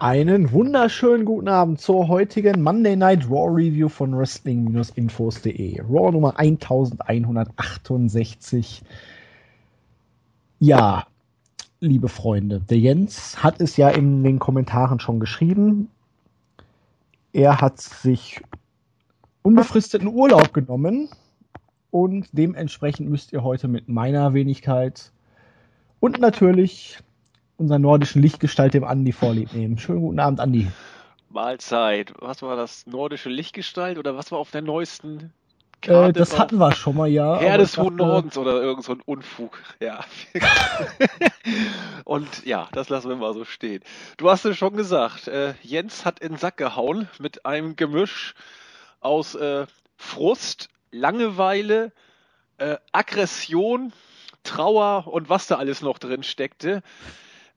Einen 0.00 0.50
wunderschönen 0.52 1.24
guten 1.26 1.48
Abend 1.48 1.78
zur 1.78 2.08
heutigen 2.08 2.62
Monday 2.62 2.96
Night 2.96 3.28
Raw 3.28 3.54
Review 3.54 3.90
von 3.90 4.16
Wrestling-Infos.de. 4.16 5.82
Raw 5.82 6.10
Nummer 6.10 6.38
1168. 6.38 8.80
Ja, 10.58 11.06
liebe 11.80 12.08
Freunde, 12.08 12.62
der 12.62 12.78
Jens 12.78 13.42
hat 13.42 13.60
es 13.60 13.76
ja 13.76 13.90
in 13.90 14.24
den 14.24 14.38
Kommentaren 14.38 15.00
schon 15.00 15.20
geschrieben. 15.20 15.90
Er 17.34 17.60
hat 17.60 17.78
sich 17.78 18.40
unbefristeten 19.42 20.08
Urlaub 20.08 20.54
genommen 20.54 21.10
und 21.90 22.26
dementsprechend 22.32 23.10
müsst 23.10 23.34
ihr 23.34 23.42
heute 23.42 23.68
mit 23.68 23.90
meiner 23.90 24.32
Wenigkeit 24.32 25.12
und 26.00 26.20
natürlich 26.20 27.00
unseren 27.60 27.82
nordischen 27.82 28.22
Lichtgestalt 28.22 28.74
dem 28.74 28.84
Andi 28.84 29.12
vorlieb 29.12 29.52
nehmen. 29.52 29.78
Schönen 29.78 30.00
guten 30.00 30.18
Abend, 30.18 30.40
Andi. 30.40 30.66
Mahlzeit. 31.28 32.12
Was 32.18 32.42
war 32.42 32.56
das? 32.56 32.86
Nordische 32.86 33.28
Lichtgestalt 33.28 33.98
oder 33.98 34.16
was 34.16 34.32
war 34.32 34.38
auf 34.38 34.50
der 34.50 34.62
neuesten 34.62 35.32
Karte? 35.82 36.08
Äh, 36.08 36.12
das 36.12 36.38
hatten 36.38 36.56
wir 36.56 36.72
schon 36.72 36.96
mal, 36.96 37.06
ja. 37.06 37.38
Herr 37.38 37.58
des 37.58 37.78
Hohen 37.78 37.96
Nordens 37.96 38.36
oder 38.36 38.60
irgend 38.60 38.84
so 38.84 38.92
ein 38.92 39.02
Unfug. 39.04 39.62
Ja. 39.78 40.00
Und 42.04 42.44
ja, 42.44 42.68
das 42.72 42.88
lassen 42.88 43.10
wir 43.10 43.16
mal 43.16 43.34
so 43.34 43.44
stehen. 43.44 43.82
Du 44.16 44.30
hast 44.30 44.44
es 44.46 44.56
schon 44.56 44.76
gesagt, 44.76 45.28
äh, 45.28 45.54
Jens 45.62 46.04
hat 46.04 46.18
in 46.18 46.32
den 46.32 46.38
Sack 46.38 46.56
gehauen 46.56 47.08
mit 47.18 47.44
einem 47.46 47.76
Gemisch 47.76 48.34
aus 49.00 49.34
äh, 49.34 49.66
Frust, 49.96 50.70
Langeweile, 50.90 51.92
äh, 52.56 52.76
Aggression, 52.90 53.92
Trauer 54.42 55.06
und 55.06 55.28
was 55.28 55.46
da 55.46 55.56
alles 55.56 55.82
noch 55.82 55.98
drin 55.98 56.22
steckte. 56.22 56.82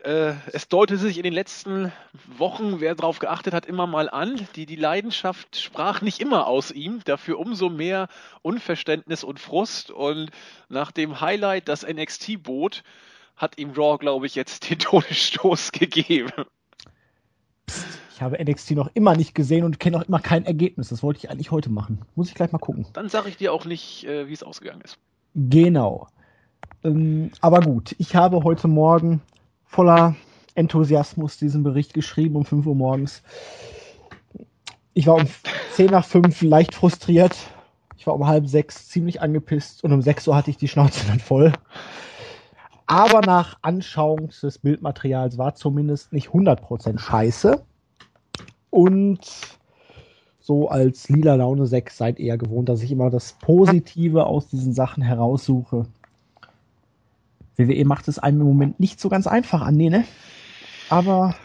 Äh, 0.03 0.33
es 0.51 0.67
deutete 0.67 0.99
sich 0.99 1.17
in 1.17 1.23
den 1.23 1.33
letzten 1.33 1.93
Wochen, 2.37 2.81
wer 2.81 2.93
darauf 2.93 3.19
geachtet 3.19 3.53
hat, 3.53 3.65
immer 3.65 3.87
mal 3.87 4.09
an. 4.09 4.47
Die, 4.55 4.65
die 4.65 4.75
Leidenschaft 4.75 5.55
sprach 5.55 6.01
nicht 6.01 6.19
immer 6.19 6.47
aus 6.47 6.71
ihm, 6.71 6.99
dafür 7.05 7.39
umso 7.39 7.69
mehr 7.69 8.09
Unverständnis 8.41 9.23
und 9.23 9.39
Frust. 9.39 9.91
Und 9.91 10.29
nach 10.67 10.91
dem 10.91 11.21
Highlight, 11.21 11.69
das 11.69 11.87
NXT 11.87 12.43
bot, 12.43 12.83
hat 13.37 13.57
ihm 13.57 13.71
Raw, 13.71 13.97
glaube 13.97 14.25
ich, 14.25 14.35
jetzt 14.35 14.69
den 14.69 14.79
Todesstoß 14.79 15.71
gegeben. 15.71 16.31
Psst, 17.65 17.99
ich 18.13 18.21
habe 18.21 18.43
NXT 18.43 18.71
noch 18.71 18.89
immer 18.93 19.15
nicht 19.15 19.33
gesehen 19.33 19.63
und 19.63 19.79
kenne 19.79 19.97
auch 19.97 20.03
immer 20.03 20.19
kein 20.19 20.45
Ergebnis. 20.45 20.89
Das 20.89 21.01
wollte 21.01 21.19
ich 21.19 21.29
eigentlich 21.29 21.51
heute 21.51 21.69
machen. 21.69 22.01
Muss 22.15 22.27
ich 22.27 22.35
gleich 22.35 22.51
mal 22.51 22.57
gucken. 22.57 22.85
Dann 22.91 23.07
sage 23.07 23.29
ich 23.29 23.37
dir 23.37 23.53
auch 23.53 23.63
nicht, 23.63 24.03
äh, 24.03 24.27
wie 24.27 24.33
es 24.33 24.43
ausgegangen 24.43 24.81
ist. 24.81 24.97
Genau. 25.33 26.09
Ähm, 26.83 27.31
aber 27.39 27.61
gut, 27.61 27.95
ich 27.99 28.17
habe 28.17 28.43
heute 28.43 28.67
Morgen 28.67 29.21
voller 29.73 30.15
Enthusiasmus 30.55 31.37
diesen 31.37 31.63
Bericht 31.63 31.93
geschrieben 31.93 32.35
um 32.35 32.45
5 32.45 32.65
Uhr 32.67 32.75
morgens. 32.75 33.23
Ich 34.93 35.07
war 35.07 35.15
um 35.15 35.25
10 35.73 35.87
nach 35.87 36.05
5 36.05 36.43
leicht 36.43 36.75
frustriert. 36.75 37.35
Ich 37.97 38.05
war 38.05 38.13
um 38.13 38.27
halb 38.27 38.47
sechs 38.47 38.89
ziemlich 38.89 39.21
angepisst 39.21 39.83
und 39.83 39.91
um 39.91 40.01
6 40.01 40.27
Uhr 40.27 40.35
hatte 40.35 40.51
ich 40.51 40.57
die 40.57 40.67
Schnauze 40.67 41.07
dann 41.07 41.19
voll. 41.19 41.53
Aber 42.85 43.21
nach 43.21 43.57
Anschauung 43.61 44.29
des 44.29 44.59
Bildmaterials 44.59 45.37
war 45.37 45.55
zumindest 45.55 46.13
nicht 46.13 46.29
100% 46.29 46.99
scheiße. 46.99 47.63
Und 48.69 49.21
so 50.39 50.67
als 50.67 51.09
lila 51.09 51.35
Laune 51.35 51.65
6 51.65 51.97
seid 51.97 52.19
ihr 52.19 52.27
ja 52.27 52.35
gewohnt, 52.35 52.69
dass 52.69 52.83
ich 52.83 52.91
immer 52.91 53.09
das 53.09 53.33
Positive 53.33 54.25
aus 54.25 54.49
diesen 54.49 54.73
Sachen 54.73 55.01
heraussuche. 55.01 55.87
WWE 57.57 57.85
macht 57.85 58.07
es 58.07 58.19
einem 58.19 58.41
im 58.41 58.47
Moment 58.47 58.79
nicht 58.79 58.99
so 58.99 59.09
ganz 59.09 59.27
einfach 59.27 59.61
an, 59.61 59.75
nee, 59.75 59.89
ne? 59.89 60.05
Aber. 60.89 61.35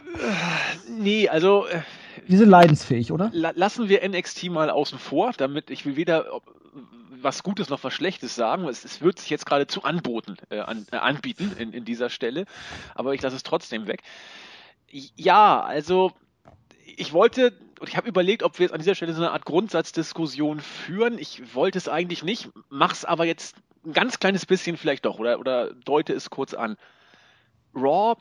Nee, 0.98 1.28
also. 1.28 1.66
Äh, 1.66 1.80
wir 2.26 2.38
sind 2.38 2.50
leidensfähig, 2.50 3.12
oder? 3.12 3.30
lassen 3.32 3.88
wir 3.88 4.06
NXT 4.06 4.50
mal 4.50 4.68
außen 4.68 4.98
vor, 4.98 5.32
damit 5.36 5.70
ich 5.70 5.86
will 5.86 5.96
weder 5.96 6.26
was 7.22 7.42
Gutes 7.42 7.68
noch 7.68 7.82
was 7.84 7.94
Schlechtes 7.94 8.34
sagen. 8.34 8.68
Es, 8.68 8.84
es 8.84 9.00
wird 9.00 9.18
sich 9.18 9.30
jetzt 9.30 9.46
geradezu 9.46 9.82
anboten, 9.82 10.36
äh, 10.50 10.60
an, 10.60 10.86
äh, 10.92 10.96
anbieten 10.96 11.52
in, 11.58 11.72
in 11.72 11.84
dieser 11.84 12.10
Stelle. 12.10 12.44
Aber 12.94 13.14
ich 13.14 13.22
lasse 13.22 13.36
es 13.36 13.42
trotzdem 13.42 13.86
weg. 13.86 14.02
Ja, 14.90 15.62
also 15.62 16.12
ich 16.96 17.12
wollte 17.12 17.52
und 17.80 17.88
ich 17.88 17.96
habe 17.96 18.08
überlegt, 18.08 18.42
ob 18.42 18.58
wir 18.58 18.64
jetzt 18.64 18.72
an 18.72 18.80
dieser 18.80 18.94
Stelle 18.94 19.12
so 19.12 19.22
eine 19.22 19.32
Art 19.32 19.44
Grundsatzdiskussion 19.44 20.60
führen. 20.60 21.18
Ich 21.18 21.54
wollte 21.54 21.78
es 21.78 21.88
eigentlich 21.88 22.22
nicht, 22.22 22.50
mach's 22.68 23.04
aber 23.04 23.24
jetzt 23.24 23.56
ein 23.84 23.92
ganz 23.92 24.18
kleines 24.18 24.46
bisschen 24.46 24.76
vielleicht 24.76 25.04
doch 25.04 25.18
oder, 25.18 25.38
oder 25.38 25.72
deute 25.72 26.12
es 26.12 26.30
kurz 26.30 26.54
an. 26.54 26.76
Raw 27.74 28.16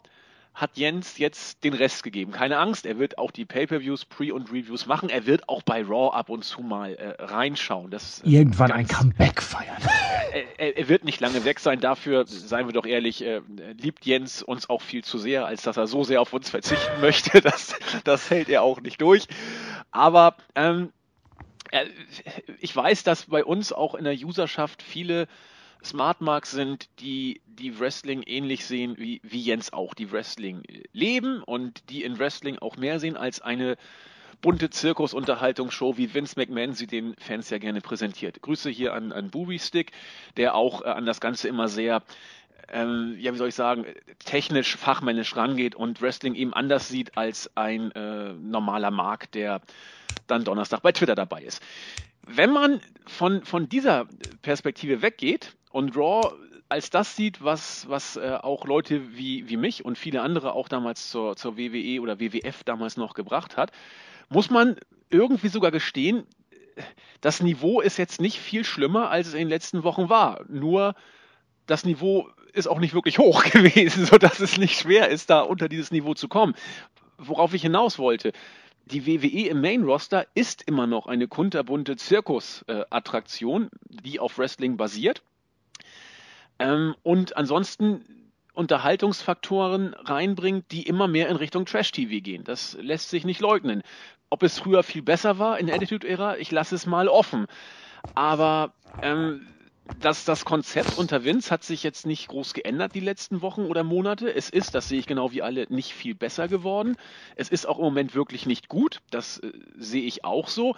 hat 0.57 0.75
Jens 0.75 1.19
jetzt 1.19 1.63
den 1.63 1.75
Rest 1.75 2.01
gegeben. 2.01 2.31
Keine 2.31 2.57
Angst, 2.57 2.87
er 2.87 2.97
wird 2.97 3.19
auch 3.19 3.29
die 3.29 3.45
Pay-per-Views, 3.45 4.05
Pre- 4.05 4.33
und 4.33 4.49
Reviews 4.49 4.87
machen. 4.87 5.07
Er 5.09 5.27
wird 5.27 5.47
auch 5.47 5.61
bei 5.61 5.83
Raw 5.83 6.15
ab 6.17 6.29
und 6.29 6.43
zu 6.43 6.61
mal 6.61 6.95
äh, 6.95 7.13
reinschauen. 7.19 7.91
Das, 7.91 8.23
äh, 8.23 8.29
Irgendwann 8.29 8.71
ein 8.71 8.87
Comeback 8.87 9.41
feiern. 9.41 9.77
Er, 10.59 10.77
er, 10.77 10.89
wird 10.89 11.03
nicht 11.03 11.19
lange 11.19 11.45
weg 11.45 11.59
sein. 11.59 11.79
Dafür, 11.79 12.25
seien 12.27 12.67
wir 12.67 12.73
doch 12.73 12.85
ehrlich, 12.85 13.23
äh, 13.23 13.41
liebt 13.79 14.05
Jens 14.05 14.43
uns 14.43 14.69
auch 14.69 14.81
viel 14.81 15.03
zu 15.03 15.17
sehr, 15.17 15.47
als 15.47 15.63
dass 15.63 15.77
er 15.77 15.87
so 15.87 16.03
sehr 16.03 16.21
auf 16.21 16.33
uns 16.33 16.49
verzichten 16.49 17.01
möchte. 17.01 17.41
Das, 17.41 17.75
das 18.03 18.29
hält 18.29 18.49
er 18.49 18.61
auch 18.61 18.81
nicht 18.81 19.01
durch. 19.01 19.27
Aber 19.89 20.35
ähm, 20.53 20.91
ich 22.59 22.75
weiß, 22.75 23.03
dass 23.03 23.25
bei 23.25 23.43
uns 23.43 23.71
auch 23.71 23.95
in 23.95 24.03
der 24.03 24.13
Userschaft 24.13 24.83
viele 24.83 25.27
Smart 25.83 26.21
Marks 26.21 26.51
sind, 26.51 26.89
die 26.99 27.41
die 27.47 27.79
Wrestling 27.79 28.23
ähnlich 28.23 28.65
sehen 28.65 28.95
wie, 28.97 29.21
wie 29.23 29.41
Jens 29.41 29.73
auch, 29.73 29.93
die 29.93 30.11
Wrestling 30.11 30.63
leben 30.91 31.43
und 31.43 31.89
die 31.89 32.03
in 32.03 32.19
Wrestling 32.19 32.59
auch 32.59 32.77
mehr 32.77 32.99
sehen 32.99 33.17
als 33.17 33.41
eine 33.41 33.77
bunte 34.41 34.69
Zirkusunterhaltungsshow, 34.69 35.97
wie 35.97 36.13
Vince 36.13 36.35
McMahon 36.37 36.73
sie 36.73 36.87
den 36.87 37.15
Fans 37.17 37.49
ja 37.49 37.57
gerne 37.57 37.81
präsentiert. 37.81 38.41
Grüße 38.41 38.69
hier 38.69 38.93
an, 38.93 39.11
an 39.11 39.31
Booby 39.31 39.57
Stick, 39.57 39.91
der 40.35 40.55
auch 40.55 40.83
äh, 40.83 40.89
an 40.89 41.05
das 41.05 41.19
Ganze 41.19 41.47
immer 41.47 41.67
sehr 41.67 42.03
ähm, 42.69 43.15
ja, 43.19 43.33
wie 43.33 43.37
soll 43.37 43.49
ich 43.49 43.55
sagen, 43.55 43.85
technisch, 44.19 44.75
fachmännisch 44.75 45.35
rangeht 45.35 45.75
und 45.75 46.01
Wrestling 46.01 46.35
eben 46.35 46.53
anders 46.53 46.89
sieht 46.89 47.17
als 47.17 47.49
ein 47.55 47.91
äh, 47.91 48.33
normaler 48.33 48.91
Markt, 48.91 49.35
der 49.35 49.61
dann 50.27 50.43
Donnerstag 50.43 50.81
bei 50.81 50.91
Twitter 50.91 51.15
dabei 51.15 51.43
ist. 51.43 51.61
Wenn 52.27 52.51
man 52.51 52.81
von, 53.05 53.43
von 53.43 53.69
dieser 53.69 54.05
Perspektive 54.41 55.01
weggeht 55.01 55.55
und 55.71 55.95
Raw 55.95 56.33
als 56.69 56.89
das 56.89 57.15
sieht, 57.15 57.43
was, 57.43 57.87
was 57.87 58.17
äh, 58.17 58.37
auch 58.41 58.65
Leute 58.65 59.15
wie, 59.15 59.47
wie 59.49 59.57
mich 59.57 59.85
und 59.85 59.97
viele 59.97 60.21
andere 60.21 60.53
auch 60.53 60.67
damals 60.67 61.09
zur, 61.09 61.35
zur 61.37 61.57
WWE 61.57 62.01
oder 62.01 62.19
WWF 62.19 62.63
damals 62.65 62.97
noch 62.97 63.13
gebracht 63.13 63.55
hat, 63.55 63.71
muss 64.29 64.49
man 64.49 64.75
irgendwie 65.09 65.47
sogar 65.47 65.71
gestehen, 65.71 66.25
das 67.21 67.41
Niveau 67.41 67.81
ist 67.81 67.97
jetzt 67.97 68.21
nicht 68.21 68.39
viel 68.39 68.63
schlimmer, 68.63 69.09
als 69.09 69.27
es 69.27 69.33
in 69.33 69.39
den 69.39 69.49
letzten 69.49 69.83
Wochen 69.83 70.09
war. 70.09 70.43
Nur 70.47 70.95
das 71.65 71.85
Niveau 71.85 72.29
ist 72.53 72.67
auch 72.67 72.79
nicht 72.79 72.93
wirklich 72.93 73.17
hoch 73.17 73.43
gewesen, 73.43 74.05
sodass 74.05 74.39
es 74.39 74.57
nicht 74.57 74.79
schwer 74.79 75.09
ist, 75.09 75.29
da 75.29 75.41
unter 75.41 75.69
dieses 75.69 75.91
Niveau 75.91 76.13
zu 76.13 76.27
kommen. 76.27 76.53
Worauf 77.17 77.53
ich 77.53 77.63
hinaus 77.63 77.97
wollte, 77.97 78.31
die 78.87 79.05
WWE 79.05 79.49
im 79.49 79.61
Main 79.61 79.83
Roster 79.83 80.25
ist 80.33 80.63
immer 80.63 80.87
noch 80.87 81.07
eine 81.07 81.27
kunterbunte 81.27 81.95
Zirkusattraktion, 81.95 83.69
die 83.89 84.19
auf 84.19 84.37
Wrestling 84.37 84.77
basiert. 84.77 85.21
Ähm, 86.59 86.95
und 87.03 87.37
ansonsten 87.37 88.05
Unterhaltungsfaktoren 88.53 89.93
reinbringt, 89.93 90.71
die 90.71 90.83
immer 90.83 91.07
mehr 91.07 91.29
in 91.29 91.35
Richtung 91.35 91.65
Trash-TV 91.65 92.23
gehen. 92.23 92.43
Das 92.43 92.75
lässt 92.81 93.09
sich 93.09 93.23
nicht 93.23 93.39
leugnen. 93.39 93.83
Ob 94.29 94.41
es 94.43 94.57
früher 94.57 94.83
viel 94.83 95.03
besser 95.03 95.37
war 95.37 95.59
in 95.59 95.67
der 95.67 95.75
Attitude-Ära, 95.75 96.37
ich 96.37 96.51
lasse 96.51 96.75
es 96.75 96.85
mal 96.85 97.07
offen. 97.07 97.45
Aber 98.15 98.73
ähm, 99.01 99.45
das, 99.99 100.25
das 100.25 100.45
Konzept 100.45 100.97
unter 100.97 101.23
Vince 101.23 101.51
hat 101.51 101.63
sich 101.63 101.83
jetzt 101.83 102.05
nicht 102.05 102.27
groß 102.27 102.53
geändert 102.53 102.93
die 102.95 102.99
letzten 102.99 103.41
Wochen 103.41 103.65
oder 103.65 103.83
Monate. 103.83 104.33
Es 104.33 104.49
ist, 104.49 104.75
das 104.75 104.89
sehe 104.89 104.99
ich 104.99 105.07
genau 105.07 105.31
wie 105.31 105.41
alle, 105.41 105.65
nicht 105.69 105.93
viel 105.93 106.15
besser 106.15 106.47
geworden. 106.47 106.95
Es 107.35 107.49
ist 107.49 107.67
auch 107.67 107.77
im 107.77 107.85
Moment 107.85 108.15
wirklich 108.15 108.45
nicht 108.45 108.69
gut. 108.69 108.99
Das 109.09 109.39
äh, 109.39 109.51
sehe 109.77 110.03
ich 110.03 110.23
auch 110.23 110.47
so. 110.47 110.75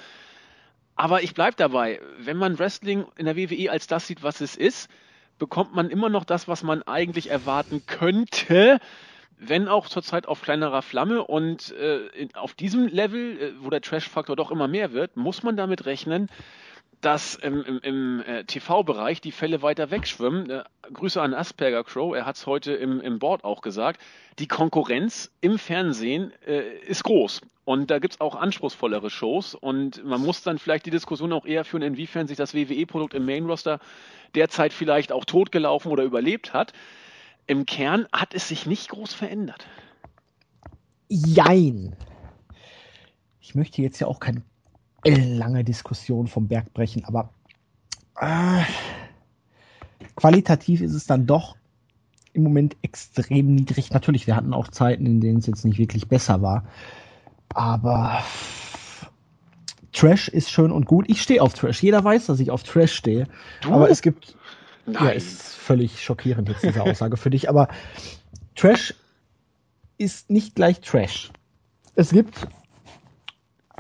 Aber 0.96 1.24
ich 1.24 1.34
bleibe 1.34 1.56
dabei. 1.56 2.02
Wenn 2.20 2.38
man 2.38 2.60
Wrestling 2.60 3.06
in 3.18 3.26
der 3.26 3.38
WWE 3.38 3.72
als 3.72 3.88
das 3.88 4.08
sieht, 4.08 4.24
was 4.24 4.42
es 4.42 4.56
ist, 4.56 4.90
bekommt 5.38 5.74
man 5.74 5.90
immer 5.90 6.10
noch 6.10 6.26
das, 6.26 6.48
was 6.48 6.64
man 6.64 6.84
eigentlich 6.84 7.30
erwarten 7.30 7.86
könnte 7.86 8.80
wenn 9.40 9.70
auch 9.70 9.88
zurzeit 9.88 10.28
auf 10.28 10.42
kleinerer 10.42 10.82
Flamme 10.82 11.24
und 11.24 11.72
äh, 11.72 12.28
auf 12.34 12.54
diesem 12.54 12.88
Level, 12.88 13.42
äh, 13.42 13.54
wo 13.62 13.70
der 13.70 13.82
Trash-Faktor 13.82 14.36
doch 14.36 14.52
immer 14.52 14.68
mehr 14.68 14.92
wird, 14.92 15.16
muss 15.16 15.44
man 15.44 15.56
damit 15.56 15.86
rechnen, 15.86 16.30
dass 17.02 17.36
im, 17.36 17.64
im, 17.64 17.80
im 17.80 18.22
äh, 18.22 18.44
TV-Bereich 18.44 19.22
die 19.22 19.32
Fälle 19.32 19.62
weiter 19.62 19.92
wegschwimmen. 19.92 20.50
Äh, 20.50 20.64
Grüße 20.94 21.22
an 21.22 21.34
Asperger 21.34 21.84
Crow, 21.84 22.16
er 22.16 22.26
hat 22.26 22.36
es 22.36 22.46
heute 22.46 22.74
im, 22.74 23.00
im 23.00 23.20
Board 23.20 23.44
auch 23.44 23.62
gesagt. 23.62 24.02
Die 24.40 24.48
Konkurrenz 24.48 25.32
im 25.42 25.58
Fernsehen 25.58 26.34
äh, 26.46 26.78
ist 26.86 27.04
groß. 27.04 27.42
Und 27.64 27.92
da 27.92 28.00
gibt 28.00 28.16
es 28.16 28.22
auch 28.22 28.36
anspruchsvollere 28.36 29.10
Shows. 29.10 29.56
Und 29.56 30.04
man 30.04 30.22
muss 30.22 30.42
dann 30.42 30.58
vielleicht 30.58 30.86
die 30.86 30.92
Diskussion 30.92 31.32
auch 31.32 31.46
eher 31.46 31.64
führen, 31.64 31.84
inwiefern 31.84 32.28
sich 32.28 32.38
das 32.38 32.54
WWE-Produkt 32.54 33.14
im 33.14 33.26
Main-Roster 33.26 33.80
derzeit 34.36 34.74
vielleicht 34.74 35.12
auch 35.12 35.24
totgelaufen 35.24 35.92
oder 35.92 36.04
überlebt 36.04 36.54
hat. 36.54 36.74
Im 37.48 37.66
Kern 37.66 38.08
hat 38.12 38.34
es 38.34 38.48
sich 38.48 38.66
nicht 38.66 38.90
groß 38.90 39.14
verändert. 39.14 39.68
jein. 41.08 41.96
Ich 43.40 43.56
möchte 43.56 43.82
jetzt 43.82 44.00
ja 44.00 44.06
auch 44.06 44.20
keine 44.20 44.44
lange 45.06 45.64
Diskussion 45.64 46.28
vom 46.28 46.48
Berg 46.48 46.74
brechen, 46.74 47.06
aber 47.06 47.30
äh, 48.20 48.64
qualitativ 50.16 50.82
ist 50.82 50.94
es 50.94 51.06
dann 51.06 51.26
doch 51.26 51.56
im 52.34 52.44
Moment 52.44 52.78
extrem 52.82 53.56
niedrig. 53.56 53.92
Natürlich, 53.92 54.28
wir 54.28 54.36
hatten 54.36 54.54
auch 54.54 54.68
Zeiten, 54.68 55.06
in 55.06 55.22
denen 55.22 55.40
es 55.40 55.48
jetzt 55.48 55.66
nicht 55.66 55.78
wirklich 55.78 56.08
besser 56.08 56.42
war. 56.42 56.66
Aber 57.54 58.24
Trash 59.92 60.28
ist 60.28 60.52
schön 60.52 60.72
und 60.72 60.86
gut. 60.86 61.06
Ich 61.10 61.22
stehe 61.22 61.42
auf 61.42 61.54
Trash. 61.54 61.82
Jeder 61.82 62.04
weiß, 62.04 62.28
dass 62.28 62.40
ich 62.40 62.52
auf 62.52 62.64
Trash 62.64 62.94
stehe. 62.94 63.28
Du? 63.62 63.74
Aber 63.74 63.90
es 63.90 64.02
gibt. 64.02 64.36
Nein. 64.86 65.04
Ja, 65.04 65.10
ist 65.10 65.42
völlig 65.56 66.04
schockierend 66.04 66.50
jetzt 66.50 66.64
diese 66.64 66.84
Aussage 66.84 67.18
für 67.18 67.30
dich. 67.30 67.50
Aber 67.50 67.68
Trash 68.56 68.94
ist 69.98 70.30
nicht 70.30 70.56
gleich 70.56 70.82
Trash. 70.82 71.32
Es 71.96 72.12
gibt 72.12 72.48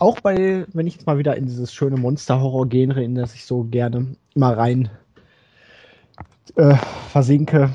auch 0.01 0.19
bei, 0.19 0.66
wenn 0.74 0.88
ich 0.88 0.96
jetzt 0.96 1.06
mal 1.06 1.18
wieder 1.18 1.36
in 1.36 1.46
dieses 1.46 1.74
schöne 1.74 1.98
Monster-Horror-Genre, 1.98 3.04
in 3.04 3.16
das 3.16 3.36
ich 3.36 3.46
so 3.46 3.63
gerne 3.63 4.16
mal 4.36 4.54
rein 4.54 4.90
äh, 6.56 6.75
versinke, 7.10 7.72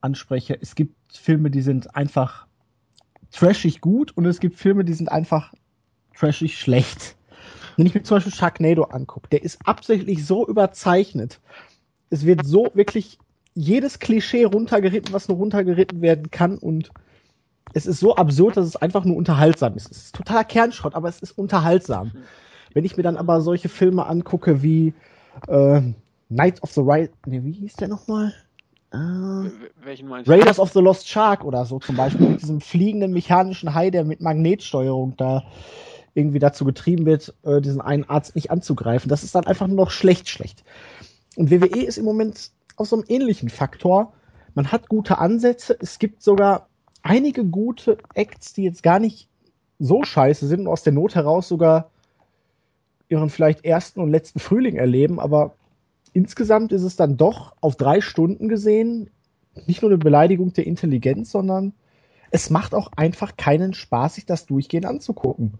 anspreche. 0.00 0.58
Es 0.60 0.74
gibt 0.74 0.94
Filme, 1.12 1.50
die 1.50 1.62
sind 1.62 1.94
einfach 1.94 2.46
trashig 3.32 3.80
gut 3.80 4.16
und 4.16 4.26
es 4.26 4.40
gibt 4.40 4.56
Filme, 4.56 4.84
die 4.84 4.92
sind 4.92 5.10
einfach 5.10 5.52
trashig 6.16 6.58
schlecht. 6.58 7.16
Wenn 7.76 7.86
ich 7.86 7.94
mir 7.94 8.02
zum 8.02 8.16
Beispiel 8.16 8.34
Sharknado 8.34 8.84
angucke, 8.84 9.28
der 9.28 9.42
ist 9.42 9.58
absichtlich 9.64 10.26
so 10.26 10.46
überzeichnet. 10.46 11.40
Es 12.10 12.24
wird 12.26 12.44
so 12.44 12.70
wirklich 12.74 13.18
jedes 13.54 13.98
Klischee 13.98 14.44
runtergeritten, 14.44 15.12
was 15.12 15.28
nur 15.28 15.36
runtergeritten 15.38 16.00
werden 16.00 16.30
kann 16.30 16.58
und 16.58 16.90
es 17.74 17.86
ist 17.86 18.00
so 18.00 18.16
absurd, 18.16 18.56
dass 18.56 18.66
es 18.66 18.76
einfach 18.76 19.04
nur 19.04 19.16
unterhaltsam 19.16 19.74
ist. 19.76 19.90
Es 19.90 19.98
ist 20.04 20.14
totaler 20.14 20.44
Kernschrott, 20.44 20.94
aber 20.94 21.08
es 21.08 21.20
ist 21.20 21.32
unterhaltsam. 21.32 22.12
Wenn 22.74 22.84
ich 22.84 22.96
mir 22.96 23.02
dann 23.02 23.16
aber 23.16 23.40
solche 23.40 23.68
Filme 23.68 24.06
angucke 24.06 24.62
wie 24.62 24.94
äh, 25.48 25.80
Night 26.28 26.62
of 26.62 26.72
the 26.72 26.82
Right, 26.84 27.10
nee, 27.26 27.42
wie 27.42 27.52
hieß 27.52 27.74
der 27.74 27.88
nochmal? 27.88 28.34
Äh, 28.92 28.96
Welchen 29.82 30.08
meinst 30.08 30.28
du? 30.28 30.32
Raiders 30.32 30.58
of 30.58 30.72
the 30.72 30.80
Lost 30.80 31.08
Shark 31.08 31.44
oder 31.44 31.64
so 31.64 31.78
zum 31.78 31.96
Beispiel 31.96 32.28
mit 32.28 32.42
diesem 32.42 32.60
fliegenden 32.60 33.12
mechanischen 33.12 33.74
Hai, 33.74 33.90
der 33.90 34.04
mit 34.04 34.20
Magnetsteuerung 34.20 35.14
da 35.16 35.44
irgendwie 36.14 36.38
dazu 36.38 36.64
getrieben 36.64 37.06
wird, 37.06 37.34
äh, 37.44 37.60
diesen 37.60 37.80
einen 37.80 38.08
Arzt 38.08 38.34
nicht 38.34 38.50
anzugreifen. 38.50 39.08
Das 39.08 39.22
ist 39.22 39.34
dann 39.34 39.46
einfach 39.46 39.66
nur 39.66 39.76
noch 39.76 39.90
schlecht, 39.90 40.28
schlecht. 40.28 40.64
Und 41.36 41.50
WWE 41.50 41.84
ist 41.84 41.98
im 41.98 42.04
Moment 42.04 42.50
auf 42.76 42.88
so 42.88 42.96
einem 42.96 43.04
ähnlichen 43.08 43.50
Faktor. 43.50 44.12
Man 44.54 44.72
hat 44.72 44.88
gute 44.88 45.18
Ansätze. 45.18 45.76
Es 45.80 45.98
gibt 45.98 46.22
sogar 46.22 46.67
einige 47.08 47.44
gute 47.44 47.98
Acts, 48.14 48.52
die 48.52 48.64
jetzt 48.64 48.82
gar 48.82 48.98
nicht 48.98 49.28
so 49.78 50.02
scheiße 50.02 50.46
sind 50.46 50.60
und 50.60 50.68
aus 50.68 50.82
der 50.82 50.92
Not 50.92 51.14
heraus 51.14 51.48
sogar 51.48 51.90
ihren 53.08 53.30
vielleicht 53.30 53.64
ersten 53.64 54.00
und 54.00 54.10
letzten 54.10 54.38
Frühling 54.38 54.76
erleben, 54.76 55.18
aber 55.18 55.54
insgesamt 56.12 56.72
ist 56.72 56.82
es 56.82 56.96
dann 56.96 57.16
doch 57.16 57.54
auf 57.60 57.76
drei 57.76 58.00
Stunden 58.00 58.48
gesehen 58.48 59.10
nicht 59.66 59.82
nur 59.82 59.90
eine 59.90 59.98
Beleidigung 59.98 60.52
der 60.52 60.66
Intelligenz, 60.66 61.30
sondern 61.30 61.72
es 62.30 62.50
macht 62.50 62.74
auch 62.74 62.90
einfach 62.96 63.36
keinen 63.36 63.74
Spaß, 63.74 64.16
sich 64.16 64.26
das 64.26 64.46
durchgehend 64.46 64.86
anzugucken. 64.86 65.54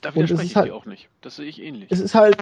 Da 0.00 0.14
widerspreche 0.14 0.44
ich 0.44 0.56
halt, 0.56 0.72
auch 0.72 0.86
nicht. 0.86 1.10
Das 1.20 1.36
sehe 1.36 1.46
ich 1.46 1.62
ähnlich. 1.62 1.92
Es 1.92 2.00
ist 2.00 2.14
halt, 2.14 2.38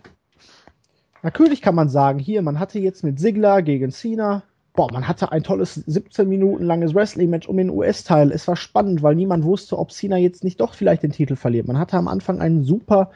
natürlich 1.23 1.61
kann 1.61 1.75
man 1.75 1.89
sagen, 1.89 2.21
hier, 2.21 2.41
man 2.43 2.61
hatte 2.61 2.79
jetzt 2.79 3.03
mit 3.03 3.19
Sigler 3.19 3.63
gegen 3.63 3.91
Cena, 3.91 4.45
boah, 4.79 4.93
man 4.93 5.09
hatte 5.09 5.33
ein 5.33 5.43
tolles 5.43 5.75
17 5.75 6.29
Minuten 6.29 6.65
langes 6.65 6.95
Wrestling-Match 6.95 7.49
um 7.49 7.57
den 7.57 7.71
US-Teil. 7.71 8.31
Es 8.31 8.47
war 8.47 8.57
spannend, 8.57 9.03
weil 9.03 9.17
niemand 9.17 9.45
wusste, 9.45 9.77
ob 9.79 9.91
Cena 9.91 10.17
jetzt 10.17 10.45
nicht 10.45 10.61
doch 10.61 10.75
vielleicht 10.75 11.03
den 11.03 11.11
Titel 11.11 11.35
verliert. 11.35 11.67
Man 11.67 11.79
hatte 11.79 11.97
am 11.97 12.07
Anfang 12.07 12.41
ein 12.41 12.63
super 12.63 13.11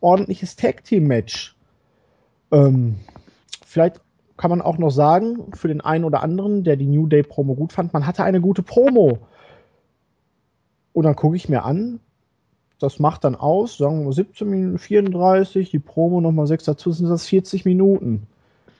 ordentliches 0.00 0.56
Tag-Team-Match. 0.56 1.54
Ähm, 2.50 2.96
Vielleicht 3.76 4.00
kann 4.38 4.48
man 4.48 4.62
auch 4.62 4.78
noch 4.78 4.88
sagen, 4.88 5.52
für 5.52 5.68
den 5.68 5.82
einen 5.82 6.04
oder 6.04 6.22
anderen, 6.22 6.64
der 6.64 6.76
die 6.76 6.86
New 6.86 7.06
Day 7.06 7.22
Promo 7.22 7.54
gut 7.54 7.74
fand, 7.74 7.92
man 7.92 8.06
hatte 8.06 8.24
eine 8.24 8.40
gute 8.40 8.62
Promo. 8.62 9.18
Und 10.94 11.04
dann 11.04 11.14
gucke 11.14 11.36
ich 11.36 11.50
mir 11.50 11.64
an, 11.64 12.00
das 12.78 12.98
macht 12.98 13.24
dann 13.24 13.34
aus, 13.34 13.76
sagen 13.76 14.06
wir 14.06 14.12
17 14.14 14.48
Minuten 14.48 14.78
34, 14.78 15.70
die 15.70 15.78
Promo 15.78 16.22
nochmal 16.22 16.46
6 16.46 16.64
dazu, 16.64 16.90
sind 16.90 17.10
das 17.10 17.26
40 17.26 17.66
Minuten. 17.66 18.28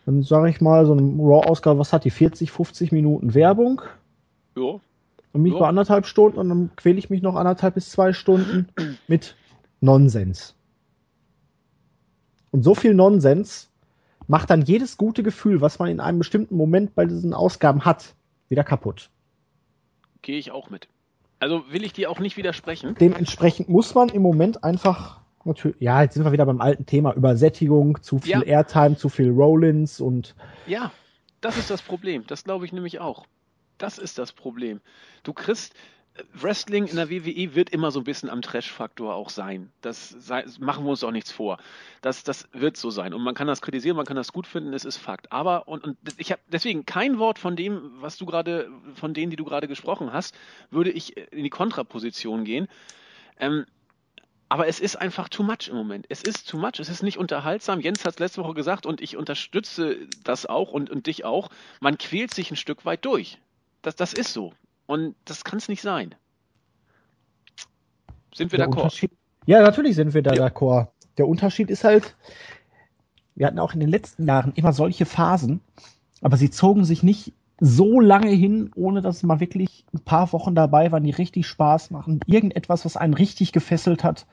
Dann 0.07 0.23
sage 0.23 0.49
ich 0.49 0.61
mal, 0.61 0.87
so 0.87 0.93
eine 0.93 1.03
Raw-Ausgabe, 1.03 1.81
was 1.81 1.93
hat 1.93 2.05
die? 2.05 2.11
40, 2.11 2.53
50 2.53 2.93
Minuten 2.93 3.35
Werbung? 3.35 3.83
Ja. 4.57 4.81
Und 5.33 5.43
mich 5.43 5.53
bei 5.53 5.69
anderthalb 5.69 6.07
Stunden 6.07 6.39
und 6.39 6.49
dann 6.49 6.71
quäle 6.77 6.99
ich 6.99 7.11
mich 7.11 7.21
noch 7.21 7.35
anderthalb 7.35 7.75
bis 7.75 7.91
zwei 7.91 8.15
Stunden 8.15 8.69
mit 9.09 9.37
Nonsens. 9.81 10.55
Und 12.53 12.63
so 12.63 12.75
viel 12.75 12.95
Nonsens 12.95 13.69
macht 14.29 14.49
dann 14.49 14.63
jedes 14.63 14.97
gute 14.97 15.23
Gefühl, 15.23 15.61
was 15.61 15.79
man 15.79 15.89
in 15.89 16.01
einem 16.01 16.19
bestimmten 16.19 16.57
Moment 16.57 16.95
bei 16.95 17.05
diesen 17.05 17.35
Ausgaben 17.35 17.85
hat, 17.85 18.15
wieder 18.49 18.65
kaputt. 18.65 19.11
Gehe 20.23 20.39
ich 20.39 20.53
auch 20.53 20.71
mit. 20.71 20.89
Also 21.39 21.65
will 21.71 21.85
ich 21.85 21.93
dir 21.93 22.11
auch 22.11 22.21
nicht 22.21 22.37
widersprechen. 22.37 22.97
Dementsprechend 22.99 23.69
muss 23.69 23.95
man 23.95 24.09
im 24.09 24.23
Moment 24.23 24.65
einfach 24.65 25.21
natürlich, 25.47 25.77
ja, 25.81 26.03
jetzt 26.03 26.15
sind 26.15 26.25
wir 26.25 26.33
wieder 26.33 26.47
beim 26.47 26.61
alten 26.61 26.87
Thema, 26.87 27.15
Übersättigung, 27.15 28.03
zu 28.03 28.19
viel 28.19 28.33
ja. 28.33 28.43
Airtime, 28.43 28.97
zu 28.97 29.09
viel 29.09 29.31
Roll-ins 29.31 30.01
und. 30.01 30.35
Ja, 30.67 30.93
das 31.41 31.57
ist 31.57 31.71
das 31.71 31.83
Problem. 31.83 32.25
Das 32.27 32.45
glaube 32.45 32.65
ich 32.65 32.73
nämlich 32.73 33.01
auch. 33.01 33.27
Das 33.79 33.99
ist 33.99 34.19
das 34.19 34.33
Problem. 34.33 34.81
Du 35.23 35.33
kriegst, 35.33 35.75
Wrestling 36.33 36.87
in 36.87 36.97
der 36.97 37.11
WWE 37.11 37.55
wird 37.55 37.71
immer 37.71 37.91
so 37.91 38.01
ein 38.01 38.05
bisschen 38.05 38.31
am 38.31 38.43
Trash-Faktor 38.43 39.15
auch 39.15 39.31
sein. 39.31 39.71
Das 39.81 40.09
sei, 40.09 40.45
machen 40.61 40.85
wir 40.85 40.91
uns 40.91 41.05
auch 41.05 41.11
nichts 41.11 41.31
vor. 41.31 41.59
Das, 42.01 42.25
das 42.25 42.49
wird 42.53 42.77
so 42.77 42.91
sein. 42.91 43.13
Und 43.13 43.23
man 43.23 43.35
kann 43.35 43.47
das 43.47 43.61
kritisieren, 43.61 43.97
man 43.97 44.07
kann 44.07 44.17
das 44.17 44.33
gut 44.33 44.47
finden, 44.47 44.73
es 44.73 44.85
ist 44.85 44.97
Fakt. 44.97 45.33
Aber, 45.33 45.69
und, 45.69 45.85
und 45.85 45.97
ich 46.17 46.33
habe 46.33 46.41
deswegen 46.51 46.87
kein 46.87 47.19
Wort 47.19 47.39
von 47.39 47.57
dem, 47.57 47.93
was 48.01 48.17
du 48.17 48.27
gerade, 48.27 48.69
von 48.95 49.15
denen, 49.15 49.31
die 49.31 49.37
du 49.37 49.45
gerade 49.45 49.69
gesprochen 49.69 50.13
hast, 50.13 50.35
würde 50.71 50.91
ich 50.91 51.17
in 51.17 51.45
die 51.45 51.51
Kontraposition 51.51 52.45
gehen. 52.45 52.69
Ähm, 53.39 53.67
aber 54.49 54.69
es 54.69 54.79
ist 54.79 54.97
einfach 54.97 55.29
too 55.29 55.43
much 55.43 55.69
im 55.69 55.77
Moment. 55.77 56.07
Es 56.09 56.23
ist 56.23 56.49
too 56.49 56.57
much. 56.57 56.79
Es 56.79 56.89
ist 56.89 57.03
nicht 57.03 57.19
unterhaltsam. 57.19 57.81
Jens 57.81 58.05
hat 58.05 58.15
es 58.15 58.19
letzte 58.21 58.43
Woche 58.43 58.55
gesagt 58.55 58.87
und 58.87 59.01
ich 59.01 59.17
unterstütze 59.17 60.07
das 60.23 60.47
auch 60.47 60.71
und, 60.71 60.89
und 60.89 61.07
dich 61.07 61.25
auch. 61.25 61.49
Man 61.81 61.99
quält 61.99 62.33
sich 62.33 62.51
ein 62.51 62.57
Stück 62.57 62.85
weit 62.85 63.05
durch. 63.05 63.39
Das, 63.83 63.97
das 63.97 64.13
ist 64.13 64.33
so. 64.33 64.53
Und 64.87 65.17
das 65.25 65.43
kann 65.43 65.59
es 65.59 65.69
nicht 65.69 65.83
sein. 65.83 66.15
Sind 68.35 68.53
wir 68.53 68.61
d'accord? 68.61 69.11
Ja, 69.47 69.63
natürlich 69.63 69.97
sind 69.97 70.15
wir 70.15 70.23
da 70.23 70.35
ja. 70.35 70.47
d'accord. 70.47 70.89
Der 71.19 71.27
Unterschied 71.27 71.71
ist 71.71 71.83
halt, 71.83 72.15
wir 73.35 73.47
hatten 73.47 73.59
auch 73.59 73.75
in 73.75 73.81
den 73.81 73.89
letzten 73.89 74.27
Jahren 74.27 74.53
immer 74.55 74.73
solche 74.73 75.07
Phasen, 75.07 75.61
aber 76.21 76.37
sie 76.37 76.51
zogen 76.51 76.85
sich 76.85 77.03
nicht 77.03 77.33
so 77.59 78.01
lange 78.01 78.31
hin, 78.31 78.71
ohne 78.75 79.01
dass 79.01 79.23
mal 79.23 79.41
wirklich 79.41 79.85
ein 79.95 80.01
paar 80.01 80.33
Wochen 80.33 80.55
dabei 80.55 80.93
waren, 80.93 81.05
die 81.05 81.11
richtig 81.11 81.47
Spaß 81.47 81.91
machen. 81.91 82.21
Irgendetwas, 82.27 82.85
was 82.85 82.97
einen 82.97 83.15
richtig 83.15 83.53
gefesselt 83.53 84.05
hat. 84.05 84.27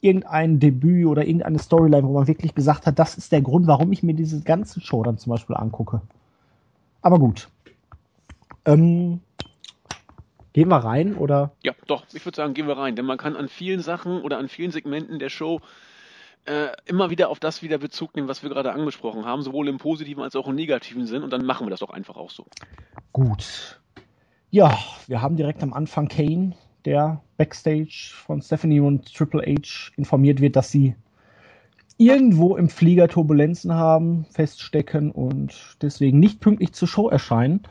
Irgendein 0.00 0.58
Debüt 0.58 1.06
oder 1.06 1.26
irgendeine 1.26 1.58
Storyline, 1.58 2.06
wo 2.06 2.12
man 2.12 2.26
wirklich 2.26 2.54
gesagt 2.54 2.86
hat, 2.86 2.98
das 2.98 3.16
ist 3.16 3.30
der 3.30 3.42
Grund, 3.42 3.66
warum 3.66 3.92
ich 3.92 4.02
mir 4.02 4.14
diese 4.14 4.40
ganze 4.40 4.80
Show 4.80 5.02
dann 5.02 5.18
zum 5.18 5.30
Beispiel 5.30 5.56
angucke. 5.56 6.00
Aber 7.02 7.18
gut. 7.18 7.48
Ähm, 8.64 9.20
Gehen 10.52 10.68
wir 10.68 10.76
rein 10.76 11.14
oder? 11.14 11.52
Ja, 11.62 11.72
doch, 11.86 12.04
ich 12.12 12.24
würde 12.26 12.36
sagen, 12.36 12.52
gehen 12.52 12.66
wir 12.66 12.76
rein. 12.76 12.94
Denn 12.94 13.06
man 13.06 13.16
kann 13.16 13.36
an 13.36 13.48
vielen 13.48 13.80
Sachen 13.80 14.20
oder 14.20 14.38
an 14.38 14.48
vielen 14.48 14.70
Segmenten 14.70 15.18
der 15.18 15.30
Show 15.30 15.60
äh, 16.44 16.68
immer 16.86 17.10
wieder 17.10 17.28
auf 17.28 17.40
das 17.40 17.62
wieder 17.62 17.78
Bezug 17.78 18.14
nehmen, 18.14 18.28
was 18.28 18.42
wir 18.42 18.50
gerade 18.50 18.72
angesprochen 18.72 19.24
haben, 19.24 19.42
sowohl 19.42 19.68
im 19.68 19.78
positiven 19.78 20.22
als 20.22 20.36
auch 20.36 20.48
im 20.48 20.54
negativen 20.54 21.06
Sinn. 21.06 21.22
Und 21.22 21.30
dann 21.30 21.44
machen 21.44 21.66
wir 21.66 21.70
das 21.70 21.80
doch 21.80 21.90
einfach 21.90 22.16
auch 22.16 22.30
so. 22.30 22.46
Gut. 23.12 23.80
Ja, 24.50 24.78
wir 25.06 25.22
haben 25.22 25.36
direkt 25.36 25.62
am 25.62 25.72
Anfang 25.72 26.08
Kane, 26.08 26.54
der 26.84 27.22
Backstage 27.36 28.12
von 28.12 28.42
Stephanie 28.42 28.80
und 28.80 29.14
Triple 29.14 29.42
H 29.42 29.92
informiert 29.96 30.40
wird, 30.40 30.56
dass 30.56 30.70
sie 30.70 30.94
irgendwo 31.96 32.56
im 32.56 32.68
Flieger 32.68 33.08
Turbulenzen 33.08 33.72
haben, 33.72 34.24
feststecken 34.30 35.10
und 35.10 35.76
deswegen 35.80 36.18
nicht 36.18 36.40
pünktlich 36.40 36.72
zur 36.72 36.88
Show 36.88 37.08
erscheinen 37.08 37.62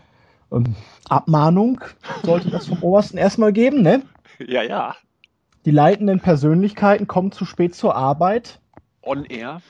ähm, 0.52 0.76
Abmahnung 1.10 1.82
sollte 2.24 2.50
das 2.50 2.68
vom 2.68 2.84
Obersten 2.84 3.18
erstmal 3.18 3.54
geben, 3.54 3.82
ne? 3.82 4.04
Ja, 4.40 4.64
ja. 4.64 4.96
Die 5.66 5.72
leitenden 5.72 6.20
Persönlichkeiten 6.20 7.06
kommen 7.06 7.32
zu 7.32 7.46
spät 7.46 7.76
zur 7.76 7.96
Arbeit. 7.96 8.60
On 9.02 9.26
air. 9.26 9.62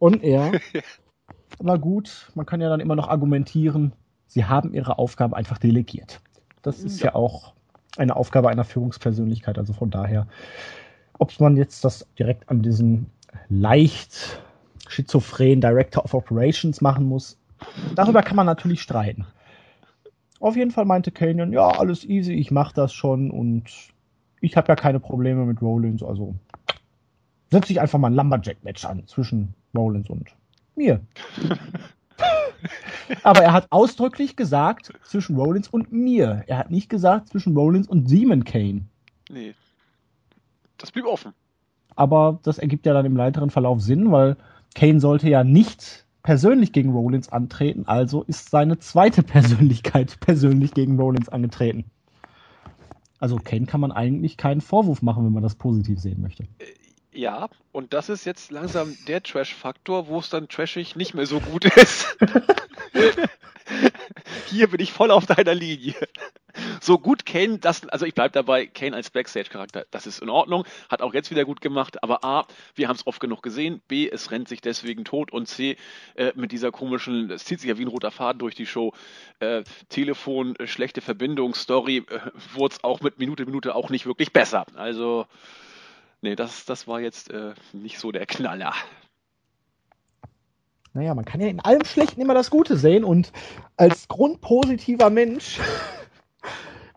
On 0.00 0.20
air. 0.20 0.52
Aber 1.58 1.78
gut, 1.78 2.30
man 2.34 2.46
kann 2.46 2.60
ja 2.60 2.68
dann 2.68 2.80
immer 2.80 2.94
noch 2.94 3.08
argumentieren, 3.08 3.92
sie 4.26 4.44
haben 4.44 4.74
ihre 4.74 4.98
Aufgabe 4.98 5.36
einfach 5.36 5.58
delegiert. 5.58 6.20
Das 6.62 6.80
ist 6.80 7.00
ja, 7.00 7.06
ja 7.06 7.14
auch 7.14 7.52
eine 7.96 8.14
Aufgabe 8.14 8.48
einer 8.48 8.64
Führungspersönlichkeit, 8.64 9.58
also 9.58 9.72
von 9.72 9.90
daher, 9.90 10.28
ob 11.18 11.38
man 11.40 11.56
jetzt 11.56 11.84
das 11.84 12.06
direkt 12.18 12.48
an 12.48 12.62
diesen 12.62 13.10
leicht 13.48 14.40
schizophrenen 14.88 15.60
Director 15.60 16.04
of 16.04 16.14
Operations 16.14 16.80
machen 16.80 17.06
muss, 17.06 17.36
darüber 17.94 18.22
kann 18.22 18.36
man 18.36 18.46
natürlich 18.46 18.82
streiten. 18.82 19.26
Auf 20.40 20.56
jeden 20.56 20.70
Fall 20.70 20.84
meinte 20.84 21.10
Kane, 21.10 21.48
ja, 21.52 21.66
alles 21.66 22.04
easy, 22.04 22.34
ich 22.34 22.52
mach 22.52 22.72
das 22.72 22.92
schon 22.92 23.30
und 23.30 23.64
ich 24.40 24.56
habe 24.56 24.68
ja 24.68 24.76
keine 24.76 25.00
Probleme 25.00 25.44
mit 25.44 25.60
Rollins, 25.60 26.02
also 26.02 26.36
setze 27.50 27.72
ich 27.72 27.80
einfach 27.80 27.98
mal 27.98 28.08
ein 28.08 28.14
Lumberjack-Match 28.14 28.84
an 28.84 29.06
zwischen 29.06 29.54
Rollins 29.76 30.08
und 30.10 30.28
mir. 30.76 31.00
Aber 33.22 33.42
er 33.42 33.52
hat 33.52 33.66
ausdrücklich 33.70 34.36
gesagt 34.36 34.92
zwischen 35.04 35.36
Rollins 35.36 35.68
und 35.68 35.92
mir. 35.92 36.44
Er 36.46 36.58
hat 36.58 36.70
nicht 36.70 36.88
gesagt 36.88 37.28
zwischen 37.28 37.56
Rollins 37.56 37.88
und 37.88 38.08
Simon 38.08 38.44
Kane. 38.44 38.82
Nee. 39.30 39.54
Das 40.76 40.90
blieb 40.90 41.06
offen. 41.06 41.32
Aber 41.96 42.38
das 42.42 42.58
ergibt 42.58 42.86
ja 42.86 42.92
dann 42.92 43.06
im 43.06 43.16
weiteren 43.16 43.50
Verlauf 43.50 43.80
Sinn, 43.80 44.12
weil 44.12 44.36
Kane 44.74 45.00
sollte 45.00 45.28
ja 45.28 45.44
nicht 45.44 46.04
persönlich 46.22 46.72
gegen 46.72 46.92
Rollins 46.92 47.30
antreten, 47.30 47.86
also 47.86 48.22
ist 48.24 48.50
seine 48.50 48.78
zweite 48.78 49.22
Persönlichkeit 49.22 50.20
persönlich 50.20 50.74
gegen 50.74 50.98
Rollins 51.00 51.28
angetreten. 51.28 51.86
Also 53.18 53.36
Kane 53.36 53.66
kann 53.66 53.80
man 53.80 53.92
eigentlich 53.92 54.36
keinen 54.36 54.60
Vorwurf 54.60 55.02
machen, 55.02 55.24
wenn 55.24 55.32
man 55.32 55.42
das 55.42 55.54
positiv 55.54 55.98
sehen 55.98 56.20
möchte. 56.20 56.44
Ja, 57.12 57.48
und 57.72 57.94
das 57.94 58.08
ist 58.08 58.26
jetzt 58.26 58.50
langsam 58.50 58.96
der 59.06 59.22
Trash-Faktor, 59.22 60.08
wo 60.08 60.18
es 60.18 60.28
dann 60.28 60.48
trashig 60.48 60.94
nicht 60.94 61.14
mehr 61.14 61.26
so 61.26 61.40
gut 61.40 61.64
ist. 61.64 62.16
Hier 64.46 64.68
bin 64.68 64.80
ich 64.80 64.92
voll 64.92 65.10
auf 65.10 65.26
deiner 65.26 65.54
Linie. 65.54 65.94
So 66.80 66.98
gut 66.98 67.26
Kane, 67.26 67.58
das, 67.58 67.86
also 67.88 68.06
ich 68.06 68.14
bleib 68.14 68.32
dabei, 68.32 68.66
Kane 68.66 68.96
als 68.96 69.10
Backstage-Charakter, 69.10 69.86
das 69.90 70.06
ist 70.06 70.20
in 70.20 70.28
Ordnung, 70.28 70.64
hat 70.88 71.02
auch 71.02 71.14
jetzt 71.14 71.30
wieder 71.30 71.44
gut 71.44 71.60
gemacht, 71.60 72.02
aber 72.02 72.24
A, 72.24 72.46
wir 72.74 72.88
haben 72.88 72.96
es 72.96 73.06
oft 73.06 73.20
genug 73.20 73.42
gesehen, 73.42 73.80
B, 73.86 74.08
es 74.08 74.30
rennt 74.30 74.48
sich 74.48 74.60
deswegen 74.60 75.04
tot 75.04 75.32
und 75.32 75.46
C, 75.46 75.76
äh, 76.16 76.32
mit 76.34 76.50
dieser 76.50 76.72
komischen, 76.72 77.30
es 77.30 77.44
zieht 77.44 77.60
sich 77.60 77.68
ja 77.68 77.78
wie 77.78 77.84
ein 77.84 77.88
roter 77.88 78.10
Faden 78.10 78.38
durch 78.38 78.54
die 78.54 78.66
Show, 78.66 78.92
äh, 79.40 79.62
Telefon, 79.88 80.56
äh, 80.56 80.66
schlechte 80.66 81.00
Verbindung, 81.00 81.54
Story, 81.54 82.04
äh, 82.08 82.18
wurde 82.54 82.74
es 82.74 82.84
auch 82.84 83.00
mit 83.00 83.18
Minute 83.18 83.44
Minute 83.44 83.74
auch 83.74 83.90
nicht 83.90 84.06
wirklich 84.06 84.32
besser. 84.32 84.66
Also, 84.74 85.26
nee, 86.20 86.36
das, 86.36 86.64
das 86.64 86.86
war 86.86 87.00
jetzt 87.00 87.30
äh, 87.30 87.54
nicht 87.72 87.98
so 87.98 88.12
der 88.12 88.26
Knaller. 88.26 88.74
Naja, 90.94 91.14
man 91.14 91.24
kann 91.24 91.40
ja 91.40 91.48
in 91.48 91.60
allem 91.60 91.84
Schlechten 91.84 92.20
immer 92.20 92.34
das 92.34 92.50
Gute 92.50 92.76
sehen 92.76 93.04
und 93.04 93.32
als 93.76 94.08
grundpositiver 94.08 95.10
Mensch. 95.10 95.60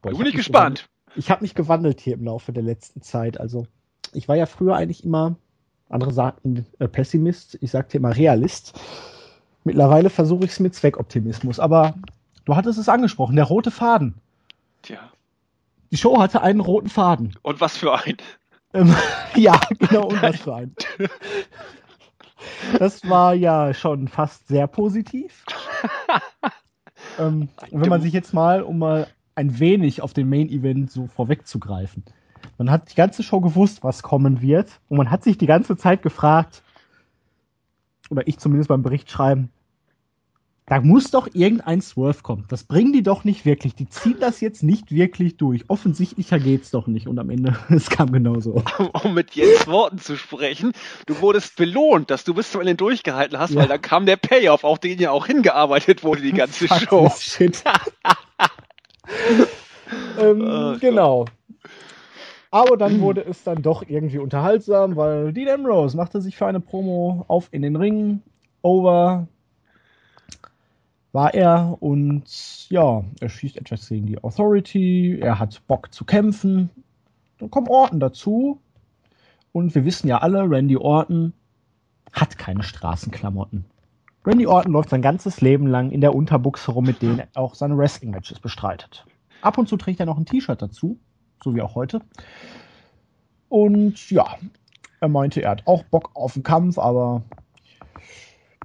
Boah, 0.02 0.12
bin 0.12 0.26
ich 0.26 0.36
gespannt. 0.36 0.90
Ich 1.16 1.30
habe 1.30 1.42
mich 1.42 1.56
gewandelt 1.56 2.00
hier 2.00 2.14
im 2.14 2.24
Laufe 2.24 2.54
der 2.54 2.64
letzten 2.64 3.02
Zeit. 3.02 3.40
Also, 3.40 3.68
ich 4.14 4.28
war 4.28 4.36
ja 4.36 4.46
früher 4.46 4.76
eigentlich 4.76 5.04
immer, 5.04 5.36
andere 5.90 6.14
sagten 6.14 6.66
äh, 6.80 6.88
Pessimist, 6.88 7.58
ich 7.62 7.72
sagte 7.72 7.98
immer 7.98 8.16
Realist. 8.16 8.80
Mittlerweile 9.64 10.10
versuche 10.10 10.46
ich 10.46 10.52
es 10.52 10.60
mit 10.60 10.74
Zweckoptimismus. 10.74 11.60
Aber 11.60 11.96
du 12.46 12.56
hattest 12.56 12.80
es 12.80 12.90
angesprochen, 12.90 13.36
der 13.36 13.46
rote 13.46 13.72
Faden. 13.72 14.16
Tja. 14.82 15.12
Die 15.92 15.98
Show 15.98 16.20
hatte 16.20 16.42
einen 16.42 16.62
roten 16.62 16.90
Faden. 16.90 17.38
Und 17.42 17.60
was 17.60 17.78
für 17.78 17.94
ein? 17.94 18.18
Ähm, 18.74 18.96
ja, 19.36 19.60
genau, 19.80 20.08
und 20.08 20.22
was 20.22 20.40
für 20.40 20.56
ein. 20.56 20.76
Das 22.80 23.08
war 23.08 23.34
ja 23.34 23.74
schon 23.74 24.08
fast 24.08 24.48
sehr 24.48 24.68
positiv. 24.68 25.46
ähm, 27.20 27.50
wenn 27.72 27.90
man 27.90 28.02
sich 28.02 28.14
jetzt 28.14 28.34
mal, 28.34 28.62
um 28.62 28.80
mal 28.80 29.08
ein 29.36 29.60
wenig 29.60 30.02
auf 30.02 30.14
den 30.14 30.30
Main 30.30 30.50
Event 30.50 30.92
so 30.92 31.08
vorwegzugreifen. 31.08 32.04
Man 32.58 32.70
hat 32.70 32.92
die 32.92 32.96
ganze 32.96 33.24
Show 33.24 33.42
gewusst, 33.42 33.84
was 33.84 34.04
kommen 34.04 34.42
wird. 34.42 34.80
Und 34.90 34.98
man 34.98 35.12
hat 35.12 35.24
sich 35.24 35.38
die 35.38 35.48
ganze 35.48 35.78
Zeit 35.78 36.02
gefragt, 36.02 36.64
oder 38.10 38.28
ich 38.28 38.40
zumindest 38.40 38.70
beim 38.70 38.84
Bericht 38.84 39.10
schreiben, 39.10 39.50
da 40.72 40.80
muss 40.80 41.12
doch 41.12 41.28
irgendein 41.34 41.82
Swerve 41.82 42.24
kommen. 42.24 42.46
Das 42.48 42.64
bringen 42.64 42.94
die 42.94 43.04
doch 43.04 43.26
nicht 43.26 43.44
wirklich. 43.44 43.76
Die 43.76 43.90
ziehen 43.90 44.16
das 44.22 44.40
jetzt 44.40 44.64
nicht 44.64 44.90
wirklich 44.90 45.36
durch. 45.36 45.66
Offensichtlicher 45.68 46.40
geht's 46.40 46.72
doch 46.72 46.88
nicht. 46.88 47.10
Und 47.10 47.20
am 47.20 47.30
Ende, 47.30 47.58
es 47.70 47.90
kam 47.90 48.14
genauso. 48.14 48.64
Um 49.04 49.14
mit 49.14 49.32
Jens 49.32 49.68
Worten 49.68 49.98
zu 49.98 50.16
sprechen, 50.16 50.72
du 51.08 51.20
wurdest 51.20 51.58
belohnt, 51.58 52.10
dass 52.10 52.24
du 52.24 52.34
bis 52.34 52.54
zum 52.54 52.62
Ende 52.62 52.76
durchgehalten 52.76 53.38
hast, 53.38 53.52
ja. 53.52 53.60
weil 53.60 53.68
da 53.68 53.78
kam 53.78 54.06
der 54.06 54.16
Payoff, 54.16 54.64
auf 54.64 54.80
den 54.80 54.98
ja 54.98 55.12
auch 55.12 55.28
hingearbeitet 55.28 56.06
wurde, 56.06 56.22
die 56.22 56.32
ganze 56.32 56.70
Fuck 56.70 56.80
Show. 56.88 57.12
Shit. 57.20 57.62
ähm, 60.22 60.78
genau. 60.80 61.26
Aber 62.50 62.78
dann 62.78 63.02
wurde 63.02 63.26
es 63.26 63.44
dann 63.44 63.62
doch 63.62 63.84
irgendwie 63.86 64.20
unterhaltsam, 64.20 64.96
weil 64.96 65.34
Dean 65.34 65.50
Ambrose 65.50 65.98
machte 65.98 66.22
sich 66.22 66.38
für 66.38 66.46
eine 66.46 66.62
Promo 66.62 67.26
auf 67.28 67.50
in 67.52 67.62
den 67.62 67.76
Ring, 67.76 68.22
over, 68.62 69.28
war 71.14 71.34
er 71.34 71.78
und 71.82 72.70
ja, 72.70 73.04
er 73.20 73.30
schießt 73.30 73.58
etwas 73.58 73.88
gegen 73.90 74.08
die 74.08 74.24
Authority, 74.24 75.20
er 75.20 75.40
hat 75.40 75.62
Bock 75.68 75.94
zu 75.94 76.06
kämpfen. 76.06 76.70
Dann 77.38 77.52
kommt 77.52 77.70
Orton 77.70 78.00
dazu 78.00 78.62
und 79.52 79.76
wir 79.76 79.86
wissen 79.86 80.08
ja 80.08 80.20
alle, 80.20 80.50
Randy 80.50 80.78
Orton 80.78 81.34
hat 82.14 82.38
keine 82.38 82.64
Straßenklamotten. 82.64 83.66
Randy 84.26 84.46
Orton 84.46 84.72
läuft 84.72 84.90
sein 84.90 85.02
ganzes 85.02 85.42
Leben 85.42 85.68
lang 85.68 85.92
in 85.92 86.02
der 86.02 86.16
Unterbuchse 86.16 86.72
rum, 86.72 86.86
mit 86.86 87.02
denen 87.02 87.20
er 87.20 87.28
auch 87.34 87.56
seine 87.56 87.78
Wrestling-Matches 87.78 88.40
bestreitet. 88.40 89.06
Ab 89.42 89.58
und 89.58 89.68
zu 89.68 89.78
trägt 89.78 90.00
er 90.00 90.06
noch 90.06 90.18
ein 90.18 90.26
T-Shirt 90.26 90.62
dazu, 90.62 91.00
so 91.44 91.56
wie 91.56 91.62
auch 91.62 91.76
heute. 91.76 92.02
Und 93.50 94.12
ja, 94.12 94.38
er 95.00 95.08
meinte, 95.08 95.42
er 95.42 95.52
hat 95.52 95.66
auch 95.66 95.84
Bock 95.84 96.12
auf 96.14 96.34
den 96.34 96.44
Kampf, 96.44 96.78
aber 96.78 97.24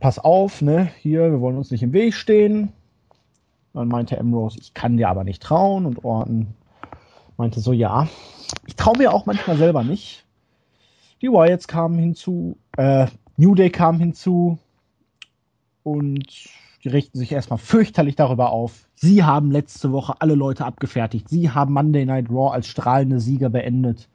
pass 0.01 0.19
auf, 0.19 0.63
ne, 0.63 0.91
hier, 1.01 1.31
wir 1.31 1.41
wollen 1.41 1.57
uns 1.57 1.71
nicht 1.71 1.83
im 1.83 1.93
Weg 1.93 2.15
stehen. 2.15 2.73
Dann 3.73 3.89
meinte 3.89 4.19
Ambrose, 4.19 4.59
ich 4.61 4.75
kann 4.75 4.97
dir 4.97 5.09
aber 5.09 5.25
nicht 5.25 5.43
trauen. 5.43 5.87
Und 5.87 6.05
Orton 6.05 6.49
meinte 7.37 7.61
so, 7.61 7.73
ja, 7.73 8.09
ich 8.67 8.77
traue 8.77 8.99
mir 8.99 9.13
auch 9.13 9.27
manchmal 9.27 9.57
selber 9.57 9.83
nicht. 9.85 10.25
Die 11.23 11.29
Wyatts 11.29 11.69
kamen 11.69 11.99
hinzu, 11.99 12.57
äh, 12.77 13.07
New 13.37 13.55
Day 13.55 13.71
kam 13.71 13.99
hinzu 13.99 14.59
und 15.83 16.27
die 16.85 16.89
richten 16.89 17.19
sich 17.19 17.33
erstmal 17.33 17.59
fürchterlich 17.59 18.17
darüber 18.17 18.51
auf. 18.51 18.87
Sie 18.95 19.25
haben 19.25 19.51
letzte 19.51 19.93
Woche 19.93 20.15
alle 20.21 20.35
Leute 20.35 20.65
abgefertigt. 20.65 21.29
Sie 21.29 21.51
haben 21.51 21.73
Monday 21.73 22.05
Night 22.05 22.31
Raw 22.31 22.53
als 22.53 22.67
strahlende 22.67 23.21
Sieger 23.21 23.49
beendet. 23.49 24.09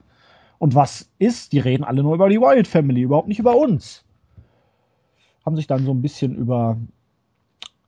Und 0.59 0.75
was 0.75 1.09
ist? 1.17 1.53
Die 1.53 1.59
reden 1.59 1.83
alle 1.83 2.03
nur 2.03 2.15
über 2.15 2.29
die 2.29 2.39
Wyatt 2.39 2.67
Family, 2.67 3.01
überhaupt 3.01 3.27
nicht 3.27 3.39
über 3.39 3.55
uns 3.55 4.03
haben 5.45 5.55
sich 5.55 5.67
dann 5.67 5.85
so 5.85 5.91
ein 5.91 6.01
bisschen 6.01 6.35
über 6.35 6.77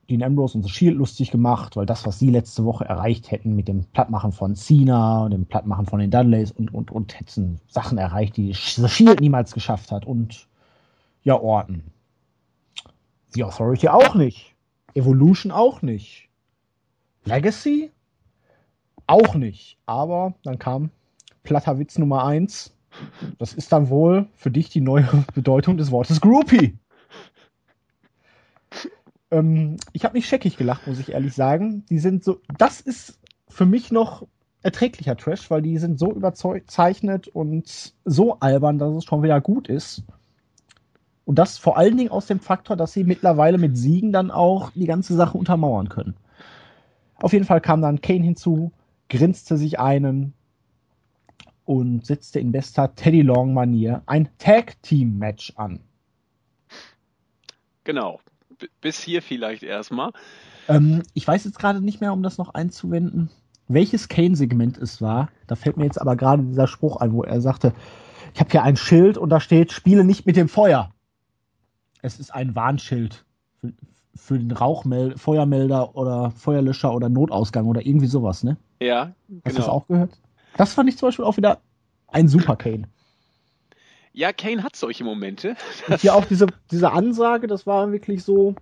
Dean 0.08 0.22
Ambrose 0.22 0.58
und 0.58 0.64
The 0.64 0.70
Shield 0.70 0.96
lustig 0.96 1.30
gemacht, 1.30 1.76
weil 1.76 1.86
das, 1.86 2.06
was 2.06 2.18
sie 2.18 2.30
letzte 2.30 2.64
Woche 2.64 2.84
erreicht 2.84 3.30
hätten 3.30 3.56
mit 3.56 3.68
dem 3.68 3.84
Plattmachen 3.84 4.32
von 4.32 4.54
Cena, 4.54 5.28
dem 5.28 5.46
Plattmachen 5.46 5.86
von 5.86 5.98
den 5.98 6.10
Dudleys 6.10 6.50
und, 6.50 6.72
und, 6.74 6.90
und 6.90 7.18
hätten 7.18 7.60
Sachen 7.68 7.98
erreicht, 7.98 8.36
die 8.36 8.52
The 8.52 8.88
Shield 8.88 9.20
niemals 9.20 9.54
geschafft 9.54 9.92
hat 9.92 10.06
und 10.06 10.46
ja, 11.22 11.40
Orton. 11.40 11.82
The 13.30 13.44
Authority 13.44 13.88
auch 13.88 14.14
nicht. 14.14 14.54
Evolution 14.94 15.50
auch 15.50 15.82
nicht. 15.82 16.28
Legacy 17.24 17.90
auch 19.06 19.34
nicht. 19.34 19.78
Aber 19.86 20.34
dann 20.42 20.58
kam 20.58 20.90
platter 21.42 21.78
Witz 21.78 21.98
Nummer 21.98 22.24
eins. 22.24 22.74
Das 23.38 23.54
ist 23.54 23.72
dann 23.72 23.88
wohl 23.88 24.28
für 24.34 24.50
dich 24.50 24.68
die 24.68 24.80
neue 24.80 25.08
Bedeutung 25.34 25.76
des 25.76 25.90
Wortes 25.90 26.20
Groupie. 26.20 26.78
Ähm, 29.34 29.78
ich 29.92 30.04
habe 30.04 30.14
nicht 30.14 30.28
scheckig 30.28 30.56
gelacht, 30.56 30.86
muss 30.86 31.00
ich 31.00 31.12
ehrlich 31.12 31.34
sagen. 31.34 31.84
Die 31.90 31.98
sind 31.98 32.22
so, 32.22 32.40
das 32.56 32.80
ist 32.80 33.18
für 33.48 33.66
mich 33.66 33.90
noch 33.90 34.26
erträglicher 34.62 35.16
Trash, 35.16 35.50
weil 35.50 35.60
die 35.60 35.76
sind 35.78 35.98
so 35.98 36.12
überzeichnet 36.12 37.28
und 37.28 37.94
so 38.04 38.38
albern, 38.38 38.78
dass 38.78 38.94
es 38.94 39.04
schon 39.04 39.22
wieder 39.22 39.40
gut 39.40 39.68
ist. 39.68 40.04
Und 41.24 41.38
das 41.38 41.58
vor 41.58 41.76
allen 41.76 41.96
Dingen 41.96 42.10
aus 42.10 42.26
dem 42.26 42.38
Faktor, 42.38 42.76
dass 42.76 42.92
sie 42.92 43.02
mittlerweile 43.02 43.58
mit 43.58 43.76
Siegen 43.76 44.12
dann 44.12 44.30
auch 44.30 44.70
die 44.70 44.86
ganze 44.86 45.14
Sache 45.14 45.36
untermauern 45.36 45.88
können. 45.88 46.14
Auf 47.16 47.32
jeden 47.32 47.44
Fall 47.44 47.60
kam 47.60 47.82
dann 47.82 48.00
Kane 48.00 48.24
hinzu, 48.24 48.72
grinste 49.08 49.56
sich 49.56 49.80
einen 49.80 50.32
und 51.64 52.06
setzte 52.06 52.40
in 52.40 52.52
bester 52.52 52.94
Teddy 52.94 53.22
Long 53.22 53.52
Manier 53.54 54.02
ein 54.06 54.28
Tag 54.38 54.80
Team 54.82 55.18
Match 55.18 55.52
an. 55.56 55.80
Genau 57.84 58.20
bis 58.80 59.00
hier 59.00 59.22
vielleicht 59.22 59.62
erstmal. 59.62 60.12
Ähm, 60.68 61.02
ich 61.14 61.26
weiß 61.26 61.44
jetzt 61.44 61.58
gerade 61.58 61.80
nicht 61.80 62.00
mehr, 62.00 62.12
um 62.12 62.22
das 62.22 62.38
noch 62.38 62.54
einzuwenden, 62.54 63.30
welches 63.68 64.08
Kane-Segment 64.08 64.78
es 64.78 65.00
war. 65.00 65.28
Da 65.46 65.56
fällt 65.56 65.76
mir 65.76 65.84
jetzt 65.84 66.00
aber 66.00 66.16
gerade 66.16 66.42
dieser 66.42 66.66
Spruch 66.66 66.96
ein, 66.96 67.12
wo 67.12 67.22
er 67.22 67.40
sagte, 67.40 67.72
ich 68.34 68.40
habe 68.40 68.50
hier 68.50 68.62
ein 68.62 68.76
Schild 68.76 69.16
und 69.16 69.30
da 69.30 69.40
steht, 69.40 69.72
spiele 69.72 70.04
nicht 70.04 70.26
mit 70.26 70.36
dem 70.36 70.48
Feuer. 70.48 70.90
Es 72.02 72.18
ist 72.18 72.34
ein 72.34 72.54
Warnschild 72.54 73.24
für, 73.60 73.72
für 74.14 74.38
den 74.38 74.50
Rauchmel 74.50 75.16
Feuermelder 75.16 75.96
oder 75.96 76.30
Feuerlöscher 76.32 76.92
oder 76.94 77.08
Notausgang 77.08 77.66
oder 77.66 77.86
irgendwie 77.86 78.06
sowas, 78.06 78.42
ne? 78.42 78.56
Ja, 78.80 79.14
genau. 79.28 79.40
Hast 79.44 79.54
du 79.54 79.56
das 79.56 79.66
genau. 79.66 79.76
auch 79.76 79.86
gehört? 79.86 80.18
Das 80.56 80.74
fand 80.74 80.88
ich 80.88 80.98
zum 80.98 81.08
Beispiel 81.08 81.24
auch 81.24 81.36
wieder 81.36 81.60
ein 82.08 82.28
super 82.28 82.56
Kane. 82.56 82.88
Ja, 84.16 84.32
Kane 84.32 84.62
hat 84.62 84.76
solche 84.76 85.02
Momente. 85.02 85.56
Und 85.88 86.00
hier 86.00 86.14
auch 86.14 86.24
diese, 86.24 86.46
diese 86.70 86.92
Ansage, 86.92 87.48
das 87.48 87.66
war 87.66 87.90
wirklich 87.90 88.22
so, 88.22 88.54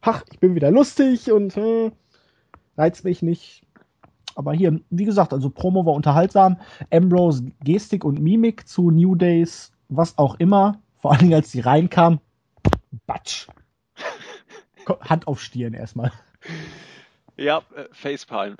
ach, 0.00 0.22
ich 0.32 0.40
bin 0.40 0.56
wieder 0.56 0.72
lustig 0.72 1.30
und 1.30 1.56
äh, 1.56 1.92
reizt 2.76 3.04
mich 3.04 3.22
nicht. 3.22 3.62
Aber 4.34 4.52
hier, 4.52 4.80
wie 4.90 5.04
gesagt, 5.04 5.32
also 5.32 5.48
Promo 5.48 5.86
war 5.86 5.94
unterhaltsam. 5.94 6.60
Ambrose 6.90 7.44
Gestik 7.62 8.04
und 8.04 8.20
Mimik 8.20 8.68
zu 8.68 8.90
New 8.90 9.14
Days, 9.14 9.72
was 9.88 10.18
auch 10.18 10.34
immer. 10.40 10.82
Vor 11.00 11.12
allen 11.12 11.20
Dingen, 11.20 11.34
als 11.34 11.52
sie 11.52 11.60
reinkam, 11.60 12.20
Batsch. 13.06 13.46
Hand 15.00 15.28
auf 15.28 15.40
Stirn 15.40 15.72
erstmal. 15.72 16.12
Ja, 17.36 17.62
äh, 17.76 17.84
Facepalm. 17.92 18.56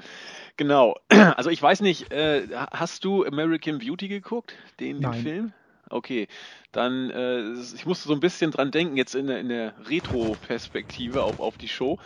Genau. 0.57 0.95
Also 1.37 1.51
ich 1.51 1.61
weiß 1.61 1.81
nicht, 1.81 2.13
äh, 2.13 2.47
hast 2.73 3.05
du 3.05 3.25
American 3.25 3.79
Beauty 3.79 4.09
geguckt, 4.09 4.55
den, 4.79 5.01
den 5.01 5.13
Film? 5.15 5.53
Okay, 5.89 6.27
dann, 6.73 7.11
äh, 7.11 7.53
ich 7.75 7.87
musste 7.87 8.09
so 8.09 8.15
ein 8.15 8.21
bisschen 8.21 8.51
dran 8.51 8.73
denken, 8.73 8.97
jetzt 8.97 9.15
in 9.15 9.29
der, 9.29 9.39
in 9.39 9.49
der 9.49 9.75
Retro-Perspektive 9.89 11.23
auf, 11.23 11.39
auf 11.39 11.59
die 11.59 11.69
Show. 11.69 11.99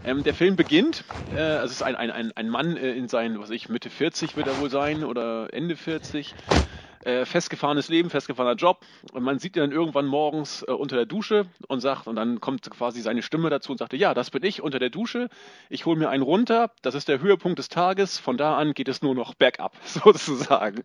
Ähm, 0.00 0.22
der 0.22 0.34
Film 0.34 0.56
beginnt, 0.56 1.04
äh, 1.30 1.38
also 1.38 1.66
es 1.66 1.72
ist 1.72 1.82
ein, 1.82 1.96
ein, 1.96 2.10
ein, 2.10 2.32
ein 2.34 2.48
Mann 2.48 2.76
äh, 2.76 2.92
in 2.92 3.08
seinen, 3.08 3.38
was 3.38 3.50
ich, 3.50 3.68
Mitte 3.68 3.90
40 3.90 4.36
wird 4.36 4.46
er 4.48 4.58
wohl 4.58 4.70
sein 4.70 5.04
oder 5.04 5.52
Ende 5.52 5.76
40, 5.76 6.34
äh, 7.04 7.24
festgefahrenes 7.24 7.88
Leben, 7.88 8.10
festgefahrener 8.10 8.56
Job. 8.56 8.84
Und 9.12 9.22
man 9.22 9.38
sieht 9.38 9.56
ihn 9.56 9.60
dann 9.60 9.72
irgendwann 9.72 10.06
morgens 10.06 10.62
äh, 10.66 10.72
unter 10.72 10.96
der 10.96 11.06
Dusche 11.06 11.46
und 11.68 11.80
sagt, 11.80 12.06
und 12.06 12.16
dann 12.16 12.40
kommt 12.40 12.68
quasi 12.70 13.00
seine 13.00 13.22
Stimme 13.22 13.50
dazu 13.50 13.72
und 13.72 13.78
sagte, 13.78 13.96
ja, 13.96 14.14
das 14.14 14.30
bin 14.30 14.42
ich 14.44 14.62
unter 14.62 14.78
der 14.78 14.90
Dusche. 14.90 15.28
Ich 15.68 15.86
hole 15.86 15.98
mir 15.98 16.10
einen 16.10 16.22
runter. 16.22 16.72
Das 16.82 16.94
ist 16.94 17.08
der 17.08 17.20
Höhepunkt 17.20 17.58
des 17.58 17.68
Tages. 17.68 18.18
Von 18.18 18.36
da 18.36 18.56
an 18.56 18.74
geht 18.74 18.88
es 18.88 19.02
nur 19.02 19.14
noch 19.14 19.34
bergab, 19.34 19.76
sozusagen. 19.84 20.82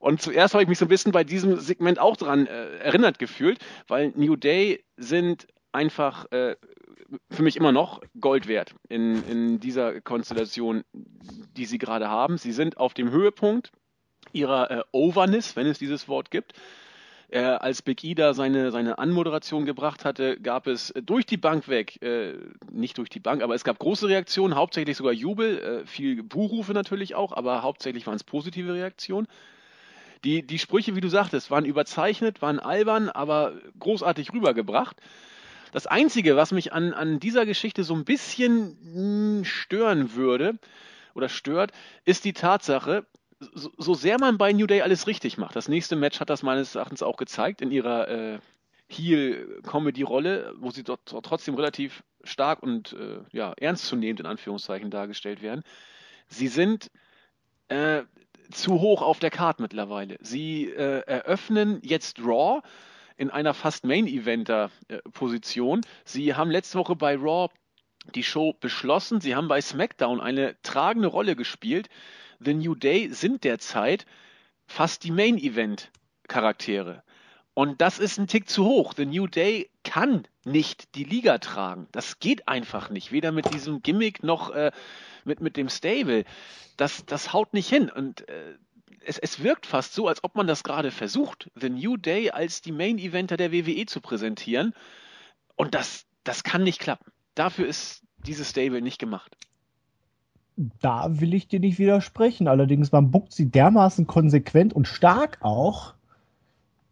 Und 0.00 0.22
zuerst 0.22 0.54
habe 0.54 0.62
ich 0.62 0.68
mich 0.68 0.78
so 0.78 0.84
ein 0.84 0.88
bisschen 0.88 1.12
bei 1.12 1.24
diesem 1.24 1.58
Segment 1.58 1.98
auch 1.98 2.16
dran 2.16 2.46
äh, 2.46 2.78
erinnert 2.78 3.18
gefühlt, 3.18 3.58
weil 3.88 4.12
New 4.16 4.36
Day 4.36 4.84
sind 4.96 5.46
einfach 5.72 6.30
äh, 6.32 6.56
für 7.30 7.42
mich 7.42 7.56
immer 7.56 7.72
noch 7.72 8.00
Gold 8.20 8.48
wert 8.48 8.74
in, 8.88 9.22
in 9.28 9.60
dieser 9.60 10.00
Konstellation, 10.00 10.84
die 10.92 11.64
sie 11.64 11.78
gerade 11.78 12.08
haben. 12.08 12.38
Sie 12.38 12.52
sind 12.52 12.78
auf 12.78 12.94
dem 12.94 13.10
Höhepunkt 13.10 13.72
ihrer 14.32 14.70
äh, 14.70 14.82
Overness, 14.92 15.56
wenn 15.56 15.66
es 15.66 15.78
dieses 15.78 16.08
Wort 16.08 16.30
gibt. 16.30 16.52
Äh, 17.28 17.40
als 17.40 17.82
Big 17.82 18.04
E 18.04 18.14
da 18.14 18.34
seine, 18.34 18.70
seine 18.70 18.98
Anmoderation 18.98 19.64
gebracht 19.64 20.04
hatte, 20.04 20.38
gab 20.40 20.68
es 20.68 20.94
durch 21.02 21.26
die 21.26 21.36
Bank 21.36 21.66
weg, 21.66 22.00
äh, 22.00 22.34
nicht 22.70 22.98
durch 22.98 23.08
die 23.08 23.18
Bank, 23.18 23.42
aber 23.42 23.54
es 23.54 23.64
gab 23.64 23.80
große 23.80 24.06
Reaktionen, 24.06 24.54
hauptsächlich 24.54 24.96
sogar 24.96 25.12
Jubel, 25.12 25.58
äh, 25.58 25.86
viel 25.86 26.22
Buchrufe 26.22 26.72
natürlich 26.72 27.16
auch, 27.16 27.32
aber 27.32 27.62
hauptsächlich 27.62 28.06
waren 28.06 28.14
es 28.14 28.22
positive 28.22 28.74
Reaktionen. 28.74 29.26
Die, 30.24 30.46
die 30.46 30.58
Sprüche, 30.58 30.94
wie 30.94 31.00
du 31.00 31.08
sagtest, 31.08 31.50
waren 31.50 31.64
überzeichnet, 31.64 32.42
waren 32.42 32.60
albern, 32.60 33.08
aber 33.08 33.54
großartig 33.78 34.32
rübergebracht. 34.32 34.96
Das 35.72 35.86
Einzige, 35.86 36.36
was 36.36 36.52
mich 36.52 36.72
an, 36.72 36.92
an 36.92 37.20
dieser 37.20 37.46
Geschichte 37.46 37.84
so 37.84 37.94
ein 37.94 38.04
bisschen 38.04 38.76
hm, 38.82 39.44
stören 39.44 40.14
würde 40.14 40.58
oder 41.14 41.28
stört, 41.28 41.72
ist 42.04 42.24
die 42.24 42.32
Tatsache, 42.32 43.06
so, 43.38 43.70
so, 43.76 43.94
sehr 43.94 44.18
man 44.18 44.38
bei 44.38 44.52
New 44.52 44.66
Day 44.66 44.80
alles 44.80 45.06
richtig 45.06 45.36
macht, 45.36 45.56
das 45.56 45.68
nächste 45.68 45.94
Match 45.94 46.20
hat 46.20 46.30
das 46.30 46.42
meines 46.42 46.74
Erachtens 46.74 47.02
auch 47.02 47.18
gezeigt 47.18 47.60
in 47.60 47.70
ihrer 47.70 48.08
äh, 48.08 48.38
Heel-Comedy-Rolle, 48.88 50.54
wo 50.58 50.70
sie 50.70 50.84
dort 50.84 51.00
trotzdem 51.04 51.54
relativ 51.54 52.02
stark 52.24 52.62
und 52.62 52.94
äh, 52.94 53.18
ja, 53.32 53.52
ernstzunehmend 53.52 54.20
in 54.20 54.26
Anführungszeichen 54.26 54.90
dargestellt 54.90 55.42
werden. 55.42 55.62
Sie 56.28 56.48
sind 56.48 56.90
äh, 57.68 58.02
zu 58.50 58.80
hoch 58.80 59.02
auf 59.02 59.18
der 59.18 59.30
Karte 59.30 59.62
mittlerweile. 59.62 60.16
Sie 60.20 60.70
äh, 60.70 61.00
eröffnen 61.06 61.80
jetzt 61.82 62.20
Raw 62.20 62.62
in 63.16 63.30
einer 63.30 63.54
fast 63.54 63.84
Main-Eventer-Position. 63.84 65.80
Sie 66.04 66.34
haben 66.34 66.50
letzte 66.50 66.78
Woche 66.78 66.96
bei 66.96 67.16
Raw 67.16 67.50
die 68.14 68.22
Show 68.22 68.52
beschlossen. 68.52 69.20
Sie 69.20 69.34
haben 69.34 69.48
bei 69.48 69.60
SmackDown 69.60 70.20
eine 70.20 70.60
tragende 70.62 71.08
Rolle 71.08 71.36
gespielt. 71.36 71.88
The 72.38 72.54
New 72.54 72.74
Day 72.74 73.08
sind 73.08 73.44
derzeit 73.44 74.06
fast 74.66 75.04
die 75.04 75.10
Main-Event-Charaktere. 75.10 77.02
Und 77.54 77.80
das 77.80 77.98
ist 77.98 78.18
ein 78.18 78.26
Tick 78.26 78.50
zu 78.50 78.66
hoch. 78.66 78.92
The 78.94 79.06
New 79.06 79.26
Day 79.26 79.70
kann 79.82 80.28
nicht 80.44 80.94
die 80.94 81.04
Liga 81.04 81.38
tragen. 81.38 81.88
Das 81.90 82.18
geht 82.18 82.48
einfach 82.48 82.90
nicht. 82.90 83.12
Weder 83.12 83.32
mit 83.32 83.52
diesem 83.54 83.82
Gimmick 83.82 84.22
noch 84.22 84.50
äh, 84.50 84.72
mit, 85.24 85.40
mit 85.40 85.56
dem 85.56 85.70
Stable. 85.70 86.24
Das, 86.76 87.06
das 87.06 87.32
haut 87.32 87.54
nicht 87.54 87.70
hin. 87.70 87.88
Und 87.88 88.28
äh, 88.28 88.56
es, 89.06 89.18
es 89.18 89.42
wirkt 89.42 89.66
fast 89.66 89.94
so, 89.94 90.08
als 90.08 90.22
ob 90.24 90.34
man 90.34 90.46
das 90.46 90.64
gerade 90.64 90.90
versucht, 90.90 91.50
The 91.54 91.70
New 91.70 91.96
Day 91.96 92.30
als 92.30 92.60
die 92.60 92.72
Main-Eventer 92.72 93.36
der 93.36 93.52
WWE 93.52 93.86
zu 93.86 94.00
präsentieren. 94.00 94.74
Und 95.54 95.74
das, 95.74 96.04
das 96.24 96.42
kann 96.44 96.62
nicht 96.62 96.80
klappen. 96.80 97.12
Dafür 97.34 97.66
ist 97.66 98.02
dieses 98.18 98.50
Stable 98.50 98.82
nicht 98.82 98.98
gemacht. 98.98 99.36
Da 100.56 101.20
will 101.20 101.34
ich 101.34 101.48
dir 101.48 101.60
nicht 101.60 101.78
widersprechen. 101.78 102.48
Allerdings, 102.48 102.90
man 102.92 103.10
buckt 103.10 103.32
sie 103.32 103.50
dermaßen 103.50 104.06
konsequent 104.06 104.72
und 104.72 104.88
stark 104.88 105.38
auch. 105.42 105.94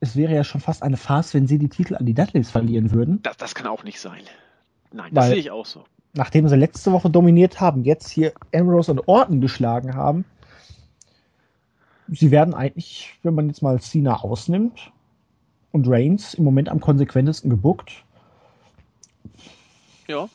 Es 0.00 0.16
wäre 0.16 0.34
ja 0.34 0.44
schon 0.44 0.60
fast 0.60 0.82
eine 0.82 0.98
Farce, 0.98 1.32
wenn 1.34 1.46
sie 1.46 1.58
die 1.58 1.70
Titel 1.70 1.96
an 1.96 2.04
die 2.04 2.14
Dudleys 2.14 2.50
verlieren 2.50 2.92
würden. 2.92 3.22
Das, 3.22 3.38
das 3.38 3.54
kann 3.54 3.66
auch 3.66 3.84
nicht 3.84 4.00
sein. 4.00 4.22
Nein, 4.92 5.12
das 5.12 5.24
Weil, 5.24 5.30
sehe 5.30 5.40
ich 5.40 5.50
auch 5.50 5.66
so. 5.66 5.84
Nachdem 6.12 6.46
sie 6.46 6.56
letzte 6.56 6.92
Woche 6.92 7.10
dominiert 7.10 7.60
haben, 7.60 7.82
jetzt 7.84 8.10
hier 8.10 8.34
Ambrose 8.54 8.92
und 8.92 9.08
Orton 9.08 9.40
geschlagen 9.40 9.94
haben, 9.94 10.24
sie 12.08 12.30
werden 12.30 12.54
eigentlich, 12.54 13.18
wenn 13.22 13.34
man 13.34 13.48
jetzt 13.48 13.62
mal 13.62 13.80
Cena 13.80 14.16
ausnimmt 14.16 14.92
und 15.72 15.88
Reigns 15.88 16.34
im 16.34 16.44
Moment 16.44 16.68
am 16.68 16.80
konsequentesten 16.80 17.50
gebuckt. 17.50 18.04
Ja. 20.08 20.28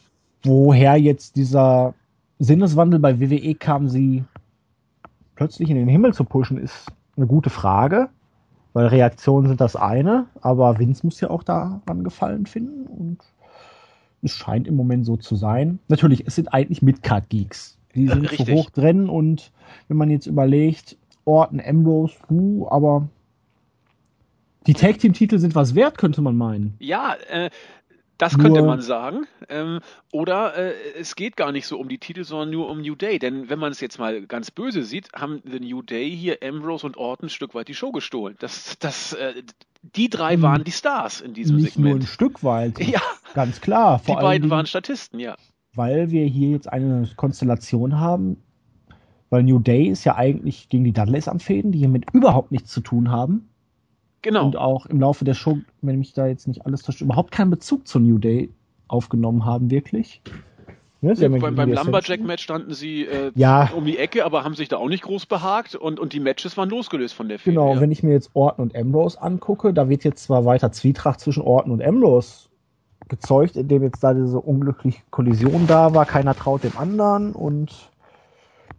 Woher 0.44 0.98
jetzt 0.98 1.36
dieser 1.36 1.94
Sinneswandel 2.40 3.00
bei 3.00 3.20
WWE 3.20 3.56
kam, 3.56 3.90
sie 3.90 4.24
plötzlich 5.36 5.70
in 5.70 5.76
den 5.76 5.88
Himmel 5.88 6.14
zu 6.14 6.24
pushen, 6.24 6.58
ist 6.58 6.92
eine 7.16 7.28
gute 7.28 7.50
Frage, 7.50 8.10
weil 8.74 8.88
Reaktionen 8.88 9.48
sind 9.48 9.62
das 9.62 9.76
eine, 9.76 10.26
aber 10.42 10.80
Vince 10.80 11.06
muss 11.06 11.20
ja 11.22 11.30
auch 11.30 11.44
daran 11.44 12.04
gefallen 12.04 12.46
finden 12.46 12.88
und 12.88 13.20
es 14.22 14.32
scheint 14.32 14.68
im 14.68 14.76
Moment 14.76 15.06
so 15.06 15.18
zu 15.18 15.36
sein. 15.36 15.80
Natürlich, 15.88 16.28
es 16.28 16.36
sind 16.36 16.54
eigentlich 16.54 16.82
Midcard-Geeks. 16.82 17.78
Die 17.96 18.08
sind 18.08 18.30
Richtig. 18.30 18.46
zu 18.46 18.54
hoch 18.54 18.70
drin 18.70 19.10
und 19.10 19.52
wenn 19.88 19.98
man 19.98 20.10
jetzt 20.10 20.28
überlegt, 20.28 20.98
Orton, 21.26 21.62
Ambrose, 21.66 22.16
uh, 22.30 22.68
aber 22.70 23.08
die 24.68 24.74
Tag 24.74 25.00
Team 25.00 25.14
Titel 25.14 25.40
sind 25.40 25.56
was 25.56 25.76
wert, 25.76 25.98
könnte 25.98 26.22
man 26.22 26.36
meinen. 26.36 26.76
Ja, 26.80 27.16
äh, 27.30 27.50
das 28.20 28.38
könnte 28.38 28.62
man 28.62 28.82
sagen. 28.82 29.26
Ähm, 29.48 29.80
oder 30.12 30.54
äh, 30.58 30.74
es 31.00 31.16
geht 31.16 31.38
gar 31.38 31.54
nicht 31.54 31.66
so 31.66 31.80
um 31.80 31.88
die 31.88 32.00
Titel, 32.00 32.26
sondern 32.26 32.50
nur 32.50 32.70
um 32.70 32.82
New 32.82 32.96
Day. 32.96 33.18
Denn 33.18 33.50
wenn 33.50 33.60
man 33.60 33.72
es 33.72 33.80
jetzt 33.80 33.98
mal 33.98 34.28
ganz 34.28 34.52
böse 34.52 34.84
sieht, 34.84 35.08
haben 35.14 35.42
The 35.50 35.62
New 35.62 35.82
Day 35.82 36.14
hier 36.14 36.40
Ambrose 36.44 36.86
und 36.86 36.98
Orton 36.98 37.28
ein 37.28 37.30
Stück 37.30 37.56
weit 37.56 37.70
die 37.70 37.74
Show 37.74 37.94
gestohlen. 37.94 38.36
Das, 38.40 38.78
das, 38.80 39.14
äh, 39.14 39.42
die 39.82 40.10
drei 40.10 40.34
hm. 40.34 40.42
waren 40.42 40.64
die 40.66 40.74
Stars 40.74 41.22
in 41.22 41.34
diesem 41.34 41.56
nicht 41.56 41.76
Segment. 41.76 41.96
Nur 41.96 42.04
ein 42.04 42.08
Stück 42.08 42.44
weit. 42.44 42.78
Ja. 42.90 43.02
Ganz 43.36 43.62
klar. 43.62 44.02
Die 44.06 44.14
beiden 44.14 44.50
waren 44.50 44.66
Statisten, 44.66 45.20
ja. 45.20 45.36
Weil 45.74 46.12
wir 46.12 46.26
hier 46.26 46.50
jetzt 46.50 46.68
eine 46.68 47.10
Konstellation 47.16 48.00
haben, 48.00 48.44
weil 49.30 49.44
New 49.44 49.60
Day 49.60 49.88
ist 49.88 50.04
ja 50.04 50.16
eigentlich 50.16 50.70
gegen 50.70 50.84
die 50.84 50.92
Dudleys 50.92 51.28
am 51.28 51.40
Fäden, 51.40 51.72
die 51.72 51.80
hiermit 51.80 52.06
überhaupt 52.14 52.52
nichts 52.52 52.72
zu 52.72 52.82
tun 52.82 53.12
haben. 53.12 53.50
Genau. 54.22 54.46
Und 54.46 54.58
auch 54.58 54.86
im 54.86 55.00
Laufe 55.00 55.24
der 55.24 55.34
Show, 55.34 55.60
wenn 55.82 56.00
mich 56.00 56.14
da 56.14 56.28
jetzt 56.28 56.48
nicht 56.48 56.66
alles 56.66 56.82
täuscht, 56.82 57.02
überhaupt 57.02 57.32
keinen 57.32 57.52
Bezug 57.52 57.88
zu 57.88 58.00
New 58.00 58.18
Day 58.18 58.50
aufgenommen 58.88 59.46
haben, 59.46 59.72
wirklich. 59.72 60.22
Ja, 61.02 61.14
ja, 61.14 61.30
beim, 61.30 61.56
beim 61.56 61.72
Lumberjack-Match 61.72 62.44
standen 62.44 62.74
sie 62.74 63.06
äh, 63.06 63.32
ja. 63.36 63.70
um 63.74 63.86
die 63.86 63.98
Ecke, 63.98 64.26
aber 64.26 64.44
haben 64.44 64.56
sich 64.56 64.68
da 64.68 64.76
auch 64.76 64.90
nicht 64.90 65.04
groß 65.04 65.28
behagt 65.28 65.76
und, 65.76 65.98
und 65.98 66.12
die 66.12 66.20
Matches 66.20 66.58
waren 66.58 66.70
losgelöst 66.70 67.14
von 67.14 67.30
der 67.30 67.40
Fehde. 67.40 67.56
Genau, 67.56 67.76
ja. 67.76 67.82
wenn 67.82 67.92
ich 67.92 68.04
mir 68.04 68.12
jetzt 68.12 68.32
Orton 68.34 68.64
und 68.64 68.76
Ambrose 68.76 69.22
angucke, 69.22 69.74
da 69.74 69.88
wird 69.88 70.04
jetzt 70.04 70.24
zwar 70.24 70.44
weiter 70.44 70.74
Zwietracht 70.74 71.22
zwischen 71.22 71.44
Orton 71.44 71.72
und 71.72 71.82
Ambrose 71.82 72.50
gezeugt, 73.08 73.56
indem 73.56 73.84
jetzt 73.84 74.04
da 74.04 74.14
diese 74.14 74.42
unglückliche 74.42 75.02
Kollision 75.10 75.68
da 75.68 75.94
war, 75.94 76.06
keiner 76.06 76.36
traut 76.36 76.66
dem 76.66 76.78
anderen 76.78 77.32
und 77.32 77.89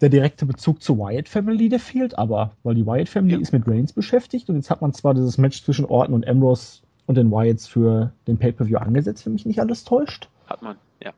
der 0.00 0.08
direkte 0.08 0.46
Bezug 0.46 0.82
zur 0.82 0.98
Wyatt 0.98 1.28
Family, 1.28 1.68
der 1.68 1.80
fehlt 1.80 2.18
aber, 2.18 2.52
weil 2.62 2.74
die 2.74 2.86
Wyatt 2.86 3.08
Family 3.08 3.34
ja. 3.34 3.40
ist 3.40 3.52
mit 3.52 3.66
Reigns 3.68 3.92
beschäftigt 3.92 4.48
und 4.48 4.56
jetzt 4.56 4.70
hat 4.70 4.80
man 4.80 4.92
zwar 4.92 5.14
dieses 5.14 5.38
Match 5.38 5.62
zwischen 5.62 5.84
Orton 5.84 6.14
und 6.14 6.26
Ambrose 6.26 6.80
und 7.06 7.16
den 7.16 7.30
Wyatts 7.30 7.66
für 7.66 8.12
den 8.26 8.38
Pay-Per-View 8.38 8.78
angesetzt, 8.78 9.26
wenn 9.26 9.32
mich 9.32 9.46
nicht 9.46 9.60
alles 9.60 9.84
täuscht. 9.84 10.28
Hat 10.46 10.62
man, 10.62 10.76
ja. 11.02 11.12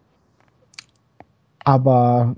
Aber 1.65 2.35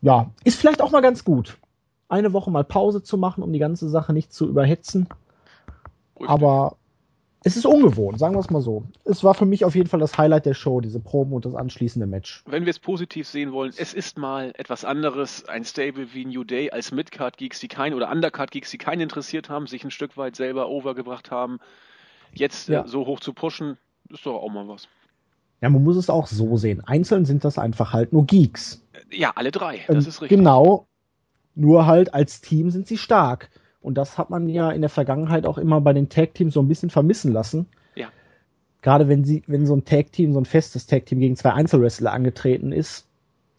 ja, 0.00 0.30
ist 0.44 0.58
vielleicht 0.58 0.82
auch 0.82 0.90
mal 0.90 1.02
ganz 1.02 1.24
gut, 1.24 1.58
eine 2.08 2.32
Woche 2.32 2.50
mal 2.50 2.64
Pause 2.64 3.02
zu 3.02 3.18
machen, 3.18 3.42
um 3.42 3.52
die 3.52 3.58
ganze 3.58 3.88
Sache 3.88 4.12
nicht 4.12 4.32
zu 4.32 4.48
überhetzen. 4.48 5.08
Richtig. 6.16 6.28
Aber 6.28 6.76
es 7.46 7.56
ist 7.56 7.64
ungewohnt, 7.64 8.18
sagen 8.18 8.34
wir 8.34 8.40
es 8.40 8.50
mal 8.50 8.60
so. 8.60 8.82
Es 9.04 9.22
war 9.22 9.32
für 9.34 9.46
mich 9.46 9.64
auf 9.64 9.76
jeden 9.76 9.88
Fall 9.88 10.00
das 10.00 10.18
Highlight 10.18 10.46
der 10.46 10.54
Show, 10.54 10.80
diese 10.80 10.98
Promo 10.98 11.36
und 11.36 11.44
das 11.44 11.54
anschließende 11.54 12.04
Match. 12.04 12.42
Wenn 12.44 12.64
wir 12.64 12.70
es 12.70 12.80
positiv 12.80 13.28
sehen 13.28 13.52
wollen, 13.52 13.72
es 13.76 13.94
ist 13.94 14.18
mal 14.18 14.52
etwas 14.56 14.84
anderes, 14.84 15.44
ein 15.48 15.64
Stable 15.64 16.12
wie 16.12 16.24
New 16.24 16.42
Day 16.42 16.72
als 16.72 16.90
Midcard-Geeks, 16.90 17.60
die 17.60 17.68
keinen 17.68 17.94
oder 17.94 18.10
Undercard-Geeks, 18.10 18.72
die 18.72 18.78
keinen 18.78 19.00
interessiert 19.00 19.48
haben, 19.48 19.68
sich 19.68 19.84
ein 19.84 19.92
Stück 19.92 20.16
weit 20.16 20.34
selber 20.34 20.68
overgebracht 20.68 21.30
haben. 21.30 21.60
Jetzt 22.34 22.68
äh, 22.68 22.72
ja. 22.72 22.84
äh, 22.84 22.88
so 22.88 23.06
hoch 23.06 23.20
zu 23.20 23.32
pushen, 23.32 23.78
ist 24.10 24.26
doch 24.26 24.34
auch 24.34 24.50
mal 24.50 24.66
was. 24.66 24.88
Ja, 25.60 25.68
man 25.70 25.84
muss 25.84 25.96
es 25.96 26.10
auch 26.10 26.26
so 26.26 26.56
sehen. 26.56 26.82
Einzeln 26.84 27.26
sind 27.26 27.44
das 27.44 27.58
einfach 27.58 27.92
halt 27.92 28.12
nur 28.12 28.26
Geeks. 28.26 28.82
Ja, 29.12 29.30
alle 29.36 29.52
drei, 29.52 29.84
das 29.86 30.04
Ähm, 30.04 30.08
ist 30.08 30.20
richtig. 30.20 30.36
Genau. 30.36 30.88
Nur 31.54 31.86
halt 31.86 32.12
als 32.12 32.40
Team 32.40 32.72
sind 32.72 32.88
sie 32.88 32.98
stark. 32.98 33.50
Und 33.86 33.94
das 33.94 34.18
hat 34.18 34.30
man 34.30 34.48
ja 34.48 34.72
in 34.72 34.80
der 34.80 34.90
Vergangenheit 34.90 35.46
auch 35.46 35.58
immer 35.58 35.80
bei 35.80 35.92
den 35.92 36.08
Tag-Teams 36.08 36.52
so 36.52 36.60
ein 36.60 36.66
bisschen 36.66 36.90
vermissen 36.90 37.32
lassen. 37.32 37.66
Ja. 37.94 38.08
Gerade 38.82 39.06
wenn 39.06 39.24
sie, 39.24 39.44
wenn 39.46 39.64
so 39.64 39.76
ein 39.76 39.84
Tag-Team, 39.84 40.32
so 40.32 40.40
ein 40.40 40.44
festes 40.44 40.88
Tag-Team 40.88 41.20
gegen 41.20 41.36
zwei 41.36 41.52
Einzelwrestler 41.52 42.12
angetreten 42.12 42.72
ist, 42.72 43.06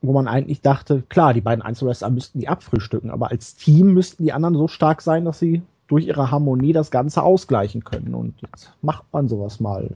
wo 0.01 0.11
man 0.11 0.27
eigentlich 0.27 0.59
dachte, 0.59 1.01
klar, 1.07 1.33
die 1.33 1.39
beiden 1.39 1.61
Einzelwrestler 1.61 2.09
müssten 2.09 2.39
die 2.39 2.49
abfrühstücken, 2.49 3.09
aber 3.09 3.31
als 3.31 3.55
Team 3.55 3.93
müssten 3.93 4.25
die 4.25 4.33
anderen 4.33 4.55
so 4.55 4.67
stark 4.67 5.01
sein, 5.01 5.23
dass 5.23 5.39
sie 5.39 5.61
durch 5.87 6.05
ihre 6.05 6.29
Harmonie 6.29 6.73
das 6.73 6.91
Ganze 6.91 7.23
ausgleichen 7.23 7.85
können. 7.85 8.13
Und 8.13 8.35
jetzt 8.41 8.73
macht 8.81 9.05
man 9.13 9.29
sowas 9.29 9.61
mal. 9.61 9.95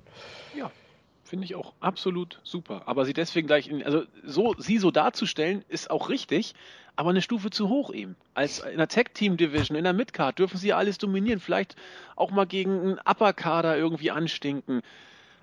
Ja, 0.57 0.71
finde 1.31 1.45
ich 1.45 1.55
auch 1.55 1.71
absolut 1.79 2.41
super. 2.43 2.81
Aber 2.87 3.05
sie 3.05 3.13
deswegen 3.13 3.47
gleich, 3.47 3.69
in, 3.69 3.85
also 3.85 4.03
so, 4.21 4.53
sie 4.57 4.77
so 4.79 4.91
darzustellen, 4.91 5.63
ist 5.69 5.89
auch 5.89 6.09
richtig, 6.09 6.55
aber 6.97 7.11
eine 7.11 7.21
Stufe 7.21 7.51
zu 7.51 7.69
hoch 7.69 7.93
eben. 7.93 8.17
Als 8.33 8.59
in 8.59 8.77
der 8.77 8.89
Tag-Team-Division, 8.89 9.77
in 9.77 9.85
der 9.85 9.93
Midcard 9.93 10.37
dürfen 10.37 10.57
sie 10.57 10.73
alles 10.73 10.97
dominieren, 10.97 11.39
vielleicht 11.39 11.77
auch 12.17 12.31
mal 12.31 12.45
gegen 12.45 12.81
einen 12.81 12.99
Upper-Kader 12.99 13.77
irgendwie 13.77 14.11
anstinken. 14.11 14.81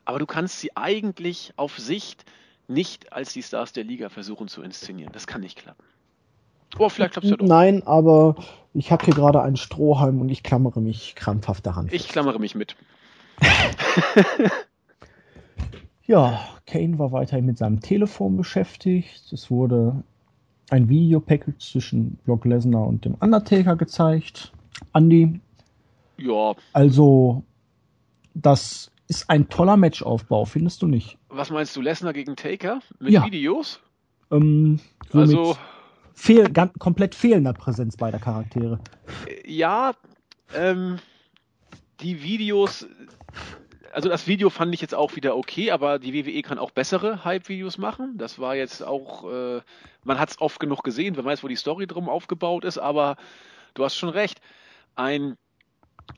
Aber 0.04 0.18
du 0.18 0.26
kannst 0.26 0.60
sie 0.60 0.76
eigentlich 0.76 1.54
auf 1.56 1.78
Sicht 1.78 2.26
nicht 2.66 3.14
als 3.14 3.32
die 3.32 3.42
Stars 3.42 3.72
der 3.72 3.84
Liga 3.84 4.10
versuchen 4.10 4.46
zu 4.46 4.60
inszenieren. 4.60 5.10
Das 5.14 5.26
kann 5.26 5.40
nicht 5.40 5.58
klappen. 5.58 5.82
Oh, 6.78 6.90
vielleicht 6.90 7.12
klappt 7.12 7.24
es 7.24 7.30
ja 7.30 7.36
doch. 7.38 7.46
Nein, 7.46 7.82
aber 7.86 8.36
ich 8.74 8.92
habe 8.92 9.06
hier 9.06 9.14
gerade 9.14 9.40
einen 9.40 9.56
Strohhalm 9.56 10.20
und 10.20 10.28
ich 10.28 10.42
klammere 10.42 10.82
mich 10.82 11.14
krampfhaft 11.14 11.64
daran. 11.64 11.88
Ich 11.90 12.08
klammere 12.08 12.38
mich 12.38 12.54
mit. 12.54 12.76
Ja, 16.08 16.40
Kane 16.66 16.98
war 16.98 17.12
weiterhin 17.12 17.44
mit 17.44 17.58
seinem 17.58 17.80
Telefon 17.80 18.38
beschäftigt. 18.38 19.30
Es 19.30 19.50
wurde 19.50 20.02
ein 20.70 20.88
Videopackage 20.88 21.58
zwischen 21.58 22.16
Brock 22.24 22.46
Lesnar 22.46 22.86
und 22.86 23.04
dem 23.04 23.14
Undertaker 23.14 23.76
gezeigt. 23.76 24.52
Andy, 24.94 25.38
Ja, 26.16 26.54
also 26.72 27.42
das 28.34 28.90
ist 29.08 29.28
ein 29.28 29.48
toller 29.50 29.76
Matchaufbau, 29.76 30.44
findest 30.46 30.80
du 30.82 30.86
nicht? 30.86 31.18
was 31.28 31.50
meinst 31.50 31.76
du, 31.76 31.82
Lesnar 31.82 32.14
gegen 32.14 32.36
Taker 32.36 32.80
mit 33.00 33.12
Ja. 33.12 33.24
Videos? 33.26 33.78
Ähm, 34.30 34.80
so 35.12 35.18
Also, 35.20 35.56
fehl, 36.14 36.48
ganz, 36.50 36.72
komplett 36.78 37.14
fehlender 37.14 37.52
Präsenz 37.52 37.96
beider 37.98 38.18
Charaktere. 38.18 38.78
Ja, 39.46 39.92
ähm, 40.54 40.98
die 42.00 42.22
Videos, 42.22 42.86
also 43.92 44.08
das 44.08 44.26
Video 44.26 44.50
fand 44.50 44.74
ich 44.74 44.80
jetzt 44.80 44.94
auch 44.94 45.16
wieder 45.16 45.36
okay, 45.36 45.70
aber 45.70 45.98
die 45.98 46.14
WWE 46.14 46.42
kann 46.42 46.58
auch 46.58 46.70
bessere 46.70 47.24
Hype-Videos 47.24 47.78
machen. 47.78 48.18
Das 48.18 48.38
war 48.38 48.54
jetzt 48.54 48.82
auch, 48.82 49.30
äh, 49.30 49.60
man 50.04 50.18
hat 50.18 50.30
es 50.30 50.40
oft 50.40 50.60
genug 50.60 50.82
gesehen, 50.82 51.16
wer 51.16 51.24
weiß, 51.24 51.42
wo 51.42 51.48
die 51.48 51.56
Story 51.56 51.86
drum 51.86 52.08
aufgebaut 52.08 52.64
ist, 52.64 52.78
aber 52.78 53.16
du 53.74 53.84
hast 53.84 53.96
schon 53.96 54.08
recht. 54.08 54.40
Ein, 54.94 55.36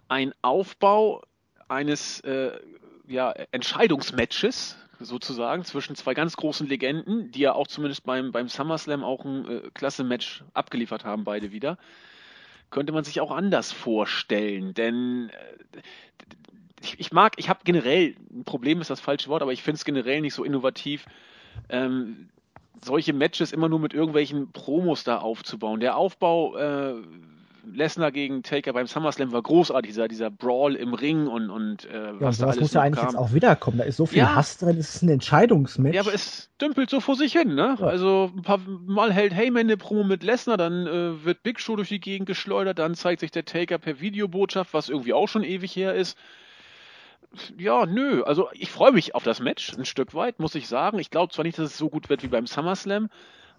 ein 0.09 0.33
Aufbau 0.43 1.23
eines 1.69 2.21
äh, 2.21 2.59
ja, 3.07 3.33
Entscheidungsmatches 3.51 4.77
sozusagen 4.99 5.65
zwischen 5.65 5.97
zwei 5.97 6.15
ganz 6.15 6.37
großen 6.37 6.67
Legenden, 6.69 7.31
die 7.33 7.41
ja 7.41 7.55
auch 7.55 7.67
zumindest 7.67 8.05
beim, 8.05 8.33
beim 8.33 8.49
SummerSlam 8.49 9.03
auch 9.03 9.25
ein 9.25 9.49
äh, 9.49 9.71
klasse 9.75 10.05
Match 10.05 10.45
abgeliefert 10.55 11.05
haben, 11.05 11.25
beide 11.25 11.53
wieder 11.53 11.79
könnte 12.71 12.93
man 12.93 13.05
sich 13.05 13.21
auch 13.21 13.33
anders 13.33 13.73
vorstellen. 13.73 14.75
Denn 14.75 15.31
äh, 15.31 15.81
ich, 16.83 16.99
ich 16.99 17.12
mag, 17.12 17.35
ich 17.37 17.49
habe 17.49 17.61
generell, 17.64 18.14
ein 18.33 18.45
Problem 18.45 18.81
ist 18.81 18.90
das 18.90 19.01
falsche 19.01 19.29
Wort, 19.29 19.43
aber 19.43 19.53
ich 19.53 19.62
finde 19.62 19.77
es 19.77 19.85
generell 19.85 20.21
nicht 20.21 20.35
so 20.35 20.45
innovativ, 20.45 21.07
ähm, 21.69 22.29
solche 22.83 23.12
Matches 23.12 23.53
immer 23.53 23.69
nur 23.69 23.79
mit 23.81 23.93
irgendwelchen 23.93 24.53
Promos 24.53 25.05
da 25.05 25.19
aufzubauen. 25.19 25.81
Der 25.81 25.97
Aufbau 25.97 26.57
äh, 26.57 26.95
Lesnar 27.71 28.11
gegen 28.11 28.43
Taker 28.43 28.73
beim 28.73 28.87
SummerSlam 28.87 29.33
war 29.33 29.43
großartig, 29.43 29.90
dieser, 29.90 30.09
dieser 30.09 30.31
Brawl 30.31 30.75
im 30.77 30.95
Ring 30.95 31.27
und, 31.27 31.51
und 31.51 31.85
äh, 31.85 32.05
Ja, 32.05 32.11
und 32.11 32.21
was 32.23 32.38
da 32.38 32.45
sowas 32.45 32.57
alles 32.57 32.61
muss 32.61 32.73
ja 32.73 32.81
eigentlich 32.81 33.01
kam. 33.01 33.09
jetzt 33.11 33.16
auch 33.19 33.33
wiederkommen. 33.35 33.79
Da 33.79 33.85
ist 33.85 33.97
so 33.99 34.07
viel 34.07 34.19
Ja. 34.19 34.35
Hass 34.35 34.57
drin, 34.57 34.79
es 34.79 34.95
ist 34.95 35.03
ein 35.03 35.11
Entscheidungsmatch. 35.11 35.95
Ja, 35.95 36.01
aber 36.01 36.14
es 36.14 36.49
dümpelt 36.61 36.88
so 36.88 37.01
vor 37.01 37.16
sich 37.16 37.33
hin, 37.35 37.55
ne? 37.55 37.77
Ja. 37.79 37.87
Also 37.87 38.33
ein 38.35 38.43
paar 38.43 38.59
Mal 38.59 39.12
hält 39.12 39.35
Heyman 39.35 39.61
eine 39.61 39.77
Promo 39.77 40.05
mit 40.05 40.23
Lesnar, 40.23 40.57
dann 40.57 40.87
äh, 40.87 41.25
wird 41.25 41.43
Big 41.43 41.61
Show 41.61 41.77
durch 41.77 41.90
die 41.90 42.01
Gegend 42.01 42.27
geschleudert, 42.27 42.79
dann 42.79 42.95
zeigt 42.95 43.21
sich 43.21 43.31
der 43.31 43.45
Taker 43.45 43.77
per 43.79 44.01
Videobotschaft, 44.01 44.73
was 44.73 44.88
irgendwie 44.88 45.12
auch 45.12 45.29
schon 45.29 45.45
ewig 45.45 45.77
her 45.77 45.95
ist. 45.95 46.16
Ja, 47.57 47.87
nö, 47.87 48.23
also 48.25 48.49
ich 48.53 48.71
freue 48.71 48.93
mich 48.93 49.14
auf 49.14 49.23
das 49.23 49.40
Match 49.40 49.77
ein 49.77 49.85
Stück 49.85 50.14
weit, 50.14 50.40
muss 50.40 50.55
ich 50.55 50.66
sagen. 50.66 50.99
Ich 50.99 51.11
glaube 51.11 51.33
zwar 51.33 51.45
nicht, 51.45 51.59
dass 51.59 51.71
es 51.71 51.79
so 51.79 51.88
gut 51.88 52.09
wird 52.09 52.23
wie 52.23 52.29
beim 52.29 52.47
SummerSlam, 52.47 53.09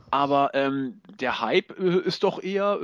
aber 0.09 0.51
ähm, 0.53 0.99
der 1.19 1.39
Hype 1.39 1.79
äh, 1.79 1.99
ist 1.99 2.23
doch 2.23 2.43
eher 2.43 2.79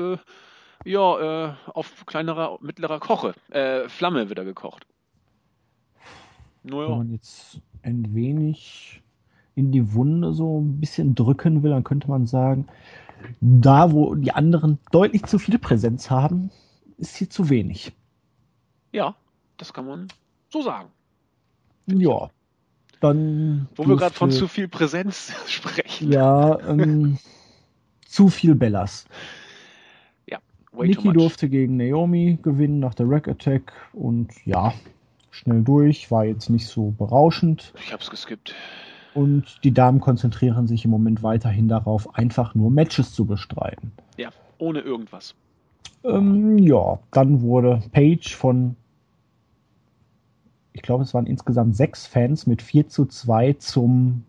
äh, 0.85 0.89
ja 0.89 1.49
äh, 1.49 1.53
auf 1.73 2.05
kleinerer, 2.05 2.57
mittlerer 2.61 2.99
Koche, 2.99 3.33
äh, 3.49 3.89
Flamme 3.89 4.29
wird 4.29 4.39
er 4.39 4.45
gekocht. 4.45 4.87
wenn 6.63 6.77
Naja. 6.77 6.95
man 6.95 7.11
jetzt 7.11 7.59
ein 7.83 8.15
wenig 8.15 9.01
in 9.55 9.71
die 9.71 9.93
Wunde 9.93 10.33
so 10.33 10.61
ein 10.61 10.79
bisschen 10.79 11.15
drücken 11.15 11.63
will, 11.63 11.71
dann 11.71 11.83
könnte 11.83 12.07
man 12.07 12.27
sagen, 12.27 12.67
da 13.41 13.91
wo 13.91 14.15
die 14.15 14.31
anderen 14.31 14.79
deutlich 14.91 15.25
zu 15.25 15.39
viel 15.39 15.57
Präsenz 15.59 16.09
haben, 16.09 16.51
ist 16.97 17.17
hier 17.17 17.29
zu 17.29 17.49
wenig. 17.49 17.91
Ja, 18.93 19.15
das 19.57 19.73
kann 19.73 19.85
man 19.85 20.07
so 20.57 20.63
sagen. 20.63 20.89
Ja, 21.87 22.29
dann. 22.99 23.67
Wo 23.75 23.87
wir 23.87 23.95
gerade 23.95 24.15
von 24.15 24.31
zu 24.31 24.47
viel 24.47 24.67
Präsenz 24.67 25.31
sprechen. 25.47 26.11
Ja, 26.11 26.59
ähm, 26.67 27.17
zu 28.05 28.29
viel 28.29 28.55
Bellas. 28.55 29.05
Way 30.77 30.91
too 30.91 31.01
Nikki 31.01 31.17
durfte 31.17 31.49
gegen 31.49 31.77
Naomi 31.77 32.37
gewinnen 32.41 32.79
nach 32.79 32.93
der 32.93 33.09
Rack 33.09 33.27
Attack 33.27 33.73
und 33.93 34.31
ja, 34.45 34.73
schnell 35.31 35.63
durch, 35.63 36.11
war 36.11 36.25
jetzt 36.25 36.49
nicht 36.49 36.67
so 36.67 36.91
berauschend. 36.91 37.73
Ich 37.83 37.91
hab's 37.91 38.09
geskippt. 38.09 38.53
Und 39.15 39.63
die 39.63 39.73
Damen 39.73 39.99
konzentrieren 39.99 40.67
sich 40.67 40.85
im 40.85 40.91
Moment 40.91 41.23
weiterhin 41.23 41.67
darauf, 41.67 42.13
einfach 42.15 42.53
nur 42.53 42.69
Matches 42.69 43.13
zu 43.13 43.25
bestreiten. 43.25 43.91
Ja, 44.17 44.29
ohne 44.59 44.81
irgendwas. 44.81 45.33
Ähm, 46.03 46.59
ja, 46.59 46.99
dann 47.11 47.41
wurde 47.41 47.81
Page 47.91 48.35
von, 48.35 48.75
ich 50.77 50.83
glaube, 50.83 51.03
es 51.03 51.13
waren 51.15 51.25
insgesamt 51.25 51.75
sechs 51.75 52.05
Fans 52.05 52.45
mit 52.45 52.61
4 52.61 52.87
zu 52.87 53.07
2 53.07 53.53
zum 53.53 54.23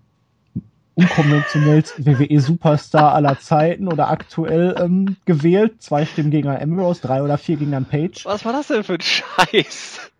unkonventionellsten 0.94 2.06
WWE-Superstar 2.06 3.12
aller 3.12 3.38
Zeiten 3.38 3.86
oder 3.86 4.08
aktuell 4.08 4.74
ähm, 4.78 5.16
gewählt. 5.26 5.82
Zwei 5.82 6.06
Stimmen 6.06 6.30
gegen 6.30 6.48
Herrn 6.48 6.62
Ambrose, 6.62 7.02
drei 7.02 7.22
oder 7.22 7.36
vier 7.36 7.58
gegen 7.58 7.72
Herrn 7.72 7.84
Page. 7.84 8.24
Was 8.24 8.46
war 8.46 8.54
das 8.54 8.68
denn 8.68 8.82
für 8.82 8.94
ein 8.94 9.00
Scheiß? 9.02 10.10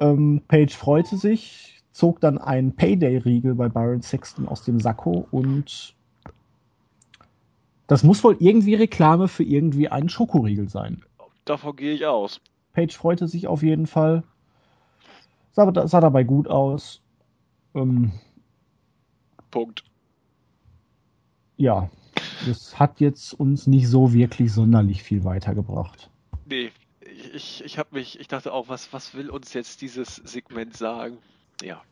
Ähm, 0.00 0.42
Page 0.48 0.74
freute 0.74 1.16
sich, 1.16 1.80
zog 1.92 2.20
dann 2.20 2.38
einen 2.38 2.74
Payday-Riegel 2.74 3.54
bei 3.54 3.68
Byron 3.68 4.02
Sexton 4.02 4.48
aus 4.48 4.64
dem 4.64 4.80
Sakko 4.80 5.28
und 5.30 5.94
das 7.86 8.02
muss 8.02 8.24
wohl 8.24 8.36
irgendwie 8.40 8.74
Reklame 8.74 9.28
für 9.28 9.44
irgendwie 9.44 9.88
einen 9.88 10.08
Schokoriegel 10.08 10.68
sein. 10.68 11.02
Davon 11.44 11.76
gehe 11.76 11.94
ich 11.94 12.06
aus. 12.06 12.40
Page 12.72 12.96
freute 12.96 13.28
sich 13.28 13.46
auf 13.46 13.62
jeden 13.62 13.86
Fall. 13.86 14.24
Sah, 15.52 15.86
sah 15.86 16.00
dabei 16.00 16.22
gut 16.24 16.48
aus. 16.48 17.00
Ähm, 17.74 18.12
Punkt. 19.50 19.84
ja, 21.56 21.90
das 22.46 22.78
hat 22.78 23.00
jetzt 23.00 23.34
uns 23.34 23.66
nicht 23.66 23.88
so 23.88 24.12
wirklich 24.12 24.52
sonderlich 24.52 25.02
viel 25.02 25.24
weitergebracht. 25.24 26.08
Nee, 26.46 26.70
ich, 27.00 27.34
ich, 27.34 27.64
ich 27.64 27.78
hab 27.78 27.92
mich, 27.92 28.18
ich 28.18 28.28
dachte 28.28 28.52
auch, 28.52 28.68
was, 28.68 28.92
was 28.92 29.14
will 29.14 29.30
uns 29.30 29.52
jetzt 29.52 29.82
dieses 29.82 30.16
Segment 30.16 30.76
sagen? 30.76 31.18
Ja. 31.62 31.82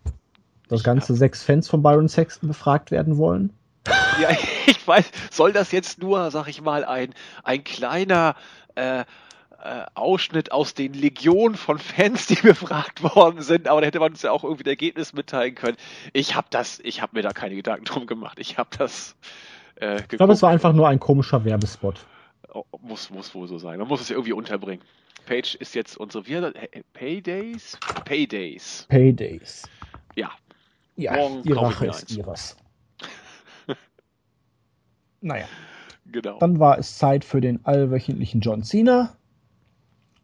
Das 0.69 0.81
Ich 0.81 0.85
ganze 0.85 1.15
sechs 1.15 1.43
Fans 1.43 1.69
von 1.69 1.83
Byron 1.83 2.09
Sexton 2.09 2.49
befragt 2.49 2.91
werden 2.91 3.17
wollen. 3.17 3.53
Ja, 4.21 4.31
ich 4.67 4.87
weiß, 4.87 5.13
soll 5.31 5.53
das 5.53 5.71
jetzt 5.71 6.01
nur, 6.01 6.33
sag 6.33 6.49
ich 6.49 6.61
mal, 6.61 6.85
ein, 6.85 7.15
ein 7.45 7.63
kleiner 7.63 8.35
äh, 8.75 9.05
äh, 9.63 9.85
Ausschnitt 9.95 10.53
aus 10.53 10.75
den 10.75 10.93
Legionen 10.95 11.57
von 11.57 11.79
Fans, 11.79 12.27
die 12.27 12.35
befragt 12.43 13.03
worden 13.03 13.43
sind, 13.43 13.69
aber 13.69 13.81
da 13.81 13.89
hätte 13.89 14.01
man 14.01 14.13
uns 14.13 14.23
ja 14.23 14.31
auch 14.31 14.45
irgendwie 14.45 14.65
das 14.65 14.73
Ergebnis 14.73 15.13
mitteilen 15.13 15.55
können. 15.55 15.77
Ich 16.13 16.35
habe 16.35 16.47
das, 16.51 16.81
ich 16.81 17.03
habe 17.03 17.17
mir 17.17 17.23
da 17.23 17.31
keine 17.31 17.57
Gedanken 17.57 17.85
drum 17.85 18.07
gemacht. 18.07 18.39
Ich 18.39 18.59
habe 18.59 18.71
das 18.79 19.17
äh, 19.81 20.01
Ich 20.01 20.09
glaube, 20.09 20.33
es 20.33 20.43
war 20.43 20.51
einfach 20.51 20.73
nur 20.73 20.89
ein 20.89 21.01
komischer 21.01 21.45
Werbespot. 21.45 22.07
Oh, 22.53 22.65
muss, 22.81 23.11
muss 23.11 23.35
wohl 23.35 23.49
so 23.49 23.59
sein. 23.59 23.79
Man 23.79 23.89
muss 23.89 24.01
es 24.01 24.09
ja 24.09 24.15
irgendwie 24.15 24.33
unterbringen. 24.33 24.83
Page 25.27 25.57
ist 25.57 25.75
jetzt 25.75 25.97
unsere? 25.97 26.25
Äh, 26.55 26.83
Paydays? 26.95 27.79
Paydays. 28.05 28.87
Paydays. 28.89 29.69
Ja. 30.15 30.31
Ja, 30.97 31.13
Morgen 31.15 31.43
die 31.43 31.53
Rache 31.53 31.87
ist 31.87 32.09
eins. 32.09 32.17
ihres. 32.17 32.57
naja. 35.21 35.47
Genau. 36.07 36.39
Dann 36.39 36.59
war 36.59 36.79
es 36.79 36.97
Zeit 36.97 37.25
für 37.25 37.41
den 37.41 37.65
allwöchentlichen 37.67 38.41
John 38.41 38.63
Cena. 38.63 39.18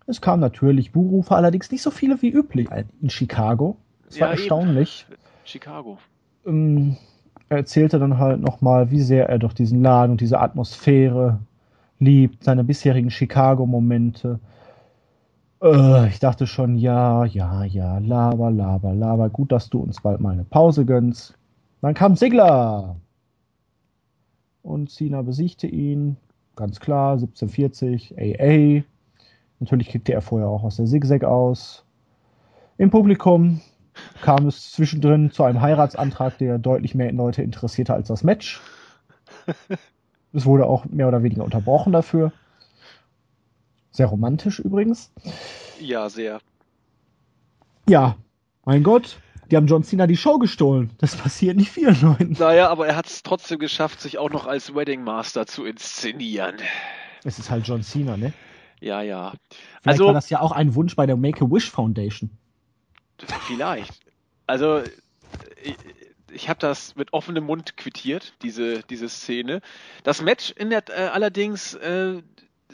Es 0.07 0.21
kamen 0.21 0.41
natürlich 0.41 0.93
Buhrufe, 0.93 1.35
allerdings 1.35 1.71
nicht 1.71 1.83
so 1.83 1.91
viele 1.91 2.21
wie 2.23 2.29
üblich 2.31 2.69
in 3.01 3.11
Chicago. 3.11 3.77
Es 4.09 4.21
war 4.21 4.29
Ja, 4.29 4.33
eben. 4.35 4.41
erstaunlich. 4.41 5.07
Chicago. 5.45 5.99
ähm, 6.47 6.97
er 7.51 7.59
erzählte 7.59 7.99
dann 7.99 8.19
halt 8.19 8.41
nochmal, 8.41 8.91
wie 8.91 9.01
sehr 9.01 9.29
er 9.29 9.39
doch 9.39 9.53
diesen 9.53 9.83
Laden 9.83 10.13
und 10.13 10.21
diese 10.21 10.41
Atmosphäre 10.41 11.41
liebt, 11.99 12.43
seine 12.45 12.65
bisherigen 12.65 13.11
Chicago-Momente. 13.11 14.41
Äh, 15.63 16.09
ich 16.09 16.19
dachte 16.21 16.47
schon, 16.47 16.77
ja, 16.77 17.25
ja, 17.27 17.65
ja, 17.65 17.99
laber, 17.99 18.51
laber, 18.51 18.95
laber. 18.95 19.29
Gut, 19.31 19.53
dass 19.53 19.69
du 19.71 19.79
uns 19.81 20.01
bald 20.01 20.21
mal 20.21 20.33
eine 20.33 20.45
Pause 20.45 20.85
gönnst. 20.87 21.35
Dann 21.83 21.95
kam 21.95 22.17
Sigler. 22.17 22.97
Und 24.63 24.91
Cena 24.91 25.21
besiegte 25.23 25.67
ihn. 25.67 26.17
Ganz 26.57 26.81
klar, 26.81 27.13
1740, 27.13 28.15
AA. 28.19 28.83
Natürlich 29.65 29.89
kickte 29.89 30.13
er 30.13 30.21
vorher 30.21 30.47
auch 30.47 30.63
aus 30.63 30.77
der 30.77 30.85
Zigzag 30.85 31.25
aus. 31.25 31.87
Im 32.77 32.91
Publikum 32.91 33.63
kam 34.21 34.47
es 34.47 34.73
zwischendrin 34.73 35.31
zu 35.31 35.43
einem 35.43 35.63
Heiratsantrag, 35.63 36.37
der 36.37 36.59
deutlich 36.59 36.95
mehr 36.95 37.11
Leute 37.13 37.43
interessierte 37.43 37.95
als 37.95 38.09
das 38.09 38.23
Match. 38.23 38.61
Es 40.37 40.47
wurde 40.47 40.67
auch 40.67 40.85
mehr 40.87 41.07
oder 41.07 41.23
weniger 41.23 41.45
unterbrochen 41.45 41.93
dafür. 41.93 42.33
Sehr 43.93 44.07
romantisch 44.07 44.59
übrigens. 44.59 45.13
Ja, 45.79 46.09
sehr. 46.09 46.41
Ja, 47.89 48.17
mein 48.65 48.83
Gott, 48.83 49.21
die 49.49 49.57
haben 49.57 49.69
John 49.69 49.85
Cena 49.85 50.09
die 50.09 50.17
Show 50.17 50.41
gestohlen. 50.41 50.91
Das 50.99 51.15
passiert 51.15 51.57
nicht 51.57 51.71
vielen 51.71 52.01
Leuten. 52.01 52.37
Naja, 52.37 52.69
aber 52.69 52.89
er 52.89 52.97
hat 52.97 53.07
es 53.07 53.23
trotzdem 53.23 53.61
geschafft, 53.61 54.01
sich 54.01 54.19
auch 54.19 54.31
noch 54.31 54.49
als 54.49 54.75
Wedding 54.75 55.05
Master 55.05 55.47
zu 55.47 55.65
inszenieren. 55.65 56.57
Es 57.23 57.39
ist 57.39 57.49
halt 57.49 57.69
John 57.69 57.85
Cena, 57.85 58.17
ne? 58.17 58.33
Ja, 58.85 59.01
ja. 59.01 59.33
Vielleicht 59.81 59.87
also 59.87 60.07
war 60.07 60.13
das 60.13 60.29
ja 60.29 60.41
auch 60.41 60.53
ein 60.53 60.75
Wunsch 60.75 60.95
bei 60.95 61.07
der 61.07 61.17
Make-A-Wish 61.17 61.71
Foundation. 61.71 62.31
Vielleicht. 63.47 63.99
Also 64.47 64.83
ich, 65.63 65.77
ich 66.31 66.49
habe 66.51 66.61
das 66.61 66.95
mit 66.95 67.15
offenem 67.15 67.45
Mund 67.45 67.79
quittiert, 67.79 68.35
diese, 68.43 68.83
diese 68.83 69.09
Szene. 69.09 69.63
Das 70.03 70.21
Match 70.21 70.51
in 70.51 70.69
der, 70.69 70.85
äh, 70.91 71.07
allerdings, 71.07 71.73
äh, 71.75 72.21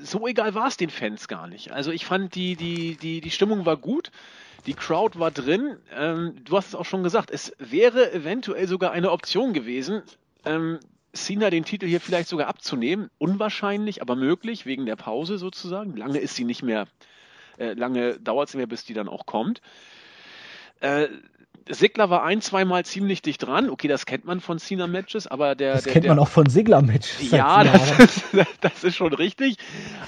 so 0.02 0.26
egal 0.26 0.54
war 0.56 0.66
es 0.66 0.76
den 0.76 0.90
Fans 0.90 1.28
gar 1.28 1.46
nicht. 1.46 1.70
Also 1.70 1.92
ich 1.92 2.06
fand, 2.06 2.34
die, 2.34 2.56
die, 2.56 2.96
die, 2.96 3.20
die 3.20 3.30
Stimmung 3.30 3.64
war 3.64 3.76
gut, 3.76 4.10
die 4.66 4.74
Crowd 4.74 5.16
war 5.20 5.30
drin. 5.30 5.76
Ähm, 5.96 6.34
du 6.44 6.56
hast 6.56 6.68
es 6.68 6.74
auch 6.74 6.86
schon 6.86 7.04
gesagt, 7.04 7.30
es 7.30 7.52
wäre 7.60 8.12
eventuell 8.12 8.66
sogar 8.66 8.90
eine 8.90 9.12
Option 9.12 9.52
gewesen, 9.52 10.02
ähm, 10.44 10.80
Cena 11.12 11.50
den 11.50 11.64
Titel 11.64 11.86
hier 11.86 12.00
vielleicht 12.00 12.28
sogar 12.28 12.48
abzunehmen. 12.48 13.10
Unwahrscheinlich, 13.18 14.02
aber 14.02 14.16
möglich, 14.16 14.66
wegen 14.66 14.86
der 14.86 14.96
Pause 14.96 15.38
sozusagen. 15.38 15.96
Lange 15.96 16.18
ist 16.18 16.36
sie 16.36 16.44
nicht 16.44 16.62
mehr, 16.62 16.86
äh, 17.58 17.74
lange 17.74 18.18
dauert 18.20 18.48
es 18.48 18.54
mehr, 18.54 18.66
bis 18.66 18.84
die 18.84 18.94
dann 18.94 19.08
auch 19.08 19.26
kommt. 19.26 19.60
Äh, 20.80 21.08
Sigler 21.68 22.10
war 22.10 22.24
ein, 22.24 22.40
zweimal 22.40 22.84
ziemlich 22.84 23.22
dicht 23.22 23.46
dran. 23.46 23.70
Okay, 23.70 23.88
das 23.88 24.06
kennt 24.06 24.24
man 24.24 24.40
von 24.40 24.58
Cena-Matches, 24.58 25.26
aber 25.26 25.54
der. 25.54 25.74
Das 25.74 25.84
der, 25.84 25.92
kennt 25.92 26.04
der, 26.04 26.14
man 26.14 26.18
auch 26.18 26.28
von 26.28 26.48
Sigler-Matches. 26.48 27.30
Ja, 27.30 27.64
das 27.64 27.98
ist, 27.98 28.24
das 28.60 28.84
ist, 28.84 28.96
schon 28.96 29.12
richtig. 29.12 29.56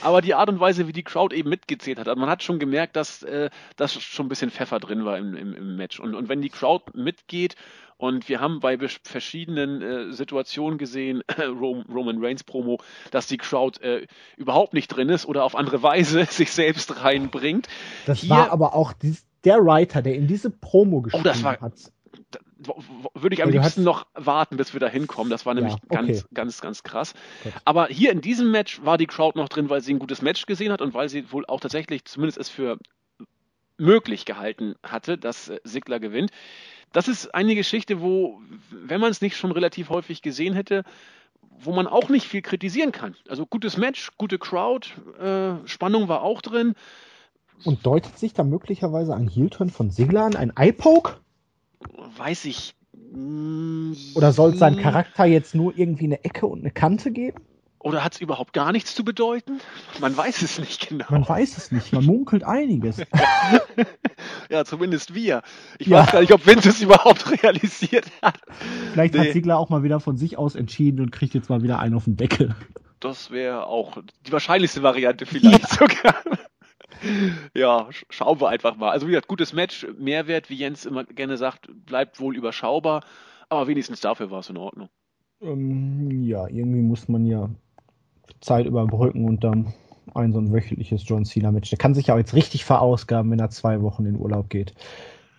Aber 0.03 0.23
die 0.23 0.35
Art 0.35 0.49
und 0.49 0.61
Weise, 0.61 0.89
wie 0.89 0.93
die 0.93 1.03
Crowd 1.03 1.35
eben 1.35 1.49
mitgezählt 1.49 1.99
hat, 1.99 2.07
man 2.17 2.29
hat 2.29 2.43
schon 2.43 2.59
gemerkt, 2.59 2.97
dass, 2.97 3.23
äh, 3.23 3.51
dass 3.77 4.01
schon 4.01 4.27
ein 4.27 4.29
bisschen 4.29 4.51
Pfeffer 4.51 4.81
drin 4.81 5.05
war 5.05 5.19
im, 5.19 5.37
im, 5.37 5.55
im 5.55 5.77
Match. 5.77 6.01
Und, 6.01 6.15
und 6.15 6.29
wenn 6.29 6.43
die 6.43 6.51
Crowd 6.51 6.87
mitgeht 6.95 7.57
und 8.03 8.29
wir 8.29 8.41
haben 8.41 8.59
bei 8.59 8.77
verschiedenen 9.05 9.81
äh, 9.81 10.13
Situationen 10.13 10.77
gesehen, 10.77 11.23
Roman 11.39 12.17
Reigns 12.19 12.43
Promo, 12.43 12.81
dass 13.13 13.29
die 13.29 13.37
Crowd 13.37 13.81
äh, 13.81 14.09
überhaupt 14.37 14.75
nicht 14.75 14.89
drin 14.89 15.09
ist 15.09 15.25
oder 15.25 15.45
auf 15.45 15.55
andere 15.55 15.85
Weise 15.85 16.25
sich 16.31 16.51
selbst 16.51 17.05
reinbringt. 17.05 17.69
Das 18.07 18.19
Hier, 18.19 18.31
war 18.31 18.51
aber 18.51 18.75
auch 18.75 18.93
dieses 18.93 19.25
der 19.45 19.65
Writer, 19.65 20.03
der 20.03 20.17
in 20.17 20.27
diese 20.27 20.51
Promo 20.51 21.01
geschrieben 21.03 21.23
oh, 21.25 21.29
das 21.29 21.45
war, 21.45 21.61
hat. 21.61 21.75
Würde 23.15 23.35
ich 23.35 23.43
am 23.43 23.51
liebsten 23.51 23.85
noch 23.85 24.07
warten, 24.15 24.57
bis 24.57 24.73
wir 24.73 24.81
da 24.81 24.89
hinkommen. 24.89 25.31
Das 25.31 25.47
war 25.47 25.55
nämlich 25.55 25.75
ja, 25.75 25.81
okay. 25.85 25.95
ganz, 25.95 26.27
ganz, 26.35 26.61
ganz 26.61 26.83
krass. 26.83 27.15
Gut. 27.45 27.53
Aber 27.65 27.87
hier 27.87 28.11
in 28.11 28.21
diesem 28.21 28.51
Match 28.51 28.85
war 28.85 28.99
die 28.99 29.07
Crowd 29.07 29.39
noch 29.39 29.49
drin, 29.49 29.71
weil 29.71 29.81
sie 29.81 29.95
ein 29.95 30.01
gutes 30.01 30.23
Match 30.23 30.47
gesehen 30.47 30.73
hat 30.73 30.83
und 30.83 30.93
weil 30.93 31.09
sie 31.09 31.31
wohl 31.31 31.47
auch 31.47 31.61
tatsächlich 31.61 32.05
zumindest 32.05 32.39
es 32.39 32.49
für 32.49 32.79
möglich 33.79 34.25
gehalten 34.25 34.75
hatte, 34.83 35.19
dass 35.19 35.49
äh, 35.49 35.61
Sigler 35.65 36.01
gewinnt. 36.01 36.31
Das 36.93 37.09
ist 37.09 37.35
eine 37.35 37.55
Geschichte, 37.55 38.01
wo, 38.01 38.41
wenn 38.71 39.01
man 39.01 39.11
es 39.11 39.21
nicht 39.21 39.37
schon 39.37 39.51
relativ 39.51 39.89
häufig 39.89 40.23
gesehen 40.23 40.55
hätte, 40.55 40.85
wo 41.59 41.73
man 41.73 41.87
auch 41.87 42.09
nicht 42.09 42.27
viel 42.27 42.43
kritisieren 42.43 42.93
kann. 42.93 43.15
Also 43.29 43.47
gutes 43.47 43.77
Match, 43.77 44.11
gute 44.19 44.39
Crowd, 44.39 44.89
äh, 45.21 45.67
Spannung 45.67 46.09
war 46.09 46.23
auch 46.23 46.43
drin. 46.43 46.75
Und 47.65 47.87
deutet 47.87 48.19
sich 48.19 48.35
da 48.35 48.43
möglicherweise 48.43 49.15
ein 49.15 49.29
Heel-Turn 49.29 49.71
von 49.71 49.91
Sigler 49.91 50.25
an, 50.25 50.37
ein 50.37 50.53
Eye-Poke? 50.57 51.17
Weiß 52.17 52.45
ich. 52.45 52.75
Oder 54.15 54.33
soll 54.33 54.57
sein 54.57 54.77
Charakter 54.77 55.25
jetzt 55.25 55.55
nur 55.55 55.77
irgendwie 55.77 56.05
eine 56.05 56.25
Ecke 56.25 56.47
und 56.47 56.61
eine 56.61 56.71
Kante 56.71 57.11
geben? 57.11 57.43
Oder 57.83 58.05
hat 58.05 58.15
es 58.15 58.21
überhaupt 58.21 58.53
gar 58.53 58.71
nichts 58.71 58.95
zu 58.95 59.05
bedeuten? 59.05 59.61
Man 60.01 60.17
weiß 60.17 60.43
es 60.43 60.59
nicht 60.59 60.89
genau. 60.89 61.07
Man 61.11 61.29
weiß 61.29 61.59
es 61.59 61.73
nicht. 61.73 61.93
Man 61.93 62.05
munkelt 62.05 62.45
einiges. 62.45 63.03
ja, 64.51 64.65
zumindest 64.65 65.15
wir. 65.15 65.43
Ich 65.79 65.89
ja. 65.89 65.99
weiß 65.99 66.13
gar 66.13 66.21
nicht, 66.21 66.33
ob 66.33 66.47
Vince 66.47 66.69
es 66.69 66.81
überhaupt 66.81 67.31
realisiert 67.43 68.07
hat. 68.23 68.39
Vielleicht 68.93 69.15
nee. 69.15 69.21
hat 69.21 69.33
Sigler 69.33 69.59
auch 69.59 69.69
mal 69.69 69.83
wieder 69.83 69.99
von 69.99 70.17
sich 70.17 70.39
aus 70.39 70.55
entschieden 70.55 71.01
und 71.01 71.11
kriegt 71.11 71.35
jetzt 71.35 71.51
mal 71.51 71.63
wieder 71.63 71.81
einen 71.81 71.95
auf 71.95 72.05
den 72.05 72.17
Deckel. 72.17 72.55
Das 73.01 73.33
wäre 73.33 73.67
auch 73.67 73.99
die 74.27 74.33
wahrscheinlichste 74.33 74.85
Variante 74.85 75.27
vielleicht 75.27 75.63
ja. 75.63 75.77
sogar 75.77 76.15
ja, 77.55 77.89
schauen 78.11 78.41
wir 78.41 78.49
einfach 78.49 78.77
mal. 78.77 78.91
Also 78.91 79.07
wie 79.07 79.11
gesagt, 79.11 79.29
gutes 79.29 79.53
Match, 79.53 79.87
Mehrwert, 79.99 80.51
wie 80.51 80.55
Jens 80.57 80.87
immer 80.87 81.05
gerne 81.05 81.37
sagt, 81.37 81.69
bleibt 81.87 82.21
wohl 82.21 82.37
überschaubar, 82.37 83.05
aber 83.49 83.67
wenigstens 83.67 84.01
dafür 84.01 84.31
war 84.31 84.41
es 84.41 84.51
in 84.51 84.57
Ordnung. 84.57 84.89
Ähm, 85.41 86.23
ja, 86.23 86.47
irgendwie 86.47 86.83
muss 86.83 87.09
man 87.09 87.27
ja 87.27 87.51
Zeit 88.41 88.67
überbrücken 88.67 89.25
und 89.25 89.45
dann 89.45 89.73
ein 90.15 90.33
so 90.33 90.39
ein 90.39 90.53
wöchentliches 90.53 91.03
John 91.07 91.25
Cena-Match. 91.25 91.71
Der 91.71 91.79
kann 91.79 91.95
sich 91.95 92.09
ja 92.09 92.15
auch 92.15 92.19
jetzt 92.19 92.35
richtig 92.35 92.65
verausgaben, 92.65 93.31
wenn 93.31 93.39
er 93.39 93.51
zwei 93.51 93.81
Wochen 93.83 94.05
in 94.05 94.17
Urlaub 94.17 94.51
geht. 94.51 94.75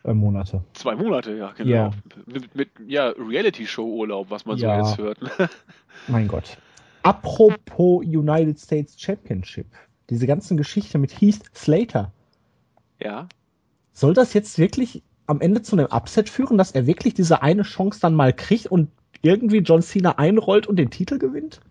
Äh, 0.04 0.14
Monate. 0.14 0.64
Zwei 0.74 0.96
Monate, 0.96 1.36
ja, 1.36 1.52
genau. 1.52 1.70
Ja. 1.70 1.92
Mit, 2.26 2.56
mit 2.56 2.70
ja, 2.88 3.10
Reality-Show-Urlaub, 3.10 4.30
was 4.30 4.46
man 4.46 4.58
ja. 4.58 4.84
so 4.84 4.90
jetzt 4.90 4.98
hört. 4.98 5.50
mein 6.08 6.28
Gott. 6.28 6.58
Apropos 7.04 8.04
United 8.06 8.60
States 8.60 9.00
Championship 9.00 9.68
diese 10.10 10.28
ganzen 10.28 10.58
Geschichte 10.58 10.98
mit 10.98 11.20
Heath 11.20 11.42
Slater. 11.56 12.12
Ja. 13.00 13.28
Soll 13.94 14.14
das 14.14 14.34
jetzt 14.34 14.58
wirklich 14.58 15.04
am 15.28 15.42
Ende 15.42 15.62
zu 15.62 15.76
einem 15.76 15.88
Upset 15.88 16.30
führen, 16.30 16.58
dass 16.58 16.72
er 16.72 16.86
wirklich 16.86 17.14
diese 17.14 17.42
eine 17.42 17.64
Chance 17.64 18.00
dann 18.02 18.16
mal 18.16 18.34
kriegt 18.34 18.68
und 18.68 18.90
irgendwie 19.22 19.60
John 19.60 19.82
Cena 19.82 20.18
einrollt 20.18 20.68
und 20.68 20.76
den 20.76 20.90
Titel 20.90 21.18
gewinnt? 21.18 21.62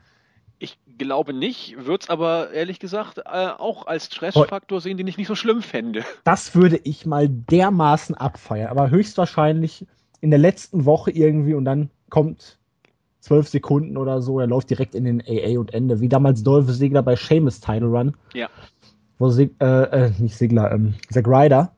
Ich 1.03 1.09
glaube 1.09 1.33
nicht, 1.33 1.85
würde 1.85 2.05
es 2.05 2.11
aber 2.11 2.53
ehrlich 2.53 2.79
gesagt 2.79 3.19
äh, 3.19 3.49
auch 3.59 3.89
als 3.89 4.07
Stressfaktor 4.07 4.81
sehen, 4.81 4.99
den 4.99 5.09
ich 5.09 5.19
nicht 5.19 5.27
so 5.27 5.35
schlimm 5.35 5.61
fände. 5.61 6.05
Das 6.23 6.55
würde 6.55 6.81
ich 6.85 7.07
mal 7.07 7.29
dermaßen 7.29 8.15
abfeiern, 8.15 8.69
aber 8.69 8.91
höchstwahrscheinlich 8.91 9.85
in 10.21 10.31
der 10.31 10.39
letzten 10.39 10.85
Woche 10.85 11.11
irgendwie 11.11 11.55
und 11.55 11.65
dann 11.65 11.91
kommt 12.09 12.61
zwölf 13.19 13.49
Sekunden 13.49 13.97
oder 13.97 14.23
so. 14.23 14.39
Er 14.39 14.47
läuft 14.47 14.71
direkt 14.71 14.95
in 14.95 15.03
den 15.03 15.21
AA 15.21 15.59
und 15.59 15.75
Ende, 15.75 16.01
wie 16.01 16.09
damals 16.09 16.45
Dolph 16.45 16.73
Ziggler 16.73 17.03
bei 17.03 17.17
Seamus 17.17 17.59
Title 17.59 17.89
Run. 17.89 18.17
Ja. 18.33 18.49
Wo 19.19 19.29
Sig 19.29 19.51
äh, 19.61 20.07
äh, 20.07 20.13
nicht 20.19 20.37
Ziggler, 20.37 20.71
ähm, 20.71 20.95
Zack 21.11 21.27
Ryder. 21.27 21.75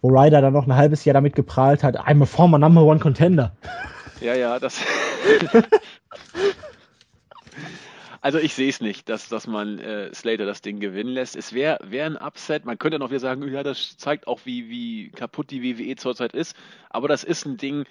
Wo 0.00 0.10
Ryder 0.10 0.40
dann 0.40 0.52
noch 0.52 0.68
ein 0.68 0.76
halbes 0.76 1.04
Jahr 1.04 1.14
damit 1.14 1.34
geprahlt 1.34 1.82
hat, 1.82 1.98
I'm 1.98 2.22
a 2.22 2.26
former 2.26 2.58
number 2.58 2.84
one 2.84 3.00
contender. 3.00 3.56
Ja, 4.20 4.36
ja, 4.36 4.60
das. 4.60 4.80
Also 8.22 8.38
ich 8.38 8.54
sehe 8.54 8.68
es 8.68 8.80
nicht, 8.80 9.08
dass, 9.08 9.28
dass 9.28 9.46
man 9.46 9.78
äh, 9.78 10.12
Slater 10.14 10.44
das 10.44 10.60
Ding 10.60 10.78
gewinnen 10.78 11.10
lässt. 11.14 11.36
Es 11.36 11.54
wäre 11.54 11.78
wär 11.82 12.04
ein 12.04 12.16
Upset. 12.16 12.66
Man 12.66 12.78
könnte 12.78 12.98
noch 12.98 13.10
wieder 13.10 13.20
sagen, 13.20 13.50
ja, 13.50 13.62
das 13.62 13.96
zeigt 13.96 14.26
auch, 14.26 14.40
wie, 14.44 14.68
wie 14.68 15.10
kaputt 15.10 15.50
die 15.50 15.62
WWE 15.62 15.96
zurzeit 15.96 16.34
ist. 16.34 16.54
Aber 16.90 17.08
das 17.08 17.24
ist 17.24 17.46
ein 17.46 17.56
Ding, 17.56 17.86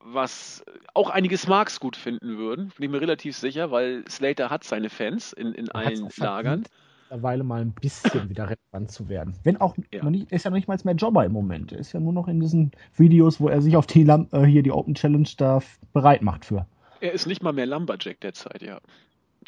was 0.00 0.64
auch 0.94 1.10
einige 1.10 1.36
Smarks 1.36 1.80
gut 1.80 1.96
finden 1.96 2.38
würden, 2.38 2.72
bin 2.76 2.84
ich 2.84 2.90
mir 2.90 3.00
relativ 3.00 3.36
sicher, 3.36 3.70
weil 3.70 4.04
Slater 4.08 4.48
hat 4.48 4.64
seine 4.64 4.88
Fans 4.88 5.32
in, 5.32 5.52
in 5.52 5.70
allen 5.70 6.08
Lagern. 6.16 6.64
Mittlerweile 7.10 7.44
mal 7.44 7.62
ein 7.62 7.72
bisschen 7.72 8.28
wieder 8.28 8.44
relevant 8.50 8.90
zu 8.90 9.08
werden. 9.08 9.34
Wenn 9.42 9.56
auch, 9.58 9.76
ja. 9.92 10.08
Nicht, 10.08 10.30
er 10.30 10.36
ist 10.36 10.44
ja 10.44 10.50
noch 10.50 10.56
nicht 10.56 10.68
mal 10.68 10.78
mehr 10.84 10.94
Jobber 10.94 11.24
im 11.24 11.32
Moment. 11.32 11.72
Er 11.72 11.78
ist 11.78 11.92
ja 11.92 12.00
nur 12.00 12.12
noch 12.12 12.28
in 12.28 12.40
diesen 12.40 12.70
Videos, 12.96 13.40
wo 13.40 13.48
er 13.48 13.62
sich 13.62 13.76
auf 13.76 13.86
die 13.86 14.02
äh, 14.02 14.44
hier 14.44 14.62
die 14.62 14.72
Open 14.72 14.94
Challenge 14.94 15.28
da 15.36 15.60
bereit 15.92 16.22
macht 16.22 16.44
für. 16.44 16.66
Er 17.00 17.12
ist 17.12 17.26
nicht 17.26 17.42
mal 17.42 17.52
mehr 17.52 17.66
Lumberjack 17.66 18.20
derzeit, 18.20 18.62
ja. 18.62 18.80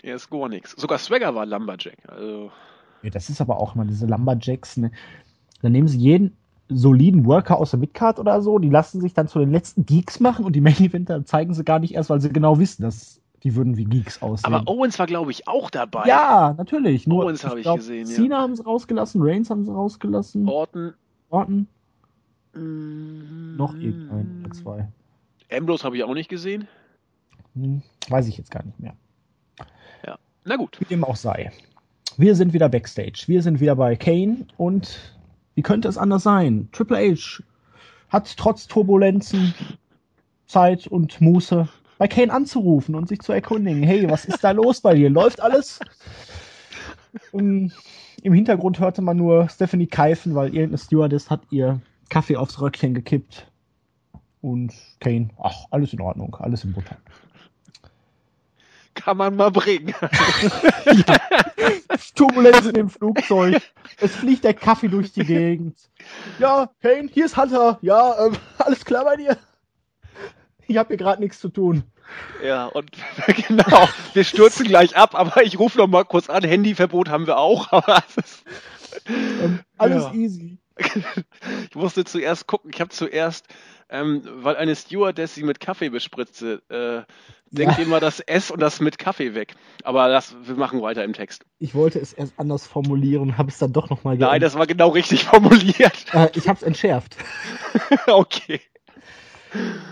Er 0.02 0.16
ist 0.16 0.30
gar 0.30 0.48
nichts. 0.48 0.72
Sogar 0.72 0.98
Swagger 0.98 1.34
war 1.34 1.46
Lumberjack. 1.46 1.98
Also. 2.08 2.50
Ja, 3.02 3.10
das 3.10 3.30
ist 3.30 3.40
aber 3.40 3.60
auch 3.60 3.74
immer 3.74 3.84
diese 3.84 4.06
Lumberjacks, 4.06 4.76
ne? 4.76 4.92
Dann 5.62 5.72
nehmen 5.72 5.88
sie 5.88 5.98
jeden, 5.98 6.36
soliden 6.68 7.26
Worker 7.26 7.58
aus 7.58 7.70
der 7.70 7.80
Midcard 7.80 8.18
oder 8.18 8.40
so, 8.40 8.58
die 8.58 8.70
lassen 8.70 9.00
sich 9.00 9.12
dann 9.12 9.28
zu 9.28 9.40
den 9.40 9.50
letzten 9.50 9.84
Geeks 9.84 10.20
machen 10.20 10.44
und 10.44 10.54
die 10.54 10.60
Main 10.60 10.78
Eventer 10.78 11.24
zeigen 11.24 11.52
sie 11.52 11.64
gar 11.64 11.80
nicht 11.80 11.94
erst, 11.94 12.10
weil 12.10 12.20
sie 12.20 12.32
genau 12.32 12.58
wissen, 12.58 12.82
dass 12.82 13.20
die 13.42 13.56
würden 13.56 13.76
wie 13.76 13.84
Geeks 13.84 14.22
aussehen. 14.22 14.52
Aber 14.52 14.70
Owens 14.70 14.98
war, 14.98 15.06
glaube 15.06 15.30
ich, 15.30 15.48
auch 15.48 15.70
dabei. 15.70 16.06
Ja, 16.06 16.54
natürlich. 16.56 17.06
Nur, 17.06 17.24
Owens 17.24 17.44
habe 17.44 17.60
ich, 17.60 17.66
gesehen. 17.66 18.06
Cena 18.06 18.36
ja. 18.36 18.42
haben 18.42 18.54
sie 18.54 18.64
rausgelassen, 18.64 19.20
Reigns 19.22 19.50
haben 19.50 19.64
sie 19.64 19.72
rausgelassen. 19.72 20.48
Orton. 20.48 20.94
Orton. 21.30 21.66
Mm 22.54 23.56
Noch 23.56 23.74
irgendein 23.74 24.44
oder 24.44 24.52
zwei. 24.52 24.88
Ambrose 25.50 25.84
habe 25.84 25.96
ich 25.96 26.04
auch 26.04 26.14
nicht 26.14 26.28
gesehen. 26.28 26.68
Hm, 27.54 27.82
weiß 28.08 28.28
ich 28.28 28.38
jetzt 28.38 28.50
gar 28.50 28.64
nicht 28.64 28.78
mehr. 28.78 28.94
Ja, 30.06 30.18
na 30.44 30.56
gut. 30.56 30.80
Wie 30.80 30.84
dem 30.84 31.04
auch 31.04 31.16
sei. 31.16 31.52
Wir 32.16 32.34
sind 32.34 32.52
wieder 32.52 32.68
Backstage. 32.68 33.24
Wir 33.26 33.42
sind 33.42 33.60
wieder 33.60 33.76
bei 33.76 33.96
Kane 33.96 34.46
und 34.56 35.16
wie 35.54 35.62
könnte 35.62 35.88
es 35.88 35.98
anders 35.98 36.22
sein? 36.22 36.68
Triple 36.72 37.14
H 37.14 37.42
hat 38.08 38.36
trotz 38.36 38.66
Turbulenzen 38.66 39.54
Zeit 40.46 40.86
und 40.86 41.20
Muße, 41.20 41.68
bei 41.98 42.08
Kane 42.08 42.32
anzurufen 42.32 42.94
und 42.94 43.08
sich 43.08 43.20
zu 43.20 43.32
erkundigen. 43.32 43.82
Hey, 43.82 44.10
was 44.10 44.24
ist 44.24 44.42
da 44.42 44.50
los 44.50 44.80
bei 44.80 44.94
dir? 44.94 45.10
Läuft 45.10 45.40
alles? 45.40 45.78
Um, 47.32 47.70
Im 48.22 48.32
Hintergrund 48.32 48.80
hörte 48.80 49.02
man 49.02 49.16
nur 49.16 49.48
Stephanie 49.48 49.86
keifen, 49.86 50.34
weil 50.34 50.48
irgendeine 50.48 50.78
Stewardess 50.78 51.30
hat 51.30 51.42
ihr 51.50 51.80
Kaffee 52.08 52.36
aufs 52.36 52.60
Röckchen 52.60 52.94
gekippt. 52.94 53.46
Und 54.40 54.72
Kane, 55.00 55.28
ach, 55.38 55.66
alles 55.70 55.92
in 55.92 56.00
Ordnung, 56.00 56.34
alles 56.36 56.64
im 56.64 56.72
Butter. 56.72 56.96
Kann 59.04 59.16
man 59.16 59.36
mal 59.36 59.50
bringen. 59.50 59.94
ja. 60.84 61.16
Turbulenzen 62.14 62.74
im 62.74 62.90
Flugzeug. 62.90 63.62
Es 64.00 64.16
fliegt 64.16 64.44
der 64.44 64.54
Kaffee 64.54 64.88
durch 64.88 65.12
die 65.12 65.24
Gegend. 65.24 65.78
Ja, 66.38 66.70
Kane, 66.82 67.08
hier 67.12 67.26
ist 67.26 67.36
Hunter. 67.36 67.78
Ja, 67.82 68.26
ähm, 68.26 68.36
alles 68.58 68.84
klar 68.84 69.04
bei 69.04 69.16
dir? 69.16 69.36
Ich 70.66 70.76
habe 70.76 70.88
hier 70.88 70.96
gerade 70.96 71.20
nichts 71.20 71.40
zu 71.40 71.48
tun. 71.48 71.84
Ja, 72.44 72.66
und 72.66 72.90
genau, 73.48 73.88
wir 74.14 74.24
stürzen 74.24 74.66
gleich 74.66 74.96
ab, 74.96 75.14
aber 75.14 75.42
ich 75.42 75.58
rufe 75.58 75.78
noch 75.78 75.88
mal 75.88 76.04
kurz 76.04 76.28
an. 76.30 76.44
Handyverbot 76.44 77.08
haben 77.08 77.26
wir 77.26 77.38
auch, 77.38 77.72
aber 77.72 78.02
ist, 78.16 78.44
ähm, 79.06 79.60
alles 79.78 80.04
ja. 80.04 80.12
easy. 80.12 80.59
Ich 81.70 81.76
musste 81.76 82.04
zuerst 82.04 82.46
gucken, 82.46 82.70
ich 82.74 82.80
habe 82.80 82.90
zuerst, 82.90 83.46
ähm, 83.88 84.22
weil 84.24 84.56
eine 84.56 84.74
Stewardess 84.74 85.34
sie 85.34 85.42
mit 85.42 85.60
Kaffee 85.60 85.88
bespritzte, 85.88 86.62
äh, 86.68 87.02
denkt 87.50 87.78
ja. 87.78 87.84
immer 87.84 88.00
das 88.00 88.20
S 88.20 88.50
und 88.50 88.60
das 88.60 88.80
mit 88.80 88.98
Kaffee 88.98 89.34
weg. 89.34 89.54
Aber 89.84 90.08
das, 90.08 90.34
wir 90.42 90.54
machen 90.54 90.82
weiter 90.82 91.04
im 91.04 91.12
Text. 91.12 91.44
Ich 91.58 91.74
wollte 91.74 91.98
es 91.98 92.12
erst 92.12 92.34
anders 92.38 92.66
formulieren, 92.66 93.38
habe 93.38 93.50
es 93.50 93.58
dann 93.58 93.72
doch 93.72 93.90
nochmal 93.90 94.16
Nein, 94.16 94.40
das 94.40 94.56
war 94.56 94.66
genau 94.66 94.88
richtig 94.88 95.24
formuliert. 95.26 96.06
Äh, 96.12 96.28
ich 96.34 96.48
habe 96.48 96.56
es 96.56 96.62
entschärft. 96.62 97.16
okay. 98.06 98.60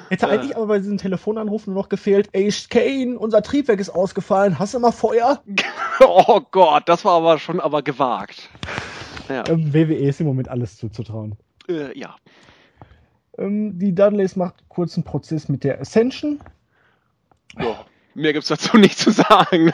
Hätte 0.08 0.26
äh. 0.26 0.28
eigentlich 0.28 0.56
aber 0.56 0.66
bei 0.66 0.78
diesen 0.78 0.98
Telefonanrufen 0.98 1.74
nur 1.74 1.82
noch 1.82 1.88
gefehlt, 1.88 2.28
ey 2.32 2.52
Kane, 2.70 3.18
unser 3.18 3.42
Triebwerk 3.42 3.80
ist 3.80 3.90
ausgefallen, 3.90 4.58
hast 4.58 4.74
du 4.74 4.78
mal 4.78 4.92
Feuer? 4.92 5.42
oh 6.06 6.40
Gott, 6.50 6.88
das 6.88 7.04
war 7.04 7.14
aber 7.14 7.38
schon 7.38 7.60
aber 7.60 7.82
gewagt. 7.82 8.50
Ja. 9.28 9.44
Ähm, 9.48 9.72
WWE 9.72 9.94
ist 9.94 10.20
im 10.20 10.26
Moment 10.26 10.48
alles 10.48 10.76
zuzutrauen. 10.76 11.36
Äh, 11.68 11.98
ja. 11.98 12.16
Ähm, 13.36 13.78
die 13.78 13.94
Dudleys 13.94 14.36
macht 14.36 14.68
kurzen 14.68 15.04
Prozess 15.04 15.48
mit 15.48 15.64
der 15.64 15.80
Ascension. 15.80 16.40
Ja, 17.58 17.84
mehr 18.14 18.32
gibt's 18.32 18.48
dazu 18.48 18.76
nicht 18.76 18.98
zu 18.98 19.10
sagen. 19.10 19.72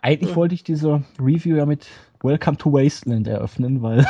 Eigentlich 0.00 0.34
wollte 0.36 0.54
ich 0.54 0.64
diese 0.64 1.04
Review 1.18 1.56
ja 1.56 1.66
mit 1.66 1.86
Welcome 2.22 2.56
to 2.56 2.72
Wasteland 2.72 3.26
eröffnen, 3.26 3.82
weil 3.82 4.06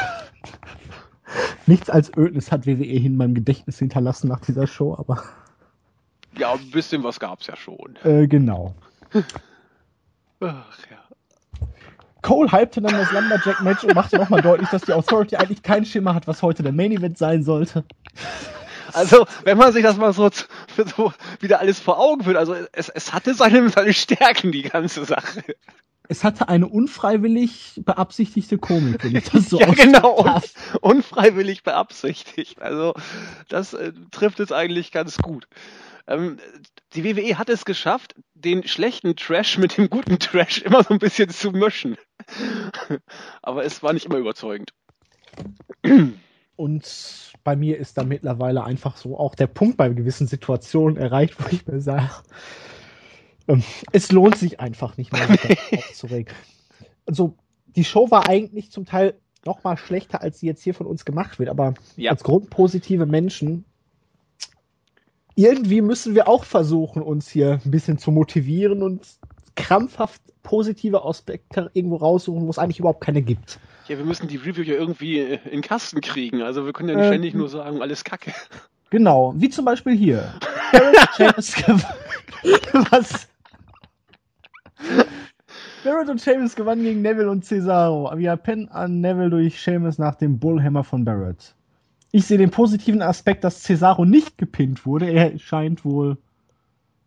nichts 1.67 1.91
als 1.91 2.17
Ödnis 2.17 2.53
hat 2.53 2.67
WWE 2.67 2.85
in 2.85 3.17
meinem 3.17 3.35
Gedächtnis 3.35 3.79
hinterlassen 3.79 4.29
nach 4.29 4.41
dieser 4.41 4.67
Show, 4.67 4.95
aber. 4.97 5.23
Ja, 6.37 6.53
ein 6.53 6.71
bisschen 6.71 7.03
was 7.03 7.19
gab's 7.19 7.47
ja 7.47 7.57
schon. 7.57 7.97
Äh, 8.05 8.29
genau. 8.29 8.75
Ach 10.41 10.79
ja. 10.91 11.04
Cole 12.25 12.51
hypte 12.51 12.81
dann 12.81 12.95
das 12.95 13.13
Lumberjack-Match 13.13 13.85
und 13.85 13.95
machte 13.95 14.17
nochmal 14.17 14.41
deutlich, 14.41 14.71
dass 14.71 14.83
die 14.83 14.95
Authority 14.95 15.37
eigentlich 15.37 15.63
kein 15.63 15.85
Schimmer 15.85 16.15
hat, 16.15 16.27
was 16.27 16.43
heute 16.43 16.63
der 16.63 16.73
Main-Event 16.73 17.19
sein 17.19 17.45
sollte. 17.45 17.85
Also, 18.95 19.27
wenn 19.45 19.59
man 19.59 19.73
sich 19.73 19.83
das 19.83 19.99
mal 19.99 20.13
so, 20.13 20.31
so 20.97 21.13
wieder 21.41 21.61
alles 21.61 21.81
vor 21.81 21.99
Augen 21.99 22.25
führt, 22.25 22.37
also 22.37 22.55
es, 22.73 22.89
es 22.89 23.13
hatte 23.13 23.35
seine, 23.35 23.69
seine 23.69 23.93
Stärken, 23.93 24.53
die 24.53 24.63
ganze 24.63 25.05
Sache. 25.05 25.43
Es 26.09 26.25
hatte 26.25 26.49
eine 26.49 26.67
unfreiwillig 26.67 27.81
beabsichtigte 27.85 28.57
Komik, 28.57 29.05
wenn 29.05 29.17
ich 29.17 29.31
das 29.31 29.51
so 29.51 29.59
Ja, 29.61 29.73
genau, 29.73 30.19
un 30.19 30.41
unfreiwillig 30.81 31.63
beabsichtigt. 31.63 32.63
Also, 32.63 32.95
das 33.49 33.75
äh, 33.75 33.93
trifft 34.11 34.41
es 34.41 34.51
eigentlich 34.51 34.93
ganz 34.93 35.19
gut. 35.19 35.47
Ähm, 36.07 36.39
die 36.95 37.05
WWE 37.05 37.39
hat 37.39 37.49
es 37.49 37.65
geschafft, 37.65 38.15
den 38.45 38.67
schlechten 38.67 39.17
Trash 39.17 39.59
mit 39.59 39.79
dem 39.79 39.89
guten 39.89 40.19
Trash 40.19 40.63
immer 40.63 40.83
so 40.83 40.95
ein 40.95 40.99
bisschen 40.99 41.31
zu 41.31 41.51
mischen. 41.51 41.97
Aber 43.43 43.65
es 43.65 43.83
war 43.83 43.93
nicht 43.93 44.07
immer 44.07 44.19
überzeugend. 44.19 44.73
Und 46.57 47.33
bei 47.43 47.57
mir 47.57 47.79
ist 47.79 47.99
da 47.99 48.05
mittlerweile 48.05 48.65
einfach 48.65 48.97
so 48.97 49.19
auch 49.19 49.35
der 49.35 49.47
Punkt 49.47 49.77
bei 49.77 49.89
gewissen 49.89 50.27
Situationen 50.27 50.97
erreicht, 50.97 51.35
wo 51.39 51.49
ich 51.51 51.67
mir 51.67 51.81
sage, 51.81 52.11
ähm, 53.49 53.63
es 53.93 54.13
lohnt 54.13 54.39
sich 54.39 54.61
einfach 54.61 54.97
nicht 54.97 55.13
mehr, 55.13 55.29
aufzuregen. 55.73 56.33
Also, 57.07 57.37
die 57.67 57.85
Show 57.85 58.11
war 58.11 58.29
eigentlich 58.29 58.71
zum 58.71 58.87
Teil 58.87 59.19
noch 59.45 59.65
mal 59.65 59.77
schlechter, 59.77 60.23
als 60.23 60.41
sie 60.41 60.47
jetzt 60.47 60.63
hier 60.63 60.75
von 60.75 60.87
uns 60.87 61.05
gemacht 61.05 61.39
wird, 61.39 61.51
aber 61.51 61.75
ja. 61.97 62.13
als 62.13 62.23
grundpositive 62.23 63.05
Menschen 63.05 63.65
irgendwie 65.37 65.81
müssen 65.81 66.15
wir 66.15 66.29
auch 66.29 66.45
versuchen, 66.45 67.03
uns 67.03 67.29
hier 67.29 67.61
ein 67.65 67.71
bisschen 67.71 67.99
zu 67.99 68.11
motivieren 68.11 68.83
und 68.83 69.07
krampfhaft 69.57 70.21
positive 70.43 71.05
Aspekte 71.05 71.71
irgendwo 71.73 71.97
raussuchen, 71.97 72.47
wo 72.47 72.51
es 72.51 72.59
eigentlich 72.59 72.79
überhaupt 72.79 73.03
keine 73.03 73.23
gibt. 73.23 73.59
Ja, 73.89 73.99
wir 73.99 74.05
müssen 74.05 74.29
die 74.29 74.37
Review 74.37 74.63
ja 74.63 74.75
irgendwie 74.75 75.21
in 75.21 75.41
den 75.51 75.63
Kasten 75.63 76.01
kriegen. 76.01 76.43
Also 76.43 76.65
wir 76.65 76.73
können 76.73 76.89
ja 76.89 76.95
nicht 76.97 77.05
ähm, 77.05 77.13
ständig 77.13 77.35
nur 77.35 77.49
sagen, 77.49 77.83
alles 77.83 78.05
Kacke. 78.05 78.33
Genau, 78.91 79.35
wie 79.37 79.51
zum 79.51 79.65
Beispiel 79.65 79.97
hier. 79.97 80.33
Was? 82.91 83.29
Barrett 85.83 86.09
und 86.09 86.21
Seamus 86.21 86.55
gewannen 86.55 86.83
gegen 86.83 87.03
Neville 87.03 87.31
und 87.31 87.45
Cesaro. 87.45 88.11
Via 88.17 88.37
Pen 88.37 88.69
an 88.69 89.01
Neville 89.01 89.31
durch 89.31 89.61
Seamus 89.61 89.99
nach 89.99 90.15
dem 90.15 90.39
Bullhammer 90.39 90.85
von 90.85 91.05
Barrett. 91.05 91.54
Ich 92.15 92.27
sehe 92.27 92.39
den 92.39 92.53
positiven 92.53 93.03
Aspekt, 93.03 93.43
dass 93.43 93.65
Cesaro 93.65 94.05
nicht 94.05 94.39
gepinnt 94.39 94.87
wurde. 94.87 95.11
Er 95.11 95.37
scheint 95.41 95.85
wohl 95.85 96.17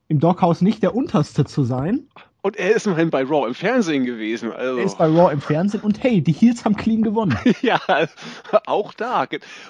im 0.10 0.20
Doghouse 0.20 0.60
nicht 0.60 0.84
der 0.84 0.94
unterste 0.94 1.46
zu 1.46 1.64
sein. 1.64 2.10
Und 2.42 2.58
er 2.58 2.76
ist 2.76 2.88
immerhin 2.88 3.10
bei 3.10 3.24
Raw 3.24 3.48
im 3.48 3.56
Fernsehen 3.56 4.04
gewesen. 4.04 4.52
Also. 4.52 4.80
Er 4.80 4.84
ist 4.84 4.98
bei 4.98 5.06
Raw 5.06 5.32
im 5.32 5.40
Fernsehen 5.40 5.80
und 5.80 6.04
hey, 6.04 6.22
die 6.22 6.34
Heels 6.34 6.66
haben 6.66 6.76
clean 6.76 7.04
gewonnen. 7.04 7.40
ja, 7.62 7.80
auch 8.66 8.94
da. 8.94 9.26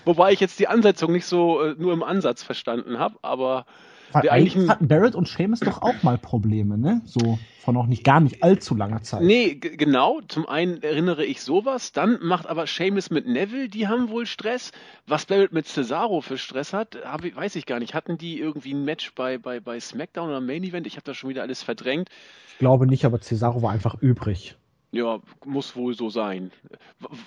Wobei 0.05 0.33
ich 0.33 0.39
jetzt 0.39 0.57
die 0.57 0.69
Ansetzung 0.69 1.11
nicht 1.11 1.27
so 1.27 1.61
äh, 1.61 1.75
nur 1.77 1.93
im 1.93 2.01
Ansatz 2.01 2.41
verstanden 2.41 2.97
habe, 2.97 3.19
aber 3.21 3.67
weil 4.11 4.29
eigentlich 4.29 4.69
hatten 4.69 4.87
Barrett 4.87 5.15
und 5.15 5.27
Seamus 5.27 5.59
doch 5.59 5.81
auch 5.81 6.03
mal 6.03 6.17
Probleme, 6.17 6.77
ne? 6.77 7.01
So 7.05 7.39
von 7.59 7.75
noch 7.75 7.87
nicht 7.87 8.03
gar 8.03 8.21
nicht 8.21 8.43
allzu 8.43 8.75
langer 8.75 9.03
Zeit. 9.03 9.23
Nee, 9.23 9.55
genau. 9.55 10.21
Zum 10.27 10.47
einen 10.47 10.81
erinnere 10.81 11.25
ich 11.25 11.41
sowas. 11.41 11.91
Dann 11.91 12.17
macht 12.21 12.47
aber 12.47 12.65
Seamus 12.65 13.09
mit 13.09 13.27
Neville, 13.27 13.67
die 13.67 13.87
haben 13.87 14.09
wohl 14.09 14.25
Stress. 14.25 14.71
Was 15.05 15.25
Barrett 15.25 15.51
mit 15.51 15.67
Cesaro 15.67 16.21
für 16.21 16.37
Stress 16.37 16.71
hat, 16.71 16.97
hab, 17.03 17.23
weiß 17.23 17.55
ich 17.57 17.65
gar 17.65 17.79
nicht. 17.79 17.93
Hatten 17.93 18.17
die 18.17 18.39
irgendwie 18.39 18.73
ein 18.73 18.85
Match 18.85 19.13
bei, 19.15 19.37
bei, 19.37 19.59
bei 19.59 19.79
SmackDown 19.79 20.29
oder 20.29 20.39
Main 20.41 20.63
Event? 20.63 20.87
Ich 20.87 20.95
habe 20.95 21.03
da 21.03 21.13
schon 21.13 21.29
wieder 21.29 21.41
alles 21.41 21.61
verdrängt. 21.61 22.09
Ich 22.53 22.59
glaube 22.59 22.87
nicht, 22.87 23.03
aber 23.03 23.19
Cesaro 23.19 23.61
war 23.61 23.71
einfach 23.71 24.01
übrig. 24.01 24.55
Ja, 24.91 25.19
muss 25.45 25.75
wohl 25.75 25.93
so 25.95 26.09
sein. 26.09 26.51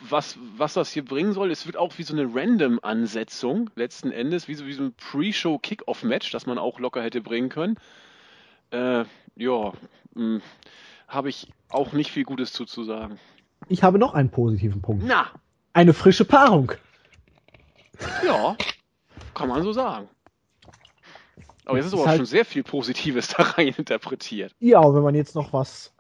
Was, 0.09 0.39
was 0.57 0.75
das 0.75 0.91
hier 0.93 1.05
bringen 1.05 1.35
soll, 1.35 1.51
es 1.51 1.67
wird 1.67 1.77
auch 1.77 1.99
wie 1.99 2.03
so 2.03 2.15
eine 2.15 2.35
Random-Ansetzung 2.35 3.71
letzten 3.75 4.13
Endes, 4.13 4.49
wie 4.49 4.55
so, 4.55 4.67
wie 4.67 4.73
so 4.73 4.85
ein 4.85 4.95
Pre-Show-Kick-Off-Match, 4.95 6.31
das 6.31 6.47
man 6.47 6.59
auch 6.59 6.79
locker 6.79 7.03
hätte 7.03 7.21
bringen 7.21 7.51
können. 7.51 7.77
Äh, 8.71 9.05
ja, 9.37 9.73
hm, 10.15 10.41
habe 11.07 11.29
ich 11.29 11.49
auch 11.69 11.93
nicht 11.93 12.11
viel 12.11 12.25
Gutes 12.25 12.53
zuzusagen. 12.53 13.19
Ich 13.69 13.83
habe 13.83 13.99
noch 13.99 14.15
einen 14.15 14.31
positiven 14.31 14.81
Punkt. 14.81 15.05
Na! 15.07 15.31
Eine 15.73 15.93
frische 15.93 16.25
Paarung. 16.25 16.73
Ja, 18.25 18.57
kann 19.35 19.49
man 19.49 19.63
so 19.63 19.73
sagen. 19.73 20.09
Aber 21.67 21.77
jetzt 21.77 21.87
ist 21.87 21.95
aber 21.95 22.07
halt 22.07 22.17
schon 22.17 22.27
sehr 22.27 22.45
viel 22.45 22.65
Positives 22.65 23.29
da 23.37 23.43
rein 23.43 23.69
interpretiert. 23.69 24.53
Ja, 24.59 24.83
wenn 24.95 25.03
man 25.03 25.15
jetzt 25.15 25.35
noch 25.35 25.53
was 25.53 25.93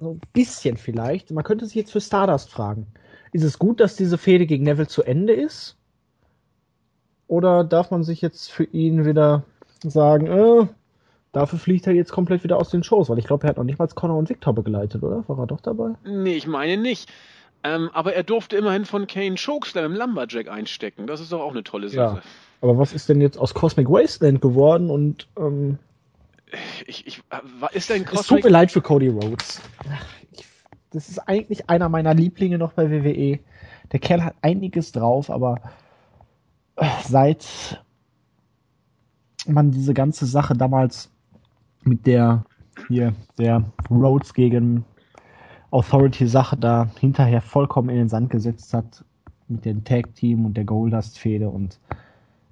so 0.00 0.12
ein 0.12 0.20
bisschen 0.32 0.76
vielleicht. 0.76 1.30
Man 1.30 1.44
könnte 1.44 1.66
sich 1.66 1.74
jetzt 1.74 1.92
für 1.92 2.00
Stardust 2.00 2.50
fragen. 2.50 2.86
Ist 3.32 3.44
es 3.44 3.58
gut, 3.58 3.80
dass 3.80 3.96
diese 3.96 4.18
Fehde 4.18 4.46
gegen 4.46 4.64
Neville 4.64 4.88
zu 4.88 5.02
Ende 5.02 5.32
ist? 5.32 5.76
Oder 7.28 7.62
darf 7.62 7.90
man 7.90 8.02
sich 8.02 8.20
jetzt 8.20 8.50
für 8.50 8.64
ihn 8.64 9.04
wieder 9.04 9.44
sagen, 9.84 10.26
äh, 10.26 10.66
dafür 11.32 11.58
fliegt 11.58 11.86
er 11.86 11.92
jetzt 11.92 12.10
komplett 12.10 12.42
wieder 12.42 12.56
aus 12.56 12.70
den 12.70 12.82
Shows? 12.82 13.08
Weil 13.08 13.18
ich 13.18 13.26
glaube, 13.26 13.46
er 13.46 13.50
hat 13.50 13.56
noch 13.56 13.64
nicht 13.64 13.78
mal 13.78 13.86
Connor 13.86 14.18
und 14.18 14.28
Victor 14.28 14.52
begleitet, 14.52 15.02
oder? 15.02 15.22
War 15.28 15.38
er 15.38 15.46
doch 15.46 15.60
dabei? 15.60 15.94
Nee, 16.04 16.34
ich 16.34 16.46
meine 16.46 16.76
nicht. 16.80 17.08
Ähm, 17.62 17.90
aber 17.92 18.14
er 18.14 18.22
durfte 18.22 18.56
immerhin 18.56 18.84
von 18.84 19.06
Kane 19.06 19.36
Chokeslam 19.36 19.84
im 19.84 19.94
Lumberjack 19.94 20.48
einstecken. 20.48 21.06
Das 21.06 21.20
ist 21.20 21.30
doch 21.30 21.40
auch 21.40 21.52
eine 21.52 21.62
tolle 21.62 21.88
Sache. 21.88 22.16
Ja. 22.16 22.22
Aber 22.62 22.78
was 22.78 22.92
ist 22.92 23.08
denn 23.08 23.20
jetzt 23.20 23.38
aus 23.38 23.54
Cosmic 23.54 23.88
Wasteland 23.88 24.40
geworden 24.40 24.90
und 24.90 25.28
ähm, 25.38 25.78
ich, 26.86 27.06
ich, 27.06 27.22
ist 27.72 27.90
denn 27.90 28.06
Es 28.12 28.26
tut 28.26 28.42
mir 28.44 28.50
leid 28.50 28.70
für 28.70 28.80
Cody 28.80 29.08
Rhodes. 29.08 29.60
Ich, 30.32 30.46
das 30.90 31.08
ist 31.08 31.18
eigentlich 31.20 31.68
einer 31.68 31.88
meiner 31.88 32.14
Lieblinge 32.14 32.58
noch 32.58 32.72
bei 32.72 32.90
WWE. 32.90 33.38
Der 33.92 34.00
Kerl 34.00 34.24
hat 34.24 34.34
einiges 34.42 34.92
drauf, 34.92 35.30
aber 35.30 35.60
äh, 36.76 36.86
seit 37.06 37.82
man 39.46 39.70
diese 39.70 39.94
ganze 39.94 40.26
Sache 40.26 40.54
damals 40.54 41.10
mit 41.82 42.06
der 42.06 42.44
hier 42.88 43.14
der 43.38 43.64
Rhodes 43.90 44.34
gegen 44.34 44.84
Authority-Sache 45.70 46.56
da 46.56 46.90
hinterher 46.98 47.40
vollkommen 47.40 47.90
in 47.90 47.96
den 47.96 48.08
Sand 48.08 48.30
gesetzt 48.30 48.74
hat 48.74 49.04
mit 49.48 49.64
dem 49.64 49.84
Tag-Team 49.84 50.44
und 50.46 50.56
der 50.56 50.64
Goldust-Fehde 50.64 51.48
und 51.48 51.78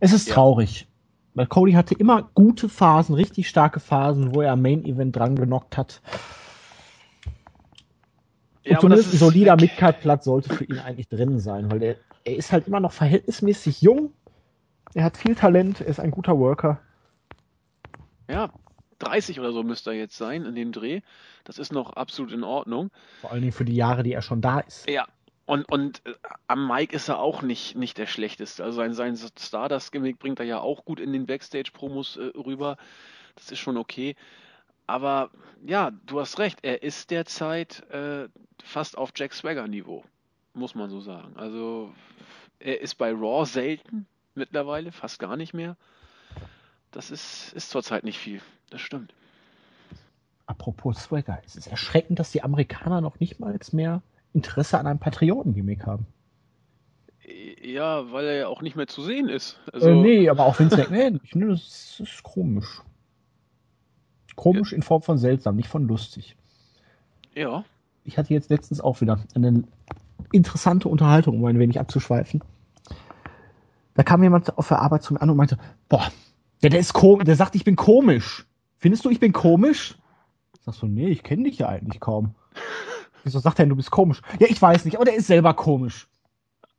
es 0.00 0.12
ist 0.12 0.28
Ja. 0.28 0.34
traurig. 0.34 0.87
Weil 1.38 1.46
Cody 1.46 1.74
hatte 1.74 1.94
immer 1.94 2.28
gute 2.34 2.68
Phasen, 2.68 3.14
richtig 3.14 3.48
starke 3.48 3.78
Phasen, 3.78 4.34
wo 4.34 4.40
er 4.40 4.50
am 4.50 4.60
Main-Event 4.60 5.14
dran 5.14 5.36
genockt 5.36 5.76
hat. 5.76 6.02
Und 8.64 8.72
Ja, 8.72 8.80
zumindest 8.80 9.14
ein 9.14 9.18
solider. 9.18 9.54
Midcard-Platz 9.54 10.24
sollte 10.24 10.52
für 10.52 10.64
ihn 10.64 10.80
eigentlich 10.80 11.06
drin 11.06 11.38
sein, 11.38 11.70
weil 11.70 11.80
er, 11.80 11.96
er 12.24 12.34
ist 12.34 12.50
halt 12.50 12.66
immer 12.66 12.80
noch 12.80 12.90
verhältnismäßig 12.90 13.82
jung. 13.82 14.12
Er 14.94 15.04
hat 15.04 15.16
viel 15.16 15.36
Talent, 15.36 15.80
er 15.80 15.86
ist 15.86 16.00
ein 16.00 16.10
guter 16.10 16.36
Worker. 16.40 16.80
Ja, 18.28 18.50
30 18.98 19.38
oder 19.38 19.52
so 19.52 19.62
müsste 19.62 19.90
er 19.90 19.96
jetzt 19.96 20.16
sein 20.16 20.44
in 20.44 20.56
dem 20.56 20.72
Dreh. 20.72 21.02
Das 21.44 21.60
ist 21.60 21.72
noch 21.72 21.92
absolut 21.92 22.32
in 22.32 22.42
Ordnung. 22.42 22.90
Vor 23.20 23.30
allen 23.30 23.42
Dingen 23.42 23.52
für 23.52 23.64
die 23.64 23.76
Jahre, 23.76 24.02
die 24.02 24.12
er 24.12 24.22
schon 24.22 24.40
da 24.40 24.58
ist. 24.58 24.90
Ja, 24.90 25.06
und, 25.48 25.64
und 25.72 26.04
äh, 26.04 26.12
am 26.46 26.68
Mic 26.68 26.94
ist 26.94 27.08
er 27.08 27.20
auch 27.20 27.40
nicht, 27.40 27.74
nicht 27.74 27.96
der 27.96 28.06
Schlechteste. 28.06 28.62
Also 28.62 28.76
sein, 28.76 28.92
sein 28.92 29.16
Stardust-Gimmick 29.16 30.18
bringt 30.18 30.40
er 30.40 30.44
ja 30.44 30.60
auch 30.60 30.84
gut 30.84 31.00
in 31.00 31.10
den 31.14 31.24
Backstage-Promos 31.24 32.18
äh, 32.18 32.32
rüber. 32.36 32.76
Das 33.34 33.50
ist 33.50 33.58
schon 33.58 33.78
okay. 33.78 34.14
Aber 34.86 35.30
ja, 35.64 35.90
du 36.04 36.20
hast 36.20 36.38
recht, 36.38 36.58
er 36.60 36.82
ist 36.82 37.10
derzeit 37.10 37.80
äh, 37.88 38.28
fast 38.62 38.98
auf 38.98 39.12
Jack 39.16 39.32
Swagger-Niveau, 39.32 40.04
muss 40.52 40.74
man 40.74 40.90
so 40.90 41.00
sagen. 41.00 41.34
Also 41.36 41.94
er 42.58 42.82
ist 42.82 42.96
bei 42.96 43.10
Raw 43.10 43.46
selten 43.46 44.06
mittlerweile, 44.34 44.92
fast 44.92 45.18
gar 45.18 45.38
nicht 45.38 45.54
mehr. 45.54 45.78
Das 46.90 47.10
ist, 47.10 47.54
ist 47.54 47.70
zurzeit 47.70 48.04
nicht 48.04 48.18
viel. 48.18 48.42
Das 48.68 48.82
stimmt. 48.82 49.14
Apropos 50.44 51.04
Swagger, 51.04 51.40
es 51.46 51.56
ist 51.56 51.68
erschreckend, 51.68 52.18
dass 52.18 52.32
die 52.32 52.42
Amerikaner 52.42 53.00
noch 53.00 53.18
nicht 53.18 53.40
mal 53.40 53.58
mehr 53.72 54.02
Interesse 54.38 54.78
an 54.78 54.86
einem 54.86 54.98
Patrioten-Gimmick 54.98 55.84
haben. 55.86 56.06
Ja, 57.62 58.10
weil 58.12 58.24
er 58.24 58.36
ja 58.36 58.48
auch 58.48 58.62
nicht 58.62 58.76
mehr 58.76 58.86
zu 58.86 59.02
sehen 59.02 59.28
ist. 59.28 59.58
Also, 59.72 59.90
äh, 59.90 59.94
nee, 59.94 60.28
aber 60.28 60.46
auch 60.46 60.58
Vince 60.58 60.76
McMahon. 60.76 61.20
Ich 61.24 61.30
finde, 61.30 61.48
das 61.48 62.00
ist 62.00 62.22
komisch. 62.22 62.80
Komisch 64.36 64.72
in 64.72 64.82
Form 64.82 65.02
von 65.02 65.18
seltsam, 65.18 65.56
nicht 65.56 65.68
von 65.68 65.86
lustig. 65.86 66.36
Ja, 67.34 67.64
Ich 68.04 68.16
hatte 68.16 68.32
jetzt 68.32 68.50
letztens 68.50 68.80
auch 68.80 69.00
wieder 69.00 69.20
eine 69.34 69.64
interessante 70.32 70.88
Unterhaltung, 70.88 71.38
um 71.38 71.44
ein 71.44 71.58
wenig 71.58 71.78
abzuschweifen. 71.78 72.42
Da 73.94 74.02
kam 74.04 74.22
jemand 74.22 74.56
auf 74.56 74.68
der 74.68 74.80
Arbeit 74.80 75.02
zu 75.02 75.14
mir 75.14 75.20
an 75.20 75.30
und 75.30 75.36
meinte, 75.36 75.58
boah, 75.88 76.10
der, 76.62 76.70
der 76.70 76.80
ist 76.80 76.92
komisch, 76.92 77.24
der 77.24 77.36
sagt, 77.36 77.56
ich 77.56 77.64
bin 77.64 77.76
komisch. 77.76 78.46
Findest 78.78 79.04
du, 79.04 79.10
ich 79.10 79.20
bin 79.20 79.32
komisch? 79.32 79.98
Ich 80.54 80.62
sag 80.62 80.74
so, 80.74 80.86
nee, 80.86 81.08
ich 81.08 81.22
kenne 81.24 81.44
dich 81.44 81.58
ja 81.58 81.68
eigentlich 81.68 82.00
kaum. 82.00 82.34
Wieso 83.28 83.40
sagt 83.40 83.58
er 83.58 83.66
denn, 83.66 83.68
du 83.68 83.76
bist 83.76 83.90
komisch? 83.90 84.22
Ja, 84.40 84.46
ich 84.48 84.62
weiß 84.62 84.86
nicht, 84.86 84.96
aber 84.96 85.04
der 85.04 85.14
ist 85.14 85.26
selber 85.26 85.52
komisch. 85.52 86.08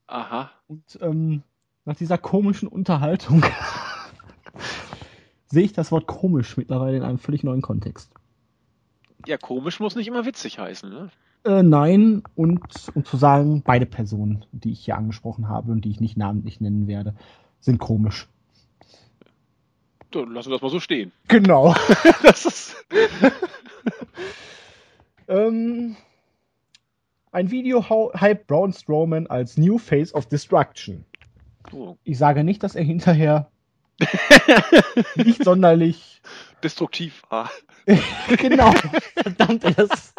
aha. 0.07 0.49
Und 0.67 0.97
ähm, 0.99 1.43
nach 1.85 1.95
dieser 1.95 2.17
komischen 2.17 2.67
Unterhaltung 2.67 3.45
sehe 5.45 5.63
ich 5.63 5.73
das 5.73 5.91
Wort 5.91 6.07
komisch 6.07 6.57
mittlerweile 6.57 6.97
in 6.97 7.03
einem 7.03 7.19
völlig 7.19 7.43
neuen 7.43 7.61
Kontext. 7.61 8.09
Ja, 9.27 9.37
komisch 9.37 9.79
muss 9.79 9.95
nicht 9.95 10.07
immer 10.07 10.25
witzig 10.25 10.57
heißen, 10.57 10.89
ne? 10.89 11.11
Äh, 11.43 11.61
nein, 11.61 12.23
und 12.33 12.63
um 12.95 13.05
zu 13.05 13.17
sagen, 13.17 13.61
beide 13.61 13.85
Personen, 13.85 14.43
die 14.51 14.71
ich 14.71 14.79
hier 14.79 14.97
angesprochen 14.97 15.49
habe 15.49 15.71
und 15.71 15.85
die 15.85 15.91
ich 15.91 15.99
nicht 15.99 16.17
namentlich 16.17 16.61
nennen 16.61 16.87
werde, 16.87 17.13
sind 17.59 17.77
komisch. 17.77 18.27
So, 20.11 20.25
lassen 20.25 20.49
wir 20.49 20.55
das 20.55 20.63
mal 20.63 20.71
so 20.71 20.79
stehen. 20.79 21.11
Genau. 21.27 21.75
Das 22.23 22.47
ist. 22.47 22.75
ähm, 25.27 25.95
ein 27.31 27.51
Video 27.51 27.83
hype 28.19 28.47
Braun 28.47 28.73
Strowman 28.73 29.27
als 29.27 29.57
New 29.57 29.77
Face 29.77 30.13
of 30.13 30.27
Destruction. 30.27 31.05
Oh, 31.71 31.95
Ich 32.03 32.17
sage 32.17 32.43
nicht, 32.43 32.63
dass 32.63 32.75
er 32.75 32.83
hinterher 32.83 33.51
nicht 35.15 35.43
sonderlich 35.43 36.21
destruktiv. 36.63 37.21
Ah. 37.29 37.49
genau. 38.37 38.71
Verdammt, 39.15 39.63
das, 39.77 40.13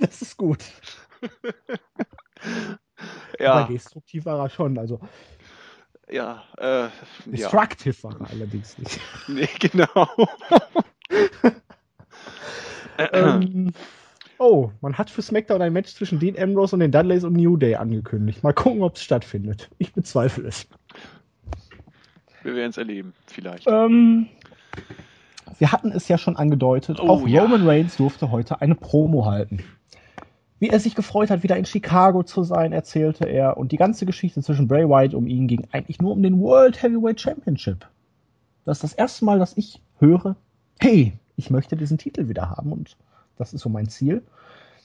das 0.00 0.22
ist 0.22 0.36
gut. 0.36 0.64
Ja, 3.38 3.54
Aber 3.54 3.72
destruktiv 3.72 4.24
war 4.24 4.38
er 4.38 4.50
schon. 4.50 4.78
Also 4.78 5.00
ja, 6.10 6.42
äh, 6.58 6.82
ja. 6.84 6.90
destructive 7.26 8.02
war 8.02 8.20
er 8.20 8.30
allerdings 8.30 8.76
nicht. 8.78 9.00
Nee, 9.28 9.48
genau. 9.58 10.28
ähm, 12.98 13.72
oh, 14.42 14.72
man 14.80 14.98
hat 14.98 15.08
für 15.08 15.22
SmackDown 15.22 15.62
ein 15.62 15.72
Match 15.72 15.94
zwischen 15.94 16.18
Dean 16.18 16.36
Ambrose 16.38 16.74
und 16.74 16.80
den 16.80 16.90
Dudleys 16.90 17.24
und 17.24 17.34
New 17.34 17.56
Day 17.56 17.76
angekündigt. 17.76 18.42
Mal 18.42 18.52
gucken, 18.52 18.82
ob 18.82 18.96
es 18.96 19.02
stattfindet. 19.02 19.70
Ich 19.78 19.92
bezweifle 19.92 20.48
es. 20.48 20.66
Wir 22.42 22.54
werden 22.56 22.70
es 22.70 22.76
erleben, 22.76 23.14
vielleicht. 23.26 23.68
Ähm, 23.68 24.26
wir 25.58 25.70
hatten 25.70 25.92
es 25.92 26.08
ja 26.08 26.18
schon 26.18 26.36
angedeutet. 26.36 26.98
Oh, 27.00 27.08
auch 27.08 27.28
ja. 27.28 27.42
Roman 27.42 27.66
Reigns 27.66 27.96
durfte 27.96 28.32
heute 28.32 28.60
eine 28.60 28.74
Promo 28.74 29.26
halten. 29.26 29.62
Wie 30.58 30.68
er 30.68 30.80
sich 30.80 30.94
gefreut 30.94 31.30
hat, 31.30 31.42
wieder 31.42 31.56
in 31.56 31.64
Chicago 31.64 32.22
zu 32.22 32.42
sein, 32.42 32.72
erzählte 32.72 33.24
er. 33.24 33.56
Und 33.56 33.72
die 33.72 33.76
ganze 33.76 34.06
Geschichte 34.06 34.42
zwischen 34.42 34.68
Bray 34.68 34.88
Wyatt 34.88 35.14
und 35.14 35.26
ihn 35.26 35.46
ging 35.46 35.66
eigentlich 35.72 36.00
nur 36.00 36.12
um 36.12 36.22
den 36.22 36.40
World 36.40 36.82
Heavyweight 36.82 37.20
Championship. 37.20 37.86
Das 38.64 38.78
ist 38.78 38.84
das 38.84 38.92
erste 38.92 39.24
Mal, 39.24 39.38
dass 39.38 39.56
ich 39.56 39.80
höre, 39.98 40.36
hey, 40.80 41.14
ich 41.36 41.50
möchte 41.50 41.76
diesen 41.76 41.98
Titel 41.98 42.28
wieder 42.28 42.50
haben. 42.50 42.72
Und 42.72 42.96
das 43.42 43.52
ist 43.52 43.62
so 43.62 43.68
mein 43.68 43.88
Ziel. 43.88 44.22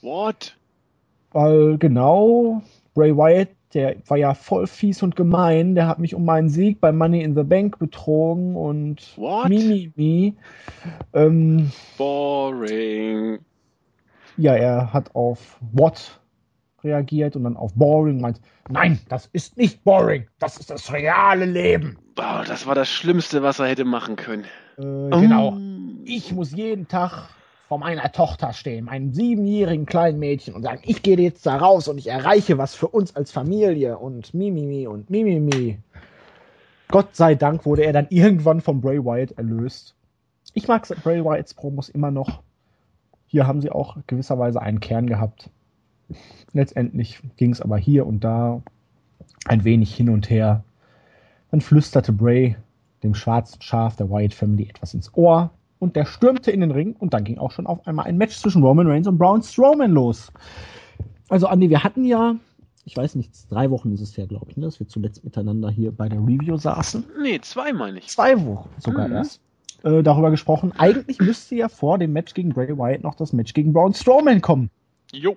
What? 0.02 0.56
Weil 1.30 1.78
genau, 1.78 2.62
Bray 2.94 3.16
Wyatt, 3.16 3.48
der 3.74 3.96
war 4.08 4.16
ja 4.16 4.34
voll 4.34 4.66
fies 4.66 5.02
und 5.02 5.14
gemein. 5.14 5.74
Der 5.74 5.86
hat 5.86 5.98
mich 5.98 6.14
um 6.14 6.24
meinen 6.24 6.48
Sieg 6.48 6.80
bei 6.80 6.90
Money 6.90 7.22
in 7.22 7.36
the 7.36 7.44
Bank 7.44 7.78
betrogen 7.78 8.56
und 8.56 9.16
What? 9.16 9.48
mi, 9.48 9.62
mi, 9.62 9.92
mi. 9.94 10.34
Ähm, 11.12 11.70
Boring. 11.96 13.38
ja, 14.36 14.54
er 14.54 14.92
hat 14.92 15.14
auf 15.14 15.58
What 15.72 16.20
reagiert 16.82 17.36
und 17.36 17.44
dann 17.44 17.56
auf 17.56 17.74
Boring 17.74 18.20
meint, 18.20 18.40
nein, 18.68 18.98
das 19.08 19.26
ist 19.32 19.56
nicht 19.56 19.84
Boring, 19.84 20.26
das 20.38 20.56
ist 20.56 20.70
das 20.70 20.92
reale 20.92 21.44
Leben. 21.44 21.98
Oh, 22.18 22.42
das 22.46 22.66
war 22.66 22.74
das 22.74 22.88
Schlimmste, 22.88 23.42
was 23.42 23.58
er 23.58 23.66
hätte 23.66 23.84
machen 23.84 24.16
können. 24.16 24.44
Äh, 24.78 25.20
genau. 25.20 25.54
Oh. 25.54 25.58
Ich 26.04 26.32
muss 26.32 26.52
jeden 26.52 26.88
Tag 26.88 27.28
vor 27.68 27.78
meiner 27.78 28.10
Tochter 28.12 28.54
stehen, 28.54 28.86
meinem 28.86 29.12
siebenjährigen 29.12 29.84
kleinen 29.84 30.18
Mädchen 30.18 30.54
und 30.54 30.62
sagen, 30.62 30.80
ich 30.84 31.02
gehe 31.02 31.18
jetzt 31.18 31.44
da 31.44 31.56
raus 31.56 31.86
und 31.86 31.98
ich 31.98 32.06
erreiche 32.06 32.56
was 32.56 32.74
für 32.74 32.88
uns 32.88 33.14
als 33.14 33.30
Familie 33.30 33.98
und 33.98 34.32
Mimimi 34.32 34.86
und 34.86 35.10
Mimimi. 35.10 35.78
Gott 36.88 37.14
sei 37.14 37.34
Dank 37.34 37.66
wurde 37.66 37.84
er 37.84 37.92
dann 37.92 38.06
irgendwann 38.10 38.62
von 38.62 38.80
Bray 38.80 39.04
Wyatt 39.04 39.32
erlöst. 39.32 39.94
Ich 40.54 40.66
mag 40.66 40.88
Bray 41.02 41.22
Wyatts 41.22 41.52
Promos 41.52 41.90
immer 41.90 42.10
noch. 42.10 42.42
Hier 43.26 43.46
haben 43.46 43.60
sie 43.60 43.70
auch 43.70 43.98
gewisserweise 44.06 44.62
einen 44.62 44.80
Kern 44.80 45.06
gehabt. 45.06 45.50
Letztendlich 46.54 47.20
ging 47.36 47.52
es 47.52 47.60
aber 47.60 47.76
hier 47.76 48.06
und 48.06 48.24
da 48.24 48.62
ein 49.44 49.64
wenig 49.64 49.94
hin 49.94 50.08
und 50.08 50.30
her. 50.30 50.64
Dann 51.50 51.60
flüsterte 51.60 52.14
Bray 52.14 52.56
dem 53.02 53.14
schwarzen 53.14 53.60
Schaf 53.60 53.96
der 53.96 54.08
Wyatt 54.08 54.32
Family 54.32 54.70
etwas 54.70 54.94
ins 54.94 55.12
Ohr 55.12 55.50
und 55.78 55.96
der 55.96 56.04
stürmte 56.04 56.50
in 56.50 56.60
den 56.60 56.70
Ring 56.70 56.94
und 56.98 57.14
dann 57.14 57.24
ging 57.24 57.38
auch 57.38 57.50
schon 57.52 57.66
auf 57.66 57.86
einmal 57.86 58.06
ein 58.06 58.16
Match 58.16 58.36
zwischen 58.38 58.62
Roman 58.62 58.86
Reigns 58.86 59.06
und 59.06 59.18
Braun 59.18 59.42
Strowman 59.42 59.90
los. 59.92 60.32
Also 61.28 61.46
Andi, 61.46 61.70
wir 61.70 61.84
hatten 61.84 62.04
ja, 62.04 62.36
ich 62.84 62.96
weiß 62.96 63.14
nicht, 63.16 63.32
drei 63.50 63.70
Wochen 63.70 63.92
ist 63.92 64.00
es 64.00 64.16
ja, 64.16 64.26
glaube 64.26 64.46
ich, 64.50 64.56
ne, 64.56 64.64
dass 64.64 64.80
wir 64.80 64.88
zuletzt 64.88 65.24
miteinander 65.24 65.70
hier 65.70 65.92
bei 65.92 66.08
der 66.08 66.20
Review 66.20 66.56
saßen. 66.56 67.04
Nee, 67.22 67.40
zwei 67.40 67.72
meine 67.72 67.98
ich. 67.98 68.08
Zwei 68.08 68.44
Wochen 68.44 68.70
sogar 68.78 69.08
Mhm. 69.08 69.14
erst. 69.14 69.40
Äh, 69.84 70.02
darüber 70.02 70.30
gesprochen. 70.32 70.72
Eigentlich 70.76 71.20
müsste 71.20 71.54
ja 71.54 71.68
vor 71.68 71.98
dem 71.98 72.12
Match 72.12 72.34
gegen 72.34 72.48
Bray 72.50 72.76
Wyatt 72.76 73.02
noch 73.04 73.14
das 73.14 73.32
Match 73.32 73.54
gegen 73.54 73.72
Braun 73.72 73.94
Strowman 73.94 74.40
kommen. 74.40 74.70
Jo. 75.12 75.36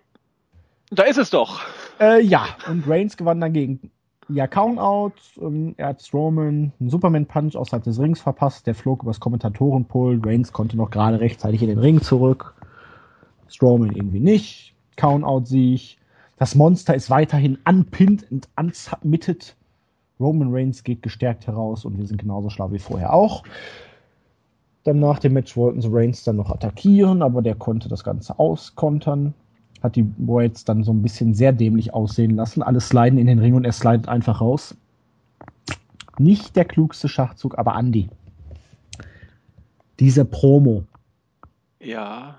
Da 0.89 1.03
ist 1.03 1.17
es 1.17 1.29
doch. 1.29 1.61
Äh, 1.99 2.23
ja, 2.23 2.45
und 2.67 2.87
Reigns 2.89 3.17
gewann 3.17 3.39
dann 3.39 3.53
gegen 3.53 3.91
ja, 4.33 4.47
Countout. 4.47 5.13
Ähm, 5.39 5.75
er 5.77 5.87
hat 5.89 6.01
Strowman 6.01 6.71
einen 6.79 6.89
Superman-Punch 6.89 7.55
außerhalb 7.55 7.83
des 7.83 7.99
Rings 7.99 8.21
verpasst. 8.21 8.67
Der 8.67 8.75
flog 8.75 9.03
übers 9.03 9.19
Kommentatorenpult. 9.19 10.25
Reigns 10.25 10.51
konnte 10.51 10.77
noch 10.77 10.89
gerade 10.89 11.19
rechtzeitig 11.19 11.61
in 11.61 11.69
den 11.69 11.79
Ring 11.79 12.01
zurück. 12.01 12.55
Strowman 13.47 13.91
irgendwie 13.91 14.19
nicht. 14.19 14.73
Countout-Sieg. 14.95 15.97
Das 16.37 16.55
Monster 16.55 16.95
ist 16.95 17.09
weiterhin 17.09 17.59
unpinned 17.65 18.25
und 18.31 18.49
unsubmitted. 18.57 19.55
Roman 20.19 20.53
Reigns 20.53 20.83
geht 20.83 21.01
gestärkt 21.01 21.47
heraus 21.47 21.83
und 21.85 21.97
wir 21.97 22.05
sind 22.05 22.17
genauso 22.17 22.49
schlau 22.49 22.71
wie 22.71 22.79
vorher 22.79 23.13
auch. 23.13 23.43
Dann 24.83 24.99
nach 24.99 25.19
dem 25.19 25.33
Match 25.33 25.55
wollten 25.57 25.81
sie 25.81 25.89
Reigns 25.91 26.23
dann 26.23 26.37
noch 26.37 26.51
attackieren, 26.51 27.21
aber 27.21 27.41
der 27.41 27.55
konnte 27.55 27.89
das 27.89 28.03
Ganze 28.03 28.39
auskontern 28.39 29.33
hat 29.81 29.95
die 29.95 30.03
Boyds 30.03 30.63
dann 30.63 30.83
so 30.83 30.93
ein 30.93 31.01
bisschen 31.01 31.33
sehr 31.33 31.51
dämlich 31.51 31.93
aussehen 31.93 32.35
lassen. 32.35 32.61
Alle 32.61 32.79
sliden 32.79 33.17
in 33.17 33.27
den 33.27 33.39
Ring 33.39 33.55
und 33.55 33.65
er 33.65 33.71
slidet 33.71 34.07
einfach 34.07 34.41
raus. 34.41 34.75
Nicht 36.19 36.55
der 36.55 36.65
klugste 36.65 37.07
Schachzug, 37.09 37.57
aber 37.57 37.75
Andy, 37.75 38.09
Diese 39.99 40.25
Promo. 40.25 40.83
Ja. 41.79 42.37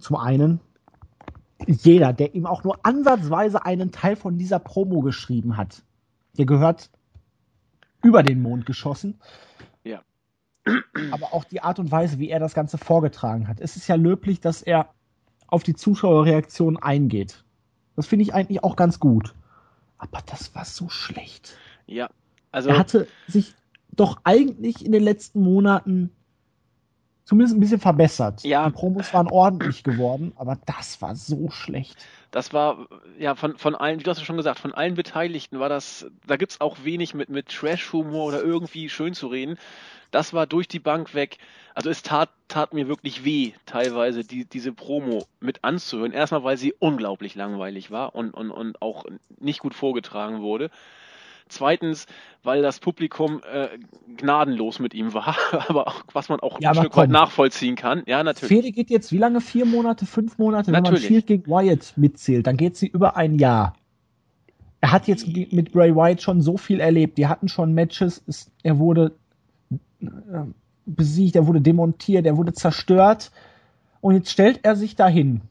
Zum 0.00 0.16
einen, 0.16 0.60
jeder, 1.66 2.12
der 2.12 2.34
ihm 2.34 2.46
auch 2.46 2.64
nur 2.64 2.84
ansatzweise 2.84 3.64
einen 3.64 3.92
Teil 3.92 4.16
von 4.16 4.36
dieser 4.36 4.58
Promo 4.58 5.00
geschrieben 5.00 5.56
hat, 5.56 5.82
der 6.38 6.46
gehört 6.46 6.90
über 8.02 8.24
den 8.24 8.42
Mond 8.42 8.66
geschossen. 8.66 9.20
Ja. 9.84 10.02
Aber 11.12 11.32
auch 11.32 11.44
die 11.44 11.62
Art 11.62 11.78
und 11.78 11.92
Weise, 11.92 12.18
wie 12.18 12.30
er 12.30 12.40
das 12.40 12.54
Ganze 12.54 12.78
vorgetragen 12.78 13.46
hat. 13.46 13.60
Es 13.60 13.76
ist 13.76 13.86
ja 13.86 13.94
löblich, 13.94 14.40
dass 14.40 14.62
er 14.62 14.88
auf 15.52 15.62
die 15.62 15.74
Zuschauerreaktion 15.74 16.76
eingeht. 16.76 17.44
Das 17.96 18.06
finde 18.06 18.24
ich 18.24 18.34
eigentlich 18.34 18.64
auch 18.64 18.76
ganz 18.76 18.98
gut. 18.98 19.34
Aber 19.98 20.20
das 20.26 20.54
war 20.54 20.64
so 20.64 20.88
schlecht. 20.88 21.56
Ja. 21.86 22.10
Also. 22.50 22.70
Er 22.70 22.78
hatte 22.78 23.06
sich 23.28 23.54
doch 23.92 24.20
eigentlich 24.24 24.84
in 24.84 24.92
den 24.92 25.02
letzten 25.02 25.42
Monaten 25.42 26.10
zumindest 27.24 27.56
ein 27.56 27.60
bisschen 27.60 27.80
verbessert. 27.80 28.42
Ja. 28.42 28.66
Die 28.66 28.72
Promos 28.72 29.14
waren 29.14 29.28
ordentlich 29.28 29.84
geworden, 29.84 30.32
aber 30.36 30.58
das 30.66 31.00
war 31.02 31.14
so 31.14 31.50
schlecht. 31.50 31.96
Das 32.30 32.52
war, 32.52 32.88
ja, 33.18 33.34
von, 33.34 33.58
von 33.58 33.74
allen, 33.74 34.00
wie 34.00 34.04
du 34.04 34.10
hast 34.10 34.18
ja 34.18 34.24
schon 34.24 34.38
gesagt, 34.38 34.58
von 34.58 34.72
allen 34.72 34.94
Beteiligten 34.94 35.60
war 35.60 35.68
das, 35.68 36.06
da 36.26 36.36
gibt's 36.36 36.60
auch 36.60 36.84
wenig 36.84 37.14
mit, 37.14 37.28
mit 37.28 37.48
Trash-Humor 37.48 38.24
oder 38.24 38.42
irgendwie 38.42 38.88
schön 38.88 39.14
zu 39.14 39.28
reden. 39.28 39.58
Das 40.12 40.32
war 40.32 40.46
durch 40.46 40.68
die 40.68 40.78
Bank 40.78 41.14
weg. 41.14 41.38
Also 41.74 41.90
es 41.90 42.02
tat, 42.02 42.30
tat 42.46 42.74
mir 42.74 42.86
wirklich 42.86 43.24
weh, 43.24 43.52
teilweise 43.66 44.22
die, 44.22 44.44
diese 44.44 44.72
Promo 44.72 45.24
mit 45.40 45.64
anzuhören. 45.64 46.12
Erstmal, 46.12 46.44
weil 46.44 46.56
sie 46.56 46.74
unglaublich 46.78 47.34
langweilig 47.34 47.90
war 47.90 48.14
und, 48.14 48.32
und, 48.32 48.50
und 48.50 48.80
auch 48.80 49.04
nicht 49.40 49.58
gut 49.58 49.74
vorgetragen 49.74 50.42
wurde. 50.42 50.70
Zweitens, 51.48 52.06
weil 52.42 52.62
das 52.62 52.78
Publikum 52.78 53.40
äh, 53.50 53.68
gnadenlos 54.16 54.78
mit 54.78 54.94
ihm 54.94 55.12
war, 55.12 55.36
aber 55.68 55.88
auch, 55.88 56.04
was 56.12 56.28
man 56.28 56.40
auch 56.40 56.60
Ja, 56.60 56.70
ein 56.70 56.76
Stück 56.76 56.96
weit 56.96 57.10
nachvollziehen 57.10 57.74
kann. 57.76 58.02
Ja, 58.06 58.22
natürlich. 58.22 58.48
Fehde 58.48 58.72
geht 58.72 58.90
jetzt 58.90 59.12
wie 59.12 59.18
lange? 59.18 59.40
Vier 59.40 59.66
Monate, 59.66 60.06
fünf 60.06 60.38
Monate? 60.38 60.68
Wenn 60.72 60.82
Natürlich. 60.82 61.02
man 61.02 61.08
Shield 61.08 61.26
gegen 61.26 61.46
Wyatt 61.46 61.94
mitzählt, 61.96 62.46
dann 62.46 62.56
geht 62.56 62.76
sie 62.76 62.86
über 62.86 63.16
ein 63.16 63.38
Jahr. 63.38 63.74
Er 64.80 64.92
hat 64.92 65.08
jetzt 65.08 65.26
mit 65.28 65.72
Bray 65.72 65.94
Wyatt 65.94 66.22
schon 66.22 66.42
so 66.42 66.56
viel 66.56 66.80
erlebt. 66.80 67.16
Die 67.16 67.28
hatten 67.28 67.48
schon 67.48 67.72
Matches. 67.72 68.22
Es, 68.26 68.50
er 68.62 68.78
wurde 68.78 69.14
besiegt, 70.86 71.36
er 71.36 71.46
wurde 71.46 71.60
demontiert, 71.60 72.26
er 72.26 72.36
wurde 72.36 72.52
zerstört. 72.52 73.30
Und 74.00 74.14
jetzt 74.14 74.30
stellt 74.30 74.60
er 74.62 74.76
sich 74.76 74.96
dahin. 74.96 75.42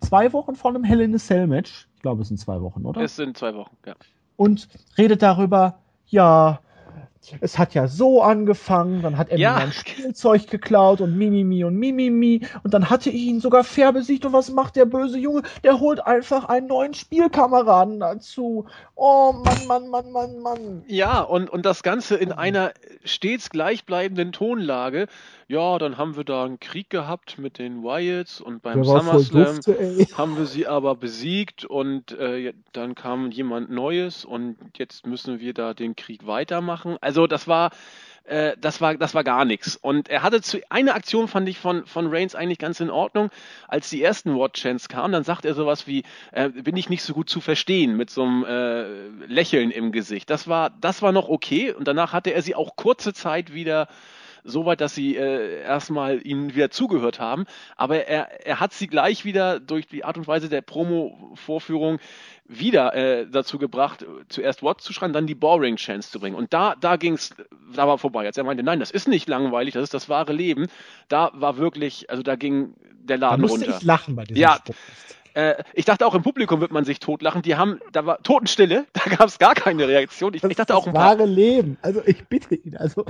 Zwei 0.00 0.32
Wochen 0.32 0.54
vor 0.54 0.70
einem 0.70 0.84
Hell 0.84 1.00
in 1.00 1.14
a 1.14 1.18
Cell 1.18 1.46
Match. 1.46 1.88
Ich 1.96 2.02
glaube, 2.02 2.22
es 2.22 2.28
sind 2.28 2.38
zwei 2.38 2.60
Wochen, 2.60 2.84
oder? 2.84 3.00
Es 3.00 3.16
sind 3.16 3.36
zwei 3.36 3.54
Wochen, 3.54 3.76
ja. 3.84 3.94
und 4.36 4.68
redet 4.96 5.22
darüber, 5.22 5.78
ja, 6.06 6.60
es 7.40 7.58
hat 7.58 7.74
ja 7.74 7.88
so 7.88 8.22
angefangen, 8.22 9.02
dann 9.02 9.16
hat 9.18 9.30
er 9.30 9.38
Ja. 9.38 9.52
mir 9.54 9.58
mein 9.60 9.72
Spielzeug 9.72 10.48
geklaut 10.48 11.00
und 11.00 11.16
Mimimi 11.16 11.64
und 11.64 11.76
Mimimi 11.76 12.46
und 12.62 12.72
dann 12.74 12.88
hatte 12.90 13.10
ich 13.10 13.22
ihn 13.22 13.40
sogar 13.40 13.64
fair 13.64 13.92
besiegt 13.92 14.24
und 14.24 14.32
was 14.32 14.50
macht 14.50 14.76
der 14.76 14.84
böse 14.84 15.18
Junge? 15.18 15.42
Der 15.64 15.80
holt 15.80 16.04
einfach 16.06 16.44
einen 16.46 16.68
neuen 16.68 16.94
Spielkameraden 16.94 18.00
dazu. 18.00 18.66
Oh 18.94 19.32
Mann, 19.32 19.66
Mann, 19.66 19.88
Mann, 19.88 20.10
Mann, 20.12 20.38
Mann. 20.38 20.84
Ja, 20.86 21.20
und, 21.20 21.50
und 21.50 21.66
das 21.66 21.82
Ganze 21.82 22.16
in 22.16 22.32
einer 22.32 22.72
stets 23.04 23.50
gleichbleibenden 23.50 24.32
Tonlage. 24.32 25.06
Ja, 25.48 25.78
dann 25.78 25.96
haben 25.96 26.16
wir 26.16 26.24
da 26.24 26.44
einen 26.44 26.58
Krieg 26.58 26.90
gehabt 26.90 27.38
mit 27.38 27.58
den 27.58 27.84
Wyatts 27.84 28.40
und 28.40 28.62
beim 28.62 28.82
SummerSlam 28.82 29.60
haben 30.16 30.36
wir 30.36 30.46
sie 30.46 30.66
aber 30.66 30.96
besiegt 30.96 31.64
und 31.64 32.12
äh, 32.18 32.52
dann 32.72 32.96
kam 32.96 33.30
jemand 33.30 33.70
Neues 33.70 34.24
und 34.24 34.56
jetzt 34.76 35.06
müssen 35.06 35.38
wir 35.38 35.54
da 35.54 35.72
den 35.72 35.94
Krieg 35.94 36.26
weitermachen. 36.26 36.96
Also 37.06 37.28
das 37.28 37.46
war 37.46 37.70
äh, 38.24 38.56
das 38.60 38.80
war 38.80 38.96
das 38.96 39.14
war 39.14 39.22
gar 39.22 39.44
nichts. 39.44 39.76
Und 39.76 40.08
er 40.08 40.22
hatte 40.24 40.42
zu 40.42 40.58
eine 40.68 40.94
Aktion 40.94 41.28
fand 41.28 41.48
ich 41.48 41.56
von 41.56 41.86
von 41.86 42.08
Reigns 42.08 42.34
eigentlich 42.34 42.58
ganz 42.58 42.80
in 42.80 42.90
Ordnung, 42.90 43.30
als 43.68 43.88
die 43.90 44.02
ersten 44.02 44.34
Word 44.34 44.54
Chants 44.54 44.88
kamen, 44.88 45.12
dann 45.12 45.22
sagt 45.22 45.44
er 45.44 45.54
sowas 45.54 45.86
wie 45.86 46.02
äh, 46.32 46.48
bin 46.48 46.76
ich 46.76 46.88
nicht 46.90 47.04
so 47.04 47.14
gut 47.14 47.30
zu 47.30 47.40
verstehen 47.40 47.96
mit 47.96 48.10
so 48.10 48.24
einem 48.24 48.44
äh, 48.44 49.26
Lächeln 49.32 49.70
im 49.70 49.92
Gesicht. 49.92 50.28
Das 50.30 50.48
war 50.48 50.70
das 50.80 51.00
war 51.00 51.12
noch 51.12 51.28
okay 51.28 51.72
und 51.72 51.86
danach 51.86 52.12
hatte 52.12 52.32
er 52.32 52.42
sie 52.42 52.56
auch 52.56 52.74
kurze 52.74 53.14
Zeit 53.14 53.54
wieder 53.54 53.86
so 54.46 54.64
weit, 54.64 54.80
dass 54.80 54.94
sie 54.94 55.16
äh, 55.16 55.62
erstmal 55.62 56.24
ihnen 56.26 56.54
wieder 56.54 56.70
zugehört 56.70 57.20
haben. 57.20 57.44
Aber 57.76 58.06
er, 58.06 58.46
er 58.46 58.60
hat 58.60 58.72
sie 58.72 58.86
gleich 58.86 59.24
wieder 59.24 59.60
durch 59.60 59.86
die 59.86 60.04
Art 60.04 60.16
und 60.16 60.26
Weise 60.26 60.48
der 60.48 60.62
Promo-Vorführung 60.62 61.98
wieder 62.46 62.94
äh, 62.94 63.26
dazu 63.28 63.58
gebracht, 63.58 64.06
zuerst 64.28 64.62
What 64.62 64.80
zu 64.80 64.92
schreiben, 64.92 65.12
dann 65.12 65.26
die 65.26 65.34
Boring 65.34 65.76
Chance 65.76 66.10
zu 66.10 66.20
bringen. 66.20 66.36
Und 66.36 66.52
da, 66.54 66.74
da 66.80 66.96
ging's, 66.96 67.34
da 67.74 67.88
war 67.88 67.98
vorbei. 67.98 68.24
Als 68.26 68.36
er 68.36 68.44
meinte, 68.44 68.62
nein, 68.62 68.78
das 68.80 68.90
ist 68.92 69.08
nicht 69.08 69.28
langweilig, 69.28 69.74
das 69.74 69.82
ist 69.84 69.94
das 69.94 70.08
wahre 70.08 70.32
Leben. 70.32 70.68
Da 71.08 71.30
war 71.34 71.56
wirklich, 71.56 72.08
also 72.10 72.22
da 72.22 72.36
ging 72.36 72.74
der 73.02 73.18
Da 73.18 73.36
Laden 73.36 73.42
musste 73.42 73.66
runter. 73.66 73.78
ich 73.78 73.82
lachen 73.82 74.16
bei 74.16 74.24
diesem 74.24 74.40
Ja. 74.42 74.56
Spruch. 74.56 74.76
Äh, 75.36 75.62
ich 75.74 75.84
dachte 75.84 76.06
auch 76.06 76.14
im 76.14 76.22
Publikum 76.22 76.62
wird 76.62 76.72
man 76.72 76.86
sich 76.86 76.98
totlachen. 76.98 77.42
Die 77.42 77.56
haben, 77.56 77.78
da 77.92 78.06
war 78.06 78.22
Totenstille, 78.22 78.86
da 78.94 79.02
gab 79.16 79.28
es 79.28 79.38
gar 79.38 79.54
keine 79.54 79.86
Reaktion. 79.86 80.32
Ich, 80.32 80.40
Das 80.40 80.50
ich 80.50 80.56
dachte 80.56 80.74
auch 80.74 80.86
ein 80.86 80.94
paar, 80.94 81.18
wahre 81.18 81.26
Leben. 81.26 81.76
Also 81.82 82.00
ich 82.06 82.26
bitte 82.26 82.54
ihn. 82.54 82.74
Also 82.74 83.04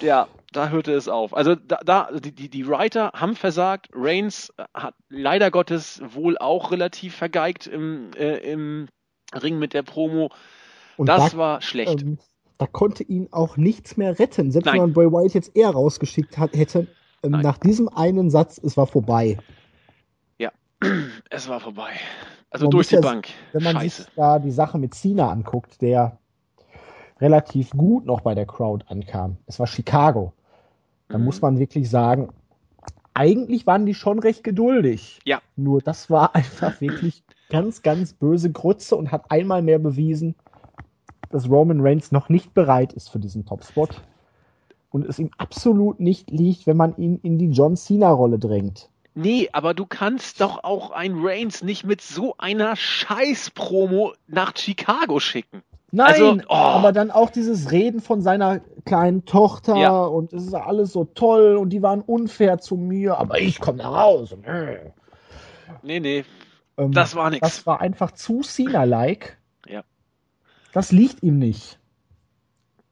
Ja, 0.00 0.28
da 0.52 0.68
hörte 0.68 0.92
es 0.92 1.08
auf. 1.08 1.36
Also 1.36 1.56
da, 1.56 1.80
da 1.84 2.10
die, 2.12 2.30
die, 2.30 2.48
die 2.48 2.68
Writer 2.68 3.10
haben 3.14 3.34
versagt. 3.34 3.88
Reigns 3.92 4.52
hat 4.72 4.94
leider 5.08 5.50
Gottes 5.50 6.00
wohl 6.06 6.38
auch 6.38 6.70
relativ 6.70 7.16
vergeigt 7.16 7.66
im, 7.66 8.12
äh, 8.16 8.36
im 8.52 8.86
Ring 9.34 9.58
mit 9.58 9.74
der 9.74 9.82
Promo. 9.82 10.30
und 10.96 11.08
Das 11.08 11.32
da, 11.32 11.38
war 11.38 11.60
schlecht. 11.60 12.02
ähm, 12.02 12.18
da 12.56 12.66
konnte 12.66 13.02
ihn 13.02 13.26
auch 13.32 13.56
nichts 13.56 13.96
mehr 13.96 14.16
retten. 14.20 14.52
Selbst 14.52 14.66
Nein. 14.66 14.74
wenn 14.74 14.80
man 14.82 14.92
Bray 14.92 15.10
Wyatt 15.10 15.34
jetzt 15.34 15.56
eher 15.56 15.70
rausgeschickt 15.70 16.38
hat, 16.38 16.54
hätte, 16.54 16.86
ähm, 17.24 17.32
nach 17.32 17.58
diesem 17.58 17.88
einen 17.88 18.30
Satz, 18.30 18.60
es 18.62 18.76
war 18.76 18.86
vorbei. 18.86 19.38
Es 21.30 21.48
war 21.48 21.60
vorbei. 21.60 21.90
Also 22.50 22.66
Man 22.66 22.70
durch 22.70 22.88
die 22.88 22.94
ja- 22.96 23.00
Bank. 23.00 23.28
Wenn 23.52 23.62
man 23.64 23.76
Scheiße. 23.76 24.02
sich 24.02 24.12
da 24.14 24.38
die 24.38 24.50
Sache 24.50 24.78
mit 24.78 24.94
Cena 24.94 25.30
anguckt, 25.30 25.80
der 25.82 26.18
relativ 27.20 27.70
gut 27.70 28.06
noch 28.06 28.20
bei 28.20 28.34
der 28.34 28.46
Crowd 28.46 28.84
ankam. 28.88 29.36
Es 29.46 29.58
war 29.58 29.66
Chicago. 29.66 30.32
Da 31.08 31.18
Mhm. 31.18 31.24
muss 31.24 31.40
man 31.42 31.58
wirklich 31.58 31.88
sagen, 31.90 32.28
eigentlich 33.14 33.66
waren 33.66 33.86
die 33.86 33.94
schon 33.94 34.18
recht 34.18 34.42
geduldig. 34.44 35.20
Ja. 35.24 35.40
Nur 35.56 35.80
das 35.80 36.10
war 36.10 36.34
einfach 36.34 36.80
wirklich 36.80 37.22
ganz, 37.50 37.82
ganz 37.82 38.12
böse 38.12 38.50
Grütze 38.50 38.96
und 38.96 39.12
hat 39.12 39.30
einmal 39.30 39.62
mehr 39.62 39.78
bewiesen, 39.78 40.34
dass 41.30 41.48
Roman 41.48 41.80
Reigns 41.80 42.10
noch 42.12 42.28
nicht 42.28 42.54
bereit 42.54 42.92
ist 42.92 43.08
für 43.10 43.18
diesen 43.18 43.44
Topspot. 43.46 44.00
Und 44.90 45.04
es 45.06 45.18
ihm 45.18 45.30
absolut 45.38 45.98
nicht 46.00 46.30
liegt, 46.30 46.66
wenn 46.66 46.76
man 46.76 46.96
ihn 46.96 47.18
in 47.22 47.38
die 47.38 47.48
John 47.50 47.76
Cena-Rolle 47.76 48.38
drängt. 48.38 48.90
Nee, 49.14 49.48
aber 49.52 49.74
du 49.74 49.86
kannst 49.86 50.40
doch 50.40 50.64
auch 50.64 50.90
ein 50.90 51.14
Reigns 51.16 51.62
nicht 51.62 51.84
mit 51.84 52.00
so 52.00 52.34
einer 52.38 52.74
Scheiß-Promo 52.74 54.12
nach 54.26 54.56
Chicago 54.56 55.20
schicken. 55.20 55.62
Nein, 55.92 56.06
Also, 56.08 56.38
oh. 56.48 56.52
aber 56.54 56.90
dann 56.92 57.12
auch 57.12 57.30
dieses 57.30 57.70
Reden 57.70 58.00
von 58.00 58.20
seiner 58.22 58.58
kleinen 58.84 59.24
Tochter 59.24 59.76
Ja. 59.76 60.04
und 60.04 60.32
es 60.32 60.44
ist 60.44 60.54
alles 60.54 60.92
so 60.92 61.04
toll 61.04 61.56
und 61.56 61.70
die 61.70 61.82
waren 61.82 62.00
unfair 62.00 62.58
zu 62.58 62.76
mir, 62.76 63.16
aber 63.18 63.38
ich 63.38 63.60
komme 63.60 63.78
da 63.78 63.88
raus. 63.90 64.32
Und, 64.32 64.44
äh. 64.44 64.90
Nee, 65.82 66.00
nee, 66.00 66.24
ähm, 66.76 66.90
das 66.90 67.14
war 67.14 67.30
nix. 67.30 67.40
Das 67.40 67.66
war 67.66 67.80
einfach 67.80 68.10
zu 68.10 68.40
Cena-like. 68.42 69.38
Ja. 69.68 69.84
Das 70.72 70.90
liegt 70.90 71.22
ihm 71.22 71.38
nicht. 71.38 71.78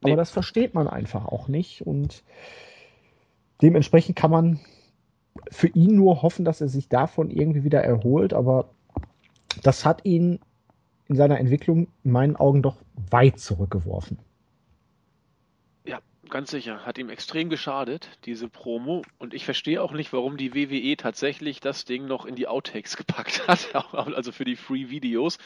Aber 0.03 0.11
Nee. 0.11 0.17
das 0.17 0.31
versteht 0.31 0.75
man 0.75 0.87
einfach 0.87 1.27
auch 1.27 1.49
nicht 1.49 1.85
und 1.85 2.23
dementsprechend 3.61 4.15
kann 4.15 4.31
man 4.31 4.61
für 5.51 5.69
ihn 5.69 5.97
nur 5.97 6.23
hoffen, 6.23 6.45
dass 6.45 6.61
er 6.61 6.69
sich 6.69 6.89
davon 6.89 7.31
irgendwie 7.31 7.65
wieder 7.65 7.83
erholt, 7.83 8.33
aber 8.33 8.71
das 9.63 9.85
hat 9.85 10.05
ihn 10.05 10.41
in 11.09 11.17
seiner 11.17 11.39
Entwicklung 11.39 11.89
in 12.05 12.11
meinen 12.11 12.37
Augen 12.37 12.63
doch 12.63 12.77
weit 13.11 13.39
zurückgeworfen. 13.39 14.19
Ja, 15.85 16.01
ganz 16.29 16.51
sicher. 16.51 16.87
Hat 16.87 16.99
ihm 16.99 17.11
extrem 17.11 17.51
geschadet, 17.51 18.09
diese 18.25 18.49
Promo. 18.49 19.03
Und 19.19 19.35
ich 19.35 19.45
verstehe 19.45 19.83
auch 19.83 19.93
nicht, 19.93 20.13
warum 20.13 20.37
die 20.37 20.55
WWE 20.55 20.97
tatsächlich 20.97 21.61
das 21.61 21.85
Ding 21.85 22.07
noch 22.07 22.25
in 22.25 22.35
die 22.35 22.49
Outtakes 22.49 22.97
gepackt 22.97 23.47
hat. 23.47 23.75
Also 23.95 24.33
für 24.33 24.45
die 24.45 24.57
Free-Videos. 24.57 25.39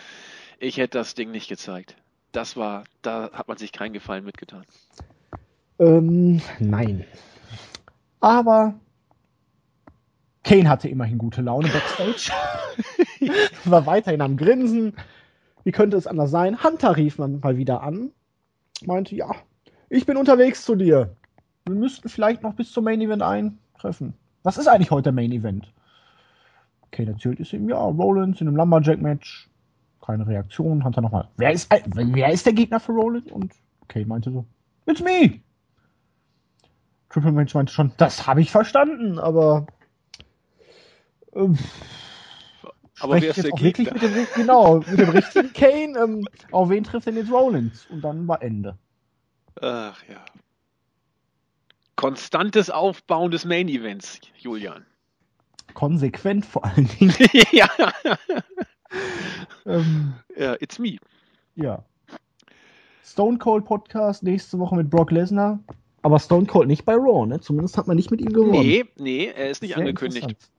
Ich 0.58 0.76
hätte 0.76 0.98
das 0.98 1.14
Ding 1.14 1.30
nicht 1.30 1.48
gezeigt. 1.48 1.96
Das 2.32 2.56
war, 2.56 2.84
da 3.02 3.30
hat 3.32 3.48
man 3.48 3.56
sich 3.56 3.72
keinen 3.72 3.92
Gefallen 3.92 4.24
mitgetan. 4.24 4.64
Ähm, 5.78 6.40
nein. 6.58 7.04
Aber 8.20 8.74
Kane 10.46 10.68
hatte 10.68 10.88
immerhin 10.88 11.18
gute 11.18 11.42
Laune 11.42 11.68
backstage. 11.68 12.30
War 13.64 13.84
weiterhin 13.84 14.20
am 14.20 14.36
Grinsen. 14.36 14.94
Wie 15.64 15.72
könnte 15.72 15.96
es 15.96 16.06
anders 16.06 16.30
sein? 16.30 16.62
Hunter 16.62 16.96
rief 16.96 17.18
man 17.18 17.40
mal 17.40 17.56
wieder 17.56 17.82
an. 17.82 18.12
Meinte, 18.84 19.16
ja, 19.16 19.32
ich 19.90 20.06
bin 20.06 20.16
unterwegs 20.16 20.64
zu 20.64 20.76
dir. 20.76 21.16
Wir 21.64 21.74
müssten 21.74 22.08
vielleicht 22.08 22.44
noch 22.44 22.54
bis 22.54 22.70
zum 22.70 22.84
Main 22.84 23.00
Event 23.00 23.22
eintreffen. 23.22 24.14
Was 24.44 24.56
ist 24.56 24.68
eigentlich 24.68 24.92
heute 24.92 25.04
der 25.04 25.12
Main 25.12 25.32
Event? 25.32 25.72
Kane 26.92 27.10
erzählt 27.10 27.40
es 27.40 27.52
ihm, 27.52 27.68
ja, 27.68 27.78
Rollins 27.78 28.40
in 28.40 28.46
einem 28.46 28.56
Lumberjack-Match. 28.56 29.50
Keine 30.00 30.28
Reaktion. 30.28 30.84
Hunter 30.84 31.00
nochmal, 31.00 31.28
wer 31.36 31.50
ist, 31.50 31.68
wer 31.86 32.30
ist 32.30 32.46
der 32.46 32.52
Gegner 32.52 32.78
für 32.78 32.92
Rollins? 32.92 33.32
Und 33.32 33.52
Kane 33.88 34.06
meinte 34.06 34.30
so, 34.30 34.44
it's 34.86 35.02
me. 35.02 35.40
Triple 37.10 37.34
H 37.34 37.54
meinte 37.54 37.72
schon, 37.72 37.90
das 37.96 38.28
habe 38.28 38.40
ich 38.40 38.52
verstanden, 38.52 39.18
aber. 39.18 39.66
Ähm, 41.36 41.58
aber 43.00 43.20
wer 43.20 43.30
ist 43.30 43.44
der 43.44 43.52
wirklich 43.52 43.92
mit 43.92 44.02
dem, 44.02 44.26
genau, 44.34 44.78
mit 44.78 44.98
dem 44.98 45.10
richtigen 45.10 45.52
Kane, 45.54 45.98
ähm, 45.98 46.28
auf 46.50 46.70
wen 46.70 46.82
trifft 46.82 47.06
denn 47.06 47.16
jetzt 47.16 47.30
Rollins? 47.30 47.86
Und 47.90 48.00
dann 48.02 48.26
war 48.26 48.42
Ende. 48.42 48.78
Ach 49.60 50.02
ja. 50.08 50.24
Konstantes 51.96 52.70
Aufbauen 52.70 53.30
des 53.30 53.44
Main 53.44 53.68
Events, 53.68 54.20
Julian. 54.38 54.84
Konsequent 55.74 56.46
vor 56.46 56.64
allen 56.64 56.88
Dingen. 56.98 57.14
ja. 57.52 57.68
ähm, 59.66 60.14
ja, 60.36 60.56
it's 60.60 60.78
me. 60.78 60.96
Ja. 61.54 61.84
Stone 63.04 63.38
Cold 63.38 63.64
Podcast 63.64 64.22
nächste 64.22 64.58
Woche 64.58 64.74
mit 64.74 64.90
Brock 64.90 65.10
Lesnar. 65.10 65.58
Aber 66.02 66.18
Stone 66.18 66.46
Cold 66.46 66.68
nicht 66.68 66.84
bei 66.84 66.94
Raw, 66.94 67.26
ne? 67.26 67.40
Zumindest 67.40 67.76
hat 67.76 67.88
man 67.88 67.96
nicht 67.96 68.10
mit 68.10 68.20
ihm 68.20 68.32
gewonnen. 68.32 68.52
Nee, 68.52 68.84
nee, 68.96 69.26
er 69.26 69.50
ist 69.50 69.62
nicht 69.62 69.74
Sehr 69.74 69.78
angekündigt. 69.78 70.50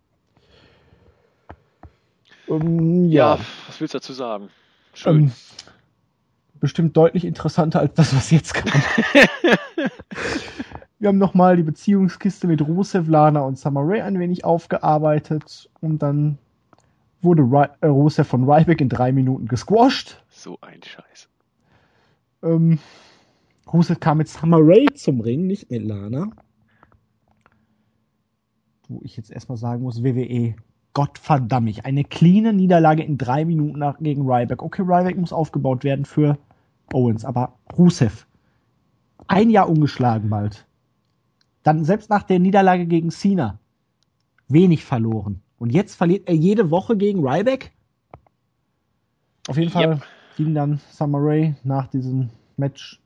Um, 2.47 3.05
ja. 3.05 3.35
ja. 3.35 3.41
was 3.67 3.79
willst 3.81 3.93
du 3.93 3.97
dazu 3.99 4.13
sagen? 4.13 4.49
Schön. 4.93 5.17
Ähm, 5.17 5.31
bestimmt 6.59 6.97
deutlich 6.97 7.25
interessanter 7.25 7.79
als 7.79 7.93
das, 7.93 8.15
was 8.15 8.31
jetzt 8.31 8.53
kommt. 8.53 8.73
Wir 10.99 11.09
haben 11.09 11.19
nochmal 11.19 11.55
die 11.57 11.63
Beziehungskiste 11.63 12.47
mit 12.47 12.61
Rusev, 12.61 13.07
Lana 13.07 13.41
und 13.41 13.59
Summer 13.59 13.81
Rae 13.83 14.03
ein 14.03 14.17
wenig 14.19 14.43
aufgearbeitet 14.43 15.69
und 15.79 16.01
dann 16.01 16.39
wurde 17.21 17.43
Ry 17.43 17.67
äh, 17.81 17.87
Rusev 17.87 18.27
von 18.27 18.49
Ryback 18.49 18.81
in 18.81 18.89
drei 18.89 19.11
Minuten 19.11 19.47
gesquashed. 19.47 20.23
So 20.29 20.57
ein 20.61 20.81
Scheiß. 20.81 21.29
Ähm, 22.41 22.79
Rusev 23.71 23.99
kam 23.99 24.17
mit 24.17 24.27
Summer 24.27 24.59
Rae 24.59 24.87
zum 24.95 25.21
Ring, 25.21 25.45
nicht 25.45 25.69
mit 25.69 25.83
Lana. 25.83 26.31
Wo 28.87 29.01
ich 29.03 29.17
jetzt 29.17 29.29
erstmal 29.29 29.57
sagen 29.57 29.83
muss, 29.83 30.03
WWE, 30.03 30.55
Gottverdammt, 30.97 31.85
eine 31.85 32.03
cleane 32.03 32.53
Niederlage 32.53 33.03
in 33.03 33.19
drei 33.19 33.45
Minuten 33.45 33.77
nach, 33.77 33.99
gegen 33.99 34.23
Ryback. 34.23 34.63
Okay, 34.63 34.81
Ryback 34.81 35.15
muss 35.15 35.31
aufgebaut 35.31 35.83
werden 35.83 36.05
für 36.05 36.39
Owens, 36.91 37.23
aber 37.23 37.53
Rusev, 37.77 38.25
ein 39.27 39.51
Jahr 39.51 39.69
ungeschlagen 39.69 40.31
bald. 40.31 40.65
Dann 41.61 41.85
selbst 41.85 42.09
nach 42.09 42.23
der 42.23 42.39
Niederlage 42.39 42.87
gegen 42.87 43.11
Cena 43.11 43.59
wenig 44.47 44.85
verloren. 44.85 45.43
Und 45.59 45.71
jetzt 45.71 45.93
verliert 45.93 46.27
er 46.27 46.33
jede 46.33 46.71
Woche 46.71 46.97
gegen 46.97 47.19
Ryback? 47.19 47.73
Auf 49.47 49.57
jeden 49.57 49.69
Fall 49.69 49.89
yep. 49.89 50.03
ging 50.35 50.55
dann 50.55 50.79
Summer 50.89 51.19
Rae 51.21 51.55
nach 51.63 51.85
diesem 51.85 52.31
Match 52.55 52.99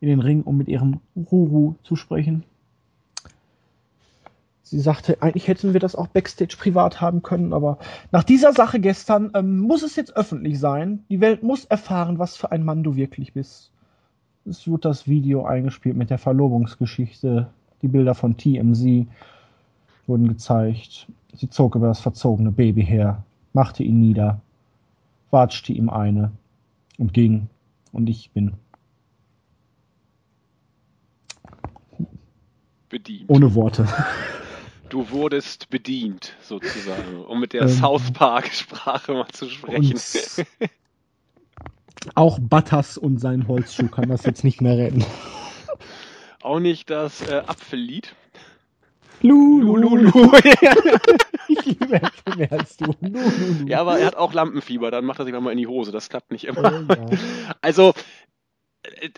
in 0.00 0.08
den 0.08 0.20
Ring, 0.20 0.42
um 0.42 0.58
mit 0.58 0.68
ihrem 0.68 1.00
Ruru 1.16 1.76
zu 1.84 1.96
sprechen. 1.96 2.44
Sie 4.72 4.80
sagte, 4.80 5.20
eigentlich 5.20 5.48
hätten 5.48 5.74
wir 5.74 5.80
das 5.80 5.94
auch 5.94 6.06
backstage 6.06 6.56
privat 6.58 7.02
haben 7.02 7.22
können, 7.22 7.52
aber 7.52 7.76
nach 8.10 8.24
dieser 8.24 8.54
Sache 8.54 8.80
gestern 8.80 9.30
ähm, 9.34 9.58
muss 9.58 9.82
es 9.82 9.96
jetzt 9.96 10.16
öffentlich 10.16 10.58
sein. 10.58 11.04
Die 11.10 11.20
Welt 11.20 11.42
muss 11.42 11.66
erfahren, 11.66 12.18
was 12.18 12.38
für 12.38 12.52
ein 12.52 12.64
Mann 12.64 12.82
du 12.82 12.96
wirklich 12.96 13.34
bist. 13.34 13.70
Es 14.46 14.66
wird 14.66 14.86
das 14.86 15.06
Video 15.06 15.44
eingespielt 15.44 15.94
mit 15.94 16.08
der 16.08 16.16
Verlobungsgeschichte. 16.16 17.50
Die 17.82 17.88
Bilder 17.88 18.14
von 18.14 18.38
TMZ 18.38 19.08
wurden 20.06 20.28
gezeigt. 20.28 21.06
Sie 21.34 21.50
zog 21.50 21.74
über 21.74 21.88
das 21.88 22.00
verzogene 22.00 22.50
Baby 22.50 22.82
her, 22.82 23.24
machte 23.52 23.82
ihn 23.82 24.00
nieder, 24.00 24.40
watschte 25.30 25.74
ihm 25.74 25.90
eine 25.90 26.32
und 26.96 27.12
ging. 27.12 27.50
Und 27.92 28.08
ich 28.08 28.30
bin 28.30 28.54
bedient. 32.88 33.28
Ohne 33.28 33.54
Worte. 33.54 33.86
Du 34.92 35.08
wurdest 35.08 35.70
bedient, 35.70 36.34
sozusagen, 36.42 37.24
um 37.24 37.40
mit 37.40 37.54
der 37.54 37.62
ähm, 37.62 37.68
South 37.68 38.12
Park-Sprache 38.12 39.14
mal 39.14 39.28
zu 39.28 39.48
sprechen. 39.48 39.98
auch 42.14 42.38
Butters 42.38 42.98
und 42.98 43.16
sein 43.16 43.48
Holzschuh 43.48 43.88
kann 43.88 44.10
das 44.10 44.26
jetzt 44.26 44.44
nicht 44.44 44.60
mehr 44.60 44.76
retten. 44.76 45.02
Auch 46.42 46.60
nicht 46.60 46.90
das 46.90 47.26
äh, 47.26 47.36
Apfellied. 47.46 48.14
Lulu. 49.22 49.78
Lulu. 49.78 50.32
ich 51.48 51.64
liebe 51.64 51.94
Äpfel 51.94 52.36
mehr 52.36 52.52
als 52.52 52.76
du. 52.76 52.94
Lulu. 53.00 53.66
Ja, 53.66 53.80
aber 53.80 53.98
er 53.98 54.08
hat 54.08 54.16
auch 54.16 54.34
Lampenfieber, 54.34 54.90
dann 54.90 55.06
macht 55.06 55.20
er 55.20 55.24
sich 55.24 55.32
mal 55.32 55.52
in 55.52 55.56
die 55.56 55.68
Hose. 55.68 55.90
Das 55.90 56.10
klappt 56.10 56.30
nicht 56.30 56.44
immer. 56.44 56.84
Oh, 56.86 56.92
ja. 56.92 57.06
Also, 57.62 57.94
äh, 58.82 59.08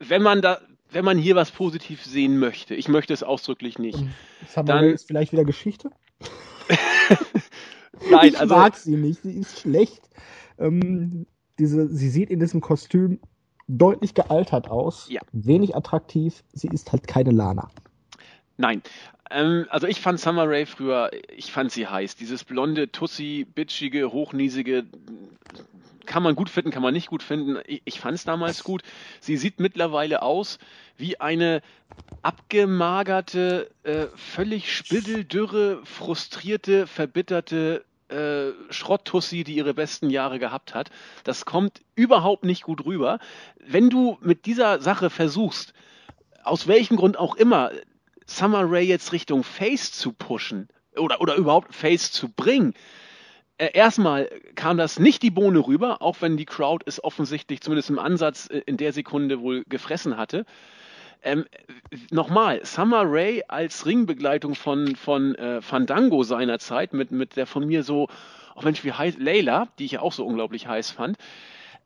wenn 0.00 0.20
man 0.20 0.42
da, 0.42 0.60
wenn 0.92 1.04
man 1.04 1.18
hier 1.18 1.36
was 1.36 1.50
positiv 1.50 2.04
sehen 2.04 2.38
möchte, 2.38 2.74
ich 2.74 2.88
möchte 2.88 3.12
es 3.12 3.22
ausdrücklich 3.22 3.78
nicht. 3.78 3.98
dann 4.54 4.84
ist 4.84 5.06
vielleicht 5.06 5.32
wieder 5.32 5.44
Geschichte. 5.44 5.90
Nein, 8.10 8.28
ich 8.28 8.40
also, 8.40 8.54
mag 8.54 8.76
sie 8.76 8.96
nicht, 8.96 9.22
sie 9.22 9.32
ist 9.32 9.60
schlecht. 9.60 10.08
Ähm, 10.58 11.26
diese, 11.58 11.88
sie 11.88 12.08
sieht 12.08 12.30
in 12.30 12.40
diesem 12.40 12.60
Kostüm 12.60 13.20
deutlich 13.68 14.14
gealtert 14.14 14.70
aus, 14.70 15.08
ja. 15.08 15.20
wenig 15.32 15.76
attraktiv. 15.76 16.42
Sie 16.52 16.68
ist 16.68 16.92
halt 16.92 17.06
keine 17.06 17.30
Lana. 17.30 17.70
Nein. 18.56 18.82
Ähm, 19.32 19.66
also 19.70 19.86
ich 19.86 20.00
fand 20.00 20.20
Summer 20.20 20.48
Rae 20.48 20.66
früher, 20.66 21.10
ich 21.34 21.52
fand 21.52 21.72
sie 21.72 21.86
heiß. 21.86 22.16
Dieses 22.16 22.44
blonde, 22.44 22.92
tussi, 22.92 23.46
bitchige, 23.54 24.12
hochnäsige, 24.12 24.84
kann 26.06 26.22
man 26.22 26.34
gut 26.34 26.50
finden, 26.50 26.70
kann 26.70 26.82
man 26.82 26.94
nicht 26.94 27.08
gut 27.08 27.22
finden. 27.22 27.58
Ich, 27.66 27.82
ich 27.84 28.00
fand 28.00 28.14
es 28.14 28.24
damals 28.24 28.64
gut. 28.64 28.82
Sie 29.20 29.36
sieht 29.36 29.60
mittlerweile 29.60 30.22
aus 30.22 30.58
wie 30.96 31.20
eine 31.20 31.62
abgemagerte, 32.22 33.70
äh, 33.82 34.06
völlig 34.14 34.74
spitteldürre, 34.74 35.80
frustrierte, 35.84 36.86
verbitterte 36.86 37.84
äh, 38.08 38.52
Schrotttussi, 38.70 39.44
die 39.44 39.56
ihre 39.56 39.74
besten 39.74 40.10
Jahre 40.10 40.38
gehabt 40.38 40.74
hat. 40.74 40.90
Das 41.24 41.44
kommt 41.44 41.80
überhaupt 41.94 42.44
nicht 42.44 42.62
gut 42.62 42.84
rüber. 42.84 43.18
Wenn 43.64 43.88
du 43.88 44.18
mit 44.20 44.46
dieser 44.46 44.80
Sache 44.80 45.08
versuchst, 45.08 45.72
aus 46.44 46.66
welchem 46.66 46.96
Grund 46.96 47.18
auch 47.18 47.36
immer, 47.36 47.70
Summer 48.36 48.64
Rae 48.64 48.82
jetzt 48.82 49.12
Richtung 49.12 49.44
Face 49.44 49.92
zu 49.92 50.12
pushen 50.12 50.68
oder, 50.96 51.20
oder 51.20 51.36
überhaupt 51.36 51.74
Face 51.74 52.12
zu 52.12 52.28
bringen, 52.28 52.74
äh, 53.58 53.70
erstmal 53.74 54.28
kam 54.54 54.76
das 54.76 54.98
nicht 54.98 55.22
die 55.22 55.30
Bohne 55.30 55.60
rüber, 55.60 56.02
auch 56.02 56.16
wenn 56.20 56.36
die 56.36 56.46
Crowd 56.46 56.84
es 56.88 57.02
offensichtlich 57.02 57.60
zumindest 57.60 57.90
im 57.90 57.98
Ansatz 57.98 58.48
äh, 58.50 58.62
in 58.66 58.76
der 58.76 58.92
Sekunde 58.92 59.40
wohl 59.40 59.64
gefressen 59.68 60.16
hatte. 60.16 60.44
Ähm, 61.22 61.44
Nochmal, 62.10 62.64
Summer 62.64 63.04
Ray 63.06 63.44
als 63.46 63.86
Ringbegleitung 63.86 64.54
von, 64.54 64.96
von 64.96 65.34
äh, 65.36 65.62
Fandango 65.62 66.24
seinerzeit, 66.24 66.92
mit, 66.92 67.12
mit 67.12 67.36
der 67.36 67.46
von 67.46 67.66
mir 67.66 67.84
so, 67.84 68.08
oh 68.56 68.62
Mensch, 68.62 68.82
wie 68.82 68.92
heißt, 68.92 69.18
Layla, 69.18 69.68
die 69.78 69.84
ich 69.84 69.92
ja 69.92 70.00
auch 70.00 70.12
so 70.12 70.26
unglaublich 70.26 70.66
heiß 70.66 70.90
fand, 70.90 71.16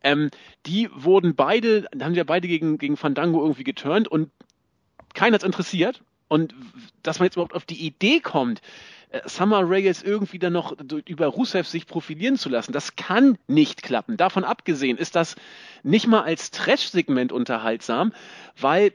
ähm, 0.03 0.31
die 0.65 0.89
wurden 0.95 1.35
beide, 1.35 1.87
haben 2.01 2.15
ja 2.15 2.25
beide 2.25 2.49
gegen, 2.49 2.79
gegen 2.79 2.97
Fandango 2.97 3.43
irgendwie 3.43 3.65
geturnt 3.65 4.09
und 4.09 4.31
keiner 5.13 5.35
hat's 5.35 5.45
interessiert. 5.45 6.03
Und 6.29 6.55
dass 7.03 7.19
man 7.19 7.27
jetzt 7.27 7.37
überhaupt 7.37 7.55
auf 7.55 7.65
die 7.65 7.87
Idee 7.87 8.21
kommt, 8.21 8.61
äh, 9.11 9.21
Summer 9.29 9.71
jetzt 9.77 10.05
irgendwie 10.05 10.39
dann 10.39 10.53
noch 10.53 10.77
über 11.07 11.27
Rusev 11.27 11.69
sich 11.69 11.87
profilieren 11.87 12.37
zu 12.37 12.49
lassen, 12.49 12.73
das 12.73 12.97
kann 12.97 13.39
nicht 13.47 13.83
klappen. 13.83 14.17
Davon 14.17 14.45
abgesehen 14.45 14.99
ist 14.99 15.17
das 15.17 15.37
nicht 15.83 16.07
mal 16.07 16.23
als 16.23 16.51
Trash-Segment 16.51 17.33
unterhaltsam, 17.33 18.13
weil 18.59 18.93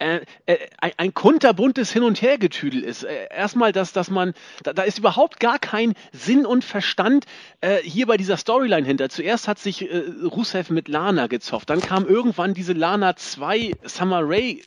äh, 0.00 0.20
äh, 0.46 0.56
ein, 0.78 0.92
ein 0.96 1.14
kunterbuntes 1.14 1.92
Hin- 1.92 2.02
und 2.02 2.22
Hergetüdel 2.22 2.82
ist. 2.82 3.04
Äh, 3.04 3.28
erstmal, 3.30 3.72
dass, 3.72 3.92
dass 3.92 4.08
man, 4.08 4.32
da, 4.62 4.72
da 4.72 4.82
ist 4.82 4.98
überhaupt 4.98 5.40
gar 5.40 5.58
kein 5.58 5.92
Sinn 6.12 6.46
und 6.46 6.64
Verstand 6.64 7.26
äh, 7.60 7.76
hier 7.82 8.06
bei 8.06 8.16
dieser 8.16 8.38
Storyline 8.38 8.86
hinter. 8.86 9.10
Zuerst 9.10 9.46
hat 9.46 9.58
sich 9.58 9.90
äh, 9.90 10.04
Rusev 10.24 10.70
mit 10.70 10.88
Lana 10.88 11.26
gezofft, 11.26 11.68
dann 11.68 11.80
kam 11.80 12.06
irgendwann 12.06 12.54
diese 12.54 12.72
Lana 12.72 13.14
2 13.14 13.72
Summer 13.84 14.22
Ray 14.22 14.64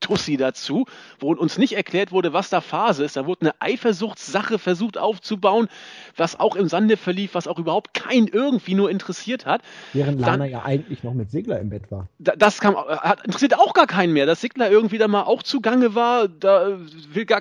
Tussi 0.00 0.36
dazu, 0.36 0.86
wo 1.18 1.32
uns 1.32 1.58
nicht 1.58 1.74
erklärt 1.74 2.12
wurde, 2.12 2.32
was 2.32 2.50
da 2.50 2.60
Phase 2.60 3.04
ist. 3.04 3.16
Da 3.16 3.26
wurde 3.26 3.42
eine 3.42 3.54
Eifersuchtssache 3.60 4.58
versucht 4.58 4.98
aufzubauen, 4.98 5.68
was 6.16 6.38
auch 6.38 6.54
im 6.54 6.68
Sande 6.68 6.96
verlief, 6.96 7.34
was 7.34 7.48
auch 7.48 7.58
überhaupt 7.58 7.94
keinen 7.94 8.28
irgendwie 8.28 8.74
nur 8.74 8.90
interessiert 8.90 9.46
hat. 9.46 9.62
Während 9.92 10.20
Lana 10.20 10.38
Dann, 10.38 10.50
ja 10.50 10.64
eigentlich 10.64 11.02
noch 11.02 11.14
mit 11.14 11.30
Sigler 11.30 11.60
im 11.60 11.70
Bett 11.70 11.90
war. 11.90 12.08
das 12.18 12.60
kam, 12.60 12.76
hat, 12.76 13.24
interessiert 13.24 13.58
auch 13.58 13.74
gar 13.74 13.86
keinen 13.86 14.12
mehr. 14.12 14.26
Dass 14.26 14.40
Sigler 14.40 14.70
irgendwie 14.70 14.98
da 14.98 15.08
mal 15.08 15.22
auch 15.22 15.42
zugange 15.42 15.94
war, 15.94 16.28
da 16.28 16.78
will 17.12 17.24
gar, 17.24 17.40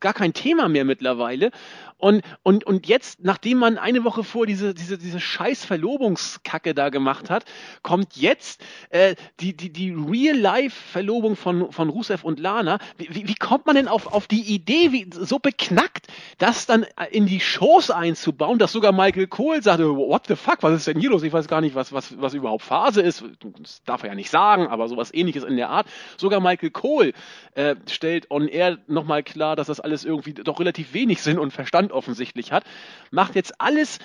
gar 0.00 0.12
kein 0.12 0.32
Thema 0.32 0.68
mehr 0.68 0.84
mittlerweile. 0.84 1.50
Und, 1.98 2.22
und, 2.42 2.64
und 2.64 2.86
jetzt, 2.86 3.24
nachdem 3.24 3.58
man 3.58 3.78
eine 3.78 4.04
Woche 4.04 4.22
vor 4.22 4.46
diese, 4.46 4.74
diese, 4.74 4.98
diese 4.98 5.18
scheiß 5.18 5.64
Verlobungskacke 5.64 6.74
da 6.74 6.90
gemacht 6.90 7.30
hat, 7.30 7.46
kommt 7.82 8.16
jetzt 8.16 8.62
äh, 8.90 9.14
die, 9.40 9.56
die, 9.56 9.72
die 9.72 9.92
Real-Life-Verlobung 9.92 11.36
von, 11.36 11.72
von 11.72 11.85
von 11.86 11.90
Rusev 11.90 12.24
und 12.24 12.40
Lana. 12.40 12.78
Wie, 12.96 13.08
wie, 13.14 13.28
wie 13.28 13.34
kommt 13.34 13.66
man 13.66 13.76
denn 13.76 13.88
auf, 13.88 14.06
auf 14.06 14.26
die 14.26 14.42
Idee, 14.42 14.92
wie, 14.92 15.08
so 15.10 15.38
beknackt, 15.38 16.08
das 16.38 16.66
dann 16.66 16.86
in 17.10 17.26
die 17.26 17.40
Shows 17.40 17.90
einzubauen, 17.90 18.58
dass 18.58 18.72
sogar 18.72 18.92
Michael 18.92 19.26
Cole 19.26 19.62
sagte, 19.62 19.88
what 19.88 20.26
the 20.26 20.36
fuck, 20.36 20.62
was 20.62 20.74
ist 20.74 20.86
denn 20.86 21.00
hier 21.00 21.10
los? 21.10 21.22
Ich 21.22 21.32
weiß 21.32 21.48
gar 21.48 21.60
nicht, 21.60 21.74
was, 21.74 21.92
was, 21.92 22.20
was 22.20 22.34
überhaupt 22.34 22.64
Phase 22.64 23.00
ist. 23.00 23.24
Das 23.60 23.82
darf 23.84 24.02
er 24.02 24.10
ja 24.10 24.14
nicht 24.14 24.30
sagen, 24.30 24.66
aber 24.66 24.88
sowas 24.88 25.12
ähnliches 25.14 25.44
in 25.44 25.56
der 25.56 25.70
Art. 25.70 25.86
Sogar 26.16 26.40
Michael 26.40 26.70
Cole 26.70 27.12
äh, 27.54 27.76
stellt 27.88 28.30
on 28.30 28.48
air 28.48 28.78
nochmal 28.86 29.22
klar, 29.22 29.56
dass 29.56 29.68
das 29.68 29.80
alles 29.80 30.04
irgendwie 30.04 30.34
doch 30.34 30.60
relativ 30.60 30.92
wenig 30.92 31.22
Sinn 31.22 31.38
und 31.38 31.52
Verstand 31.52 31.92
offensichtlich 31.92 32.52
hat. 32.52 32.64
Macht 33.10 33.34
jetzt 33.34 33.60
alles 33.60 33.98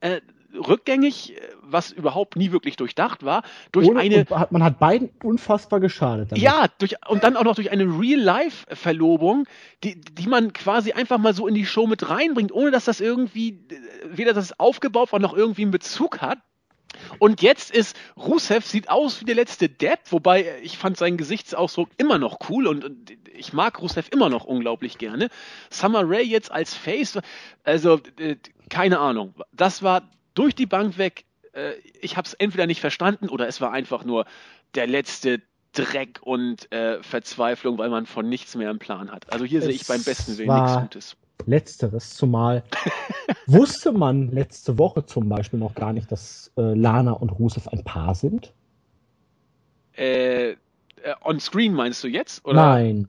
äh, 0.00 0.20
rückgängig, 0.54 1.36
was 1.62 1.92
überhaupt 1.92 2.36
nie 2.36 2.52
wirklich 2.52 2.76
durchdacht 2.76 3.24
war, 3.24 3.42
durch 3.72 3.88
Ohne, 3.88 4.00
eine. 4.00 4.26
hat, 4.30 4.52
man 4.52 4.62
hat 4.62 4.78
beiden 4.78 5.10
unfassbar 5.22 5.80
geschadet. 5.80 6.32
Damit. 6.32 6.42
Ja, 6.42 6.66
durch, 6.78 6.96
und 7.08 7.24
dann 7.24 7.36
auch 7.36 7.44
noch 7.44 7.54
durch 7.54 7.70
eine 7.70 7.84
Real-Life-Verlobung, 7.84 9.46
die, 9.84 10.00
die 10.00 10.26
man 10.26 10.52
quasi 10.52 10.92
einfach 10.92 11.18
mal 11.18 11.34
so 11.34 11.46
in 11.46 11.54
die 11.54 11.66
Show 11.66 11.86
mit 11.86 12.08
reinbringt, 12.08 12.52
ohne 12.52 12.70
dass 12.70 12.84
das 12.84 13.00
irgendwie, 13.00 13.60
weder 14.04 14.32
das 14.32 14.58
aufgebaut 14.58 15.12
war 15.12 15.18
noch 15.18 15.34
irgendwie 15.34 15.62
einen 15.62 15.70
Bezug 15.70 16.20
hat. 16.20 16.38
Und 17.18 17.42
jetzt 17.42 17.70
ist 17.70 17.96
Rusev 18.16 18.64
sieht 18.64 18.88
aus 18.88 19.20
wie 19.20 19.24
der 19.24 19.34
letzte 19.34 19.68
Depp, 19.68 20.00
wobei 20.10 20.58
ich 20.62 20.78
fand 20.78 20.96
seinen 20.96 21.16
Gesichtsausdruck 21.16 21.90
immer 21.96 22.18
noch 22.18 22.38
cool 22.48 22.66
und, 22.66 22.84
und 22.84 23.12
ich 23.34 23.52
mag 23.52 23.80
Rusev 23.80 24.08
immer 24.10 24.28
noch 24.28 24.44
unglaublich 24.44 24.98
gerne. 24.98 25.28
Summer 25.70 26.02
Rae 26.04 26.22
jetzt 26.22 26.50
als 26.50 26.74
Face, 26.74 27.18
also 27.62 28.00
äh, 28.18 28.36
keine 28.68 28.98
Ahnung. 28.98 29.34
Das 29.52 29.82
war 29.82 30.02
durch 30.38 30.54
die 30.54 30.66
Bank 30.66 30.98
weg. 30.98 31.24
Äh, 31.52 31.72
ich 32.00 32.16
habe 32.16 32.26
es 32.26 32.34
entweder 32.34 32.66
nicht 32.66 32.80
verstanden 32.80 33.28
oder 33.28 33.48
es 33.48 33.60
war 33.60 33.72
einfach 33.72 34.04
nur 34.04 34.26
der 34.74 34.86
letzte 34.86 35.42
Dreck 35.72 36.20
und 36.22 36.70
äh, 36.72 37.02
Verzweiflung, 37.02 37.78
weil 37.78 37.90
man 37.90 38.06
von 38.06 38.28
nichts 38.28 38.54
mehr 38.54 38.70
im 38.70 38.78
Plan 38.78 39.10
hat. 39.10 39.32
Also 39.32 39.44
hier 39.44 39.58
Es 39.58 39.66
sehe 39.66 39.74
ich 39.74 39.86
beim 39.86 40.02
besten 40.02 40.38
Willen 40.38 40.54
nichts 40.54 40.80
Gutes. 40.80 41.16
Letzteres, 41.46 42.14
zumal 42.14 42.64
wusste 43.46 43.92
man 43.92 44.30
letzte 44.32 44.76
Woche 44.76 45.06
zum 45.06 45.28
Beispiel 45.28 45.58
noch 45.58 45.74
gar 45.74 45.92
nicht, 45.92 46.10
dass 46.10 46.52
äh, 46.56 46.74
Lana 46.74 47.12
und 47.12 47.30
Rusev 47.30 47.68
ein 47.68 47.84
Paar 47.84 48.14
sind. 48.14 48.52
Äh, 49.96 50.50
äh, 50.50 50.56
on 51.22 51.38
Screen 51.40 51.74
meinst 51.74 52.02
du 52.02 52.08
jetzt? 52.08 52.44
Oder? 52.44 52.54
Nein. 52.54 53.08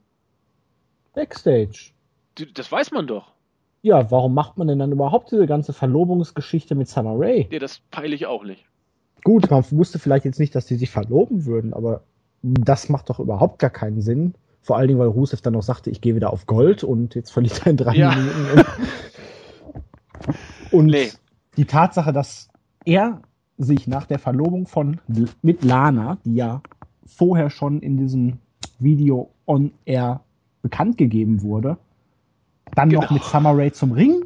Backstage. 1.14 1.92
Das 2.54 2.72
weiß 2.72 2.92
man 2.92 3.08
doch. 3.08 3.34
Ja, 3.82 4.12
warum 4.12 4.34
macht 4.34 4.58
man 4.58 4.68
denn 4.68 4.80
dann 4.80 4.92
überhaupt 4.92 5.32
diese 5.32 5.48
ganze 5.48 5.72
Verlobungsgeschichte 5.74 6.76
mit 6.76 6.90
Summer 6.90 7.14
Rae? 7.16 7.48
Nee, 7.50 7.60
das 7.60 7.80
peile 7.92 8.14
ich 8.14 8.26
auch 8.26 8.44
nicht. 8.44 8.66
Gut, 9.24 9.50
man 9.50 9.64
wusste 9.72 10.00
vielleicht 10.00 10.26
jetzt 10.26 10.40
nicht, 10.40 10.54
dass 10.56 10.66
die 10.66 10.76
sich 10.76 10.90
verloben 10.90 11.46
würden, 11.46 11.74
aber 11.74 12.02
das 12.42 12.90
macht 12.90 13.10
doch 13.10 13.20
überhaupt 13.20 13.60
gar 13.60 13.70
keinen 13.70 14.02
Sinn. 14.02 14.34
Vor 14.62 14.78
allen 14.78 14.88
Dingen, 14.90 15.00
weil 15.00 15.08
Rusev 15.08 15.42
dann 15.42 15.54
noch 15.54 15.64
sagte, 15.64 15.90
ich 15.90 16.02
gehe 16.02 16.16
wieder 16.16 16.32
auf 16.34 16.46
Gold 16.46 16.84
und 16.84 17.16
jetzt 17.16 17.32
verliert 17.32 17.62
er 17.66 17.72
in 17.72 17.78
drei 17.78 17.96
Ja. 17.96 18.16
Minuten. 18.16 18.36
Und, 18.54 18.66
und 20.72 20.86
Nee. 20.88 21.12
die 21.58 21.66
Tatsache, 21.66 22.12
dass 22.14 22.50
er 22.86 23.22
sich 23.58 23.88
nach 23.88 24.06
der 24.06 24.20
Verlobung 24.20 24.68
von 24.68 25.00
mit 25.42 25.64
Lana, 25.64 26.18
die 26.26 26.36
ja 26.36 26.62
vorher 27.06 27.50
schon 27.50 27.82
in 27.82 27.98
diesem 27.98 28.40
Video 28.80 29.30
on 29.46 29.72
air 29.86 30.22
bekannt 30.62 30.98
gegeben 30.98 31.42
wurde, 31.42 31.78
dann 32.76 32.90
noch 32.90 33.02
Genau. 33.08 33.14
mit 33.14 33.24
Summer 33.24 33.58
Rae 33.58 33.72
zum 33.72 33.92
Ring 33.92 34.26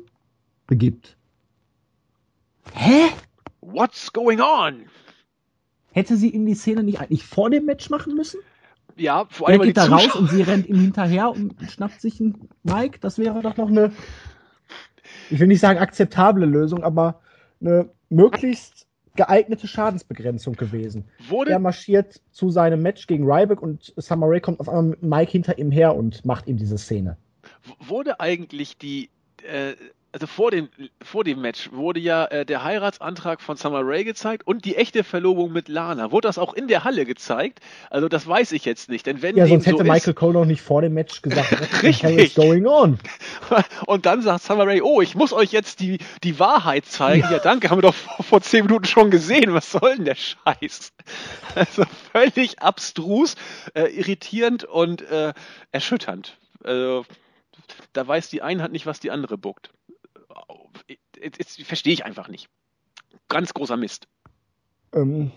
begibt. 0.67 1.17
Hä? 2.73 3.09
What's 3.61 4.11
going 4.11 4.39
on? 4.41 4.85
Hätte 5.91 6.17
sie 6.17 6.29
in 6.29 6.45
die 6.45 6.55
Szene 6.55 6.83
nicht 6.83 6.99
eigentlich 6.99 7.23
vor 7.25 7.49
dem 7.49 7.65
Match 7.65 7.89
machen 7.89 8.15
müssen? 8.15 8.39
Ja, 8.95 9.25
vor 9.29 9.47
Er 9.47 9.53
allem 9.53 9.61
die 9.61 9.67
geht 9.69 9.77
da 9.77 9.85
raus 9.85 10.03
Zuschauer. 10.03 10.21
und 10.21 10.29
sie 10.29 10.41
rennt 10.41 10.67
ihm 10.67 10.79
hinterher 10.79 11.29
und 11.31 11.55
schnappt 11.69 12.01
sich 12.01 12.19
einen 12.19 12.49
Mike. 12.63 12.99
Das 12.99 13.17
wäre 13.17 13.41
doch 13.41 13.57
noch 13.57 13.67
eine, 13.69 13.91
ich 15.29 15.39
will 15.39 15.47
nicht 15.47 15.59
sagen 15.59 15.79
akzeptable 15.79 16.45
Lösung, 16.45 16.83
aber 16.83 17.21
eine 17.61 17.89
möglichst 18.09 18.87
geeignete 19.15 19.67
Schadensbegrenzung 19.67 20.55
gewesen. 20.55 21.05
Wurde 21.29 21.51
Er 21.51 21.59
marschiert 21.59 22.21
zu 22.31 22.49
seinem 22.49 22.81
Match 22.81 23.05
gegen 23.07 23.25
Ryback 23.31 23.61
und 23.61 23.93
Summer 23.97 24.27
Rae 24.27 24.41
kommt 24.41 24.59
auf 24.59 24.67
einmal 24.69 24.83
mit 24.83 25.03
Mike 25.03 25.31
hinter 25.31 25.57
ihm 25.57 25.71
her 25.71 25.95
und 25.95 26.25
macht 26.25 26.47
ihm 26.47 26.57
diese 26.57 26.77
Szene. 26.77 27.17
Wurde 27.79 28.19
eigentlich 28.19 28.77
die, 28.77 29.09
äh, 29.43 29.73
also 30.13 30.27
vor 30.27 30.51
dem, 30.51 30.69
vor 31.01 31.23
dem 31.23 31.41
Match 31.41 31.71
wurde 31.71 31.99
ja 31.99 32.25
äh, 32.25 32.45
der 32.45 32.63
Heiratsantrag 32.63 33.41
von 33.41 33.57
Summer 33.57 33.81
Rae 33.83 34.03
gezeigt 34.03 34.45
und 34.45 34.63
die 34.63 34.75
echte 34.75 35.03
Verlobung 35.03 35.51
mit 35.51 35.69
Lana. 35.69 36.11
Wurde 36.11 36.27
das 36.27 36.37
auch 36.37 36.53
in 36.53 36.67
der 36.67 36.83
Halle 36.83 37.05
gezeigt? 37.05 37.61
Also 37.89 38.07
das 38.09 38.27
weiß 38.27 38.51
ich 38.51 38.63
jetzt 38.63 38.89
nicht, 38.89 39.07
denn 39.07 39.23
wenn 39.23 39.35
Ja, 39.35 39.47
sonst 39.47 39.65
hätte 39.65 39.79
so 39.79 39.83
Michael 39.83 40.13
Cole 40.13 40.33
noch 40.33 40.45
nicht 40.45 40.61
vor 40.61 40.83
dem 40.83 40.93
Match 40.93 41.23
gesagt, 41.23 41.51
what 41.59 41.67
the 41.81 41.87
Richtig. 41.87 42.03
hell 42.03 42.19
is 42.19 42.35
going 42.35 42.67
on? 42.67 42.99
ist, 43.49 43.65
und 43.87 44.05
dann 44.05 44.21
sagt 44.21 44.43
Summer 44.43 44.67
Rae, 44.67 44.81
oh, 44.83 45.01
ich 45.01 45.15
muss 45.15 45.33
euch 45.33 45.51
jetzt 45.51 45.79
die, 45.79 45.97
die 46.23 46.37
Wahrheit 46.37 46.85
zeigen. 46.85 47.27
Ja. 47.31 47.39
danke, 47.39 47.71
haben 47.71 47.79
wir 47.79 47.81
doch 47.81 47.95
vor, 47.95 48.23
vor 48.23 48.41
zehn 48.41 48.65
Minuten 48.65 48.85
schon 48.85 49.09
gesehen. 49.09 49.55
Was 49.55 49.71
soll 49.71 49.95
denn 49.95 50.05
der 50.05 50.15
Scheiß? 50.15 50.93
Also 51.55 51.83
völlig 52.11 52.61
abstrus, 52.61 53.35
äh, 53.73 53.83
irritierend 53.83 54.63
und 54.63 55.01
äh, 55.03 55.33
erschütternd. 55.71 56.37
Also 56.63 57.05
da 57.93 58.07
weiß 58.07 58.29
die 58.29 58.41
eine 58.41 58.63
Hand 58.63 58.73
nicht, 58.73 58.85
was 58.85 58.99
die 58.99 59.11
andere 59.11 59.37
buckt. 59.37 59.71
Das 61.37 61.55
verstehe 61.63 61.93
ich 61.93 62.05
einfach 62.05 62.27
nicht. 62.27 62.49
Ganz 63.29 63.53
großer 63.53 63.77
Mist. 63.77 64.07
Ähm, 64.93 65.31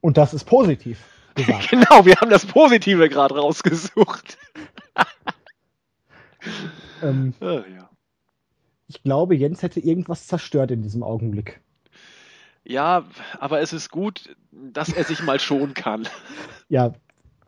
und 0.00 0.16
das 0.16 0.34
ist 0.34 0.44
positiv 0.44 0.98
gesagt. 1.34 1.68
Genau, 1.70 2.04
wir 2.04 2.16
haben 2.16 2.30
das 2.30 2.46
Positive 2.46 3.08
gerade 3.08 3.36
rausgesucht. 3.36 4.36
ähm, 7.02 7.34
Ah, 7.40 7.62
ja. 7.68 7.90
ich 8.88 9.02
glaube, 9.02 9.36
Jens 9.36 9.62
hätte 9.62 9.80
irgendwas 9.80 10.26
zerstört 10.26 10.70
in 10.70 10.82
diesem 10.82 11.02
Augenblick. 11.02 11.60
ja, 12.64 13.04
aber 13.38 13.60
es 13.60 13.72
ist 13.72 13.90
gut, 13.90 14.36
dass 14.50 14.88
er 14.92 15.04
sich 15.04 15.22
mal 15.22 15.40
schonen 15.40 15.74
kann. 15.74 16.08
Ja. 16.68 16.92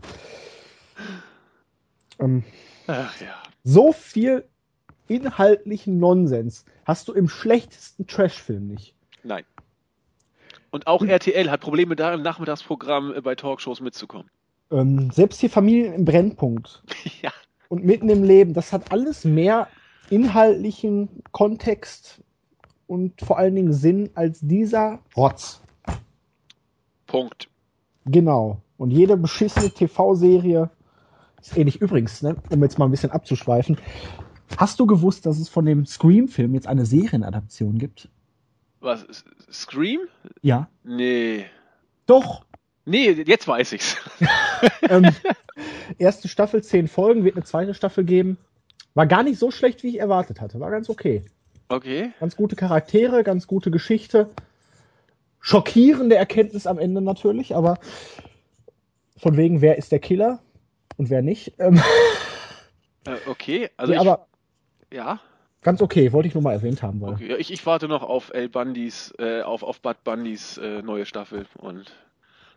Ähm, 2.18 2.44
Ach 2.86 3.18
ja. 3.22 3.42
So 3.64 3.92
viel 3.92 4.44
inhaltlichen 5.08 5.98
Nonsens 5.98 6.64
hast 6.84 7.08
du 7.08 7.12
im 7.12 7.28
schlechtesten 7.28 8.06
Trashfilm 8.06 8.68
nicht. 8.68 8.94
Nein. 9.22 9.44
Und 10.70 10.86
auch 10.86 11.02
RTL 11.02 11.50
hat 11.50 11.60
Probleme 11.60 11.96
da 11.96 12.14
im 12.14 12.22
Nachmittagsprogramm 12.22 13.12
äh, 13.14 13.20
bei 13.20 13.34
Talkshows 13.34 13.80
mitzukommen. 13.80 14.30
Ähm, 14.70 15.10
selbst 15.10 15.40
hier 15.40 15.50
Familien 15.50 15.92
im 15.94 16.04
Brennpunkt 16.04 16.82
ja. 17.22 17.32
und 17.68 17.84
mitten 17.84 18.08
im 18.08 18.22
Leben, 18.22 18.54
das 18.54 18.72
hat 18.72 18.92
alles 18.92 19.24
mehr 19.24 19.68
inhaltlichen 20.10 21.08
Kontext 21.32 22.22
und 22.86 23.20
vor 23.20 23.38
allen 23.38 23.54
Dingen 23.54 23.72
Sinn 23.72 24.10
als 24.14 24.40
dieser 24.40 25.00
Rotz. 25.16 25.60
Punkt. 27.06 27.48
Genau. 28.06 28.62
Und 28.76 28.90
jede 28.90 29.16
beschissene 29.16 29.70
TV-Serie 29.70 30.70
ist 31.40 31.56
ähnlich. 31.56 31.80
Übrigens, 31.80 32.22
ne, 32.22 32.36
um 32.50 32.62
jetzt 32.62 32.78
mal 32.78 32.86
ein 32.86 32.90
bisschen 32.90 33.10
abzuschweifen, 33.10 33.78
hast 34.56 34.80
du 34.80 34.86
gewusst, 34.86 35.26
dass 35.26 35.38
es 35.38 35.48
von 35.48 35.64
dem 35.64 35.86
Scream-Film 35.86 36.54
jetzt 36.54 36.66
eine 36.66 36.86
Serienadaption 36.86 37.78
gibt? 37.78 38.08
Was? 38.80 39.06
Scream? 39.50 40.00
Ja. 40.42 40.68
Nee. 40.84 41.46
Doch. 42.06 42.44
Nee, 42.84 43.10
jetzt 43.10 43.46
weiß 43.46 43.72
ich's. 43.72 43.96
ähm, 44.88 45.08
erste 45.98 46.28
Staffel, 46.28 46.62
zehn 46.62 46.88
Folgen, 46.88 47.24
wird 47.24 47.36
eine 47.36 47.44
zweite 47.44 47.74
Staffel 47.74 48.04
geben. 48.04 48.38
War 48.94 49.06
gar 49.06 49.22
nicht 49.22 49.38
so 49.38 49.50
schlecht, 49.50 49.82
wie 49.82 49.88
ich 49.88 50.00
erwartet 50.00 50.40
hatte. 50.40 50.60
War 50.60 50.70
ganz 50.70 50.88
okay. 50.88 51.24
Okay. 51.68 52.12
Ganz 52.18 52.36
gute 52.36 52.56
Charaktere, 52.56 53.22
ganz 53.22 53.46
gute 53.46 53.70
Geschichte. 53.70 54.30
Schockierende 55.40 56.16
Erkenntnis 56.16 56.66
am 56.66 56.78
Ende 56.78 57.00
natürlich, 57.00 57.54
aber 57.54 57.78
von 59.16 59.36
wegen, 59.36 59.60
wer 59.60 59.78
ist 59.78 59.92
der 59.92 60.00
Killer 60.00 60.40
und 60.96 61.10
wer 61.10 61.22
nicht. 61.22 61.52
Ähm, 61.58 61.80
Äh, 63.06 63.16
okay. 63.26 63.70
Also 63.78 63.92
nee, 63.92 63.98
ich, 63.98 64.06
aber 64.06 64.26
ja. 64.92 65.20
ganz 65.62 65.80
okay, 65.80 66.12
wollte 66.12 66.28
ich 66.28 66.34
nur 66.34 66.42
mal 66.42 66.52
erwähnt 66.52 66.82
haben. 66.82 67.00
Weil 67.00 67.14
Okay. 67.14 67.30
Ja, 67.30 67.36
Ich, 67.38 67.50
ich 67.50 67.64
warte 67.64 67.88
noch 67.88 68.02
auf 68.02 68.30
El 68.34 68.50
Bundys, 68.50 69.14
äh, 69.18 69.40
auf, 69.42 69.62
auf 69.62 69.80
Bud 69.80 70.04
Bundys 70.04 70.58
äh, 70.58 70.82
neue 70.82 71.06
Staffel 71.06 71.46
und 71.56 71.92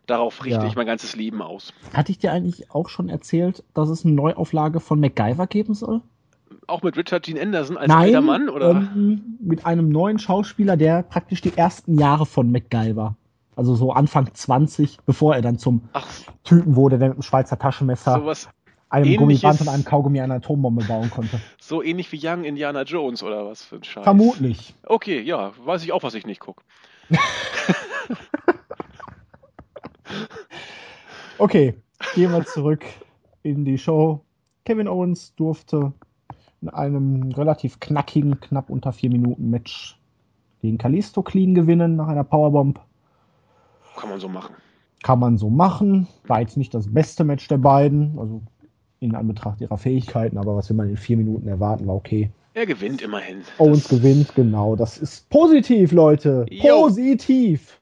darauf 0.06 0.44
richte 0.44 0.60
Ja. 0.60 0.66
ich 0.66 0.76
mein 0.76 0.86
ganzes 0.86 1.16
Leben 1.16 1.40
aus. 1.40 1.72
Hatte 1.94 2.12
ich 2.12 2.18
dir 2.18 2.30
eigentlich 2.32 2.70
auch 2.70 2.90
schon 2.90 3.08
erzählt, 3.08 3.64
dass 3.72 3.88
es 3.88 4.04
eine 4.04 4.12
Neuauflage 4.14 4.80
von 4.80 5.00
MacGyver 5.00 5.46
geben 5.46 5.72
soll? 5.72 6.02
Auch 6.66 6.82
mit 6.82 6.96
Richard 6.98 7.26
Dean 7.26 7.38
Anderson 7.38 7.78
als 7.78 7.90
alter 7.90 8.20
Mann, 8.20 8.50
oder? 8.50 8.70
Ähm, 8.70 9.38
mit 9.40 9.64
einem 9.64 9.88
neuen 9.88 10.18
Schauspieler, 10.18 10.76
der 10.76 11.02
praktisch 11.02 11.40
die 11.40 11.56
ersten 11.56 11.98
Jahre 11.98 12.26
von 12.26 12.50
MacGyver, 12.52 13.16
also 13.56 13.74
so 13.74 13.92
Anfang 13.92 14.32
20, 14.32 14.98
bevor 15.06 15.34
er 15.34 15.42
dann 15.42 15.58
zum 15.58 15.88
Ach, 15.92 16.06
Typen 16.42 16.76
wurde, 16.76 16.98
der 16.98 17.08
mit 17.08 17.16
einem 17.16 17.22
Schweizer 17.22 17.58
Taschenmesser, 17.58 18.22
einem 18.90 19.16
Gummiband 19.16 19.60
und 19.60 19.68
einem 19.68 19.84
Kaugummi 19.84 20.20
eine 20.20 20.34
Atombombe 20.34 20.84
bauen 20.84 21.10
konnte. 21.10 21.40
so 21.60 21.82
ähnlich 21.82 22.12
wie 22.12 22.20
Young 22.22 22.44
Indiana 22.44 22.82
Jones 22.82 23.22
oder 23.22 23.46
was 23.46 23.62
für 23.62 23.76
ein 23.76 23.84
Scheiß. 23.84 24.04
Vermutlich. 24.04 24.74
Okay, 24.84 25.20
ja, 25.20 25.52
weiß 25.64 25.82
ich 25.84 25.92
auch, 25.92 26.02
was 26.02 26.14
ich 26.14 26.26
nicht 26.26 26.40
gucke. 26.40 26.62
Okay, 31.38 31.74
gehen 32.14 32.30
wir 32.30 32.44
zurück 32.44 32.84
in 33.42 33.64
die 33.64 33.76
Show. 33.76 34.20
Kevin 34.64 34.86
Owens 34.86 35.34
durfte 35.34 35.92
in 36.62 36.68
einem 36.68 37.32
relativ 37.32 37.80
knackigen, 37.80 38.38
knapp 38.38 38.70
unter 38.70 38.92
vier 38.92 39.10
Minuten 39.10 39.50
Match 39.50 39.98
gegen 40.62 40.78
Kalisto 40.78 41.22
Clean 41.22 41.54
gewinnen 41.54 41.96
nach 41.96 42.06
einer 42.06 42.24
Powerbomb. 42.24 42.80
Kann 43.96 44.10
man 44.10 44.20
so 44.20 44.28
machen. 44.28 44.54
Kann 45.02 45.18
man 45.18 45.36
so 45.36 45.50
machen. 45.50 46.08
War 46.26 46.40
jetzt 46.40 46.56
nicht 46.56 46.74
das 46.74 46.92
beste 46.92 47.24
Match 47.24 47.46
der 47.48 47.58
beiden, 47.58 48.18
also 48.18 48.42
in 49.00 49.14
Anbetracht 49.14 49.60
ihrer 49.60 49.76
Fähigkeiten, 49.76 50.38
aber 50.38 50.56
was 50.56 50.70
will 50.70 50.76
man 50.76 50.88
in 50.88 50.96
vier 50.96 51.16
Minuten 51.16 51.46
erwarten, 51.48 51.86
war 51.86 51.94
okay. 51.94 52.30
Er 52.54 52.66
gewinnt 52.66 53.02
immerhin. 53.02 53.42
Owens 53.58 53.88
das 53.88 53.98
gewinnt, 53.98 54.34
genau. 54.34 54.76
Das 54.76 54.96
ist 54.98 55.28
positiv, 55.28 55.92
Leute. 55.92 56.46
Jo. 56.48 56.82
Positiv. 56.82 57.80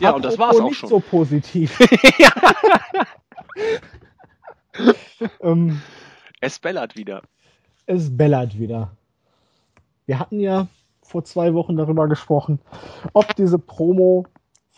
Ja, 0.00 0.10
Apropos 0.10 0.16
und 0.16 0.24
das 0.24 0.38
war's 0.38 0.60
auch 0.60 0.68
nicht 0.68 0.78
schon. 0.78 0.88
so 0.88 1.00
positiv. 1.00 1.78
ähm, 5.40 5.80
es 6.40 6.58
bellert 6.58 6.96
wieder. 6.96 7.22
Es 7.86 8.14
bellert 8.14 8.58
wieder. 8.58 8.90
Wir 10.06 10.18
hatten 10.18 10.40
ja 10.40 10.68
vor 11.02 11.24
zwei 11.24 11.54
Wochen 11.54 11.76
darüber 11.76 12.08
gesprochen, 12.08 12.60
ob 13.12 13.34
diese 13.36 13.58
Promo 13.58 14.26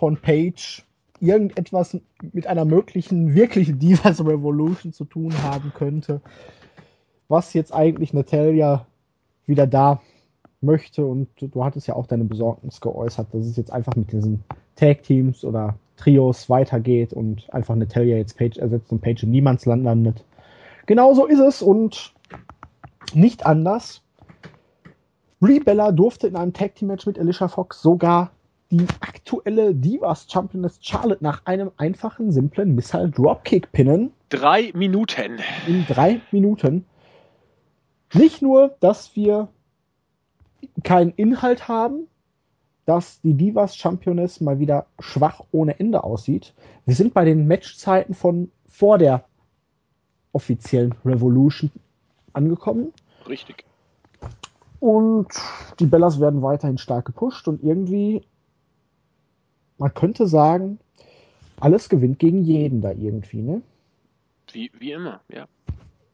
von 0.01 0.17
Page 0.17 0.83
irgendetwas 1.21 1.99
mit 2.33 2.47
einer 2.47 2.65
möglichen, 2.65 3.35
wirklichen 3.35 3.79
Divas 3.79 4.25
Revolution 4.25 4.95
zu 4.95 5.05
tun 5.05 5.35
haben 5.43 5.73
könnte, 5.75 6.23
was 7.29 7.53
jetzt 7.53 7.75
eigentlich 7.75 8.15
Natalia 8.15 8.87
wieder 9.45 9.67
da 9.67 10.01
möchte 10.63 11.05
und 11.05 11.29
du 11.39 11.63
hattest 11.63 11.87
ja 11.87 11.97
auch 11.97 12.07
deine 12.07 12.25
Besorgnis 12.25 12.81
geäußert, 12.81 13.29
dass 13.35 13.45
es 13.45 13.59
jetzt 13.59 13.71
einfach 13.71 13.95
mit 13.95 14.11
diesen 14.11 14.43
Tag 14.75 15.03
Teams 15.03 15.45
oder 15.45 15.77
Trios 15.99 16.49
weitergeht 16.49 17.13
und 17.13 17.53
einfach 17.53 17.77
Natalia 17.77 18.17
jetzt 18.17 18.39
Page 18.39 18.57
ersetzt 18.57 18.91
und 18.93 19.03
Page 19.03 19.25
in 19.25 19.33
Niemandsland 19.33 19.85
landet. 19.85 20.25
Genauso 20.87 21.27
ist 21.27 21.41
es 21.41 21.61
und 21.61 22.15
nicht 23.13 23.45
anders. 23.45 24.01
Brie 25.41 25.61
Bella 25.61 25.93
durfte 25.93 26.27
in 26.27 26.37
einem 26.37 26.55
Tag 26.55 26.75
Team 26.77 26.89
Match 26.89 27.05
mit 27.05 27.19
Alicia 27.19 27.49
Fox 27.49 27.83
sogar 27.83 28.31
die 28.71 28.87
aktuelle 29.01 29.75
Divas 29.75 30.27
Championess 30.31 30.79
Charlotte 30.81 31.23
nach 31.23 31.45
einem 31.45 31.71
einfachen, 31.77 32.31
simplen 32.31 32.75
Missile 32.75 33.11
Dropkick 33.11 33.73
pinnen. 33.73 34.13
Drei 34.29 34.71
Minuten. 34.75 35.39
In 35.67 35.85
drei 35.87 36.21
Minuten. 36.31 36.87
Nicht 38.15 38.43
nur, 38.43 38.77
dass 38.81 39.17
wir 39.17 39.49
keinen 40.85 41.11
Inhalt 41.13 41.69
haben, 41.69 42.07
dass 42.87 43.21
die 43.23 43.35
Divas 43.35 43.77
Championess 43.77 44.41
mal 44.41 44.59
wieder 44.59 44.87
schwach 44.99 45.43
ohne 45.53 45.79
Ende 45.79 46.05
aussieht. 46.05 46.55
Wir 46.87 46.95
sind 46.95 47.15
bei 47.15 47.25
den 47.25 47.47
Matchzeiten 47.47 48.15
von 48.15 48.51
vor 48.69 48.99
der 48.99 49.25
offiziellen 50.33 50.95
Revolution 51.05 51.71
angekommen. 52.33 52.93
Richtig. 53.29 53.65
Und 54.79 55.29
die 55.79 55.87
Bellas 55.87 56.21
werden 56.21 56.43
weiterhin 56.43 56.79
stark 56.79 57.05
gepusht 57.05 57.49
und 57.49 57.63
irgendwie 57.63 58.25
man 59.81 59.95
könnte 59.95 60.27
sagen, 60.27 60.79
alles 61.59 61.89
gewinnt 61.89 62.19
gegen 62.19 62.45
jeden 62.45 62.83
da 62.83 62.93
irgendwie, 62.93 63.43
ne? 63.43 63.63
Wie, 64.53 64.71
wie 64.79 64.93
immer, 64.93 65.21
ja. 65.29 65.47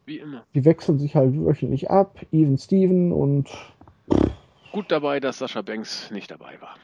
Wie 0.05 0.19
immer. 0.19 0.45
Die 0.55 0.63
wechseln 0.63 0.99
sich 0.99 1.15
halt 1.15 1.35
wöchentlich 1.35 1.91
ab, 1.91 2.25
Even 2.31 2.57
Steven 2.57 3.11
und. 3.11 3.49
Gut 4.71 4.89
dabei, 4.89 5.19
dass 5.19 5.39
Sascha 5.39 5.61
Banks 5.61 6.09
nicht 6.11 6.31
dabei 6.31 6.59
war. 6.61 6.75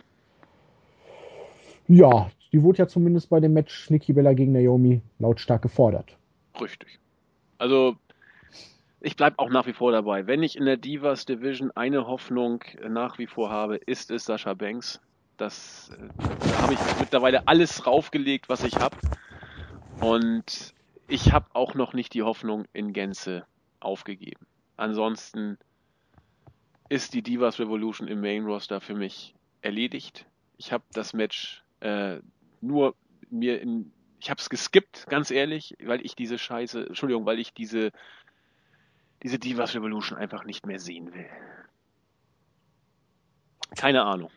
Ja, 1.88 2.30
die 2.52 2.62
wurde 2.62 2.80
ja 2.80 2.88
zumindest 2.88 3.30
bei 3.30 3.40
dem 3.40 3.54
Match 3.54 3.90
Nikki 3.90 4.12
Bella 4.12 4.34
gegen 4.34 4.52
Naomi 4.52 5.02
lautstark 5.20 5.62
gefordert. 5.62 6.18
Richtig. 6.60 7.00
Also, 7.60 7.96
ich 9.00 9.16
bleibe 9.16 9.40
auch 9.40 9.50
nach 9.50 9.68
wie 9.68 9.74
vor 9.74 9.94
dabei. 9.94 10.28
Wenn 10.28 10.44
ich 10.44 10.58
in 10.58 10.66
der 10.66 10.78
Divas 10.78 11.26
Division 11.26 11.72
eine 11.76 12.08
Hoffnung 12.08 12.62
nach 12.90 13.20
wie 13.20 13.28
vor 13.28 13.50
habe, 13.50 13.78
ist 13.78 14.12
es 14.12 14.26
Sascha 14.26 14.54
Banks. 14.54 15.00
Das, 15.44 15.90
äh, 15.90 16.08
da 16.40 16.62
habe 16.62 16.74
ich 16.74 16.80
mittlerweile 17.02 17.46
alles 17.50 17.76
draufgelegt, 17.76 18.48
was 18.48 18.64
ich 18.64 18.78
habe. 18.78 18.96
Und 20.00 20.74
ich 21.10 21.34
habe 21.34 21.48
auch 21.52 21.74
noch 21.74 21.92
nicht 21.92 22.14
die 22.14 22.24
Hoffnung 22.24 22.64
in 22.72 22.94
Gänze 22.94 23.46
aufgegeben. 23.82 24.48
Ansonsten 24.78 25.58
ist 26.88 27.14
die 27.14 27.22
Divas 27.22 27.60
Revolution 27.60 28.08
im 28.08 28.22
Main 28.22 28.46
Roster 28.46 28.80
für 28.80 28.96
mich 28.96 29.36
erledigt. 29.62 30.26
Ich 30.56 30.72
habe 30.72 30.86
das 30.94 31.12
Match 31.12 31.62
äh, 31.82 32.20
nur 32.62 32.96
mir 33.30 33.60
in, 33.60 33.92
ich 34.22 34.30
habe 34.30 34.40
es 34.40 34.50
geskippt, 34.50 35.08
ganz 35.10 35.30
ehrlich, 35.30 35.76
weil 35.84 36.06
ich 36.06 36.16
diese 36.16 36.38
Scheiße, 36.38 36.88
Entschuldigung, 36.88 37.26
weil 37.26 37.40
ich 37.40 37.54
diese 37.54 37.92
diese 39.24 39.40
Divas 39.40 39.76
Revolution 39.76 40.18
einfach 40.18 40.46
nicht 40.46 40.66
mehr 40.66 40.80
sehen 40.80 41.14
will. 41.14 41.30
Keine 43.76 44.04
Ahnung. 44.04 44.30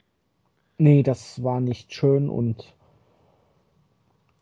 Nee, 0.79 1.03
das 1.03 1.43
war 1.43 1.61
nicht 1.61 1.95
schön 1.95 2.29
und 2.29 2.74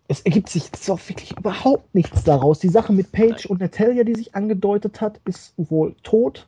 es 0.08 0.20
ergibt 0.20 0.48
sich 0.48 0.64
so 0.76 0.98
wirklich 1.08 1.36
überhaupt 1.36 1.94
nichts 1.94 2.24
daraus. 2.24 2.58
Die 2.58 2.68
Sache 2.68 2.92
mit 2.92 3.12
Paige 3.12 3.48
und 3.48 3.60
Natalia, 3.60 4.04
die 4.04 4.14
sich 4.14 4.34
angedeutet 4.34 5.00
hat, 5.00 5.20
ist 5.24 5.54
wohl 5.56 5.94
tot. 6.02 6.46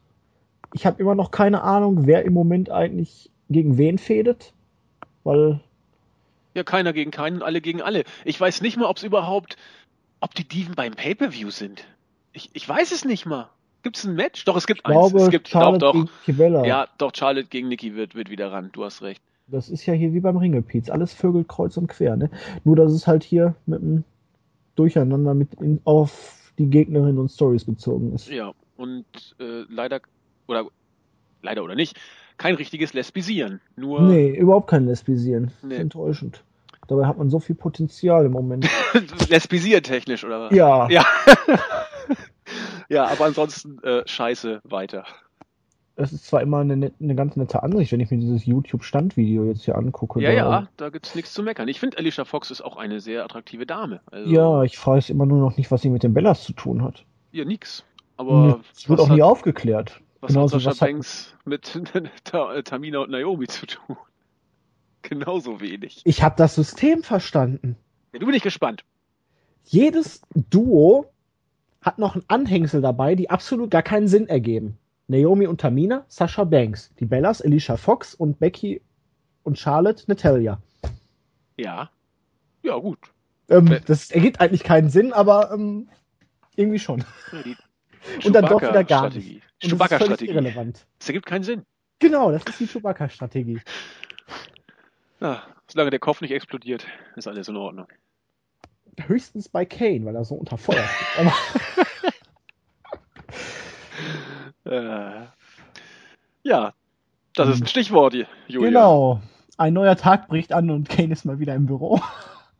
Ich 0.74 0.84
habe 0.84 1.01
immer 1.01 1.14
noch 1.14 1.30
keine 1.30 1.62
Ahnung, 1.62 2.07
wer 2.07 2.24
im 2.24 2.34
Moment 2.34 2.70
eigentlich 2.70 3.30
gegen 3.49 3.78
wen 3.78 3.99
fädet, 3.99 4.53
weil 5.24 5.61
ja 6.55 6.64
keiner 6.64 6.93
gegen 6.93 7.11
keinen, 7.11 7.43
alle 7.43 7.61
gegen 7.61 7.80
alle. 7.80 8.05
Ich 8.24 8.41
weiß 8.41 8.61
nicht 8.61 8.76
mal, 8.76 8.87
ob 8.87 8.99
es 8.99 9.05
überhaupt, 9.05 9.57
ob 10.20 10.34
die 10.34 10.47
Diven 10.47 10.74
beim 10.74 10.93
Pay-per-View 10.93 11.51
sind. 11.51 11.84
Ich, 12.32 12.51
ich 12.53 12.68
weiß 12.68 12.93
es 12.93 13.05
nicht 13.05 13.24
mal. 13.24 13.49
Gibt 13.82 13.97
es 13.97 14.05
ein 14.05 14.14
Match? 14.14 14.45
Doch, 14.45 14.57
es 14.57 14.66
gibt 14.66 14.80
ich 14.80 14.87
eins. 14.87 14.97
Glaube, 14.97 15.20
es 15.20 15.30
gibt 15.30 15.49
Charlotte 15.49 15.78
doch, 15.78 15.95
doch. 15.95 16.64
Ja, 16.64 16.89
doch 16.99 17.12
Charlotte 17.14 17.47
gegen 17.47 17.68
Nikki 17.68 17.95
wird 17.95 18.14
wird 18.14 18.28
wieder 18.30 18.51
ran. 18.53 18.70
Du 18.72 18.84
hast 18.84 19.01
recht. 19.03 19.22
Das 19.49 19.68
ist 19.68 19.86
ja 19.86 19.94
hier 19.94 20.12
wie 20.12 20.20
beim 20.20 20.36
Ringelpiez. 20.36 20.90
Alles 20.90 21.12
Vögel 21.12 21.44
kreuz 21.44 21.76
und 21.76 21.86
quer, 21.86 22.16
ne? 22.16 22.30
Nur, 22.64 22.74
dass 22.74 22.92
es 22.92 23.07
halt 23.07 23.22
hier 23.22 23.55
mit 23.66 23.80
einem 23.80 24.05
Durcheinander 24.74 25.34
mit 25.34 25.55
in, 25.55 25.80
auf 25.84 26.53
die 26.59 26.68
Gegnerinnen 26.68 27.18
und 27.18 27.30
Stories 27.30 27.64
bezogen 27.64 28.12
ist. 28.12 28.28
Ja, 28.28 28.53
und 28.76 29.05
äh, 29.38 29.62
leider, 29.68 30.01
oder 30.49 30.66
leider 31.42 31.62
oder 31.62 31.76
nicht, 31.76 31.97
kein 32.38 32.57
richtiges 32.57 32.92
Lesbisieren. 32.92 33.61
Nur. 33.76 34.03
Nee, 34.03 34.36
überhaupt 34.36 34.68
kein 34.68 34.86
Lesbisieren. 34.86 35.53
Nee. 35.62 35.76
Enttäuschend. 35.76 36.42
Dabei 36.88 37.07
hat 37.07 37.18
man 37.18 37.30
so 37.30 37.40
viel 37.40 37.57
Potenzial 37.57 38.26
im 38.26 38.32
Moment. 38.32 38.68
Lesbisieren-technisch, 39.28 40.24
oder 40.24 40.42
was? 40.42 40.55
Ja. 40.55 40.88
Ja. 40.88 41.05
ja, 42.88 43.07
aber 43.07 43.26
ansonsten 43.26 43.78
äh, 43.82 44.03
scheiße 44.07 44.61
weiter 44.64 45.05
es 45.97 46.12
ist 46.12 46.26
zwar 46.26 46.42
immer 46.42 46.59
eine, 46.59 46.92
eine 47.01 47.14
ganz 47.14 47.36
nette 47.36 47.62
Ansicht, 47.62 47.90
wenn 47.90 48.01
ich 48.01 48.11
mir 48.11 48.18
dieses 48.18 48.44
YouTube-Standvideo 48.44 49.44
jetzt 49.47 49.64
hier 49.64 49.76
angucke. 49.76 50.20
Ja, 50.20 50.30
da, 50.30 50.36
ja, 50.36 50.68
da 50.76 50.90
gibt's 50.90 51.14
nichts 51.14 51.32
zu 51.32 51.42
meckern. 51.42 51.68
Ich 51.68 51.80
finde, 51.80 51.97
Alicia 51.97 52.24
Fox 52.24 52.51
ist 52.51 52.61
auch 52.61 52.76
eine 52.76 53.01
sehr 53.01 53.24
attraktive 53.24 53.66
Dame. 53.66 54.01
Also, 54.11 54.30
ja, 54.30 54.62
ich 54.62 54.86
weiß 54.86 55.09
immer 55.11 55.24
nur 55.24 55.40
noch 55.40 55.57
nicht, 55.57 55.70
was 55.70 55.82
sie 55.82 55.88
mit 55.88 56.03
den 56.03 56.12
Bellas 56.12 56.44
zu 56.44 56.53
tun 56.53 56.82
hat. 56.82 57.05
Ja, 57.32 57.44
nix. 57.44 57.84
Aber. 58.18 58.61
Es 58.74 58.88
wird 58.88 59.01
auch 59.01 59.09
hat, 59.09 59.16
nie 59.16 59.22
aufgeklärt. 59.22 60.01
Was 60.20 60.32
Genauso, 60.32 60.57
hat 60.57 60.62
Sascha 60.62 60.84
Banks 60.84 61.34
hat, 61.38 61.47
mit 61.47 62.64
Tamina 62.64 63.01
und 63.01 63.11
Naomi 63.11 63.47
zu 63.47 63.66
tun? 63.66 63.97
Genauso 65.03 65.61
wenig. 65.61 66.03
Ich 66.05 66.22
habe 66.22 66.34
das 66.36 66.55
System 66.55 67.03
verstanden. 67.03 67.76
Ja, 68.12 68.18
du 68.18 68.26
bin 68.26 68.34
ich 68.34 68.42
gespannt. 68.42 68.84
Jedes 69.64 70.20
Duo 70.34 71.07
hat 71.80 71.99
noch 71.99 72.16
ein 72.16 72.22
Anhängsel 72.28 72.82
dabei, 72.82 73.14
die 73.14 73.30
absolut 73.30 73.70
gar 73.70 73.82
keinen 73.82 74.09
Sinn 74.09 74.28
ergeben. 74.28 74.78
Naomi 75.09 75.46
und 75.46 75.61
Tamina, 75.61 76.04
Sasha 76.09 76.44
Banks. 76.44 76.92
Die 76.98 77.07
Bellas, 77.07 77.42
Alicia 77.42 77.76
Fox 77.76 78.14
und 78.14 78.38
Becky 78.38 78.80
und 79.44 79.59
Charlotte, 79.59 80.04
Natalia. 80.09 80.61
Ja. 81.57 81.90
Ja, 82.62 82.76
gut. 82.76 82.98
Ähm, 83.48 83.78
das 83.86 84.11
ergibt 84.11 84.40
eigentlich 84.40 84.64
keinen 84.64 84.90
Sinn, 84.90 85.12
aber 85.12 85.52
ähm, 85.52 85.88
irgendwie 86.57 86.80
schon. 86.80 87.04
Ja, 87.32 87.42
und 88.24 88.32
dann 88.32 88.46
doch 88.46 88.61
wieder 88.61 88.84
gar 88.84 89.11
nicht. 89.11 89.42
Chewbacca-Strategie. 89.61 90.30
irrelevant. 90.30 90.86
Das 90.98 91.09
ergibt 91.09 91.26
keinen 91.26 91.44
Sinn. 91.44 91.62
Genau, 91.98 92.30
das 92.30 92.42
ist 92.44 92.61
die 92.61 92.66
Chewbacca-Strategie. 92.66 93.61
Ja, 95.20 95.42
solange 95.68 95.90
der 95.90 96.00
Kopf 96.00 96.20
nicht 96.20 96.32
explodiert, 96.32 96.86
ist 97.14 97.26
alles 97.26 97.48
in 97.48 97.57
Ordnung. 97.57 97.86
Höchstens 99.07 99.48
bei 99.48 99.64
Kane, 99.64 100.04
weil 100.04 100.16
er 100.16 100.24
so 100.24 100.34
unter 100.34 100.59
Feuer 100.59 100.84
steht. 100.84 101.32
Äh, 104.67 105.27
ja, 106.43 106.73
das 107.35 107.49
ist 107.49 107.62
ein 107.62 107.67
Stichwort, 107.67 108.14
Julia. 108.49 108.69
Genau. 108.69 109.21
Ein 109.59 109.75
neuer 109.75 109.97
Tag 109.97 110.29
bricht 110.29 110.53
an 110.53 110.71
und 110.71 110.89
Kane 110.89 111.12
ist 111.12 111.25
mal 111.25 111.39
wieder 111.39 111.55
im 111.55 111.67
Büro. 111.67 112.01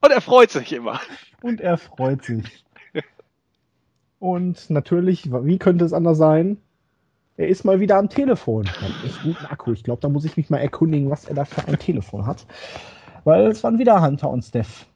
Und 0.03 0.13
er 0.13 0.21
freut 0.21 0.51
sich 0.51 0.73
immer. 0.73 1.01
Und 1.43 1.61
er 1.61 1.79
freut 1.79 2.23
sich. 2.23 2.65
Und 4.19 4.71
natürlich, 4.71 5.33
wie 5.33 5.59
könnte 5.59 5.85
es 5.85 5.93
anders 5.93 6.19
sein? 6.19 6.59
Er 7.37 7.49
ist 7.49 7.65
mal 7.65 7.81
wieder 7.81 7.97
am 7.97 8.09
Telefon. 8.09 8.67
Er 8.67 8.83
hat 8.83 9.05
echt 9.05 9.23
guten 9.23 9.47
Akku. 9.47 9.73
Ich 9.73 9.83
glaube, 9.83 10.01
da 10.01 10.09
muss 10.09 10.25
ich 10.25 10.37
mich 10.37 10.49
mal 10.49 10.59
erkundigen, 10.59 11.11
was 11.11 11.25
er 11.25 11.35
da 11.35 11.45
für 11.45 11.67
ein 11.67 11.79
Telefon 11.79 12.27
hat. 12.27 12.47
Weil 13.25 13.47
es 13.47 13.65
waren 13.65 13.79
wieder 13.79 14.01
Hunter 14.03 14.31
und 14.31 14.43
Steph. 14.43 14.87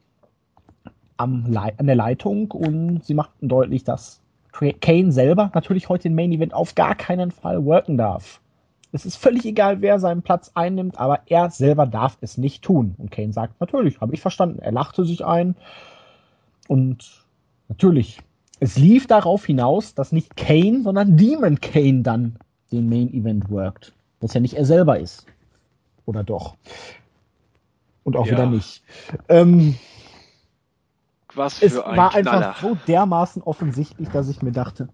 am 1.17 1.45
Le 1.51 1.73
an 1.77 1.87
der 1.87 1.95
Leitung 1.95 2.51
und 2.51 3.03
sie 3.03 3.13
machten 3.13 3.49
deutlich, 3.49 3.83
dass 3.83 4.20
Kane 4.51 5.11
selber 5.11 5.51
natürlich 5.53 5.89
heute 5.89 6.03
den 6.03 6.15
Main 6.15 6.31
Event 6.31 6.53
auf 6.53 6.75
gar 6.75 6.95
keinen 6.95 7.31
Fall 7.31 7.65
worken 7.65 7.97
darf. 7.97 8.41
Es 8.91 9.05
ist 9.05 9.15
völlig 9.15 9.45
egal, 9.45 9.81
wer 9.81 9.99
seinen 9.99 10.21
Platz 10.21 10.51
einnimmt, 10.53 10.99
aber 10.99 11.21
er 11.27 11.49
selber 11.49 11.85
darf 11.87 12.17
es 12.21 12.37
nicht 12.37 12.61
tun. 12.61 12.95
Und 12.97 13.09
Kane 13.09 13.31
sagt, 13.31 13.59
natürlich, 13.61 14.01
habe 14.01 14.13
ich 14.13 14.21
verstanden. 14.21 14.59
Er 14.59 14.73
lachte 14.73 15.05
sich 15.05 15.25
ein. 15.25 15.55
Und 16.67 17.25
natürlich, 17.69 18.19
es 18.59 18.77
lief 18.77 19.07
darauf 19.07 19.45
hinaus, 19.45 19.95
dass 19.95 20.11
nicht 20.11 20.35
Kane, 20.35 20.83
sondern 20.83 21.15
Demon 21.15 21.61
Kane 21.61 22.01
dann 22.01 22.35
den 22.71 22.89
Main 22.89 23.13
Event 23.13 23.49
worked. 23.49 23.93
Was 24.19 24.33
ja 24.33 24.41
nicht 24.41 24.55
er 24.55 24.65
selber 24.65 24.99
ist. 24.99 25.25
Oder 26.05 26.23
doch. 26.23 26.55
Und 28.03 28.17
auch 28.17 28.25
ja. 28.25 28.33
wieder 28.33 28.45
nicht. 28.47 28.83
Ähm, 29.29 29.75
Was 31.35 31.59
für 31.59 31.65
es 31.65 31.77
ein 31.79 31.97
war 31.97 32.11
Knaller. 32.11 32.47
einfach 32.49 32.61
so 32.61 32.77
dermaßen 32.87 33.41
offensichtlich, 33.43 34.09
dass 34.09 34.29
ich 34.29 34.41
mir 34.41 34.51
dachte, 34.51 34.89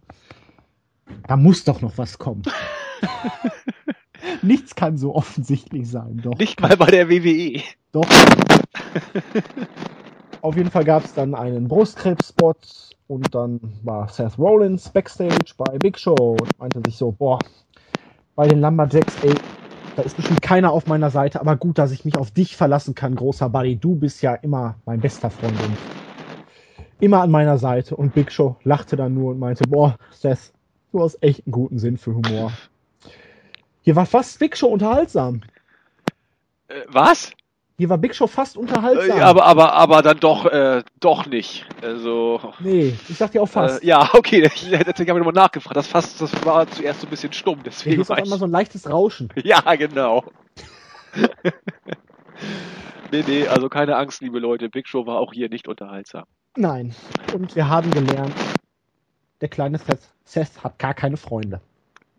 da 1.28 1.38
muss 1.38 1.64
doch 1.64 1.82
noch 1.82 1.98
was 1.98 2.18
kommen. 2.18 2.44
Nichts 4.42 4.76
kann 4.76 4.98
so 4.98 5.16
offensichtlich 5.16 5.90
sein, 5.90 6.20
doch. 6.24 6.38
Nicht 6.38 6.60
mal 6.62 6.76
bei 6.78 6.92
der 6.92 7.10
WWE. 7.10 7.62
Doch. 7.92 8.08
Auf 10.42 10.56
jeden 10.56 10.70
Fall 10.70 10.84
gab 10.84 11.06
es 11.06 11.14
dann 11.14 11.34
einen 11.34 11.68
Brustkrebs-Spot 11.68 12.54
und 13.08 13.34
dann 13.34 13.60
war 13.84 14.08
Seth 14.10 14.38
Rollins 14.38 14.90
backstage 14.90 15.54
bei 15.58 15.78
Big 15.80 15.98
Show 15.98 16.38
und 16.40 16.60
meinte 16.60 16.82
sich 16.86 16.98
so, 16.98 17.12
boah, 17.12 17.40
bei 18.36 18.48
den 18.48 18.62
Lumberjacks, 18.62 19.16
ey, 19.24 19.34
da 19.96 20.04
ist 20.04 20.16
bestimmt 20.16 20.42
keiner 20.42 20.72
auf 20.72 20.86
meiner 20.86 21.10
Seite, 21.10 21.42
aber 21.42 21.56
gut, 21.56 21.78
dass 21.80 21.92
ich 21.92 22.06
mich 22.06 22.18
auf 22.18 22.32
dich 22.32 22.56
verlassen 22.56 22.94
kann, 22.94 23.16
großer 23.16 23.50
Buddy. 23.50 23.78
Du 23.78 23.96
bist 23.96 24.22
ja 24.22 24.36
immer 24.36 24.76
mein 24.86 25.00
bester 25.00 25.30
Freund 25.32 25.60
und 25.64 25.76
immer 27.00 27.22
an 27.22 27.32
meiner 27.32 27.58
Seite. 27.58 27.96
Und 27.96 28.14
Big 28.14 28.32
Show 28.32 28.56
lachte 28.64 28.96
dann 28.96 29.14
nur 29.14 29.32
und 29.32 29.40
meinte, 29.40 29.68
boah, 29.68 29.96
Seth, 30.12 30.52
du 30.92 31.02
hast 31.02 31.22
echt 31.22 31.46
einen 31.46 31.52
guten 31.52 31.80
Sinn 31.80 31.98
für 31.98 32.16
Humor. 32.16 32.52
Hier 33.82 33.96
war 33.96 34.06
fast 34.06 34.40
Big 34.40 34.58
Show 34.58 34.68
unterhaltsam. 34.68 35.42
Äh, 36.68 36.82
was? 36.88 37.32
Hier 37.80 37.90
war 37.90 38.00
Big 38.00 38.16
Show 38.16 38.26
fast 38.26 38.58
unterhaltsam. 38.58 39.20
Äh, 39.20 39.22
aber, 39.22 39.46
aber, 39.46 39.74
aber 39.74 40.02
dann 40.02 40.20
doch, 40.20 40.46
äh, 40.48 40.84
doch 41.00 41.28
nicht. 41.28 41.64
Also. 41.82 42.54
Nee, 42.60 42.96
ich 43.08 43.18
dachte 43.20 43.36
ja 43.36 43.42
auch 43.42 43.48
fast. 43.48 43.84
Äh, 43.84 43.88
ja, 43.88 44.10
okay, 44.14 44.42
ich, 44.46 44.68
deswegen 44.68 45.10
habe 45.12 45.20
ich 45.20 45.26
nochmal 45.26 45.34
nachgefragt. 45.34 45.78
Das 45.78 45.88
fast, 45.88 46.20
das 46.20 46.44
war 46.44 46.68
zuerst 46.68 47.02
so 47.02 47.08
ein 47.08 47.10
bisschen 47.12 47.34
stumm, 47.34 47.58
Hier 47.58 47.66
deswegen 47.66 48.02
ist 48.02 48.10
war 48.10 48.16
auf 48.16 48.20
ich. 48.20 48.26
einmal 48.26 48.40
so 48.40 48.46
ein 48.46 48.52
leichtes 48.52 48.90
Rauschen. 48.90 49.30
Ja, 49.44 49.62
genau. 49.76 50.24
nee, 53.12 53.24
nee, 53.28 53.48
also 53.48 53.70
keine 53.70 53.96
Angst, 53.96 54.22
liebe 54.22 54.40
Leute. 54.40 54.70
Big 54.70 54.88
Show 54.88 55.06
war 55.06 55.20
auch 55.20 55.32
hier 55.32 55.48
nicht 55.50 55.68
unterhaltsam. 55.68 56.26
Nein. 56.58 56.96
Und 57.36 57.56
wir 57.56 57.70
haben 57.70 57.92
gelernt, 57.92 58.34
der 59.42 59.48
kleine 59.48 59.78
Seth, 59.78 60.02
Seth 60.26 60.64
hat 60.64 60.80
gar 60.80 60.96
keine 60.96 61.16
Freunde. 61.16 61.62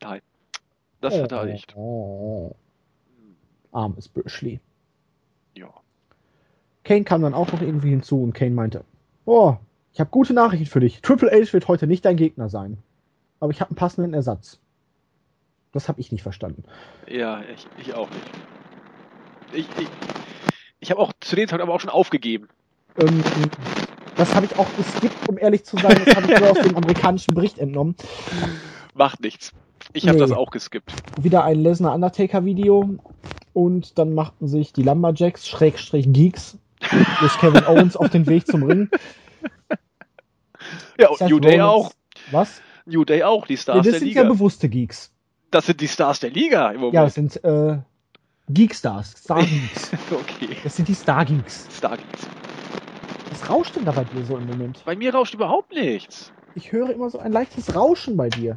Nein. 0.01 0.21
Das 1.01 1.19
hat 1.21 1.33
er 1.33 1.45
nicht. 1.45 1.75
Oh. 1.77 2.55
Armes 3.73 4.09
Böschli. 4.09 4.61
Ja. 5.55 5.69
Kane 6.85 7.03
kam 7.03 7.23
dann 7.23 7.35
auch 7.35 7.51
noch 7.53 7.61
irgendwie 7.61 7.91
hinzu 7.91 8.23
und 8.23 8.33
Kane 8.33 8.53
meinte, 8.53 8.85
oh, 9.25 9.57
ich 9.93 9.99
habe 9.99 10.11
gute 10.11 10.35
Nachrichten 10.35 10.67
für 10.67 10.81
dich. 10.81 11.03
Triple 11.03 11.31
H 11.33 11.53
wird 11.53 11.67
heute 11.67 11.89
nicht 11.89 12.05
dein 12.05 12.17
Gegner 12.17 12.49
sein. 12.49 12.79
Aber 13.41 13.51
ich 13.51 13.61
habe 13.61 13.71
einen 13.71 13.77
passenden 13.77 14.15
Ersatz. 14.15 14.61
Das 15.73 15.89
habe 15.89 16.01
ich 16.01 16.13
nicht 16.13 16.23
verstanden. 16.23 16.63
Ja, 17.09 17.43
ich, 17.43 17.67
ich 17.79 17.95
auch 17.95 18.09
nicht. 18.11 18.31
Ich, 19.53 19.69
ich, 19.81 19.89
ich 20.79 20.91
habe 20.93 21.01
auch 21.01 21.13
zu 21.21 21.35
dem 21.35 21.49
Zeitpunkt 21.49 21.63
aber 21.63 21.75
auch 21.75 21.81
schon 21.81 21.91
aufgegeben. 21.91 22.49
Ähm, 22.99 23.23
das 24.19 24.35
habe 24.35 24.45
ich 24.47 24.59
auch 24.59 24.67
geskippt, 24.77 25.29
um 25.29 25.39
ehrlich 25.39 25.65
zu 25.65 25.77
sein. 25.79 25.99
Das 26.05 26.15
habe 26.17 26.31
ich 26.33 26.39
nur 26.41 26.51
aus 26.51 26.59
dem 26.61 26.77
amerikanischen 26.77 27.35
Bericht 27.35 27.59
entnommen. 27.59 27.95
Macht 28.95 29.21
nichts. 29.23 29.53
Ich 29.95 30.07
habe 30.07 30.17
Nee. 30.19 30.21
das 30.21 30.33
auch 30.33 30.51
geskippt. 30.51 30.93
Wieder 31.23 31.45
ein 31.45 31.61
Lesnar 31.61 31.95
Undertaker 31.95 32.45
Video. 32.45 32.97
Und 33.55 33.99
dann 33.99 34.13
machten 34.15 34.47
sich 34.47 34.73
die 34.73 34.83
Lumberjacks, 34.83 35.49
Schrägstrich 35.49 36.13
Geeks, 36.13 36.59
durch 37.21 37.39
Kevin 37.39 37.65
Owens 37.67 37.97
auf 37.97 38.11
den 38.11 38.27
Weg 38.27 38.47
zum 38.47 38.63
Ring. 38.63 38.89
Ja, 41.01 41.09
und 41.09 41.19
Seth 41.19 41.31
New 41.31 41.41
Day 41.41 41.59
Rollins- 41.61 41.65
auch. 41.65 41.93
Was? 42.31 42.61
New 42.87 43.05
Day 43.05 43.23
auch, 43.23 43.47
die 43.47 43.55
Ja, 43.55 43.61
Stars 43.61 43.77
das 43.79 43.85
der 43.91 43.99
sind 44.01 44.09
Liga. 44.09 44.23
ja 44.23 44.29
bewusste 44.29 44.69
Geeks. 44.69 45.11
das 45.51 45.67
sind 45.67 45.81
die 45.81 45.89
Stars 45.89 46.21
der 46.21 46.31
Liga 46.31 46.71
im 46.71 46.83
Ja, 46.93 47.05
das 47.05 47.17
Moment. 47.17 47.33
sind 47.33 47.45
äh, 47.45 47.79
Geekstars, 48.49 49.13
Star 49.13 49.43
Geeks. 49.45 49.91
okay. 50.11 50.57
Das 50.65 50.77
sind 50.77 50.89
die 50.89 50.95
Star 50.95 51.25
Geeks. 51.25 51.67
Was 53.31 53.49
rauscht 53.51 53.77
denn 53.77 53.85
da 53.85 53.93
bei 53.93 54.05
dir 54.05 54.25
so 54.25 54.37
im 54.37 54.47
Moment? 54.47 54.83
Bei 54.85 54.97
mir 54.97 55.15
rauscht 55.15 55.35
überhaupt 55.35 55.73
nichts. 55.73 56.33
Ich 56.55 56.73
höre 56.73 56.91
immer 56.91 57.11
so 57.11 57.19
ein 57.19 57.33
leichtes 57.33 57.75
Rauschen 57.75 58.17
bei 58.17 58.29
dir. 58.29 58.57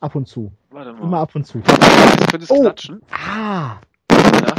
Ab 0.00 0.14
und 0.16 0.26
zu. 0.26 0.52
Warte 0.70 0.90
Immer 0.90 1.06
mal. 1.06 1.20
ab 1.22 1.34
und 1.34 1.46
zu. 1.46 1.58
Du 1.58 2.26
könntest 2.30 2.50
Oh. 2.50 2.60
klatschen. 2.60 3.02
Ah, 3.10 3.76
Ja. 4.10 4.54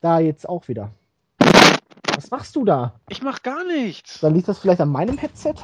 da 0.00 0.20
jetzt 0.20 0.48
auch 0.48 0.68
wieder. 0.68 0.90
Was 2.14 2.30
machst 2.30 2.54
du 2.56 2.64
da? 2.64 2.94
Ich 3.08 3.22
mach 3.22 3.42
gar 3.42 3.64
nichts. 3.64 4.20
Dann 4.20 4.34
liegt 4.34 4.48
das 4.48 4.58
vielleicht 4.58 4.80
an 4.80 4.90
meinem 4.90 5.18
Headset? 5.18 5.54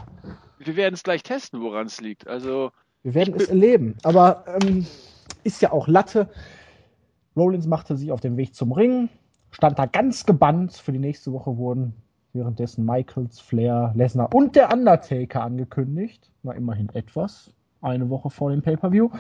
Wir 0.59 0.77
werden 0.77 0.95
es 0.95 1.03
gleich 1.03 1.23
testen, 1.23 1.61
woran 1.61 1.87
es 1.87 2.01
liegt. 2.01 2.27
Also, 2.27 2.73
Wir 3.03 3.15
werden 3.15 3.35
es 3.37 3.49
erleben. 3.49 3.97
Aber 4.03 4.45
ähm, 4.63 4.87
ist 5.45 5.63
ja 5.63 5.71
auch 5.73 5.87
Latte. 5.87 6.29
Rollins 7.37 7.67
machte 7.67 7.97
sich 7.97 8.11
auf 8.11 8.21
den 8.21 8.37
Weg 8.39 8.55
zum 8.55 8.73
Ring, 8.73 9.11
stand 9.51 9.79
da 9.79 9.85
ganz 9.87 10.25
gebannt. 10.27 10.73
Für 10.73 10.93
die 10.93 10.99
nächste 10.99 11.33
Woche 11.33 11.57
wurden 11.59 11.95
währenddessen 12.37 12.85
Michaels, 12.85 13.41
Flair, 13.41 13.93
Lesnar 13.97 14.35
und 14.35 14.57
der 14.57 14.73
Undertaker 14.73 15.43
angekündigt. 15.43 16.31
Na, 16.43 16.53
immerhin 16.53 16.89
etwas. 16.91 17.53
Eine 17.81 18.09
Woche 18.11 18.31
vor 18.31 18.51
dem 18.51 18.63
Pay-Per-View. 18.63 19.11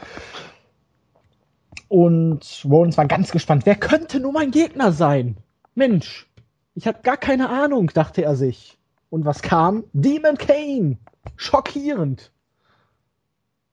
Und 1.89 2.63
Rollins 2.65 2.97
war 2.97 3.07
ganz 3.07 3.31
gespannt. 3.31 3.67
Wer 3.67 3.77
könnte 3.77 4.21
nur 4.21 4.33
mein 4.33 4.51
Gegner 4.51 4.93
sein? 4.93 5.37
Mensch, 5.75 6.29
ich 6.75 6.87
habe 6.87 7.01
gar 7.03 7.17
keine 7.17 7.49
Ahnung, 7.49 7.91
dachte 7.95 8.23
er 8.23 8.35
sich. 8.37 8.79
Und 9.11 9.25
was 9.25 9.43
kam? 9.43 9.85
Demon 9.93 10.37
Kane. 10.37 10.99
Schockierend. 11.37 12.33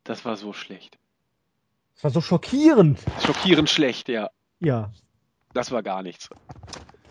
das 0.04 0.26
war 0.26 0.36
so 0.36 0.54
schlecht. 0.54 0.98
Das 1.96 2.04
war 2.04 2.12
so 2.12 2.22
schockierend. 2.22 3.00
Schockierend 3.24 3.70
schlecht, 3.70 4.10
ja. 4.10 4.30
Ja. 4.60 4.92
Das 5.54 5.72
war 5.72 5.84
gar 5.84 6.04
nichts. 6.04 6.30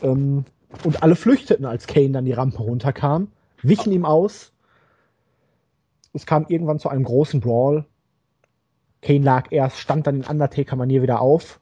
Ähm, 0.03 0.45
und 0.85 1.03
alle 1.03 1.17
flüchteten, 1.17 1.65
als 1.65 1.87
Kane 1.87 2.11
dann 2.11 2.25
die 2.25 2.33
Rampe 2.33 2.63
runterkam, 2.63 3.29
wichen 3.63 3.93
ihm 3.93 4.05
aus. 4.05 4.53
Es 6.13 6.27
kam 6.27 6.47
irgendwann 6.49 6.79
zu 6.79 6.89
einem 6.89 7.05
großen 7.05 7.41
Brawl. 7.41 7.87
Kane 9.01 9.25
lag 9.25 9.51
erst, 9.51 9.79
stand 9.79 10.07
dann 10.07 10.17
in 10.17 10.25
Undertaker-Manier 10.25 11.03
wieder 11.03 11.21
auf. 11.21 11.61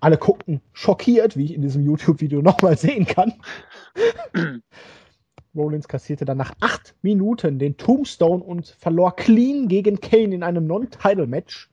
Alle 0.00 0.18
guckten 0.18 0.60
schockiert, 0.72 1.36
wie 1.36 1.46
ich 1.46 1.54
in 1.54 1.62
diesem 1.62 1.82
YouTube-Video 1.82 2.42
nochmal 2.42 2.76
sehen 2.76 3.06
kann. 3.06 3.34
Rollins 5.54 5.88
kassierte 5.88 6.24
dann 6.24 6.36
nach 6.36 6.52
acht 6.60 6.94
Minuten 7.02 7.58
den 7.58 7.76
Tombstone 7.76 8.42
und 8.42 8.66
verlor 8.66 9.14
clean 9.14 9.68
gegen 9.68 10.00
Kane 10.00 10.34
in 10.34 10.42
einem 10.42 10.66
Non-Title-Match. 10.66 11.70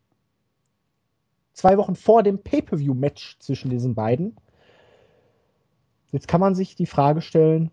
Zwei 1.53 1.77
Wochen 1.77 1.95
vor 1.95 2.23
dem 2.23 2.39
Pay-Per-View-Match 2.39 3.37
zwischen 3.39 3.69
diesen 3.69 3.95
beiden. 3.95 4.35
Jetzt 6.11 6.27
kann 6.27 6.41
man 6.41 6.55
sich 6.55 6.75
die 6.75 6.85
Frage 6.85 7.21
stellen, 7.21 7.71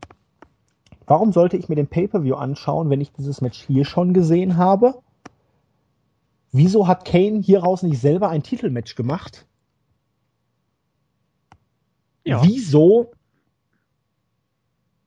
warum 1.07 1.32
sollte 1.32 1.57
ich 1.57 1.68
mir 1.68 1.74
den 1.74 1.89
Pay-Per-View 1.89 2.34
anschauen, 2.34 2.91
wenn 2.91 3.01
ich 3.01 3.12
dieses 3.12 3.41
Match 3.41 3.61
hier 3.66 3.84
schon 3.84 4.14
gesehen 4.14 4.57
habe? 4.57 5.01
Wieso 6.53 6.86
hat 6.86 7.05
Kane 7.05 7.41
hieraus 7.41 7.82
nicht 7.82 8.01
selber 8.01 8.30
ein 8.30 8.43
Titelmatch 8.43 8.95
gemacht? 8.95 9.47
Ja. 12.24 12.43
Wieso 12.45 13.12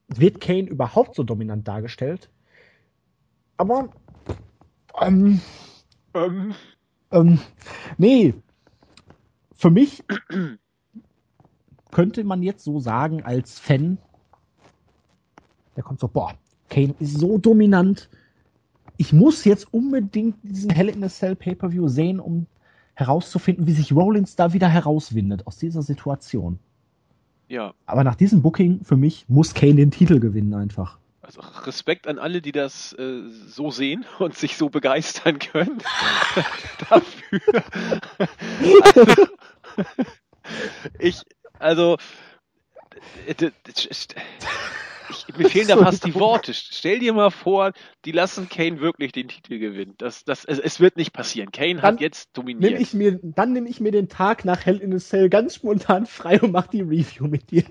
wird 0.07 0.41
Kane 0.41 0.67
überhaupt 0.67 1.15
so 1.15 1.23
dominant 1.23 1.67
dargestellt? 1.67 2.29
Aber, 3.57 3.89
ähm, 4.99 5.39
Ähm, 6.13 6.53
ähm, 7.11 7.39
nee, 7.97 8.33
für 9.55 9.69
mich 9.69 10.03
könnte 11.91 12.23
man 12.23 12.41
jetzt 12.43 12.63
so 12.63 12.79
sagen 12.79 13.23
als 13.23 13.59
Fan, 13.59 13.97
der 15.75 15.83
kommt 15.83 15.99
so, 15.99 16.07
boah, 16.07 16.33
Kane 16.69 16.95
ist 16.99 17.17
so 17.19 17.37
dominant. 17.37 18.09
Ich 18.97 19.13
muss 19.13 19.45
jetzt 19.45 19.73
unbedingt 19.73 20.35
diesen 20.43 20.69
Hell 20.69 20.89
in 20.89 21.03
a 21.03 21.09
Cell 21.09 21.35
Pay-Per-View 21.35 21.87
sehen, 21.87 22.19
um 22.19 22.45
herauszufinden, 22.93 23.67
wie 23.67 23.71
sich 23.73 23.93
Rollins 23.93 24.35
da 24.35 24.53
wieder 24.53 24.67
herauswindet 24.67 25.47
aus 25.47 25.57
dieser 25.57 25.81
Situation. 25.81 26.59
ja, 27.47 27.73
Aber 27.85 28.03
nach 28.03 28.15
diesem 28.15 28.41
Booking 28.41 28.83
für 28.83 28.97
mich 28.97 29.25
muss 29.27 29.53
Kane 29.53 29.75
den 29.75 29.91
Titel 29.91 30.19
gewinnen 30.19 30.53
einfach. 30.53 30.99
also 31.21 31.41
Respekt 31.65 32.07
an 32.07 32.19
alle, 32.19 32.41
die 32.41 32.51
das 32.51 32.93
äh, 32.93 33.21
so 33.47 33.71
sehen 33.71 34.05
und 34.19 34.35
sich 34.35 34.57
so 34.57 34.69
begeistern 34.69 35.39
können 35.39 35.81
dafür. 36.89 37.41
Also, 38.83 39.27
ich, 40.99 41.21
also, 41.61 41.97
ich, 43.27 43.37
mir 45.37 45.49
fehlen 45.49 45.67
da 45.67 45.77
fast 45.77 46.05
die 46.05 46.15
Worte. 46.15 46.53
Stell 46.53 46.99
dir 46.99 47.13
mal 47.13 47.31
vor, 47.31 47.71
die 48.05 48.11
lassen 48.11 48.49
Kane 48.49 48.79
wirklich 48.79 49.11
den 49.11 49.27
Titel 49.27 49.59
gewinnen. 49.59 49.95
Das, 49.97 50.23
das, 50.23 50.45
es, 50.45 50.59
es 50.59 50.79
wird 50.79 50.97
nicht 50.97 51.13
passieren. 51.13 51.51
Kane 51.51 51.75
dann 51.75 51.83
hat 51.83 52.01
jetzt 52.01 52.29
dominiert. 52.33 52.73
Nehm 52.73 52.81
ich 52.81 52.93
mir, 52.93 53.19
dann 53.21 53.53
nehme 53.53 53.69
ich 53.69 53.79
mir 53.79 53.91
den 53.91 54.09
Tag 54.09 54.45
nach 54.45 54.65
Hell 54.65 54.77
in 54.77 54.93
a 54.93 54.99
Cell 54.99 55.29
ganz 55.29 55.55
spontan 55.55 56.05
frei 56.05 56.41
und 56.41 56.51
mache 56.51 56.69
die 56.71 56.81
Review 56.81 57.27
mit 57.27 57.51
dir. 57.51 57.63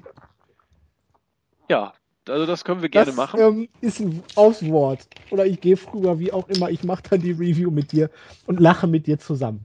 Ja, 1.68 1.92
also 2.28 2.46
das 2.46 2.64
können 2.64 2.82
wir 2.82 2.88
gerne 2.88 3.06
das, 3.06 3.16
machen. 3.16 3.40
Ähm, 3.40 3.68
ist 3.80 4.00
ein 4.00 4.22
Auswort. 4.34 5.06
Oder 5.30 5.46
ich 5.46 5.60
gehe 5.60 5.76
früher, 5.76 6.18
wie 6.18 6.32
auch 6.32 6.48
immer, 6.48 6.70
ich 6.70 6.84
mache 6.84 7.02
dann 7.08 7.20
die 7.20 7.32
Review 7.32 7.70
mit 7.70 7.92
dir 7.92 8.10
und 8.46 8.60
lache 8.60 8.86
mit 8.86 9.06
dir 9.06 9.18
zusammen. 9.18 9.64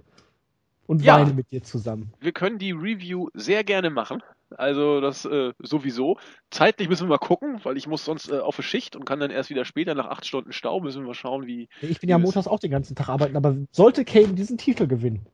Und 0.87 1.03
ja, 1.03 1.19
weine 1.19 1.33
mit 1.33 1.51
dir 1.51 1.63
zusammen. 1.63 2.13
Wir 2.19 2.31
können 2.31 2.59
die 2.59 2.71
Review 2.71 3.29
sehr 3.33 3.63
gerne 3.63 3.89
machen. 3.89 4.21
Also 4.51 5.01
das 5.01 5.25
äh, 5.25 5.53
sowieso. 5.59 6.17
Zeitlich 6.51 6.87
müssen 6.87 7.05
wir 7.05 7.09
mal 7.09 7.17
gucken, 7.17 7.59
weil 7.63 7.77
ich 7.77 7.87
muss 7.87 8.05
sonst 8.05 8.29
äh, 8.29 8.39
auf 8.39 8.57
eine 8.57 8.63
Schicht 8.63 8.95
und 8.95 9.05
kann 9.05 9.19
dann 9.19 9.31
erst 9.31 9.49
wieder 9.49 9.65
später 9.65 9.95
nach 9.95 10.07
acht 10.07 10.25
Stunden 10.25 10.53
Stau 10.53 10.79
müssen 10.79 11.01
wir 11.01 11.07
mal 11.07 11.13
schauen, 11.15 11.47
wie. 11.47 11.67
Ich 11.81 11.99
bin 11.99 12.09
ja 12.09 12.17
montags 12.17 12.47
auch 12.47 12.59
den 12.59 12.71
ganzen 12.71 12.95
Tag 12.95 13.09
arbeiten, 13.09 13.35
aber 13.35 13.55
sollte 13.71 14.05
Kane 14.05 14.33
diesen 14.33 14.57
Titel 14.57 14.87
gewinnen, 14.87 15.25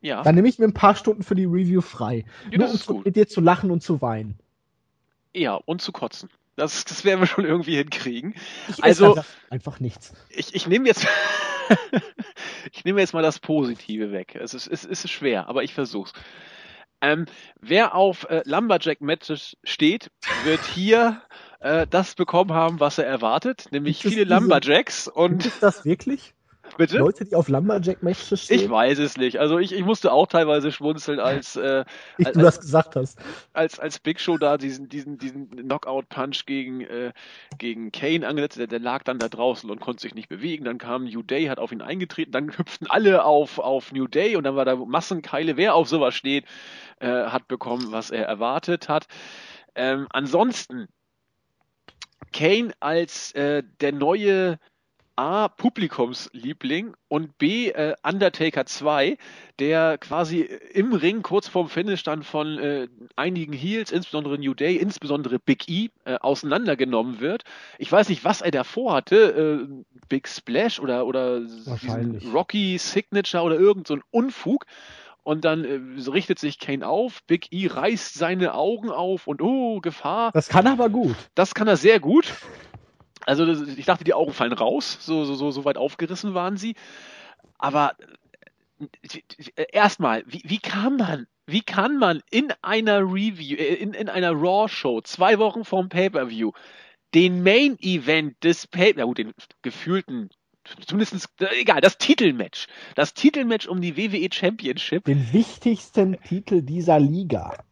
ja. 0.00 0.22
dann 0.22 0.36
nehme 0.36 0.48
ich 0.48 0.58
mir 0.58 0.66
ein 0.66 0.74
paar 0.74 0.94
Stunden 0.94 1.22
für 1.22 1.34
die 1.34 1.44
Review 1.44 1.80
frei. 1.80 2.24
Ja, 2.50 2.58
Nur 2.58 2.70
um 2.70 2.76
zu, 2.76 2.94
mit 3.04 3.16
dir 3.16 3.26
zu 3.26 3.40
lachen 3.40 3.70
und 3.70 3.82
zu 3.82 4.00
weinen. 4.00 4.38
Ja, 5.34 5.54
und 5.54 5.82
zu 5.82 5.92
kotzen. 5.92 6.30
Das, 6.54 6.84
das 6.84 7.04
werden 7.04 7.20
wir 7.20 7.26
schon 7.26 7.44
irgendwie 7.44 7.76
hinkriegen. 7.76 8.34
Ich 8.68 8.82
also 8.82 9.20
einfach 9.50 9.80
nichts. 9.80 10.14
Ich, 10.30 10.54
ich 10.54 10.66
nehme 10.66 10.86
jetzt 10.86 11.06
ich 12.72 12.84
nehme 12.84 13.00
jetzt 13.00 13.14
mal 13.14 13.22
das 13.22 13.38
Positive 13.38 14.12
weg. 14.12 14.34
Es 14.34 14.54
ist, 14.54 14.66
es 14.66 14.84
ist 14.84 15.10
schwer, 15.10 15.48
aber 15.48 15.62
ich 15.62 15.74
versuch's. 15.74 16.12
Ähm, 17.00 17.26
wer 17.60 17.94
auf 17.94 18.24
äh, 18.30 18.42
Lumberjack 18.46 19.00
Matches 19.00 19.56
steht, 19.64 20.10
wird 20.44 20.64
hier 20.64 21.20
äh, 21.60 21.86
das 21.88 22.14
bekommen 22.14 22.52
haben, 22.52 22.80
was 22.80 22.98
er 22.98 23.06
erwartet, 23.06 23.66
nämlich 23.70 23.98
viele 23.98 24.24
diese, 24.24 24.34
Lumberjacks 24.34 25.08
und. 25.08 25.44
Ist 25.44 25.62
das 25.62 25.84
wirklich? 25.84 26.34
Bitte? 26.76 26.98
Leute, 26.98 27.24
die 27.24 27.34
auf 27.34 27.48
Lumberjack-Matches 27.48 28.44
stehen? 28.44 28.60
Ich 28.60 28.70
weiß 28.70 28.98
es 28.98 29.16
nicht. 29.16 29.38
Also 29.38 29.58
ich, 29.58 29.72
ich 29.72 29.84
musste 29.84 30.12
auch 30.12 30.26
teilweise 30.26 30.72
schmunzeln, 30.72 31.20
als, 31.20 31.56
äh, 31.56 31.84
ich, 32.18 32.26
als, 32.26 32.36
du 32.36 32.42
das 32.42 32.60
gesagt 32.60 32.96
hast. 32.96 33.18
Als, 33.52 33.78
als 33.78 33.98
Big 33.98 34.20
Show 34.20 34.36
da 34.36 34.58
diesen, 34.58 34.88
diesen, 34.88 35.18
diesen 35.18 35.50
Knockout-Punch 35.50 36.46
gegen, 36.46 36.82
äh, 36.82 37.12
gegen 37.58 37.92
Kane 37.92 38.26
angesetzt 38.26 38.58
der, 38.58 38.66
der 38.66 38.80
lag 38.80 39.04
dann 39.04 39.18
da 39.18 39.28
draußen 39.28 39.70
und 39.70 39.80
konnte 39.80 40.02
sich 40.02 40.14
nicht 40.14 40.28
bewegen. 40.28 40.64
Dann 40.64 40.78
kam 40.78 41.04
New 41.04 41.22
Day, 41.22 41.46
hat 41.46 41.58
auf 41.58 41.72
ihn 41.72 41.82
eingetreten, 41.82 42.32
dann 42.32 42.56
hüpften 42.56 42.88
alle 42.88 43.24
auf, 43.24 43.58
auf 43.58 43.92
New 43.92 44.06
Day 44.06 44.36
und 44.36 44.44
dann 44.44 44.56
war 44.56 44.64
da 44.64 44.76
Massenkeile. 44.76 45.56
Wer 45.56 45.74
auf 45.74 45.88
sowas 45.88 46.14
steht, 46.14 46.44
äh, 47.00 47.08
hat 47.08 47.48
bekommen, 47.48 47.92
was 47.92 48.10
er 48.10 48.26
erwartet 48.26 48.88
hat. 48.88 49.06
Ähm, 49.74 50.06
ansonsten, 50.10 50.88
Kane 52.32 52.72
als 52.80 53.32
äh, 53.32 53.62
der 53.80 53.92
neue 53.92 54.58
A, 55.16 55.48
Publikumsliebling 55.48 56.94
und 57.08 57.38
B, 57.38 57.70
äh, 57.70 57.94
Undertaker 58.02 58.66
2, 58.66 59.16
der 59.58 59.96
quasi 59.96 60.42
im 60.42 60.92
Ring 60.92 61.22
kurz 61.22 61.48
vorm 61.48 61.70
Finish 61.70 62.02
dann 62.02 62.22
von 62.22 62.58
äh, 62.58 62.88
einigen 63.16 63.54
Heels, 63.54 63.92
insbesondere 63.92 64.38
New 64.38 64.52
Day, 64.52 64.76
insbesondere 64.76 65.38
Big 65.38 65.68
E, 65.68 65.88
äh, 66.04 66.16
auseinandergenommen 66.16 67.20
wird. 67.20 67.44
Ich 67.78 67.90
weiß 67.90 68.10
nicht, 68.10 68.24
was 68.24 68.42
er 68.42 68.50
davor 68.50 68.92
hatte, 68.92 69.66
äh, 69.66 69.84
Big 70.08 70.28
Splash 70.28 70.80
oder, 70.80 71.06
oder 71.06 71.40
Rocky 72.32 72.76
Signature 72.76 73.42
oder 73.42 73.58
irgend 73.58 73.86
so 73.86 73.94
ein 73.94 74.02
Unfug. 74.10 74.66
Und 75.22 75.44
dann 75.44 75.64
äh, 75.64 76.08
richtet 76.08 76.38
sich 76.38 76.60
Kane 76.60 76.86
auf, 76.86 77.22
Big 77.26 77.48
E 77.50 77.66
reißt 77.66 78.14
seine 78.14 78.54
Augen 78.54 78.90
auf 78.90 79.26
und 79.26 79.42
oh, 79.42 79.80
Gefahr. 79.80 80.30
Das 80.32 80.48
kann 80.48 80.66
er 80.66 80.72
aber 80.72 80.88
gut. 80.88 81.16
Das 81.34 81.54
kann 81.54 81.66
er 81.66 81.76
sehr 81.76 81.98
gut. 81.98 82.32
Also 83.24 83.46
ich 83.46 83.86
dachte, 83.86 84.04
die 84.04 84.14
Augen 84.14 84.32
fallen 84.32 84.52
raus, 84.52 84.98
so, 85.00 85.24
so, 85.24 85.50
so 85.50 85.64
weit 85.64 85.78
aufgerissen 85.78 86.34
waren 86.34 86.56
sie. 86.56 86.74
Aber 87.58 87.96
äh, 88.78 89.66
erstmal, 89.72 90.22
wie, 90.26 90.42
wie 90.44 90.58
kann 90.58 90.96
man, 90.96 91.26
wie 91.46 91.62
kann 91.62 91.98
man 91.98 92.22
in 92.30 92.52
einer 92.62 93.00
Review, 93.00 93.56
äh, 93.56 93.74
in, 93.74 93.94
in 93.94 94.08
einer 94.08 94.32
Raw-Show, 94.32 95.00
zwei 95.02 95.38
Wochen 95.38 95.64
vorm 95.64 95.88
Pay-Per-View, 95.88 96.52
den 97.14 97.42
Main-Event 97.42 98.42
des 98.44 98.66
Pay, 98.66 98.94
ja 98.98 99.04
gut, 99.04 99.18
den 99.18 99.32
gefühlten, 99.62 100.28
zumindest, 100.86 101.28
äh, 101.40 101.60
egal, 101.60 101.80
das 101.80 101.96
Titelmatch, 101.98 102.66
das 102.94 103.14
Titelmatch 103.14 103.66
um 103.66 103.80
die 103.80 103.96
WWE 103.96 104.28
Championship. 104.30 105.04
Den 105.04 105.32
wichtigsten 105.32 106.20
Titel 106.22 106.62
dieser 106.62 107.00
Liga 107.00 107.64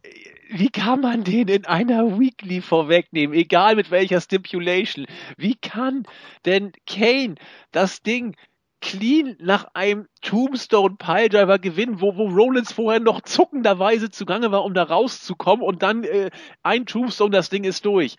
wie 0.49 0.69
kann 0.69 1.01
man 1.01 1.23
den 1.23 1.47
in 1.47 1.65
einer 1.65 2.19
Weekly 2.19 2.61
vorwegnehmen, 2.61 3.35
egal 3.35 3.75
mit 3.75 3.91
welcher 3.91 4.21
Stipulation? 4.21 5.05
Wie 5.37 5.55
kann 5.55 6.03
denn 6.45 6.71
Kane 6.85 7.35
das 7.71 8.01
Ding 8.01 8.35
clean 8.81 9.35
nach 9.39 9.67
einem 9.73 10.07
Tombstone 10.21 10.95
Piledriver 10.97 11.57
gewinnen, 11.57 12.01
wo, 12.01 12.15
wo 12.17 12.27
Rollins 12.27 12.71
vorher 12.71 12.99
noch 12.99 13.21
zuckenderweise 13.21 14.11
zugange 14.11 14.51
war, 14.51 14.63
um 14.63 14.73
da 14.73 14.83
rauszukommen 14.83 15.65
und 15.65 15.81
dann 15.81 16.03
äh, 16.03 16.29
ein 16.61 16.85
Tombstone, 16.85 17.31
das 17.31 17.49
Ding 17.49 17.63
ist 17.63 17.85
durch. 17.85 18.15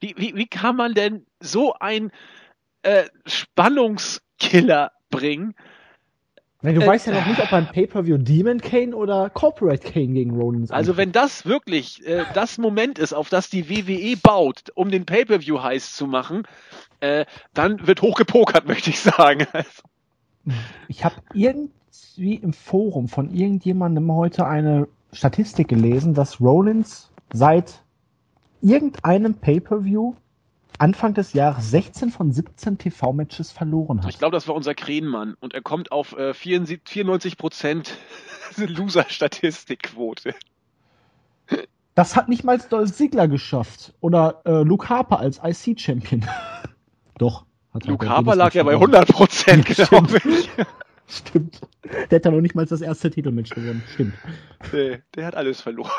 Wie, 0.00 0.14
wie, 0.16 0.36
wie 0.36 0.46
kann 0.46 0.76
man 0.76 0.94
denn 0.94 1.26
so 1.40 1.74
ein 1.74 2.12
äh, 2.82 3.06
Spannungskiller 3.26 4.92
bringen? 5.10 5.54
Du 6.72 6.80
äh, 6.80 6.86
weißt 6.86 7.08
ja 7.08 7.12
noch 7.12 7.26
nicht, 7.26 7.40
ob 7.40 7.52
ein 7.52 7.66
Pay-Per-View 7.66 8.16
Demon 8.16 8.60
Kane 8.60 8.96
oder 8.96 9.28
Corporate 9.28 9.86
Kane 9.86 10.14
gegen 10.14 10.30
Rollins 10.30 10.70
Also 10.70 10.96
wenn 10.96 11.12
das 11.12 11.44
wirklich 11.44 12.06
äh, 12.06 12.24
das 12.32 12.56
Moment 12.56 12.98
ist, 12.98 13.12
auf 13.12 13.28
das 13.28 13.50
die 13.50 13.68
WWE 13.68 14.16
baut, 14.16 14.70
um 14.74 14.90
den 14.90 15.04
Pay-Per-View 15.04 15.62
heiß 15.62 15.94
zu 15.94 16.06
machen, 16.06 16.44
äh, 17.00 17.26
dann 17.52 17.86
wird 17.86 18.00
hochgepokert, 18.00 18.66
möchte 18.68 18.90
ich 18.90 19.00
sagen. 19.00 19.46
ich 20.88 21.04
habe 21.04 21.16
irgendwie 21.34 22.36
im 22.36 22.54
Forum 22.54 23.08
von 23.08 23.30
irgendjemandem 23.30 24.10
heute 24.12 24.46
eine 24.46 24.88
Statistik 25.12 25.68
gelesen, 25.68 26.14
dass 26.14 26.40
Rollins 26.40 27.10
seit 27.32 27.82
irgendeinem 28.62 29.34
Pay-Per-View 29.34 30.14
Anfang 30.78 31.14
des 31.14 31.32
Jahres 31.32 31.70
16 31.70 32.10
von 32.10 32.32
17 32.32 32.78
TV-Matches 32.78 33.52
verloren 33.52 34.02
hat. 34.02 34.10
Ich 34.10 34.18
glaube, 34.18 34.34
das 34.34 34.48
war 34.48 34.54
unser 34.54 34.74
Krähenmann 34.74 35.34
und 35.40 35.54
er 35.54 35.62
kommt 35.62 35.92
auf 35.92 36.16
äh, 36.16 36.34
94 36.34 37.36
Prozent 37.36 37.96
Loser-Statistikquote. 38.56 40.34
Das 41.94 42.16
hat 42.16 42.28
nicht 42.28 42.42
mal 42.42 42.58
Dolph 42.58 42.92
Ziggler 42.92 43.28
geschafft. 43.28 43.94
Oder 44.00 44.42
äh, 44.44 44.62
Luke 44.62 44.88
Harper 44.88 45.20
als 45.20 45.40
IC-Champion. 45.42 46.26
Doch. 47.18 47.46
Hat 47.72 47.86
Luke 47.86 48.08
Harper 48.08 48.36
lag 48.36 48.54
ja 48.54 48.62
bei 48.62 48.72
100 48.72 49.08
Prozent, 49.08 49.66
glaube 49.66 50.18
ich. 50.28 50.48
Stimmt. 51.06 51.60
Der 52.10 52.16
hat 52.16 52.24
ja 52.24 52.30
noch 52.30 52.40
nicht 52.40 52.54
mal 52.54 52.66
das 52.66 52.80
erste 52.80 53.10
Titelmatch 53.10 53.50
gewonnen. 53.50 53.82
Stimmt. 53.92 54.14
Nee, 54.72 55.02
der 55.14 55.26
hat 55.26 55.34
alles 55.36 55.60
verloren. 55.60 55.90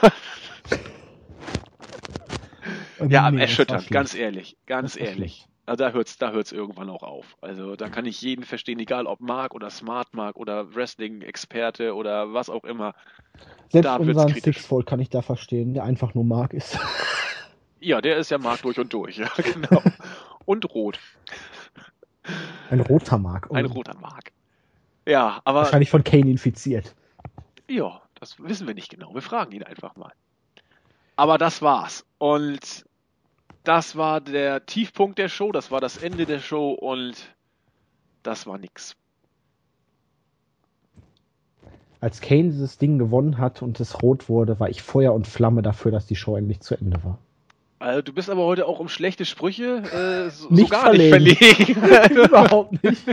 Ja, 3.07 3.29
nee, 3.31 3.41
erschütternd, 3.41 3.89
ganz 3.89 4.15
ehrlich, 4.15 4.57
ganz 4.65 4.95
ehrlich. 4.95 5.47
Also 5.65 5.83
da 5.83 5.91
hört's, 5.91 6.17
da 6.17 6.31
hört's 6.31 6.51
irgendwann 6.51 6.89
auch 6.89 7.01
auf. 7.01 7.37
Also 7.41 7.75
da 7.75 7.89
kann 7.89 8.05
ich 8.05 8.21
jeden 8.21 8.45
verstehen, 8.45 8.79
egal 8.79 9.07
ob 9.07 9.19
Mark 9.19 9.55
oder 9.55 9.71
Smart 9.71 10.13
Mark 10.13 10.35
oder 10.35 10.75
Wrestling-Experte 10.75 11.95
oder 11.95 12.33
was 12.33 12.49
auch 12.49 12.63
immer. 12.65 12.93
Selbst 13.69 13.85
da 13.85 13.95
unseren 13.95 14.33
Sixfold 14.33 14.85
kann 14.85 14.99
ich 14.99 15.09
da 15.09 15.23
verstehen, 15.23 15.73
der 15.73 15.83
einfach 15.83 16.13
nur 16.13 16.23
Mark 16.23 16.53
ist. 16.53 16.77
Ja, 17.81 18.01
der 18.01 18.17
ist 18.17 18.31
ja 18.31 18.39
Mark 18.39 18.63
durch 18.63 18.79
und 18.79 18.91
durch, 18.93 19.17
ja, 19.17 19.29
genau. 19.37 19.79
Und 20.45 20.73
rot. 20.73 20.99
Ein 22.71 22.79
roter 22.79 23.19
Mark. 23.19 23.47
Oh. 23.51 23.53
Ein 23.53 23.65
roter 23.65 23.95
Mark. 23.99 24.31
Ja, 25.07 25.39
aber. 25.43 25.59
Wahrscheinlich 25.59 25.91
von 25.91 26.03
Kane 26.03 26.31
infiziert. 26.31 26.95
Ja, 27.69 28.01
das 28.19 28.39
wissen 28.39 28.65
wir 28.65 28.73
nicht 28.73 28.89
genau. 28.89 29.13
Wir 29.13 29.21
fragen 29.21 29.51
ihn 29.51 29.61
einfach 29.61 29.95
mal. 29.97 30.11
Aber 31.15 31.37
das 31.37 31.61
war's. 31.61 32.05
Und 32.17 32.85
das 33.63 33.95
war 33.95 34.21
der 34.21 34.65
Tiefpunkt 34.65 35.17
der 35.17 35.29
Show, 35.29 35.51
das 35.51 35.71
war 35.71 35.81
das 35.81 35.97
Ende 35.97 36.25
der 36.25 36.39
Show 36.39 36.71
und 36.71 37.15
das 38.23 38.45
war 38.47 38.57
nix. 38.57 38.95
Als 41.99 42.21
Kane 42.21 42.51
dieses 42.51 42.77
Ding 42.77 42.99
gewonnen 42.99 43.37
hat 43.39 43.61
und 43.61 43.79
es 43.79 44.01
rot 44.03 44.29
wurde, 44.29 44.59
war 44.59 44.69
ich 44.69 44.83
Feuer 44.83 45.13
und 45.13 45.27
Flamme 45.27 45.61
dafür, 45.61 45.91
dass 45.91 46.05
die 46.05 46.15
Show 46.15 46.35
endlich 46.35 46.59
zu 46.59 46.75
Ende 46.75 47.03
war. 47.03 47.17
Also 47.79 48.01
du 48.01 48.13
bist 48.13 48.29
aber 48.29 48.43
heute 48.43 48.67
auch 48.67 48.79
um 48.79 48.87
schlechte 48.87 49.25
Sprüche 49.25 49.77
äh, 49.77 50.29
so, 50.29 50.49
nicht 50.49 50.71
so 50.71 50.79
verlegen. 50.79 51.23
nicht 51.23 51.73
verlegen. 51.73 52.15
Überhaupt 52.25 52.83
nicht. 52.83 53.03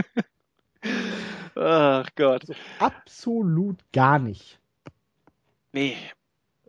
Ach 1.55 2.07
Gott. 2.15 2.41
Also 2.41 2.53
absolut 2.79 3.77
gar 3.91 4.19
nicht. 4.19 4.59
Nee, 5.71 5.95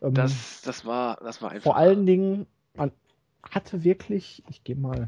ähm, 0.08 0.14
das, 0.14 0.62
das, 0.62 0.84
war, 0.84 1.16
das 1.22 1.42
war 1.42 1.50
einfach. 1.50 1.64
Vor 1.64 1.76
allen 1.76 2.06
Dingen, 2.06 2.46
man 2.74 2.92
hatte 3.42 3.84
wirklich, 3.84 4.42
ich 4.48 4.64
gehe 4.64 4.76
mal, 4.76 5.06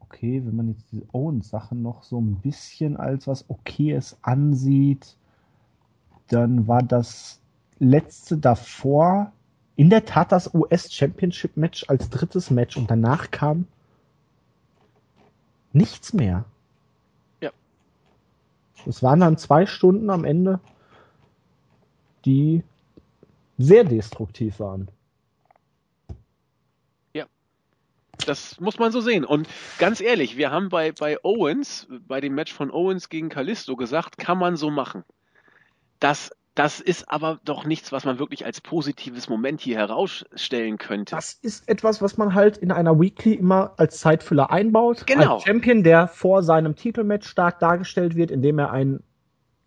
okay, 0.00 0.42
wenn 0.44 0.56
man 0.56 0.68
jetzt 0.68 0.90
diese 0.92 1.06
Owens-Sachen 1.12 1.82
noch 1.82 2.02
so 2.02 2.20
ein 2.20 2.36
bisschen 2.36 2.96
als 2.96 3.26
was 3.26 3.48
Okayes 3.48 4.18
ansieht, 4.22 5.16
dann 6.28 6.66
war 6.66 6.82
das 6.82 7.40
letzte 7.78 8.38
davor 8.38 9.32
in 9.76 9.90
der 9.90 10.06
Tat 10.06 10.32
das 10.32 10.52
US 10.54 10.92
Championship 10.92 11.56
Match 11.56 11.84
als 11.88 12.08
drittes 12.08 12.50
Match 12.50 12.76
und 12.76 12.90
danach 12.90 13.30
kam 13.30 13.66
nichts 15.72 16.14
mehr. 16.14 16.46
Ja. 17.40 17.50
Es 18.86 19.02
waren 19.02 19.20
dann 19.20 19.36
zwei 19.36 19.66
Stunden 19.66 20.08
am 20.08 20.24
Ende, 20.24 20.60
die 22.24 22.64
sehr 23.58 23.84
destruktiv 23.84 24.60
waren. 24.60 24.90
Das 28.24 28.60
muss 28.60 28.78
man 28.78 28.92
so 28.92 29.00
sehen. 29.00 29.24
Und 29.24 29.48
ganz 29.78 30.00
ehrlich, 30.00 30.36
wir 30.36 30.50
haben 30.50 30.68
bei, 30.68 30.92
bei 30.92 31.18
Owens, 31.22 31.86
bei 32.06 32.20
dem 32.20 32.34
Match 32.34 32.52
von 32.52 32.70
Owens 32.70 33.08
gegen 33.08 33.28
Kalisto 33.28 33.76
gesagt, 33.76 34.18
kann 34.18 34.38
man 34.38 34.56
so 34.56 34.70
machen. 34.70 35.04
Das, 36.00 36.30
das 36.54 36.80
ist 36.80 37.10
aber 37.10 37.40
doch 37.44 37.64
nichts, 37.64 37.92
was 37.92 38.04
man 38.04 38.18
wirklich 38.18 38.44
als 38.44 38.60
positives 38.60 39.28
Moment 39.28 39.60
hier 39.60 39.76
herausstellen 39.76 40.78
könnte. 40.78 41.14
Das 41.14 41.34
ist 41.34 41.68
etwas, 41.68 42.00
was 42.00 42.16
man 42.16 42.34
halt 42.34 42.56
in 42.56 42.72
einer 42.72 42.98
Weekly 42.98 43.34
immer 43.34 43.74
als 43.76 44.00
Zeitfüller 44.00 44.50
einbaut. 44.50 45.06
Genau. 45.06 45.34
Als 45.34 45.44
Champion, 45.44 45.82
der 45.82 46.08
vor 46.08 46.42
seinem 46.42 46.74
Titelmatch 46.74 47.28
stark 47.28 47.60
dargestellt 47.60 48.16
wird, 48.16 48.30
indem 48.30 48.58
er 48.58 48.70
einen 48.70 49.02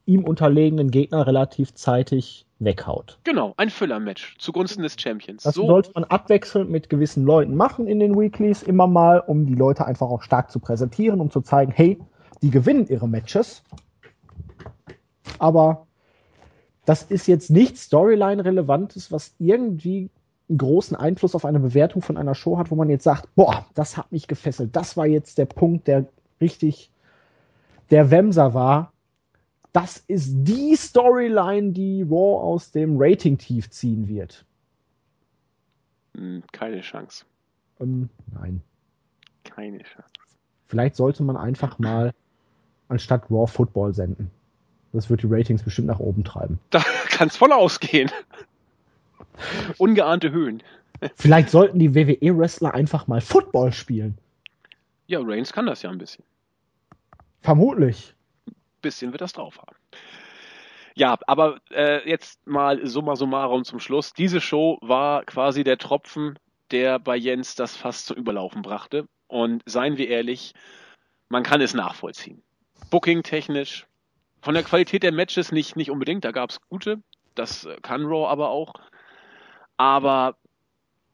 ihm 0.05 0.23
unterlegenen 0.23 0.89
Gegner 0.89 1.27
relativ 1.27 1.75
zeitig 1.75 2.47
weghaut. 2.59 3.19
Genau, 3.23 3.53
ein 3.57 3.69
Füller-Match 3.69 4.37
zugunsten 4.37 4.83
des 4.83 4.95
Champions. 4.99 5.43
Das 5.43 5.55
so. 5.55 5.65
sollte 5.65 5.91
man 5.95 6.03
abwechselnd 6.03 6.69
mit 6.69 6.89
gewissen 6.89 7.23
Leuten 7.23 7.55
machen 7.55 7.87
in 7.87 7.99
den 7.99 8.19
Weeklies 8.19 8.63
immer 8.63 8.87
mal, 8.87 9.19
um 9.19 9.45
die 9.45 9.55
Leute 9.55 9.85
einfach 9.85 10.09
auch 10.09 10.21
stark 10.21 10.51
zu 10.51 10.59
präsentieren, 10.59 11.21
um 11.21 11.31
zu 11.31 11.41
zeigen, 11.41 11.71
hey, 11.71 11.99
die 12.41 12.51
gewinnen 12.51 12.87
ihre 12.87 13.07
Matches. 13.07 13.63
Aber 15.39 15.87
das 16.85 17.03
ist 17.03 17.27
jetzt 17.27 17.49
nichts 17.49 17.83
Storyline-relevantes, 17.83 19.11
was 19.11 19.33
irgendwie 19.39 20.09
einen 20.49 20.57
großen 20.57 20.97
Einfluss 20.97 21.35
auf 21.35 21.45
eine 21.45 21.59
Bewertung 21.59 22.01
von 22.01 22.17
einer 22.17 22.35
Show 22.35 22.57
hat, 22.57 22.71
wo 22.71 22.75
man 22.75 22.89
jetzt 22.89 23.03
sagt, 23.03 23.33
boah, 23.35 23.65
das 23.75 23.95
hat 23.95 24.11
mich 24.11 24.27
gefesselt. 24.27 24.75
Das 24.75 24.97
war 24.97 25.05
jetzt 25.05 25.37
der 25.37 25.45
Punkt, 25.45 25.87
der 25.87 26.07
richtig 26.41 26.91
der 27.91 28.11
Wemser 28.11 28.53
war 28.53 28.93
das 29.71 29.97
ist 30.07 30.31
die 30.43 30.75
Storyline, 30.75 31.71
die 31.71 32.01
Raw 32.03 32.41
aus 32.41 32.71
dem 32.71 32.95
Rating-Tief 32.97 33.69
ziehen 33.69 34.07
wird. 34.07 34.45
Hm, 36.15 36.43
keine 36.51 36.81
Chance. 36.81 37.25
Ähm, 37.79 38.09
nein. 38.33 38.61
Keine 39.43 39.79
Chance. 39.79 40.09
Vielleicht 40.65 40.95
sollte 40.95 41.23
man 41.23 41.37
einfach 41.37 41.79
mal 41.79 42.13
anstatt 42.87 43.29
Raw 43.29 43.47
Football 43.47 43.93
senden. 43.93 44.31
Das 44.91 45.09
wird 45.09 45.21
die 45.21 45.27
Ratings 45.29 45.63
bestimmt 45.63 45.87
nach 45.87 45.99
oben 45.99 46.23
treiben. 46.23 46.59
Da 46.71 46.83
kann 47.09 47.27
es 47.27 47.37
voll 47.37 47.51
ausgehen. 47.51 48.09
Ungeahnte 49.77 50.31
Höhen. 50.31 50.63
Vielleicht 51.15 51.49
sollten 51.49 51.79
die 51.79 51.95
WWE-Wrestler 51.95 52.73
einfach 52.73 53.07
mal 53.07 53.21
Football 53.21 53.71
spielen. 53.71 54.17
Ja, 55.07 55.19
Reigns 55.21 55.53
kann 55.53 55.65
das 55.65 55.81
ja 55.81 55.89
ein 55.89 55.97
bisschen. 55.97 56.23
Vermutlich 57.41 58.15
bisschen 58.81 59.11
wird 59.11 59.21
das 59.21 59.33
drauf 59.33 59.57
haben. 59.57 59.75
Ja, 60.95 61.17
aber 61.27 61.59
äh, 61.71 62.07
jetzt 62.09 62.45
mal 62.45 62.85
summa 62.85 63.15
summarum 63.15 63.63
zum 63.63 63.79
Schluss. 63.79 64.13
Diese 64.13 64.41
Show 64.41 64.77
war 64.81 65.23
quasi 65.23 65.63
der 65.63 65.77
Tropfen, 65.77 66.37
der 66.71 66.99
bei 66.99 67.15
Jens 67.15 67.55
das 67.55 67.75
fast 67.75 68.07
zum 68.07 68.17
Überlaufen 68.17 68.61
brachte. 68.61 69.07
Und 69.27 69.61
seien 69.65 69.97
wir 69.97 70.09
ehrlich, 70.09 70.53
man 71.29 71.43
kann 71.43 71.61
es 71.61 71.73
nachvollziehen. 71.73 72.41
Booking 72.89 73.23
technisch, 73.23 73.85
von 74.41 74.53
der 74.53 74.63
Qualität 74.63 75.03
der 75.03 75.11
Matches 75.11 75.51
nicht, 75.51 75.75
nicht 75.75 75.91
unbedingt, 75.91 76.25
da 76.25 76.31
gab 76.31 76.49
es 76.49 76.61
gute, 76.69 77.01
das 77.35 77.67
kann 77.81 78.05
Raw 78.05 78.27
aber 78.27 78.49
auch. 78.49 78.73
Aber 79.77 80.37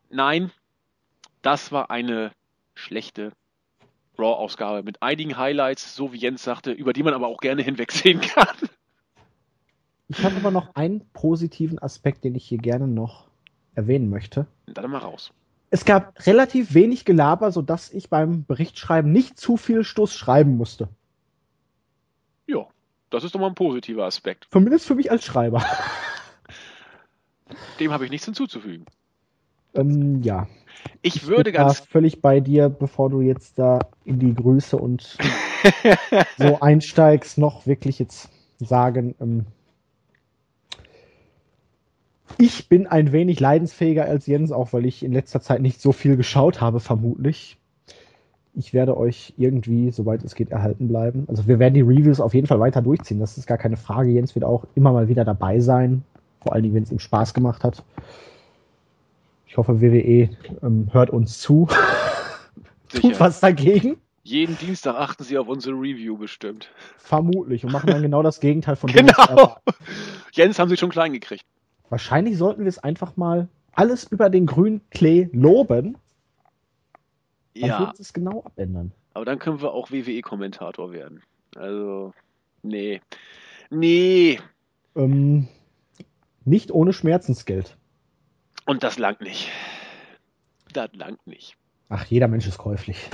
nein, 0.10 0.52
das 1.42 1.72
war 1.72 1.92
eine 1.92 2.32
schlechte 2.74 3.32
Raw-Ausgabe 4.18 4.84
mit 4.84 5.02
einigen 5.02 5.38
Highlights, 5.38 5.96
so 5.96 6.14
wie 6.14 6.18
Jens 6.18 6.44
sagte, 6.44 6.72
über 6.72 6.94
die 6.94 7.04
man 7.04 7.14
aber 7.14 7.28
auch 7.28 7.40
gerne 7.40 7.62
hinwegsehen 7.62 8.22
kann. 8.22 8.56
Ich 10.08 10.24
habe 10.24 10.36
aber 10.36 10.52
noch 10.52 10.76
einen 10.76 11.08
positiven 11.14 11.80
Aspekt, 11.80 12.24
den 12.24 12.36
ich 12.36 12.46
hier 12.46 12.60
gerne 12.60 12.88
noch 12.88 13.28
erwähnen 13.74 14.10
möchte. 14.10 14.48
Dann 14.68 14.92
mal 14.92 15.00
raus. 15.00 15.32
Es 15.72 15.84
gab 15.84 16.26
relativ 16.26 16.74
wenig 16.74 17.06
Gelaber, 17.06 17.52
sodass 17.52 17.92
ich 17.92 18.10
beim 18.10 18.46
Berichtschreiben 18.46 19.12
nicht 19.12 19.40
zu 19.40 19.58
viel 19.58 19.84
Stoß 19.84 20.14
schreiben 20.14 20.58
musste. 20.58 20.88
Ja, 22.48 22.68
das 23.10 23.24
ist 23.24 23.34
doch 23.34 23.40
mal 23.40 23.48
ein 23.48 23.56
positiver 23.56 24.06
Aspekt. 24.06 24.48
Zumindest 24.52 24.86
für 24.86 24.96
mich 24.96 25.12
als 25.12 25.26
Schreiber. 25.26 25.66
Dem 27.80 27.92
habe 27.92 28.06
ich 28.06 28.12
nichts 28.12 28.26
hinzuzufügen. 28.26 28.86
Ähm, 29.76 30.22
ja, 30.24 30.48
ich, 31.02 31.18
ich 31.18 31.28
würde 31.28 31.52
ganz. 31.52 31.80
völlig 31.80 32.22
bei 32.22 32.40
dir, 32.40 32.70
bevor 32.70 33.10
du 33.10 33.22
jetzt 33.22 33.60
da 33.60 33.80
in 34.06 34.20
die 34.20 34.34
Grüße 34.34 34.78
und 34.78 35.18
so 36.38 36.60
einsteigst, 36.62 37.38
noch 37.38 37.68
wirklich 37.68 38.00
jetzt 38.00 38.30
sagen, 38.60 39.16
ähm, 39.20 39.46
ich 42.38 42.68
bin 42.68 42.88
ein 42.88 43.12
wenig 43.12 43.40
leidensfähiger 43.40 44.06
als 44.06 44.28
Jens, 44.28 44.52
auch 44.52 44.74
weil 44.74 44.86
ich 44.86 45.04
in 45.04 45.14
letzter 45.14 45.42
Zeit 45.42 45.62
nicht 45.62 45.82
so 45.82 45.92
viel 45.92 46.18
geschaut 46.18 46.60
habe, 46.60 46.80
vermutlich. 46.80 47.58
Ich 48.56 48.74
werde 48.74 48.98
euch 48.98 49.34
irgendwie, 49.38 49.92
soweit 49.92 50.24
es 50.24 50.36
geht, 50.36 50.50
erhalten 50.50 50.88
bleiben. 50.88 51.26
Also 51.28 51.48
wir 51.48 51.60
werden 51.60 51.74
die 51.74 51.82
Reviews 51.82 52.20
auf 52.20 52.34
jeden 52.34 52.48
Fall 52.48 52.60
weiter 52.60 52.82
durchziehen. 52.82 53.20
Das 53.20 53.38
ist 53.38 53.48
gar 53.48 53.58
keine 53.58 53.78
Frage. 53.78 54.10
Jens 54.12 54.36
wird 54.36 54.46
auch 54.46 54.66
immer 54.76 54.92
mal 54.92 55.08
wieder 55.08 55.26
dabei 55.26 55.60
sein. 55.60 56.04
Vor 56.42 56.54
allen 56.54 56.64
Dingen, 56.64 56.76
wenn 56.76 56.84
es 56.84 56.92
ihm 56.92 57.00
Spaß 57.00 57.34
gemacht 57.34 57.64
hat. 57.64 57.84
Ich 59.48 59.58
hoffe, 59.58 59.82
WWE 59.82 60.30
ähm, 60.64 60.90
hört 60.92 61.10
uns 61.10 61.40
zu. 61.40 61.68
Tut 62.90 63.20
was 63.20 63.40
dagegen. 63.40 63.98
Jeden 64.24 64.58
Dienstag 64.58 64.96
achten 64.96 65.24
sie 65.24 65.38
auf 65.38 65.48
unsere 65.48 65.76
Review 65.76 66.18
bestimmt. 66.18 66.70
Vermutlich 66.98 67.64
und 67.64 67.72
machen 67.72 67.92
dann 67.92 68.02
genau 68.02 68.24
das 68.24 68.40
Gegenteil 68.40 68.76
von 68.76 68.92
dem. 68.92 69.06
Genau. 69.06 69.58
Jens 70.32 70.58
haben 70.58 70.70
sie 70.70 70.78
schon 70.78 70.90
klein 70.90 71.14
gekriegt. 71.14 71.46
Wahrscheinlich 71.90 72.38
sollten 72.38 72.62
wir 72.62 72.70
es 72.70 72.80
einfach 72.80 73.16
mal 73.18 73.48
alles 73.74 74.06
über 74.06 74.30
den 74.30 74.48
grünen 74.48 74.82
Klee 74.90 75.30
loben. 75.32 75.98
Dann 77.54 77.70
ja. 77.70 77.80
wird 77.82 78.00
es 78.00 78.14
genau 78.14 78.44
abändern. 78.44 78.92
Aber 79.14 79.26
dann 79.26 79.38
können 79.38 79.62
wir 79.62 79.72
auch 79.72 79.92
WWE-Kommentator 79.92 80.92
werden. 80.92 81.22
Also, 81.56 82.14
nee. 82.64 83.02
Nee. 83.70 84.40
Ähm, 84.96 85.48
nicht 86.46 86.72
ohne 86.72 86.94
Schmerzensgeld. 86.94 87.78
Und 88.66 88.84
das 88.84 88.98
langt 89.00 89.22
nicht. 89.22 89.50
Das 90.74 90.90
langt 90.94 91.26
nicht. 91.28 91.56
Ach, 91.90 92.06
jeder 92.06 92.28
Mensch 92.28 92.48
ist 92.48 92.58
käuflich. 92.58 93.10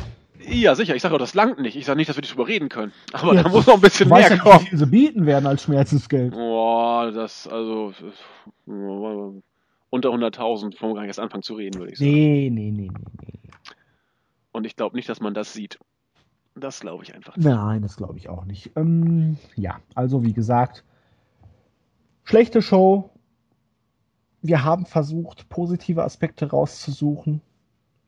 Ja, 0.47 0.75
sicher. 0.75 0.95
Ich 0.95 1.01
sage 1.01 1.13
auch, 1.13 1.19
das 1.19 1.33
langt 1.33 1.59
nicht. 1.59 1.75
Ich 1.75 1.85
sage 1.85 1.97
nicht, 1.97 2.09
dass 2.09 2.17
wir 2.17 2.21
nicht 2.21 2.33
drüber 2.33 2.47
reden 2.47 2.69
können. 2.69 2.93
Aber 3.13 3.35
ja, 3.35 3.43
da 3.43 3.49
muss 3.49 3.67
noch 3.67 3.75
ein 3.75 3.81
bisschen 3.81 4.09
mehr 4.09 4.37
kommen. 4.37 4.55
Nicht, 4.55 4.65
wie 4.65 4.69
viel 4.69 4.79
sie 4.79 4.85
bieten 4.87 5.25
werden 5.25 5.45
als 5.45 5.63
Schmerzensgeld. 5.63 6.31
Boah, 6.31 7.11
das, 7.11 7.47
also, 7.47 7.93
unter 8.65 10.09
100.000, 10.09 10.81
wollen 10.81 10.91
wir 10.91 10.95
gar 10.95 11.01
nicht 11.01 11.09
erst 11.09 11.19
anfangen 11.19 11.43
zu 11.43 11.53
reden, 11.53 11.79
würde 11.79 11.91
ich 11.91 11.99
sagen. 11.99 12.11
Nee, 12.11 12.49
nee, 12.51 12.71
nee, 12.71 12.89
nee, 12.89 13.09
nee. 13.21 13.39
Und 14.51 14.65
ich 14.65 14.75
glaube 14.75 14.95
nicht, 14.95 15.09
dass 15.09 15.19
man 15.19 15.33
das 15.33 15.53
sieht. 15.53 15.77
Das 16.55 16.81
glaube 16.81 17.03
ich 17.03 17.13
einfach 17.13 17.37
nicht. 17.37 17.45
Nein, 17.45 17.81
das 17.81 17.95
glaube 17.95 18.17
ich 18.17 18.27
auch 18.27 18.45
nicht. 18.45 18.71
Ähm, 18.75 19.37
ja, 19.55 19.79
also 19.95 20.23
wie 20.23 20.33
gesagt, 20.33 20.83
schlechte 22.23 22.61
Show, 22.61 23.10
wir 24.41 24.63
haben 24.63 24.85
versucht, 24.85 25.49
positive 25.49 26.03
Aspekte 26.03 26.49
rauszusuchen. 26.49 27.41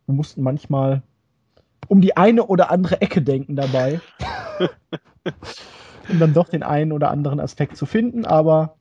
Wir 0.05 0.15
mussten 0.15 0.41
manchmal 0.41 1.03
um 1.87 2.01
die 2.01 2.17
eine 2.17 2.45
oder 2.45 2.71
andere 2.71 3.01
Ecke 3.01 3.21
denken 3.21 3.55
dabei, 3.55 3.99
um 6.09 6.19
dann 6.19 6.33
doch 6.33 6.49
den 6.49 6.63
einen 6.63 6.91
oder 6.91 7.11
anderen 7.11 7.39
Aspekt 7.39 7.77
zu 7.77 7.85
finden. 7.85 8.25
Aber 8.25 8.75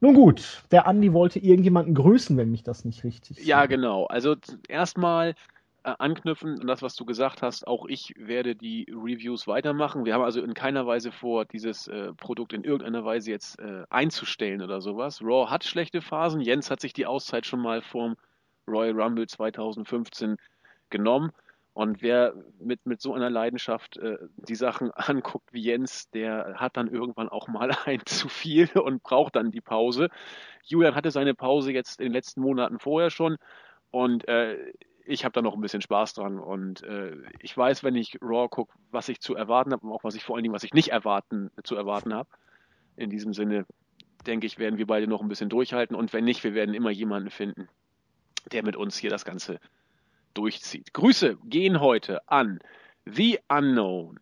nun 0.00 0.14
gut, 0.14 0.62
der 0.70 0.86
Andi 0.86 1.12
wollte 1.12 1.38
irgendjemanden 1.38 1.94
grüßen, 1.94 2.36
wenn 2.36 2.50
mich 2.50 2.62
das 2.62 2.84
nicht 2.84 3.02
richtig. 3.04 3.44
Ja, 3.44 3.66
genau. 3.66 4.06
Also 4.06 4.36
erstmal 4.68 5.34
anknüpfen 5.86 6.60
an 6.60 6.66
das, 6.66 6.82
was 6.82 6.94
du 6.96 7.04
gesagt 7.04 7.42
hast. 7.42 7.66
Auch 7.66 7.86
ich 7.86 8.14
werde 8.16 8.54
die 8.54 8.86
Reviews 8.90 9.46
weitermachen. 9.46 10.04
Wir 10.04 10.14
haben 10.14 10.24
also 10.24 10.42
in 10.42 10.54
keiner 10.54 10.86
Weise 10.86 11.12
vor, 11.12 11.44
dieses 11.44 11.86
äh, 11.86 12.12
Produkt 12.14 12.52
in 12.52 12.64
irgendeiner 12.64 13.04
Weise 13.04 13.30
jetzt 13.30 13.58
äh, 13.60 13.84
einzustellen 13.88 14.62
oder 14.62 14.80
sowas. 14.80 15.22
Raw 15.22 15.48
hat 15.48 15.64
schlechte 15.64 16.02
Phasen. 16.02 16.40
Jens 16.40 16.70
hat 16.70 16.80
sich 16.80 16.92
die 16.92 17.06
Auszeit 17.06 17.46
schon 17.46 17.60
mal 17.60 17.82
vom 17.82 18.16
Royal 18.68 19.00
Rumble 19.00 19.26
2015 19.26 20.36
genommen. 20.90 21.30
Und 21.72 22.00
wer 22.00 22.32
mit, 22.58 22.86
mit 22.86 23.02
so 23.02 23.12
einer 23.12 23.28
Leidenschaft 23.28 23.98
äh, 23.98 24.16
die 24.36 24.54
Sachen 24.54 24.90
anguckt 24.94 25.52
wie 25.52 25.62
Jens, 25.62 26.08
der 26.10 26.54
hat 26.56 26.76
dann 26.76 26.88
irgendwann 26.88 27.28
auch 27.28 27.48
mal 27.48 27.70
ein 27.84 28.00
zu 28.06 28.28
viel 28.28 28.70
und 28.78 29.02
braucht 29.02 29.36
dann 29.36 29.50
die 29.50 29.60
Pause. 29.60 30.08
Julian 30.64 30.94
hatte 30.94 31.10
seine 31.10 31.34
Pause 31.34 31.72
jetzt 31.72 32.00
in 32.00 32.06
den 32.06 32.12
letzten 32.12 32.40
Monaten 32.40 32.78
vorher 32.78 33.10
schon. 33.10 33.36
Und 33.90 34.26
äh, 34.26 34.56
ich 35.06 35.24
habe 35.24 35.32
da 35.32 35.42
noch 35.42 35.54
ein 35.54 35.60
bisschen 35.60 35.82
Spaß 35.82 36.14
dran 36.14 36.38
und 36.38 36.82
äh, 36.82 37.16
ich 37.40 37.56
weiß, 37.56 37.84
wenn 37.84 37.94
ich 37.94 38.18
Raw 38.20 38.48
gucke, 38.48 38.76
was 38.90 39.08
ich 39.08 39.20
zu 39.20 39.34
erwarten 39.34 39.72
habe 39.72 39.86
und 39.86 39.92
auch 39.92 40.04
was 40.04 40.14
ich 40.14 40.24
vor 40.24 40.36
allen 40.36 40.42
Dingen, 40.42 40.54
was 40.54 40.64
ich 40.64 40.74
nicht 40.74 40.88
erwarten, 40.88 41.50
zu 41.62 41.76
erwarten 41.76 42.12
habe. 42.12 42.28
In 42.96 43.10
diesem 43.10 43.32
Sinne, 43.32 43.66
denke 44.26 44.46
ich, 44.46 44.58
werden 44.58 44.78
wir 44.78 44.86
beide 44.86 45.06
noch 45.06 45.22
ein 45.22 45.28
bisschen 45.28 45.48
durchhalten 45.48 45.96
und 45.96 46.12
wenn 46.12 46.24
nicht, 46.24 46.42
wir 46.44 46.54
werden 46.54 46.74
immer 46.74 46.90
jemanden 46.90 47.30
finden, 47.30 47.68
der 48.52 48.64
mit 48.64 48.76
uns 48.76 48.96
hier 48.96 49.10
das 49.10 49.24
Ganze 49.24 49.60
durchzieht. 50.34 50.92
Grüße 50.92 51.38
gehen 51.44 51.80
heute 51.80 52.28
an 52.28 52.58
The 53.04 53.38
Unknown. 53.48 54.18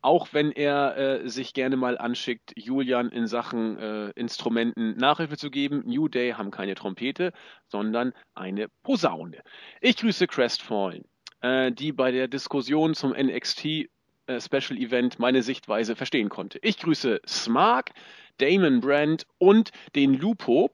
Auch 0.00 0.28
wenn 0.32 0.52
er 0.52 0.96
äh, 0.96 1.28
sich 1.28 1.54
gerne 1.54 1.76
mal 1.76 1.98
anschickt, 1.98 2.52
Julian 2.56 3.10
in 3.10 3.26
Sachen 3.26 3.78
äh, 3.78 4.10
Instrumenten 4.10 4.96
Nachhilfe 4.96 5.36
zu 5.36 5.50
geben. 5.50 5.82
New 5.86 6.08
Day 6.08 6.32
haben 6.32 6.50
keine 6.50 6.76
Trompete, 6.76 7.32
sondern 7.66 8.12
eine 8.34 8.68
Posaune. 8.82 9.42
Ich 9.80 9.96
grüße 9.96 10.28
Crestfallen, 10.28 11.04
äh, 11.40 11.72
die 11.72 11.92
bei 11.92 12.12
der 12.12 12.28
Diskussion 12.28 12.94
zum 12.94 13.10
NXT 13.10 13.64
äh, 14.28 14.40
Special 14.40 14.78
Event 14.78 15.18
meine 15.18 15.42
Sichtweise 15.42 15.96
verstehen 15.96 16.28
konnte. 16.28 16.58
Ich 16.62 16.78
grüße 16.78 17.20
Smark, 17.26 17.90
Damon 18.38 18.80
Brand 18.80 19.26
und 19.38 19.70
den 19.96 20.14
Lupo. 20.14 20.70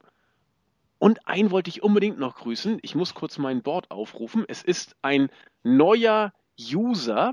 Und 0.98 1.26
einen 1.26 1.50
wollte 1.50 1.70
ich 1.70 1.82
unbedingt 1.82 2.18
noch 2.18 2.36
grüßen. 2.36 2.78
Ich 2.82 2.94
muss 2.94 3.14
kurz 3.14 3.38
mein 3.38 3.62
Board 3.62 3.90
aufrufen. 3.90 4.44
Es 4.48 4.62
ist 4.62 4.96
ein 5.02 5.30
neuer 5.62 6.32
User, 6.58 7.32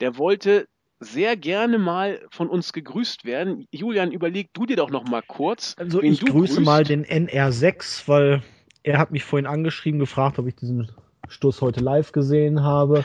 der 0.00 0.16
wollte 0.16 0.68
sehr 1.00 1.36
gerne 1.36 1.78
mal 1.78 2.20
von 2.30 2.48
uns 2.48 2.72
gegrüßt 2.72 3.24
werden. 3.24 3.66
Julian, 3.72 4.12
überleg 4.12 4.52
du 4.52 4.66
dir 4.66 4.76
doch 4.76 4.90
noch 4.90 5.04
mal 5.08 5.22
kurz. 5.26 5.74
Also 5.78 6.02
ich 6.02 6.20
grüße 6.20 6.56
grüßt. 6.56 6.60
mal 6.60 6.84
den 6.84 7.04
NR6, 7.04 8.06
weil 8.06 8.42
er 8.82 8.98
hat 8.98 9.10
mich 9.10 9.24
vorhin 9.24 9.46
angeschrieben, 9.46 9.98
gefragt, 9.98 10.38
ob 10.38 10.46
ich 10.46 10.56
diesen 10.56 10.90
Stoß 11.28 11.62
heute 11.62 11.80
live 11.80 12.12
gesehen 12.12 12.62
habe 12.62 13.04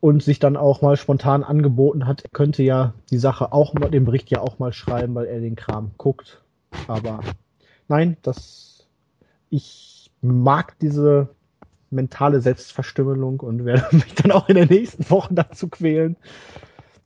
und 0.00 0.22
sich 0.22 0.38
dann 0.38 0.56
auch 0.56 0.82
mal 0.82 0.96
spontan 0.96 1.42
angeboten 1.42 2.06
hat, 2.06 2.22
er 2.22 2.30
könnte 2.30 2.62
ja 2.62 2.94
die 3.10 3.18
Sache 3.18 3.52
auch 3.52 3.74
mal, 3.74 3.90
den 3.90 4.04
Bericht 4.04 4.30
ja 4.30 4.40
auch 4.40 4.58
mal 4.58 4.72
schreiben, 4.72 5.14
weil 5.14 5.26
er 5.26 5.40
den 5.40 5.56
Kram 5.56 5.92
guckt. 5.96 6.42
Aber 6.86 7.20
nein, 7.88 8.16
das 8.22 8.86
ich 9.50 10.10
mag 10.20 10.78
diese 10.80 11.28
mentale 11.90 12.40
Selbstverstümmelung 12.40 13.40
und 13.40 13.64
werde 13.64 13.84
mich 13.96 14.14
dann 14.14 14.32
auch 14.32 14.48
in 14.48 14.56
der 14.56 14.66
nächsten 14.66 15.08
Woche 15.10 15.34
dazu 15.34 15.68
quälen. 15.68 16.16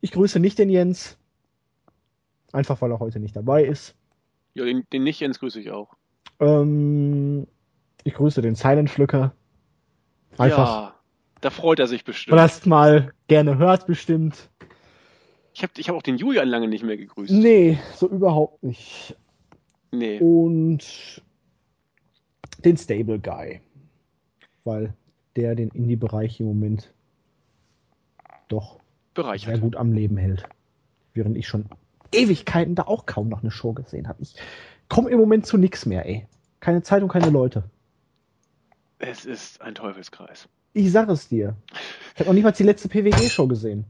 Ich 0.01 0.13
grüße 0.13 0.41
nicht 0.41 0.59
den 0.59 0.71
Jens. 0.71 1.19
Einfach 2.53 2.81
weil 2.81 2.91
er 2.91 3.01
heute 3.01 3.21
nicht 3.21 3.37
dabei 3.37 3.65
ist. 3.65 3.95
Ja, 4.55 4.65
den, 4.65 4.85
den 4.93 5.05
Nicht-Jens 5.05 5.39
grüße 5.39 5.61
ich 5.61 5.71
auch. 5.71 5.95
Ähm, 6.41 7.47
ich 8.05 8.15
grüße 8.15 8.41
den 8.43 8.55
Silent 8.55 8.91
Flücker. 8.91 9.35
Einfach. 10.39 10.69
Ja, 10.69 10.95
da 11.41 11.51
freut 11.51 11.79
er 11.79 11.87
sich 11.87 12.05
bestimmt. 12.05 12.33
Weil 12.33 12.41
er 12.41 12.47
es 12.47 12.65
mal 12.65 13.13
gerne 13.27 13.59
hört, 13.59 13.87
bestimmt. 13.87 14.51
Ich 15.53 15.63
habe 15.63 15.73
ich 15.77 15.89
hab 15.89 15.97
auch 15.97 16.03
den 16.03 16.17
Julian 16.17 16.49
lange 16.49 16.69
nicht 16.69 16.85
mehr 16.85 16.97
gegrüßt. 16.97 17.33
Nee, 17.33 17.79
so 17.95 18.09
überhaupt 18.09 18.63
nicht. 18.63 19.17
Nee. 19.91 20.21
Und 20.21 21.23
den 22.65 22.77
Stable 22.77 23.19
Guy. 23.19 23.61
Weil 24.65 24.95
der 25.37 25.55
den 25.55 25.71
Indie-Bereich 25.71 26.41
im 26.41 26.47
Moment 26.47 26.93
doch 28.49 28.79
bereichert. 29.19 29.51
sehr 29.51 29.59
gut 29.59 29.77
am 29.77 29.93
Leben 29.93 30.17
hält. 30.17 30.45
Während 31.13 31.37
ich 31.37 31.49
schon 31.49 31.67
Ewigkeiten 32.13 32.75
da 32.75 32.85
auch 32.85 33.07
kaum 33.07 33.29
noch 33.29 33.43
eine 33.43 33.51
Show 33.51 33.73
gesehen 33.73 34.09
habe. 34.09 34.23
Ich 34.23 34.35
komme 34.89 35.11
im 35.11 35.19
Moment 35.19 35.47
zu 35.47 35.59
nichts 35.59 35.85
mehr, 35.87 36.07
ey. 36.07 36.27
Keine 36.61 36.83
Zeitung, 36.83 37.09
keine 37.09 37.31
Leute. 37.31 37.65
Es 38.99 39.25
ist 39.25 39.61
ein 39.61 39.75
Teufelskreis. 39.75 40.49
Ich 40.73 40.91
sag 40.91 41.09
es 41.09 41.29
dir. 41.29 41.57
Ich 42.15 42.21
habe 42.21 42.31
noch 42.31 42.35
nicht 42.35 42.45
mal 42.45 42.53
die 42.53 42.63
letzte 42.63 42.89
PWG-Show 42.89 43.47
gesehen. 43.47 43.85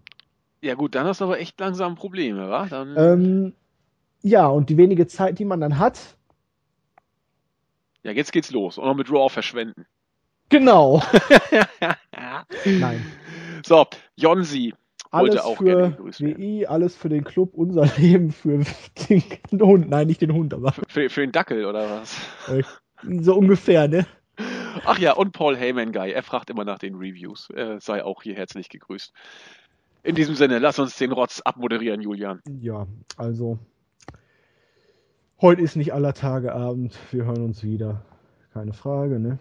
Ja 0.60 0.74
gut, 0.74 0.94
dann 0.94 1.06
hast 1.06 1.20
du 1.20 1.24
aber 1.24 1.38
echt 1.38 1.58
langsam 1.60 1.94
Probleme, 1.94 2.48
wa? 2.48 2.66
Dann... 2.66 2.94
Ähm, 2.96 3.52
ja, 4.22 4.48
und 4.48 4.70
die 4.70 4.76
wenige 4.76 5.06
Zeit, 5.06 5.38
die 5.38 5.44
man 5.44 5.60
dann 5.60 5.78
hat. 5.78 6.16
Ja, 8.02 8.12
jetzt 8.12 8.32
geht's 8.32 8.50
los. 8.50 8.78
Und 8.78 8.86
noch 8.86 8.96
mit 8.96 9.10
Raw 9.10 9.28
verschwenden. 9.28 9.86
Genau. 10.48 11.02
Nein. 12.64 13.04
So, 13.64 13.86
Jonsi 14.16 14.74
alles 15.10 15.42
für 15.56 15.96
WI, 16.18 16.66
alles 16.66 16.96
für 16.96 17.08
den 17.08 17.24
Club, 17.24 17.54
unser 17.54 17.86
Leben 17.96 18.30
für 18.30 18.64
den 19.08 19.22
Hund. 19.60 19.88
Nein, 19.88 20.06
nicht 20.06 20.20
den 20.20 20.32
Hund, 20.32 20.54
aber. 20.54 20.72
Für, 20.88 21.08
für 21.08 21.20
den 21.20 21.32
Dackel 21.32 21.64
oder 21.64 22.00
was? 22.00 22.16
So 23.02 23.34
ungefähr, 23.34 23.88
ne? 23.88 24.06
Ach 24.84 24.98
ja, 24.98 25.12
und 25.12 25.32
Paul 25.32 25.56
Heyman 25.56 25.92
Guy, 25.92 26.12
er 26.12 26.22
fragt 26.22 26.50
immer 26.50 26.64
nach 26.64 26.78
den 26.78 26.94
Reviews. 26.94 27.48
Er 27.54 27.80
sei 27.80 28.04
auch 28.04 28.22
hier 28.22 28.34
herzlich 28.34 28.68
gegrüßt. 28.68 29.12
In 30.02 30.14
diesem 30.14 30.34
Sinne, 30.34 30.58
lass 30.58 30.78
uns 30.78 30.96
den 30.96 31.12
Rotz 31.12 31.40
abmoderieren, 31.40 32.00
Julian. 32.00 32.40
Ja, 32.60 32.86
also. 33.16 33.58
Heute 35.40 35.62
ist 35.62 35.76
nicht 35.76 35.92
aller 35.92 36.14
Tage 36.14 36.52
Abend. 36.54 36.98
Wir 37.10 37.24
hören 37.24 37.42
uns 37.42 37.62
wieder. 37.62 38.02
Keine 38.52 38.72
Frage, 38.72 39.18
ne? 39.20 39.38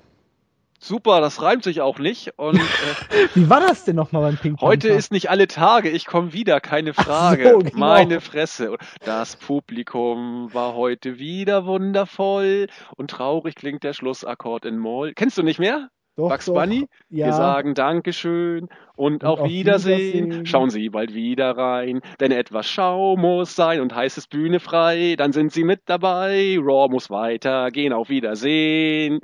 Super, 0.79 1.21
das 1.21 1.41
reimt 1.41 1.63
sich 1.63 1.81
auch 1.81 1.99
nicht. 1.99 2.33
Und, 2.37 2.55
äh, 3.09 3.27
Wie 3.33 3.49
war 3.49 3.59
das 3.59 3.85
denn 3.85 3.95
nochmal 3.95 4.21
beim 4.23 4.37
Ping 4.37 4.55
Pong? 4.55 4.69
Heute 4.69 4.89
ist 4.89 5.11
nicht 5.11 5.29
alle 5.29 5.47
Tage, 5.47 5.89
ich 5.89 6.05
komme 6.05 6.33
wieder, 6.33 6.61
keine 6.61 6.93
Frage. 6.93 7.51
So, 7.51 7.59
genau. 7.59 7.77
Meine 7.77 8.21
Fresse. 8.21 8.77
Das 9.03 9.35
Publikum 9.35 10.53
war 10.53 10.75
heute 10.75 11.17
wieder 11.17 11.65
wundervoll 11.65 12.67
und 12.95 13.09
traurig 13.09 13.55
klingt 13.55 13.83
der 13.83 13.93
Schlussakkord 13.93 14.65
in 14.65 14.77
Moll. 14.77 15.13
Kennst 15.13 15.37
du 15.37 15.43
nicht 15.43 15.59
mehr? 15.59 15.89
Doch, 16.17 16.29
Bugs 16.29 16.45
doch. 16.45 16.55
Bunny? 16.55 16.87
Ja. 17.09 17.27
Wir 17.27 17.33
sagen 17.33 17.75
Dankeschön 17.75 18.69
und, 18.95 19.23
und 19.23 19.25
auf, 19.25 19.39
auf 19.39 19.49
Wiedersehen. 19.49 20.25
Wiedersehen. 20.25 20.45
Schauen 20.47 20.69
Sie 20.71 20.89
bald 20.89 21.13
wieder 21.13 21.55
rein, 21.55 22.01
denn 22.19 22.31
etwas 22.31 22.67
Schau 22.67 23.15
muss 23.15 23.55
sein 23.55 23.81
und 23.81 23.93
heißt 23.93 24.17
es 24.17 24.25
Bühne 24.25 24.59
frei. 24.59 25.15
Dann 25.15 25.31
sind 25.31 25.51
Sie 25.51 25.63
mit 25.63 25.81
dabei. 25.85 26.57
Raw 26.59 26.89
muss 26.89 27.11
weitergehen. 27.11 27.93
Auf 27.93 28.09
Wiedersehen. 28.09 29.21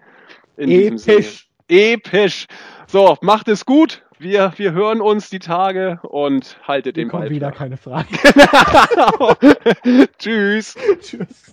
In 0.58 0.70
Episch. 0.70 1.48
Episch. 1.68 2.48
So, 2.88 3.18
macht 3.22 3.48
es 3.48 3.66
gut. 3.66 4.04
Wir, 4.20 4.54
wir 4.58 4.72
hören 4.72 5.02
uns 5.02 5.30
die 5.30 5.40
Tage 5.40 6.00
und 6.04 6.58
haltet 6.64 6.96
den 6.96 7.10
Ball. 7.10 7.30
wieder 7.30 7.52
keine 7.52 7.78
Frage. 7.78 8.08
Tschüss. 10.18 10.76
Tschüss. 11.02 11.53